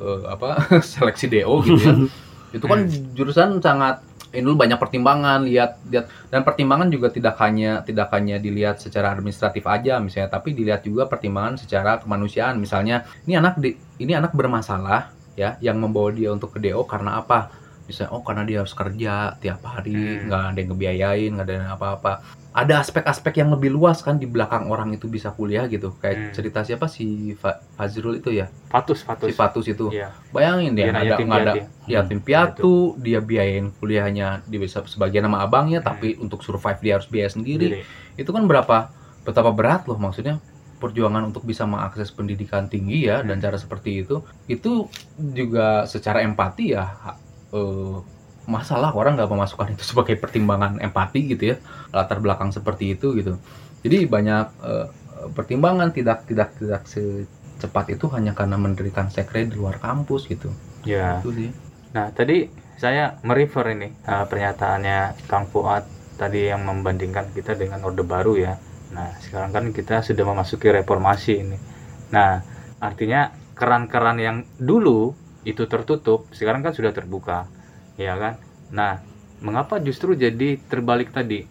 eh, 0.01 0.21
apa 0.33 0.65
seleksi 0.81 1.29
DO 1.29 1.55
gitu 1.61 1.81
ya. 1.81 1.93
Itu 2.57 2.65
kan 2.67 2.83
jurusan 3.15 3.61
sangat 3.63 4.01
ini 4.31 4.41
dulu 4.47 4.63
banyak 4.63 4.79
pertimbangan 4.79 5.43
lihat 5.43 5.83
lihat. 5.91 6.07
Dan 6.31 6.47
pertimbangan 6.47 6.87
juga 6.87 7.11
tidak 7.11 7.35
hanya 7.43 7.83
tidak 7.83 8.07
hanya 8.15 8.39
dilihat 8.39 8.79
secara 8.79 9.11
administratif 9.11 9.67
aja 9.67 9.99
misalnya 9.99 10.31
tapi 10.31 10.55
dilihat 10.55 10.87
juga 10.87 11.07
pertimbangan 11.11 11.59
secara 11.59 11.99
kemanusiaan. 11.99 12.55
Misalnya 12.57 13.03
ini 13.27 13.35
anak 13.35 13.59
di, 13.59 13.75
ini 13.99 14.15
anak 14.15 14.31
bermasalah 14.31 15.11
ya 15.35 15.59
yang 15.59 15.79
membawa 15.79 16.11
dia 16.15 16.31
untuk 16.31 16.55
ke 16.55 16.59
DO 16.63 16.83
karena 16.87 17.19
apa? 17.19 17.51
Misalnya 17.91 18.11
oh 18.15 18.23
karena 18.23 18.43
dia 18.47 18.57
harus 18.63 18.71
kerja 18.71 19.35
tiap 19.43 19.59
hari 19.67 19.91
Hmm. 19.91 20.31
nggak 20.31 20.43
ada 20.47 20.57
yang 20.59 20.69
ngebiayain 20.71 21.29
nggak 21.35 21.45
ada 21.47 21.53
yang 21.59 21.71
apa-apa 21.75 22.13
ada 22.51 22.83
aspek-aspek 22.83 23.39
yang 23.39 23.55
lebih 23.55 23.71
luas 23.71 24.03
kan 24.03 24.19
di 24.19 24.27
belakang 24.27 24.67
orang 24.67 24.91
itu 24.91 25.07
bisa 25.07 25.31
kuliah 25.31 25.71
gitu 25.71 25.95
kayak 25.97 26.17
Hmm. 26.19 26.31
cerita 26.35 26.67
siapa 26.67 26.91
si 26.91 27.31
Fa- 27.39 27.63
Fazrul 27.79 28.19
itu 28.19 28.27
ya 28.29 28.51
Fatus, 28.67 29.07
Fatus. 29.07 29.31
si 29.31 29.33
Fatus 29.33 29.65
itu 29.65 29.87
Iya. 29.87 30.11
bayangin 30.35 30.75
dia 30.75 30.91
ada 30.91 31.15
nggak 31.15 31.41
ada 31.47 31.53
ya 31.87 32.03
Hmm, 32.03 32.09
tim 32.11 32.19
piatu 32.19 32.99
dia 32.99 33.23
biayain 33.23 33.71
kuliahnya 33.79 34.43
di 34.43 34.59
sebagian 34.67 35.23
sama 35.25 35.39
abangnya 35.39 35.79
Hmm. 35.79 35.95
tapi 35.95 36.19
untuk 36.19 36.43
survive 36.43 36.79
dia 36.83 36.93
harus 36.99 37.07
biaya 37.07 37.31
sendiri 37.31 37.87
itu 38.13 38.29
kan 38.29 38.43
berapa 38.43 38.91
betapa 39.23 39.55
berat 39.55 39.87
loh 39.87 39.95
maksudnya 39.95 40.43
perjuangan 40.75 41.23
untuk 41.23 41.45
bisa 41.45 41.63
mengakses 41.63 42.11
pendidikan 42.11 42.67
tinggi 42.67 43.07
ya 43.07 43.23
dan 43.23 43.39
Hmm. 43.39 43.45
cara 43.47 43.55
seperti 43.55 44.03
itu 44.03 44.27
itu 44.49 44.91
juga 45.15 45.87
secara 45.87 46.19
empati 46.19 46.75
ya 46.75 46.83
eh, 47.51 47.95
masalah 48.51 48.91
orang 48.91 49.15
nggak 49.15 49.31
memasukkan 49.31 49.67
itu 49.75 49.83
sebagai 49.95 50.15
pertimbangan 50.19 50.83
empati 50.83 51.19
gitu 51.31 51.43
ya 51.51 51.57
latar 51.95 52.19
belakang 52.19 52.51
seperti 52.51 52.99
itu 52.99 53.15
gitu 53.15 53.39
jadi 53.81 53.97
banyak 54.05 54.45
eh, 54.67 54.87
pertimbangan 55.37 55.89
tidak 55.95 56.27
tidak 56.27 56.49
tidak 56.59 56.83
secepat 56.85 57.95
itu 57.95 58.05
hanya 58.11 58.35
karena 58.35 58.57
mendirikan 58.59 59.07
sekre 59.07 59.47
di 59.47 59.55
luar 59.55 59.79
kampus 59.79 60.27
gitu 60.27 60.51
Ya. 60.81 61.21
itu 61.21 61.29
sih 61.37 61.49
Nah, 61.91 62.07
tadi 62.15 62.47
saya 62.79 63.19
merefer 63.27 63.75
ini 63.75 63.91
uh, 64.07 64.25
pernyataannya 64.25 65.27
Kang 65.27 65.45
Fuad 65.51 65.83
tadi 66.15 66.47
yang 66.47 66.63
membandingkan 66.63 67.35
kita 67.35 67.53
dengan 67.59 67.83
Orde 67.83 68.03
Baru 68.07 68.39
ya. 68.39 68.55
Nah, 68.95 69.11
sekarang 69.19 69.51
kan 69.51 69.65
kita 69.75 69.99
sudah 69.99 70.23
memasuki 70.23 70.71
reformasi 70.71 71.33
ini. 71.43 71.57
Nah, 72.15 72.39
artinya 72.79 73.31
keran-keran 73.55 74.17
yang 74.19 74.37
dulu 74.55 75.11
itu 75.43 75.67
tertutup, 75.67 76.31
sekarang 76.31 76.63
kan 76.63 76.71
sudah 76.71 76.95
terbuka. 76.95 77.47
Ya 78.01 78.15
kan? 78.17 78.33
Nah, 78.73 79.01
mengapa 79.45 79.77
justru 79.77 80.17
jadi 80.17 80.57
terbalik 80.69 81.13
tadi? 81.13 81.45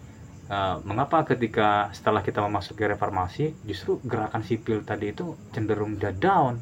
Uh, 0.51 0.83
mengapa 0.83 1.23
ketika 1.23 1.87
setelah 1.95 2.19
kita 2.19 2.43
memasuki 2.43 2.83
reformasi, 2.83 3.55
justru 3.63 4.03
gerakan 4.03 4.43
sipil 4.43 4.83
tadi 4.83 5.15
itu 5.15 5.39
cenderung 5.55 5.95
udah 5.95 6.11
down? 6.11 6.59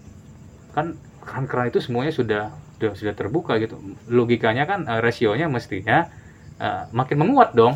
Kan 0.77 0.93
keran-keran 1.25 1.73
itu 1.73 1.79
semuanya 1.81 2.13
sudah 2.13 2.43
sudah 2.79 2.95
sudah 2.95 3.13
terbuka 3.13 3.59
gitu 3.59 3.75
logikanya 4.07 4.63
kan 4.63 4.87
eh, 4.87 5.03
rasionya 5.03 5.51
mestinya 5.51 6.07
eh, 6.55 6.83
makin 6.95 7.19
menguat 7.19 7.51
dong 7.51 7.75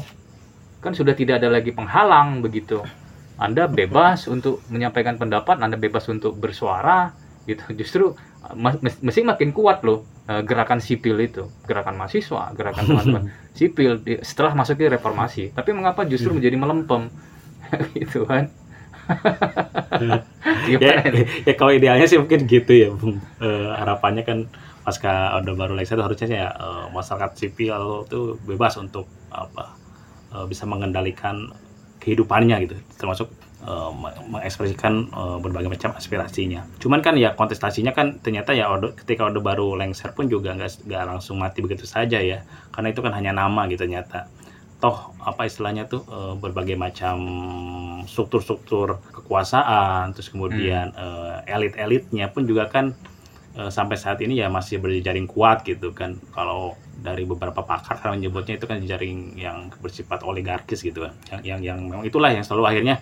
kan 0.80 0.96
sudah 0.96 1.12
tidak 1.12 1.44
ada 1.44 1.52
lagi 1.52 1.76
penghalang 1.76 2.40
begitu 2.40 2.80
anda 3.36 3.68
bebas 3.68 4.32
untuk 4.32 4.64
menyampaikan 4.72 5.20
pendapat 5.20 5.60
anda 5.60 5.76
bebas 5.76 6.08
untuk 6.08 6.40
bersuara 6.40 7.12
gitu 7.44 7.76
justru 7.76 8.06
mesti 9.08 9.22
makin 9.24 9.50
kuat 9.56 9.80
loh 9.88 10.04
eh, 10.28 10.42
gerakan 10.44 10.80
sipil 10.84 11.16
itu, 11.24 11.48
gerakan 11.68 11.96
mahasiswa, 12.00 12.52
gerakan 12.58 12.86
teman-teman 12.92 13.24
sipil 13.60 13.92
di- 14.04 14.20
setelah 14.24 14.52
masuk 14.60 14.76
ke 14.80 14.92
reformasi. 14.92 15.44
Tapi 15.56 15.70
mengapa 15.72 16.04
justru 16.04 16.32
Hmm. 16.32 16.38
menjadi 16.38 16.58
melempem 16.60 17.02
gitu 18.00 18.28
kan? 18.28 18.52
ya, 20.84 20.92
Gimana 20.94 21.02
ini? 21.10 21.24
ya 21.48 21.54
kalau 21.60 21.72
idealnya 21.76 22.06
sih 22.10 22.20
mungkin 22.22 22.46
gitu 22.50 22.72
ya 22.74 22.90
Bung. 22.94 23.20
Eh, 23.42 23.70
harapannya 23.80 24.24
kan 24.26 24.38
pasca 24.84 25.36
Orde 25.40 25.54
Baru 25.56 25.74
itu 25.80 25.96
harusnya 26.04 26.28
ya 26.30 26.48
eh, 26.52 26.86
masyarakat 26.92 27.32
sipil 27.40 28.04
itu 28.08 28.20
bebas 28.44 28.74
untuk 28.80 29.06
apa 29.32 29.76
eh, 30.36 30.46
bisa 30.52 30.66
mengendalikan 30.70 31.52
kehidupannya 32.04 32.56
gitu 32.68 32.76
termasuk 33.00 33.28
eh, 33.64 33.92
me- 33.96 34.16
mengekspresikan 34.38 34.94
eh, 35.10 35.38
berbagai 35.40 35.70
macam 35.72 35.92
aspirasinya. 35.96 36.68
Cuman 36.84 37.00
kan 37.00 37.16
ya 37.16 37.34
kontestasinya 37.34 37.96
kan 37.96 38.20
ternyata 38.20 38.52
ya 38.54 38.70
orde, 38.70 38.94
ketika 39.00 39.26
Orde 39.28 39.40
Baru 39.40 39.74
Lengser 39.80 40.12
pun 40.12 40.28
juga 40.28 40.54
nggak 40.54 40.88
nggak 40.88 41.04
langsung 41.08 41.40
mati 41.40 41.64
begitu 41.64 41.88
saja 41.88 42.20
ya. 42.20 42.44
Karena 42.76 42.92
itu 42.92 43.00
kan 43.02 43.14
hanya 43.16 43.32
nama 43.32 43.66
gitu 43.72 43.84
ternyata 43.88 44.28
toh 44.84 45.16
apa 45.24 45.48
istilahnya 45.48 45.88
tuh 45.88 46.04
eh, 46.12 46.36
berbagai 46.36 46.76
macam 46.76 47.16
struktur-struktur 48.04 49.00
kekuasaan 49.16 50.12
terus 50.12 50.28
kemudian 50.28 50.92
eh, 50.92 51.56
elit-elitnya 51.56 52.28
pun 52.36 52.44
juga 52.44 52.68
kan 52.68 52.92
eh, 53.56 53.72
sampai 53.72 53.96
saat 53.96 54.20
ini 54.20 54.44
ya 54.44 54.52
masih 54.52 54.84
berjaring 54.84 55.24
kuat 55.28 55.64
gitu 55.64 55.96
kan. 55.96 56.20
Kalau 56.36 56.76
dari 57.00 57.24
beberapa 57.24 57.64
pakar 57.64 58.00
kan 58.00 58.16
menyebutnya 58.16 58.60
itu 58.60 58.68
kan 58.68 58.80
jaring 58.84 59.36
yang 59.40 59.72
bersifat 59.80 60.24
oligarkis 60.28 60.84
gitu 60.84 61.08
kan. 61.08 61.16
Yang 61.32 61.42
yang 61.48 61.60
yang 61.64 61.78
memang 61.88 62.04
itulah 62.04 62.32
yang 62.36 62.44
selalu 62.44 62.64
akhirnya 62.76 63.00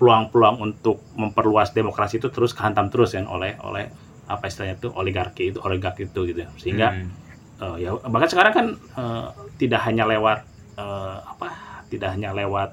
peluang-peluang 0.00 0.56
untuk 0.58 1.04
memperluas 1.12 1.70
demokrasi 1.70 2.16
itu 2.16 2.32
terus 2.32 2.56
kehantam 2.56 2.88
terus 2.88 3.12
kan 3.12 3.28
oleh 3.28 3.60
oleh 3.60 3.92
apa 4.24 4.48
istilahnya 4.48 4.80
itu 4.80 4.88
oligarki 4.90 5.52
itu 5.52 5.60
oligarki 5.60 6.08
itu 6.08 6.20
gitu 6.24 6.48
sehingga 6.56 6.88
Hmm. 6.96 7.12
Eh, 7.60 7.84
ya 7.84 7.92
bahkan 8.08 8.24
sekarang 8.24 8.52
kan 8.56 8.66
eh, 8.72 9.26
tidak 9.60 9.84
hanya 9.84 10.08
lewat 10.08 10.40
eh, 10.74 11.16
apa 11.20 11.48
tidak 11.92 12.16
hanya 12.16 12.32
lewat 12.32 12.72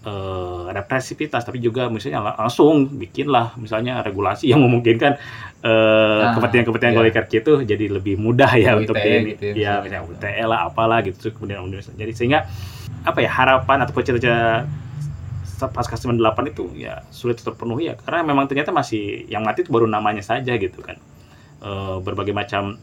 eh, 0.00 0.64
represivitas 0.72 1.44
tapi 1.44 1.60
juga 1.60 1.92
misalnya 1.92 2.24
lang- 2.24 2.38
langsung 2.40 2.88
bikinlah 2.88 3.52
misalnya 3.60 4.00
regulasi 4.00 4.48
yang 4.48 4.64
memungkinkan 4.64 5.20
eh, 5.60 6.20
Nah, 6.24 6.32
kepentingan-kepentingan 6.32 6.96
iya. 6.96 7.02
oligarki 7.04 7.36
itu 7.44 7.52
jadi 7.60 7.84
lebih 7.92 8.16
mudah 8.16 8.48
ya 8.56 8.72
UITE 8.72 8.80
untuk 8.80 8.96
di 8.96 9.12
gitu 9.36 9.44
ya, 9.52 9.52
ya 9.52 9.72
misalnya. 9.84 10.00
UTE 10.08 10.44
lah 10.48 10.58
apalah 10.64 10.98
gitu 11.04 11.36
kemudian 11.36 11.60
jadi 11.92 12.12
sehingga 12.16 12.48
apa 13.04 13.20
ya 13.20 13.28
harapan 13.28 13.84
atau 13.84 13.92
cita-cita 14.00 14.64
pasca 15.68 16.00
98 16.00 16.52
itu 16.56 16.64
ya 16.78 17.04
sulit 17.12 17.36
terpenuhi 17.36 17.92
ya. 17.92 17.94
Karena 18.00 18.24
memang 18.24 18.48
ternyata 18.48 18.72
masih 18.72 19.28
yang 19.28 19.44
mati 19.44 19.66
itu 19.66 19.70
baru 19.74 19.84
namanya 19.84 20.24
saja 20.24 20.56
gitu 20.56 20.80
kan. 20.80 20.96
Eh, 21.60 21.96
berbagai 22.00 22.32
macam 22.32 22.80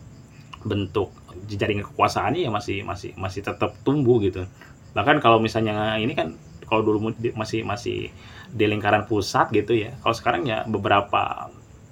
bentuk 0.61 1.09
jaringan 1.49 1.85
kekuasaannya 1.89 2.45
ya 2.45 2.51
masih 2.53 2.85
masih 2.85 3.11
masih 3.17 3.41
tetap 3.41 3.73
tumbuh 3.81 4.21
gitu. 4.21 4.45
Bahkan 4.93 5.17
kalau 5.23 5.41
misalnya 5.41 5.97
ini 5.97 6.13
kan 6.13 6.37
kalau 6.69 6.83
dulu 6.83 7.15
masih 7.33 7.63
masih 7.65 8.11
di 8.51 8.65
lingkaran 8.67 9.07
pusat 9.07 9.49
gitu 9.55 9.75
ya 9.75 9.95
kalau 10.03 10.15
sekarang 10.15 10.43
ya 10.47 10.63
beberapa 10.67 11.47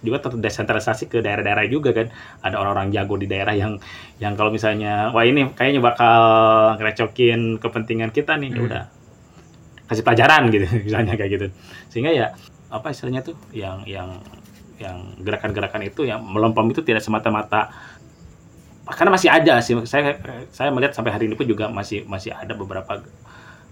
juga 0.05 0.21
terdesentralisasi 0.29 1.09
ke 1.09 1.17
daerah-daerah 1.25 1.65
juga 1.65 1.89
kan. 1.89 2.13
Ada 2.45 2.61
orang-orang 2.61 2.93
jago 2.93 3.17
di 3.17 3.25
daerah 3.25 3.57
yang 3.57 3.81
yang 4.21 4.37
kalau 4.37 4.53
misalnya 4.53 5.09
wah 5.09 5.25
ini 5.25 5.49
kayaknya 5.57 5.81
bakal 5.81 6.21
ngerecokin 6.77 7.57
kepentingan 7.57 8.13
kita 8.13 8.37
nih 8.37 8.53
ya 8.53 8.59
Hmm. 8.61 8.67
udah 8.69 8.83
kasih 9.85 10.03
pelajaran 10.05 10.49
gitu 10.49 10.65
misalnya 10.85 11.13
kayak 11.17 11.31
gitu. 11.31 11.47
Sehingga 11.89 12.11
ya 12.11 12.27
apa 12.69 12.91
istilahnya 12.91 13.21
tuh 13.21 13.37
yang 13.53 13.85
yang 13.85 14.19
yang 14.75 15.15
gerakan-gerakan 15.23 15.87
itu 15.87 16.03
yang 16.03 16.19
melempem 16.21 16.67
itu 16.73 16.81
tidak 16.83 17.05
semata-mata. 17.05 17.71
Karena 18.85 19.17
masih 19.17 19.29
ada 19.33 19.61
sih 19.65 19.73
saya 19.89 20.19
saya 20.53 20.69
melihat 20.69 20.93
sampai 20.93 21.09
hari 21.09 21.25
ini 21.25 21.33
pun 21.33 21.49
juga 21.49 21.71
masih 21.71 22.05
masih 22.05 22.35
ada 22.35 22.53
beberapa 22.53 23.01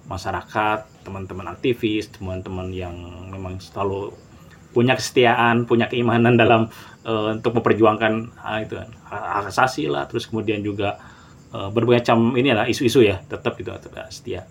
masyarakat 0.10 1.06
teman-teman 1.06 1.48
aktivis 1.54 2.12
teman-teman 2.12 2.68
yang 2.74 2.92
memang 3.32 3.56
selalu 3.62 4.12
punya 4.74 4.98
kesetiaan 4.98 5.70
punya 5.70 5.86
keimanan 5.86 6.34
dalam 6.34 6.66
eh, 7.06 7.38
untuk 7.38 7.62
memperjuangkan 7.62 8.14
ah, 8.42 8.60
itu 8.66 8.74
hak 8.82 9.54
asasi 9.54 9.86
lah. 9.86 10.10
Terus 10.10 10.26
kemudian 10.26 10.66
juga 10.66 10.98
eh, 11.54 11.70
berbagai 11.70 12.10
macam 12.10 12.34
ini 12.34 12.50
lah 12.50 12.66
isu-isu 12.66 13.06
ya 13.06 13.22
tetap 13.22 13.54
gitu 13.62 13.70
tetap 13.70 14.10
setia 14.10 14.50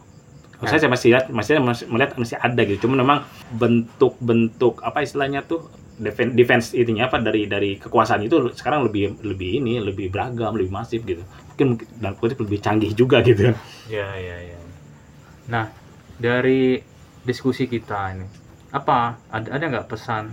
Nah. 0.62 0.70
saya, 0.70 0.86
masih 0.86 1.09
lihat 1.10 1.26
masih 1.34 1.59
melihat 1.90 2.10
masih 2.14 2.36
ada 2.39 2.60
gitu 2.62 2.86
cuma 2.86 3.02
memang 3.02 3.26
bentuk-bentuk 3.51 4.78
apa 4.86 5.02
istilahnya 5.02 5.43
tuh 5.43 5.66
defense, 5.98 6.32
defense 6.39 6.66
itunya 6.70 7.10
apa 7.10 7.18
dari 7.18 7.51
dari 7.51 7.76
kekuasaan 7.82 8.22
itu 8.22 8.55
sekarang 8.55 8.86
lebih 8.86 9.18
lebih 9.26 9.59
ini 9.59 9.82
lebih 9.82 10.09
beragam 10.09 10.55
lebih 10.55 10.70
masif 10.70 11.02
gitu 11.02 11.26
mungkin 11.52 11.82
dalam 11.98 12.14
kutip 12.14 12.39
lebih 12.40 12.62
canggih 12.62 12.94
juga 12.94 13.20
gitu 13.26 13.51
Ya, 13.90 14.09
ya, 14.16 14.39
ya. 14.40 14.59
Nah, 15.51 15.68
dari 16.16 16.78
diskusi 17.26 17.66
kita 17.66 18.14
ini, 18.14 18.26
apa 18.70 19.18
ada 19.28 19.59
ada 19.59 19.64
nggak 19.66 19.89
pesan 19.90 20.32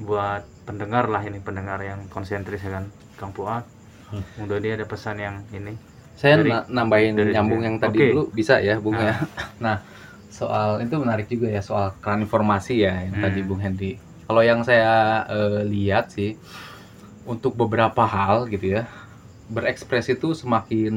buat 0.00 0.46
pendengar 0.66 1.10
lah 1.10 1.22
ini 1.26 1.42
pendengar 1.42 1.82
yang 1.82 2.06
konsentris 2.10 2.62
kan, 2.62 2.88
Kang 3.18 3.34
Fuad? 3.34 3.66
Hmm. 4.10 4.22
Mudah 4.38 4.62
dia 4.62 4.78
ada 4.78 4.86
pesan 4.86 5.18
yang 5.18 5.42
ini. 5.50 5.74
Saya 6.16 6.40
Dari- 6.40 6.48
na- 6.48 6.66
nambahin 6.66 7.12
dari- 7.12 7.30
nyambung 7.30 7.60
yang 7.60 7.76
tadi 7.76 7.98
Oke. 7.98 8.08
dulu 8.10 8.22
bisa 8.30 8.56
ya, 8.58 8.76
Bung 8.76 8.94
Nah. 8.94 9.04
ya. 9.04 9.14
Nah, 9.60 9.76
soal 10.28 10.80
itu 10.80 10.96
menarik 10.96 11.26
juga 11.26 11.46
ya 11.46 11.60
soal 11.60 11.92
keran 11.96 12.20
informasi 12.20 12.82
ya 12.82 12.92
yang 12.98 13.14
Hmm. 13.14 13.24
tadi 13.24 13.40
Bung 13.40 13.60
Hendy. 13.60 14.00
Kalau 14.24 14.40
yang 14.40 14.60
saya 14.60 15.22
eh, 15.24 15.62
lihat 15.62 16.10
sih 16.10 16.34
untuk 17.24 17.54
beberapa 17.54 18.02
hal 18.02 18.46
gitu 18.46 18.74
ya, 18.74 18.88
berekspresi 19.46 20.14
itu 20.14 20.32
semakin 20.32 20.94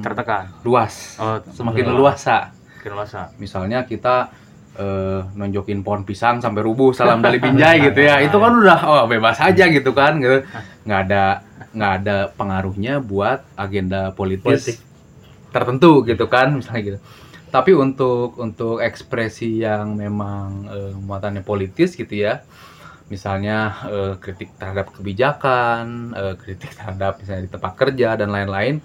Tertekan. 0.00 0.48
luas, 0.62 1.16
Oh, 1.16 1.36
semakin 1.50 1.84
leluasa. 1.86 2.54
Makin 2.78 2.92
luasa. 2.92 3.20
Misalnya 3.36 3.84
kita 3.84 4.32
eh, 4.72 5.20
nonjokin 5.34 5.82
pohon 5.82 6.02
pisang 6.02 6.38
sampai 6.38 6.62
rubuh 6.62 6.94
salam 6.94 7.18
dari 7.18 7.36
binjai 7.36 7.82
gitu 7.90 8.00
ya. 8.00 8.22
Itu 8.22 8.38
kan 8.38 8.54
udah 8.54 8.78
oh 8.82 9.04
bebas 9.04 9.36
aja 9.36 9.66
gitu 9.66 9.90
kan 9.90 10.16
gitu. 10.16 10.46
Nggak 10.84 11.00
ada 11.06 11.24
nggak 11.70 11.92
ada 12.02 12.16
pengaruhnya 12.34 12.98
buat 12.98 13.46
agenda 13.54 14.10
politis 14.10 14.66
Politik. 14.66 14.76
tertentu 15.54 16.02
gitu 16.06 16.26
kan 16.26 16.58
misalnya 16.58 16.82
gitu. 16.82 16.98
Tapi 17.50 17.74
untuk 17.74 18.38
untuk 18.38 18.78
ekspresi 18.78 19.62
yang 19.62 19.98
memang 19.98 20.70
eh, 20.70 20.92
muatannya 20.94 21.42
politis 21.42 21.98
gitu 21.98 22.14
ya. 22.14 22.42
Misalnya 23.10 23.86
eh, 23.90 24.14
kritik 24.22 24.54
terhadap 24.54 24.94
kebijakan, 24.94 26.14
eh, 26.14 26.34
kritik 26.38 26.74
terhadap 26.78 27.18
misalnya 27.18 27.42
di 27.46 27.50
tempat 27.50 27.72
kerja 27.74 28.08
dan 28.18 28.30
lain-lain 28.30 28.78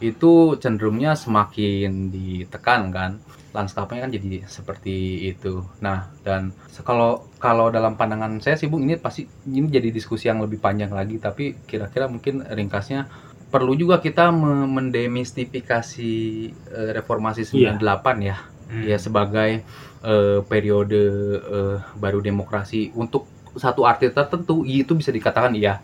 itu 0.00 0.56
cenderungnya 0.56 1.12
semakin 1.12 2.08
ditekan 2.08 2.88
kan 2.88 3.20
lanskapnya 3.50 4.06
kan 4.06 4.10
jadi 4.14 4.46
seperti 4.46 5.26
itu. 5.30 5.66
Nah, 5.82 6.06
dan 6.22 6.54
kalau 6.86 7.26
kalau 7.42 7.68
dalam 7.68 7.98
pandangan 7.98 8.38
saya 8.38 8.54
sih 8.54 8.70
Bung 8.70 8.86
ini 8.86 8.94
pasti 8.96 9.26
ini 9.50 9.66
jadi 9.66 9.90
diskusi 9.90 10.30
yang 10.30 10.38
lebih 10.38 10.62
panjang 10.62 10.90
lagi 10.90 11.18
tapi 11.18 11.58
kira-kira 11.66 12.06
mungkin 12.06 12.46
ringkasnya 12.46 13.10
perlu 13.50 13.74
juga 13.74 13.98
kita 13.98 14.30
me- 14.30 14.70
mendemistifikasi 14.70 16.12
eh, 16.70 16.90
reformasi 16.94 17.42
98 17.42 18.22
ya. 18.22 18.36
Hmm. 18.70 18.84
Ya 18.86 18.98
sebagai 19.02 19.66
eh, 20.06 20.38
periode 20.46 21.02
eh, 21.42 21.76
baru 21.98 22.22
demokrasi 22.22 22.94
untuk 22.94 23.26
satu 23.58 23.82
arti 23.82 24.06
tertentu 24.14 24.62
itu 24.62 24.94
bisa 24.94 25.10
dikatakan 25.10 25.50
iya 25.58 25.82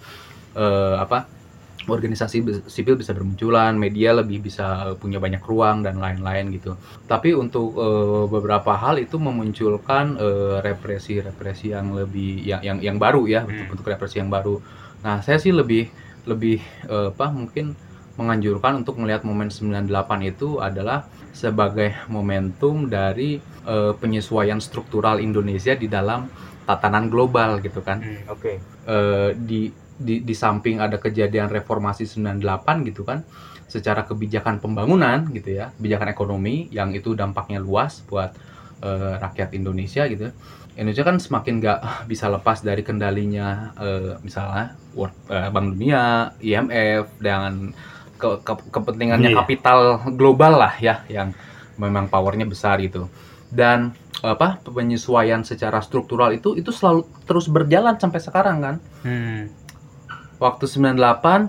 eh, 0.55 0.97
apa 0.97 1.27
organisasi 1.87 2.67
sipil 2.67 2.99
bisa 2.99 3.15
bermunculan, 3.15 3.79
media 3.79 4.11
lebih 4.13 4.43
bisa 4.43 4.93
eh, 4.93 4.97
punya 4.99 5.19
banyak 5.19 5.41
ruang 5.43 5.87
dan 5.87 5.99
lain-lain 5.99 6.51
gitu. 6.53 6.75
Tapi 7.07 7.33
untuk 7.33 7.75
eh, 7.79 8.25
beberapa 8.27 8.75
hal 8.75 8.99
itu 8.99 9.17
memunculkan 9.17 10.19
eh, 10.19 10.57
represi-represi 10.61 11.73
yang 11.73 11.95
lebih 11.95 12.43
yang 12.43 12.61
yang 12.63 12.79
yang 12.83 12.97
baru 12.99 13.25
ya, 13.27 13.41
Hmm. 13.43 13.55
bentuk-bentuk 13.55 13.87
represi 13.87 14.19
yang 14.19 14.31
baru. 14.31 14.59
Nah, 15.07 15.23
saya 15.23 15.39
sih 15.39 15.55
lebih 15.55 15.87
lebih 16.27 16.59
eh, 16.91 17.09
apa 17.15 17.31
mungkin 17.31 17.79
menganjurkan 18.17 18.81
untuk 18.81 18.97
melihat 18.97 19.23
momen 19.23 19.53
98 19.53 19.87
itu 20.25 20.59
adalah 20.59 21.05
sebagai 21.37 21.93
momentum 22.09 22.89
dari 22.89 23.37
eh, 23.69 23.93
penyesuaian 23.95 24.57
struktural 24.59 25.21
Indonesia 25.21 25.77
di 25.77 25.85
dalam 25.87 26.27
tatanan 26.67 27.07
global 27.07 27.61
gitu 27.63 27.79
kan 27.79 28.01
Hmm, 28.03 28.25
Oke. 28.27 28.59
eh, 28.89 29.31
di, 29.37 29.71
di 29.97 30.21
di 30.21 30.33
samping 30.33 30.79
ada 30.79 30.97
kejadian 30.97 31.49
reformasi 31.49 32.05
98 32.05 32.41
gitu 32.85 33.03
kan 33.03 33.25
secara 33.67 34.03
kebijakan 34.03 34.57
pembangunan 34.57 35.27
gitu 35.31 35.51
ya 35.53 35.73
kebijakan 35.73 36.09
ekonomi 36.09 36.71
yang 36.71 36.93
itu 36.93 37.13
dampaknya 37.13 37.59
luas 37.59 38.01
buat 38.03 38.31
eh, 38.81 39.15
rakyat 39.17 39.53
Indonesia 39.53 40.05
gitu 40.05 40.31
Indonesia 40.75 41.03
kan 41.03 41.17
semakin 41.17 41.55
nggak 41.59 41.79
bisa 42.11 42.29
lepas 42.29 42.61
dari 42.61 42.81
kendalinya 42.81 43.73
eh, 43.75 44.15
misalnya 44.21 44.77
World- 44.93 45.17
eh, 45.27 45.49
Bank 45.49 45.67
Dunia 45.73 46.03
IMF 46.39 47.17
dengan 47.19 47.73
ke- 48.15 48.41
ke- 48.41 48.69
kepentingannya 48.71 49.33
Iya. 49.33 49.39
kapital 49.39 49.79
global 50.13 50.57
lah 50.59 50.75
ya 50.77 51.05
yang 51.07 51.33
memang 51.77 52.07
powernya 52.07 52.45
besar 52.45 52.81
gitu 52.81 53.09
dan 53.47 53.93
apa 54.19 54.57
penyesuaian 54.63 55.45
secara 55.45 55.79
struktural 55.79 56.33
itu 56.33 56.55
itu 56.55 56.73
selalu 56.73 57.05
terus 57.25 57.47
berjalan 57.47 57.95
sampai 57.95 58.17
sekarang 58.19 58.57
kan 58.59 58.77
Hmm. 59.03 59.53
Waktu 60.37 60.65
98 60.65 61.49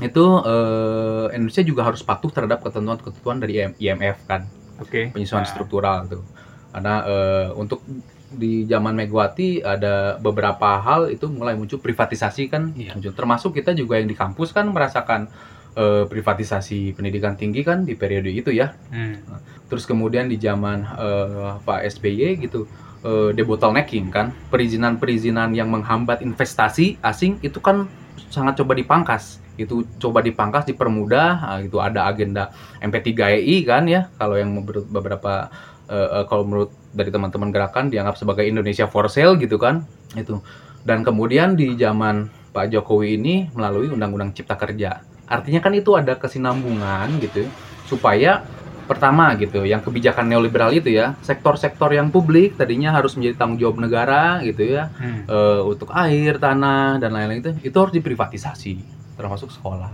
itu 0.00 0.24
eh, 0.44 1.26
Indonesia 1.34 1.62
juga 1.62 1.82
harus 1.82 2.00
patuh 2.00 2.28
terhadap 2.28 2.62
ketentuan-ketentuan 2.62 3.38
dari 3.38 3.58
IM- 3.58 3.76
IMF 3.76 4.18
kan 4.24 4.46
Oke. 4.78 5.10
penyesuaian 5.10 5.42
Nah. 5.42 5.50
struktural 5.50 6.06
tuh 6.06 6.22
karena 6.70 6.94
eh, 7.04 7.48
untuk 7.52 7.82
di 8.28 8.62
zaman 8.62 8.92
Megawati 8.92 9.64
ada 9.64 10.18
beberapa 10.18 10.76
hal 10.76 11.08
itu 11.08 11.26
mulai 11.26 11.56
muncul 11.56 11.80
privatisasi 11.80 12.46
kan 12.46 12.70
Iya. 12.72 12.94
muncul 12.94 13.10
termasuk 13.10 13.50
kita 13.52 13.72
juga 13.72 13.96
yang 13.96 14.06
di 14.06 14.14
kampus 14.14 14.52
kan 14.52 14.68
merasakan 14.68 15.26
eh, 15.74 16.04
privatisasi 16.04 16.92
pendidikan 16.92 17.34
tinggi 17.34 17.62
kan 17.62 17.82
di 17.82 17.94
periode 17.94 18.28
itu 18.28 18.50
ya 18.50 18.74
Hmm. 18.88 19.18
terus 19.66 19.82
kemudian 19.82 20.26
di 20.26 20.36
zaman 20.36 20.84
eh, 20.84 21.52
Pak 21.58 21.80
SBY 21.88 22.38
gitu 22.38 22.70
eh, 23.00 23.30
debottlenecking 23.32 24.10
kan 24.10 24.30
perizinan-perizinan 24.48 25.50
yang 25.52 25.66
menghambat 25.68 26.20
investasi 26.20 27.00
asing 27.00 27.40
itu 27.40 27.58
kan 27.58 27.88
sangat 28.28 28.60
coba 28.60 28.72
dipangkas. 28.78 29.42
Itu 29.58 29.82
coba 29.98 30.22
dipangkas 30.22 30.68
dipermudah 30.70 31.28
nah, 31.42 31.58
itu 31.58 31.82
ada 31.82 32.06
agenda 32.06 32.54
MP3EI 32.78 33.66
kan 33.66 33.90
ya 33.90 34.06
kalau 34.14 34.38
yang 34.38 34.54
beberapa 34.64 35.50
eh, 35.90 36.24
kalau 36.30 36.46
menurut 36.46 36.70
dari 36.94 37.10
teman-teman 37.12 37.50
gerakan 37.50 37.90
dianggap 37.90 38.16
sebagai 38.16 38.46
Indonesia 38.46 38.86
for 38.86 39.10
sale 39.10 39.36
gitu 39.36 39.58
kan 39.58 39.82
itu. 40.14 40.38
Dan 40.86 41.02
kemudian 41.04 41.58
di 41.58 41.74
zaman 41.74 42.30
Pak 42.54 42.72
Jokowi 42.72 43.20
ini 43.20 43.34
melalui 43.52 43.92
Undang-Undang 43.92 44.32
Cipta 44.32 44.56
Kerja. 44.56 45.04
Artinya 45.28 45.60
kan 45.60 45.76
itu 45.76 45.92
ada 45.92 46.16
kesinambungan 46.16 47.20
gitu 47.20 47.44
supaya 47.84 48.44
pertama 48.88 49.30
gitu 49.34 49.62
yang 49.62 49.78
kebijakan 49.78 50.24
neoliberal 50.24 50.72
itu 50.72 50.88
ya 50.88 51.12
sektor-sektor 51.20 51.92
yang 51.92 52.08
publik 52.08 52.56
tadinya 52.56 52.90
harus 52.90 53.12
menjadi 53.12 53.36
tanggung 53.36 53.60
jawab 53.60 53.76
negara 53.78 54.40
gitu 54.40 54.64
ya 54.66 54.88
Hmm. 54.90 55.22
eh, 55.24 55.60
untuk 55.62 55.92
air 55.92 56.34
tanah 56.36 56.96
dan 56.96 57.12
lain-lain 57.12 57.38
itu 57.38 57.52
itu 57.62 57.76
harus 57.76 57.92
diprivatisasi 57.92 58.72
termasuk 59.14 59.50
sekolah 59.50 59.92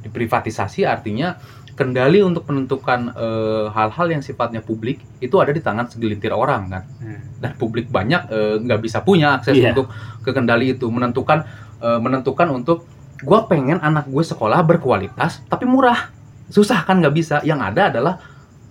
diprivatisasi 0.00 0.86
artinya 0.86 1.36
kendali 1.74 2.20
untuk 2.20 2.44
menentukan 2.44 3.08
eh, 3.10 3.66
hal-hal 3.68 4.06
yang 4.10 4.20
sifatnya 4.20 4.60
publik 4.60 5.00
itu 5.18 5.32
ada 5.36 5.50
di 5.50 5.58
tangan 5.58 5.88
segelintir 5.88 6.30
orang 6.30 6.68
kan 6.68 6.82
Hmm. 6.96 7.20
dan 7.36 7.52
publik 7.54 7.88
banyak 7.88 8.22
eh, 8.28 8.54
nggak 8.60 8.80
bisa 8.80 9.00
punya 9.00 9.34
akses 9.34 9.56
Iya. 9.56 9.72
untuk 9.72 9.88
ke 10.20 10.30
kendali 10.30 10.72
itu 10.72 10.86
menentukan 10.86 11.44
eh, 11.78 11.98
menentukan 11.98 12.48
untuk 12.50 12.84
gua 13.20 13.44
pengen 13.44 13.76
anak 13.78 14.04
gue 14.06 14.20
sekolah 14.22 14.60
berkualitas 14.62 15.40
tapi 15.44 15.64
murah 15.64 16.08
susah 16.50 16.84
kan 16.84 16.98
nggak 17.00 17.14
bisa. 17.14 17.40
Yang 17.46 17.60
ada 17.72 17.82
adalah 17.94 18.14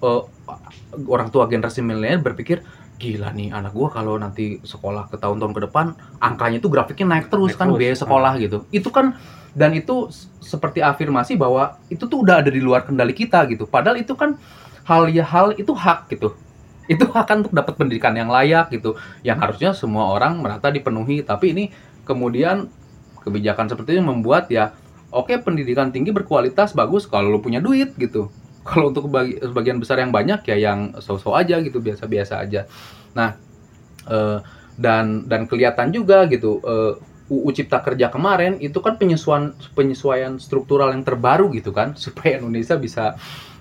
eh, 0.03 0.21
orang 1.07 1.31
tua 1.33 1.47
generasi 1.47 1.81
milenial 1.81 2.21
berpikir 2.21 2.61
gila 2.99 3.31
nih 3.31 3.55
anak 3.55 3.71
gua 3.71 3.87
kalau 3.87 4.19
nanti 4.19 4.59
sekolah 4.59 5.07
ke 5.07 5.15
tahun-tahun 5.15 5.55
ke 5.55 5.61
depan 5.71 5.85
angkanya 6.19 6.59
itu 6.59 6.67
grafiknya 6.67 7.15
naik 7.15 7.31
terus 7.31 7.55
Naik 7.55 7.59
kan 7.63 7.67
terus. 7.71 7.79
biaya 7.79 7.95
sekolah 7.95 8.33
gitu. 8.43 8.57
Itu 8.75 8.91
kan 8.91 9.15
dan 9.55 9.71
itu 9.73 10.11
seperti 10.43 10.83
afirmasi 10.83 11.39
bahwa 11.39 11.79
itu 11.87 12.05
tuh 12.05 12.21
udah 12.21 12.43
ada 12.43 12.51
di 12.51 12.59
luar 12.59 12.83
kendali 12.83 13.15
kita 13.15 13.47
gitu. 13.47 13.65
Padahal 13.65 13.97
itu 13.97 14.13
kan 14.19 14.35
hal 14.83 15.07
ya 15.09 15.23
hal 15.23 15.55
itu 15.55 15.71
hak 15.71 16.11
gitu. 16.11 16.35
Itu 16.91 17.07
hak 17.07 17.25
kan 17.29 17.45
untuk 17.45 17.55
dapat 17.55 17.79
pendidikan 17.79 18.13
yang 18.19 18.27
layak 18.27 18.67
gitu. 18.75 18.99
Yang 19.23 19.37
harusnya 19.47 19.69
semua 19.71 20.11
orang 20.11 20.41
merata 20.43 20.67
dipenuhi. 20.67 21.23
Tapi 21.23 21.55
ini 21.55 21.63
kemudian 22.03 22.67
kebijakan 23.23 23.69
seperti 23.69 23.95
ini 23.95 24.03
membuat 24.03 24.49
ya 24.49 24.73
oke 25.11 25.33
pendidikan 25.41 25.89
tinggi 25.89 26.13
berkualitas 26.13 26.73
bagus 26.77 27.05
kalau 27.09 27.29
lu 27.33 27.39
punya 27.41 27.59
duit 27.61 27.93
gitu 27.97 28.29
kalau 28.69 28.93
untuk 28.93 29.09
bagi, 29.09 29.39
sebagian 29.39 29.81
besar 29.81 30.01
yang 30.01 30.13
banyak 30.13 30.45
ya 30.45 30.57
yang 30.57 30.93
so-so 31.01 31.33
aja 31.33 31.57
gitu 31.61 31.81
biasa-biasa 31.81 32.43
aja 32.43 32.65
nah 33.15 33.35
eh, 34.07 34.39
dan 34.79 35.27
dan 35.27 35.43
kelihatan 35.49 35.91
juga 35.91 36.23
gitu 36.31 36.63
eh, 36.63 36.93
UU 37.29 37.53
Cipta 37.53 37.77
Kerja 37.85 38.09
kemarin 38.09 38.57
itu 38.57 38.81
kan 38.81 38.97
penyesuaian 38.97 39.53
penyesuaian 39.77 40.41
struktural 40.41 40.89
yang 40.91 41.05
terbaru 41.05 41.53
gitu 41.53 41.69
kan 41.69 41.93
supaya 42.03 42.41
Indonesia 42.41 42.75
bisa 42.77 43.13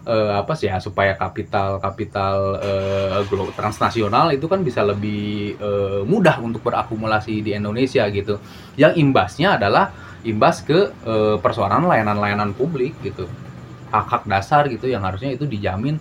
eh, 0.09 0.33
apa 0.33 0.57
sih 0.57 0.73
ya 0.73 0.81
supaya 0.81 1.15
kapital 1.15 1.77
kapital 1.79 2.37
eh, 2.65 3.21
glo- 3.29 3.53
transnasional 3.53 4.33
itu 4.33 4.49
kan 4.49 4.65
bisa 4.65 4.81
lebih 4.83 5.61
eh, 5.61 6.01
mudah 6.09 6.41
untuk 6.41 6.65
berakumulasi 6.65 7.45
di 7.45 7.53
Indonesia 7.53 8.09
gitu. 8.09 8.41
Yang 8.81 8.93
imbasnya 9.05 9.61
adalah 9.61 9.93
imbas 10.25 10.63
ke 10.65 10.91
eh, 10.93 11.37
persoalan 11.39 11.87
layanan-layanan 11.87 12.55
publik 12.55 12.95
gitu. 13.03 13.29
Hak-hak 13.93 14.29
dasar 14.29 14.69
gitu 14.69 14.89
yang 14.91 15.05
harusnya 15.07 15.33
itu 15.33 15.49
dijamin 15.49 15.97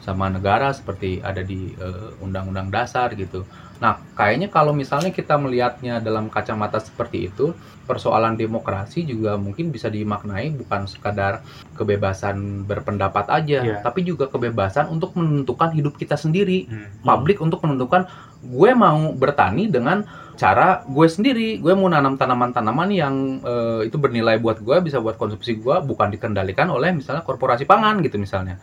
sama 0.00 0.32
negara 0.32 0.72
seperti 0.72 1.20
ada 1.20 1.44
di 1.44 1.76
eh, 1.76 2.10
undang-undang 2.24 2.72
dasar 2.72 3.12
gitu. 3.14 3.44
Nah, 3.80 3.96
kayaknya 4.12 4.52
kalau 4.52 4.76
misalnya 4.76 5.08
kita 5.08 5.40
melihatnya 5.40 6.04
dalam 6.04 6.28
kacamata 6.28 6.76
seperti 6.84 7.32
itu, 7.32 7.56
persoalan 7.88 8.36
demokrasi 8.36 9.08
juga 9.08 9.40
mungkin 9.40 9.72
bisa 9.72 9.88
dimaknai 9.88 10.52
bukan 10.52 10.84
sekadar 10.84 11.40
kebebasan 11.80 12.68
berpendapat 12.68 13.32
aja, 13.32 13.64
Iya. 13.64 13.80
tapi 13.80 14.04
juga 14.04 14.28
kebebasan 14.28 14.92
untuk 14.92 15.16
menentukan 15.16 15.72
hidup 15.72 15.96
kita 15.96 16.20
sendiri. 16.20 16.68
Hmm. 16.68 16.92
Publik 17.00 17.40
untuk 17.40 17.64
menentukan 17.64 18.04
gue 18.44 18.70
mau 18.76 19.16
bertani 19.16 19.72
dengan 19.72 20.04
cara 20.40 20.80
gue 20.88 21.04
sendiri. 21.04 21.60
Gue 21.60 21.76
mau 21.76 21.92
nanam 21.92 22.16
tanaman-tanaman 22.16 22.88
yang 22.88 23.14
eh, 23.44 23.80
itu 23.92 24.00
bernilai 24.00 24.40
buat 24.40 24.64
gue, 24.64 24.76
bisa 24.80 24.96
buat 25.04 25.20
konsumsi 25.20 25.60
gue, 25.60 25.76
bukan 25.84 26.08
dikendalikan 26.08 26.72
oleh 26.72 26.96
misalnya 26.96 27.20
korporasi 27.20 27.68
pangan 27.68 28.00
gitu 28.00 28.16
misalnya. 28.16 28.56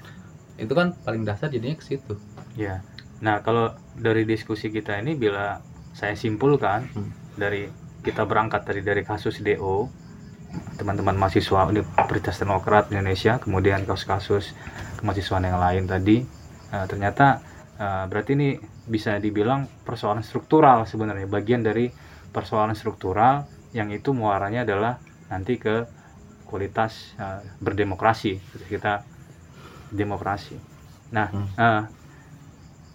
Itu 0.57 0.73
kan 0.73 0.97
paling 1.05 1.21
dasar 1.21 1.53
jadinya 1.53 1.77
ke 1.77 1.85
situ. 1.85 2.17
Ya. 2.57 2.81
Nah, 3.21 3.45
kalau 3.45 3.77
dari 3.93 4.25
diskusi 4.25 4.73
kita 4.73 4.97
ini 4.97 5.13
bila 5.13 5.61
saya 5.93 6.17
simpulkan 6.17 6.89
Hmm. 6.97 7.13
dari 7.37 7.69
kita 8.01 8.25
berangkat 8.25 8.65
dari 8.65 8.81
dari 8.81 9.01
kasus 9.05 9.37
DO 9.45 9.85
teman-teman 10.81 11.13
mahasiswa 11.13 11.69
Universitas 11.69 12.41
Demokrat 12.41 12.89
Indonesia, 12.89 13.37
kemudian 13.37 13.85
kasus-kasus 13.85 14.57
kemahasiswaan 14.97 15.45
yang 15.45 15.61
lain 15.61 15.83
tadi, 15.85 16.25
eh, 16.73 16.85
ternyata 16.89 17.45
eh, 17.77 18.03
berarti 18.09 18.33
ini 18.33 18.49
bisa 18.87 19.19
dibilang 19.19 19.67
persoalan 19.83 20.23
struktural 20.23 20.87
sebenarnya, 20.87 21.27
bagian 21.27 21.61
dari 21.61 21.91
persoalan 22.31 22.73
struktural 22.73 23.43
yang 23.71 23.91
itu 23.91 24.15
muaranya 24.15 24.63
adalah 24.63 24.95
nanti 25.27 25.59
ke 25.59 25.83
kualitas 26.47 27.11
eh, 27.19 27.43
berdemokrasi, 27.59 28.39
kita 28.65 29.03
demokrasi. 29.91 30.55
Nah, 31.11 31.27
Hmm. 31.31 31.47
eh, 31.53 31.83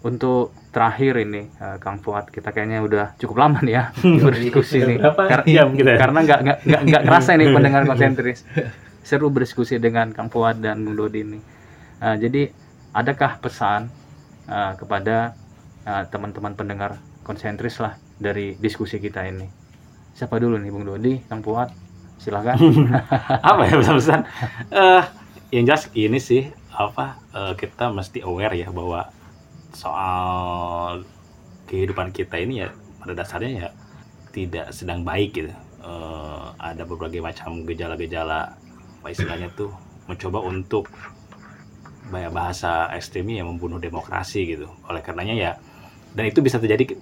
untuk 0.03 0.51
terakhir 0.75 1.21
ini 1.21 1.47
eh, 1.47 1.77
Kang 1.79 2.01
Fuad 2.01 2.27
kita 2.27 2.51
kayaknya 2.51 2.83
udah 2.83 3.05
cukup 3.15 3.37
lama 3.39 3.59
nih 3.63 3.73
ya 3.77 3.83
berdiskusi 4.25 4.83
nih 4.83 4.97
Berapa 4.99 5.23
Kar- 5.31 5.45
kita? 5.47 5.91
karena 5.95 6.19
nggak 6.19 6.39
nggak 6.43 6.81
nggak 6.89 7.03
kerasa 7.05 7.31
nih 7.39 7.47
pendengar 7.55 7.81
konsentris 7.87 8.43
seru 8.99 9.31
berdiskusi 9.31 9.79
dengan 9.79 10.11
Kang 10.11 10.27
Fuad 10.27 10.59
dan 10.59 10.83
Bung 10.83 10.97
Dodi 10.97 11.21
ini 11.23 11.39
Eh, 12.03 12.17
jadi 12.19 12.51
adakah 12.91 13.39
pesan 13.39 13.87
eh, 14.43 14.73
kepada 14.75 15.31
eh, 15.87 16.03
teman-teman 16.09 16.53
pendengar 16.55 16.99
konsentris 17.23 17.79
lah 17.79 17.95
dari 18.19 18.55
diskusi 18.59 18.99
kita 18.99 19.23
ini. 19.27 19.47
Siapa 20.13 20.37
dulu 20.37 20.59
nih 20.61 20.69
Bung 20.69 20.85
Dodi 20.85 21.19
Kang 21.25 21.41
Fuad 21.41 21.73
silahkan 22.21 22.55
apa 23.49 23.61
ya 23.67 23.73
pesan-pesan 23.81 24.21
eh 24.71 25.03
yang 25.51 25.67
jelas 25.67 25.89
ini 25.91 26.21
sih 26.21 26.47
apa 26.73 27.19
eh, 27.33 27.53
kita 27.57 27.89
mesti 27.93 28.23
aware 28.25 28.57
ya 28.57 28.69
bahwa 28.69 29.09
soal 29.73 31.01
kehidupan 31.67 32.13
kita 32.13 32.37
ini 32.37 32.65
ya 32.65 32.69
pada 33.01 33.13
dasarnya 33.17 33.51
ya 33.51 33.69
tidak 34.33 34.73
sedang 34.73 35.05
baik 35.05 35.35
gitu. 35.37 35.53
Eh, 35.83 36.45
ada 36.57 36.87
berbagai 36.87 37.19
macam 37.19 37.67
gejala-gejala 37.67 38.55
apa 39.03 39.07
istilahnya 39.11 39.51
tuh 39.51 39.69
mencoba 40.07 40.39
untuk 40.47 40.87
bahaya 42.07 42.31
bahasa 42.31 42.87
ekstremnya 42.95 43.43
yang 43.43 43.51
membunuh 43.51 43.77
demokrasi 43.77 44.47
gitu. 44.47 44.71
Oleh 44.87 45.03
karenanya 45.03 45.35
ya 45.35 45.51
dan 46.13 46.23
itu 46.25 46.39
bisa 46.39 46.57
terjadi 46.57 46.95
ke- 46.95 46.99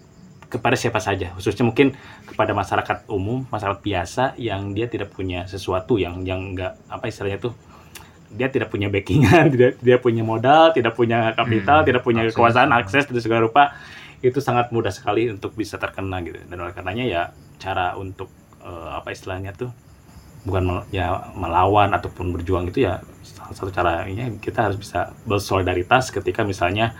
kepada 0.49 0.75
siapa 0.75 0.99
saja. 0.99 1.31
Khususnya 1.31 1.63
mungkin 1.63 1.95
kepada 2.25 2.51
masyarakat 2.51 3.07
umum 3.07 3.47
masyarakat 3.47 3.79
biasa 3.79 4.23
yang 4.35 4.71
dia 4.71 4.87
tidak 4.87 5.11
punya 5.11 5.45
sesuatu 5.45 5.95
yang 5.95 6.23
yang 6.23 6.51
enggak 6.51 6.75
apa 6.87 7.07
istilahnya 7.07 7.39
tuh 7.39 7.53
dia 8.31 8.47
tidak 8.47 8.67
punya 8.67 8.87
backingan 8.87 9.47
tidak 9.53 9.79
dia 9.79 9.97
punya 9.97 10.23
modal 10.23 10.71
tidak 10.71 10.95
punya 10.95 11.31
kapital 11.31 11.83
Hmm, 11.83 11.87
tidak 11.87 12.01
punya 12.01 12.21
akses. 12.23 12.35
kekuasaan 12.35 12.71
akses 12.71 13.03
dari 13.05 13.19
segala 13.19 13.43
rupa 13.43 13.75
itu 14.21 14.37
sangat 14.37 14.69
mudah 14.69 14.91
sekali 14.91 15.27
untuk 15.27 15.51
bisa 15.53 15.75
terkena 15.75 16.19
gitu. 16.21 16.39
Dan 16.45 16.57
oleh 16.59 16.71
karenanya 16.71 17.03
ya 17.03 17.21
cara 17.57 17.95
untuk 17.95 18.27
eh, 18.59 18.89
apa 18.91 19.11
istilahnya 19.11 19.51
tuh 19.51 19.71
bukan 20.41 20.63
mel- 20.63 20.87
ya 20.89 21.31
melawan 21.31 21.91
ataupun 21.91 22.33
berjuang 22.33 22.65
itu 22.67 22.83
ya 22.83 22.99
salah 23.21 23.53
satu 23.53 23.69
caranya 23.69 24.25
kita 24.37 24.67
harus 24.67 24.75
bisa 24.75 25.13
bersolidaritas 25.23 26.09
ketika 26.09 26.41
misalnya 26.41 26.91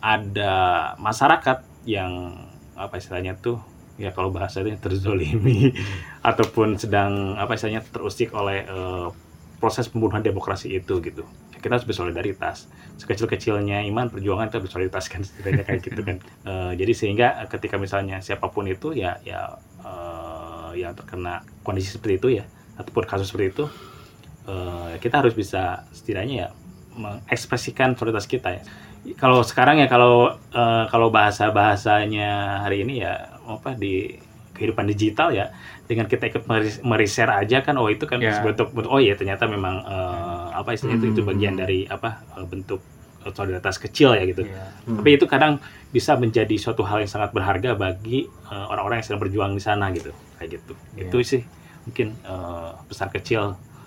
ada 0.00 0.54
masyarakat 1.00 1.64
yang 1.86 2.34
apa 2.76 3.00
istilahnya 3.00 3.38
tuh 3.40 3.62
ya 3.96 4.12
kalau 4.12 4.28
bahasanya 4.28 4.76
terzolimi 4.76 5.72
ataupun 6.28 6.76
sedang 6.76 7.34
apa 7.40 7.56
istilahnya 7.56 7.82
terusik 7.88 8.32
oleh 8.36 8.64
eh, 8.68 9.08
proses 9.56 9.88
pembunuhan 9.88 10.20
demokrasi 10.20 10.76
itu 10.76 11.00
gitu. 11.00 11.24
Kita 11.56 11.72
harus 11.72 11.88
bersolidaritas. 11.88 12.68
Sekecil-kecilnya 13.00 13.82
iman 13.88 14.12
perjuangan 14.12 14.52
kita 14.52 14.60
bersolidaritas 14.62 15.08
kan 15.08 15.24
setidaknya 15.24 15.64
kayak 15.64 15.80
gitu 15.82 16.00
kan. 16.04 16.16
Eh, 16.46 16.72
jadi 16.78 16.92
sehingga 16.94 17.28
ketika 17.50 17.74
misalnya 17.74 18.22
siapa 18.22 18.46
pun 18.54 18.70
itu 18.70 18.94
ya 18.94 19.18
ya 19.26 19.58
eh, 19.82 20.78
yang 20.78 20.94
terkena 20.94 21.42
kondisi 21.66 21.90
seperti 21.90 22.14
itu 22.22 22.28
ya 22.38 22.44
ataupun 22.78 23.02
kasus 23.02 23.34
seperti 23.34 23.50
itu 23.50 23.64
eh, 24.46 24.94
kita 25.02 25.26
harus 25.26 25.34
bisa 25.34 25.82
setidaknya 25.90 26.34
ya 26.46 26.48
mengekspresikan 26.94 27.98
solidaritas 27.98 28.30
kita 28.30 28.48
ya 28.54 28.62
kalau 29.14 29.40
sekarang 29.40 29.78
ya 29.78 29.86
kalau 29.86 30.14
eh, 30.50 30.84
kalau 30.88 31.08
bahasa 31.08 31.48
bahasanya 31.50 32.30
hari 32.60 32.82
ini 32.82 33.00
ya 33.00 33.14
apa 33.46 33.72
di 33.72 34.18
kehidupan 34.52 34.86
digital 34.86 35.30
ya 35.30 35.52
dengan 35.86 36.04
kita 36.04 36.26
ikut 36.26 36.44
meris- 36.44 36.80
mereshare 36.80 37.30
aja 37.36 37.60
kan 37.60 37.76
oh 37.76 37.86
itu 37.86 38.02
kan 38.02 38.18
Ya. 38.18 38.40
bentuk 38.40 38.74
oh 38.74 38.98
ya 38.98 39.14
ternyata 39.14 39.46
memang 39.46 39.80
eh, 39.80 40.46
apa 40.52 40.72
istilahnya 40.72 40.98
itu 40.98 41.08
itu 41.10 41.20
Hmm. 41.20 41.30
bagian 41.30 41.54
dari 41.54 41.86
apa 41.86 42.24
eh, 42.34 42.42
bentuk 42.44 42.80
solidaritas 43.28 43.76
kecil 43.76 44.14
ya 44.14 44.22
gitu 44.24 44.42
Iya. 44.42 44.64
Hmm. 44.86 44.96
tapi 44.96 45.10
itu 45.12 45.26
kadang 45.26 45.58
bisa 45.88 46.14
menjadi 46.14 46.54
suatu 46.56 46.82
hal 46.82 47.02
yang 47.02 47.10
sangat 47.10 47.30
berharga 47.30 47.74
bagi 47.74 48.26
orang-orang 48.48 48.98
yang 48.98 49.06
sedang 49.06 49.20
berjuang 49.20 49.52
di 49.52 49.60
sana 49.60 49.90
gitu 49.90 50.10
kayak 50.36 50.50
gitu 50.56 50.72
Iya. 50.94 51.02
itu 51.04 51.16
sih 51.22 51.42
mungkin 51.84 52.14
eh, 52.16 52.70
pesan 52.86 53.10
kecil 53.10 53.42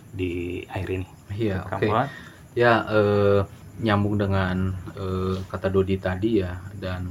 di 0.10 0.32
akhir 0.66 0.90
ini 0.94 1.08
Iya, 1.32 1.62
Kang 1.64 1.78
oke. 1.78 1.88
Fuad? 1.88 2.08
Ya, 2.54 2.74
eh, 2.90 3.40
nyambung 3.80 4.20
dengan 4.20 4.76
eh, 4.96 5.36
kata 5.48 5.72
Dodi 5.72 5.96
tadi 6.00 6.44
ya, 6.44 6.60
dan 6.76 7.10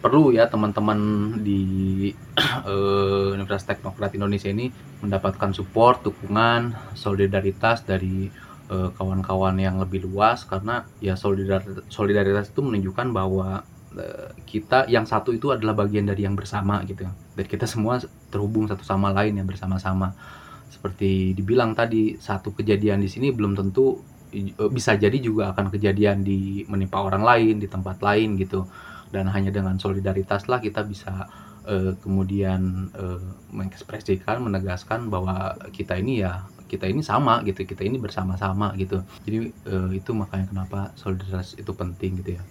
perlu 0.00 0.32
ya 0.32 0.48
teman-teman 0.48 0.98
di 1.44 2.08
eh, 2.70 3.28
Universitas 3.36 3.76
Teknokrat 3.76 4.16
Indonesia 4.16 4.48
ini 4.48 4.72
mendapatkan 5.04 5.52
support, 5.52 6.02
dukungan, 6.02 6.96
solidaritas 6.96 7.84
dari 7.84 8.26
eh, 8.72 8.90
kawan-kawan 8.96 9.60
yang 9.60 9.76
lebih 9.78 10.08
luas 10.08 10.48
karena 10.48 10.88
ya 10.98 11.14
solidar- 11.14 11.84
solidaritas 11.92 12.48
itu 12.50 12.64
menunjukkan 12.64 13.06
bahwa 13.12 13.62
eh, 13.94 14.32
kita 14.48 14.88
yang 14.88 15.04
satu 15.04 15.36
itu 15.36 15.52
adalah 15.52 15.76
bagian 15.76 16.08
dari 16.08 16.24
yang 16.24 16.34
bersama 16.34 16.80
gitu. 16.88 17.04
Dan 17.36 17.46
kita 17.46 17.68
semua 17.68 18.00
terhubung 18.32 18.66
satu 18.66 18.82
sama 18.82 19.12
lain 19.12 19.36
yang 19.36 19.46
bersama-sama. 19.46 20.16
Seperti 20.70 21.36
dibilang 21.36 21.76
tadi, 21.76 22.16
satu 22.16 22.56
kejadian 22.56 23.04
di 23.04 23.10
sini 23.10 23.28
belum 23.34 23.52
tentu 23.52 24.00
bisa 24.70 24.94
jadi 24.96 25.16
juga 25.18 25.50
akan 25.52 25.70
kejadian 25.74 26.22
di 26.22 26.62
menimpa 26.70 27.02
orang 27.02 27.22
lain 27.22 27.54
di 27.58 27.68
tempat 27.68 28.00
lain 28.00 28.38
gitu. 28.38 28.66
Dan 29.10 29.26
hanya 29.30 29.50
dengan 29.50 29.74
solidaritas 29.76 30.46
lah 30.46 30.62
kita 30.62 30.86
bisa 30.86 31.26
eh, 31.66 31.92
kemudian 31.98 32.90
eh, 32.94 33.20
mengekspresikan, 33.50 34.40
menegaskan 34.42 35.10
bahwa 35.10 35.58
kita 35.74 35.98
ini 35.98 36.22
ya 36.22 36.46
kita 36.70 36.86
ini 36.86 37.02
sama 37.02 37.42
gitu, 37.42 37.66
kita 37.66 37.82
ini 37.82 37.98
bersama-sama 37.98 38.70
gitu. 38.78 39.02
Jadi 39.26 39.38
eh, 39.50 39.90
itu 39.98 40.10
makanya 40.14 40.46
kenapa 40.54 40.94
solidaritas 40.94 41.58
itu 41.58 41.74
penting 41.74 42.22
gitu 42.22 42.38
ya. 42.38 42.42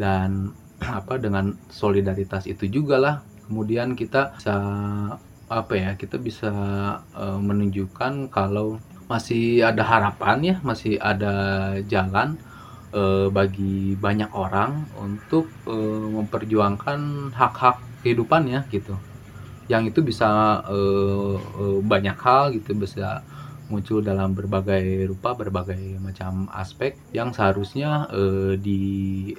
Dan 0.00 0.56
apa 0.80 1.20
dengan 1.20 1.52
solidaritas 1.68 2.48
itu 2.48 2.64
juga 2.64 2.96
lah 2.96 3.16
kemudian 3.44 3.92
kita 3.92 4.32
bisa 4.40 4.56
apa 5.50 5.74
ya 5.74 5.90
kita 5.98 6.16
bisa 6.22 6.52
eh, 7.18 7.40
menunjukkan 7.42 8.30
kalau 8.30 8.78
masih 9.10 9.66
ada 9.66 9.82
harapan 9.82 10.38
ya 10.40 10.56
masih 10.62 10.94
ada 11.02 11.34
jalan 11.90 12.38
eh, 12.94 13.26
bagi 13.26 13.98
banyak 13.98 14.30
orang 14.30 14.86
untuk 15.02 15.50
eh, 15.66 16.06
memperjuangkan 16.14 17.34
hak-hak 17.34 17.82
kehidupannya 18.06 18.70
gitu. 18.70 18.94
Yang 19.66 19.82
itu 19.90 20.00
bisa 20.14 20.62
eh, 20.70 21.36
eh, 21.42 21.78
banyak 21.82 22.16
hal 22.22 22.54
gitu 22.54 22.70
bisa 22.78 23.26
muncul 23.70 24.02
dalam 24.02 24.34
berbagai 24.34 25.06
rupa 25.10 25.34
berbagai 25.34 25.98
macam 26.02 26.50
aspek 26.54 26.94
yang 27.10 27.34
seharusnya 27.34 28.06
eh, 28.14 28.54
di 28.58 28.80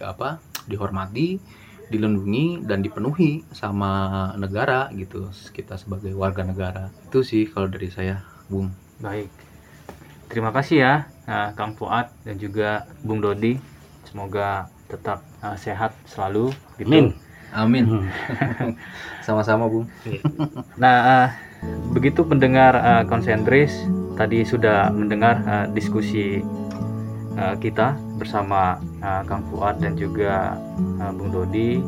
apa 0.03 0.39
dihormati 0.67 1.39
dilindungi 1.91 2.63
dan 2.63 2.79
dipenuhi 2.79 3.43
sama 3.51 3.91
negara 4.39 4.87
gitu 4.95 5.27
kita 5.51 5.75
sebagai 5.75 6.15
warga 6.15 6.43
negara. 6.47 6.87
Itu 7.07 7.23
sih 7.23 7.47
kalau 7.51 7.67
dari 7.67 7.91
saya 7.91 8.23
Bung. 8.47 8.71
Baik. 9.03 9.50
Terima 10.31 10.55
kasih 10.55 10.77
ya 10.79 10.93
uh, 11.27 11.51
Kang 11.59 11.75
Fuad 11.75 12.07
dan 12.23 12.39
juga 12.39 12.87
Bung 13.03 13.19
Dodi. 13.19 13.59
Semoga 14.07 14.71
tetap 14.87 15.23
uh, 15.43 15.59
sehat 15.59 15.91
selalu. 16.07 16.55
gitu. 16.79 16.87
Amin. 16.87 17.05
Amin 17.51 17.83
Hmm. 17.83 18.07
sama-sama 19.27 19.67
Bung 19.67 19.83
Nah, 20.79 20.95
uh, 21.03 21.27
begitu 21.91 22.23
pendengar 22.23 22.79
uh, 22.79 23.03
konsentris 23.03 23.75
tadi 24.15 24.47
sudah 24.47 24.87
mendengar 24.87 25.43
uh, 25.43 25.65
diskusi 25.75 26.39
uh, 27.35 27.55
kita 27.59 27.99
bersama 28.15 28.79
uh, 29.03 29.27
Kang 29.27 29.43
Fuad 29.51 29.83
dan 29.83 29.99
juga 29.99 30.55
uh, 31.03 31.11
Bung 31.11 31.35
Dodi. 31.35 31.83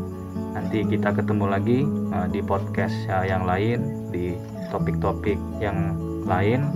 Nanti 0.53 0.85
kita 0.85 1.15
ketemu 1.15 1.45
lagi 1.49 1.79
uh, 2.13 2.27
di 2.29 2.43
podcast 2.43 2.93
uh, 3.07 3.23
yang 3.25 3.47
lain 3.47 4.11
di 4.11 4.35
topik-topik 4.69 5.39
yang 5.63 5.95
lain. 6.27 6.69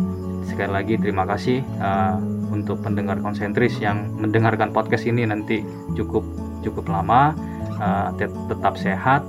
Sekali 0.48 0.72
lagi 0.72 0.96
terima 0.98 1.28
kasih 1.28 1.62
uh, 1.78 2.18
untuk 2.50 2.82
pendengar 2.82 3.20
konsentris 3.20 3.78
yang 3.78 4.10
mendengarkan 4.16 4.72
podcast 4.72 5.06
ini 5.06 5.28
nanti 5.28 5.62
cukup 5.94 6.24
cukup 6.64 6.88
lama 6.90 7.36
uh, 7.78 8.10
tet- 8.16 8.34
tetap 8.50 8.80
sehat 8.80 9.22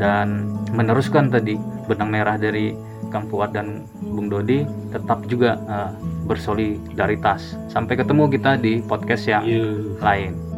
dan 0.00 0.50
meneruskan 0.72 1.28
tadi 1.28 1.60
benang 1.86 2.10
merah 2.10 2.40
dari 2.40 2.72
Kang 3.12 3.28
Fuad 3.28 3.52
dan 3.52 3.84
Bung 4.00 4.32
Dodi 4.32 4.64
tetap 4.88 5.28
juga 5.28 5.60
uh, 5.68 5.92
bersolidaritas. 6.24 7.54
Sampai 7.68 8.00
ketemu 8.00 8.32
kita 8.32 8.56
di 8.56 8.80
podcast 8.80 9.28
yang 9.28 9.44
You. 9.44 10.00
lain. 10.00 10.51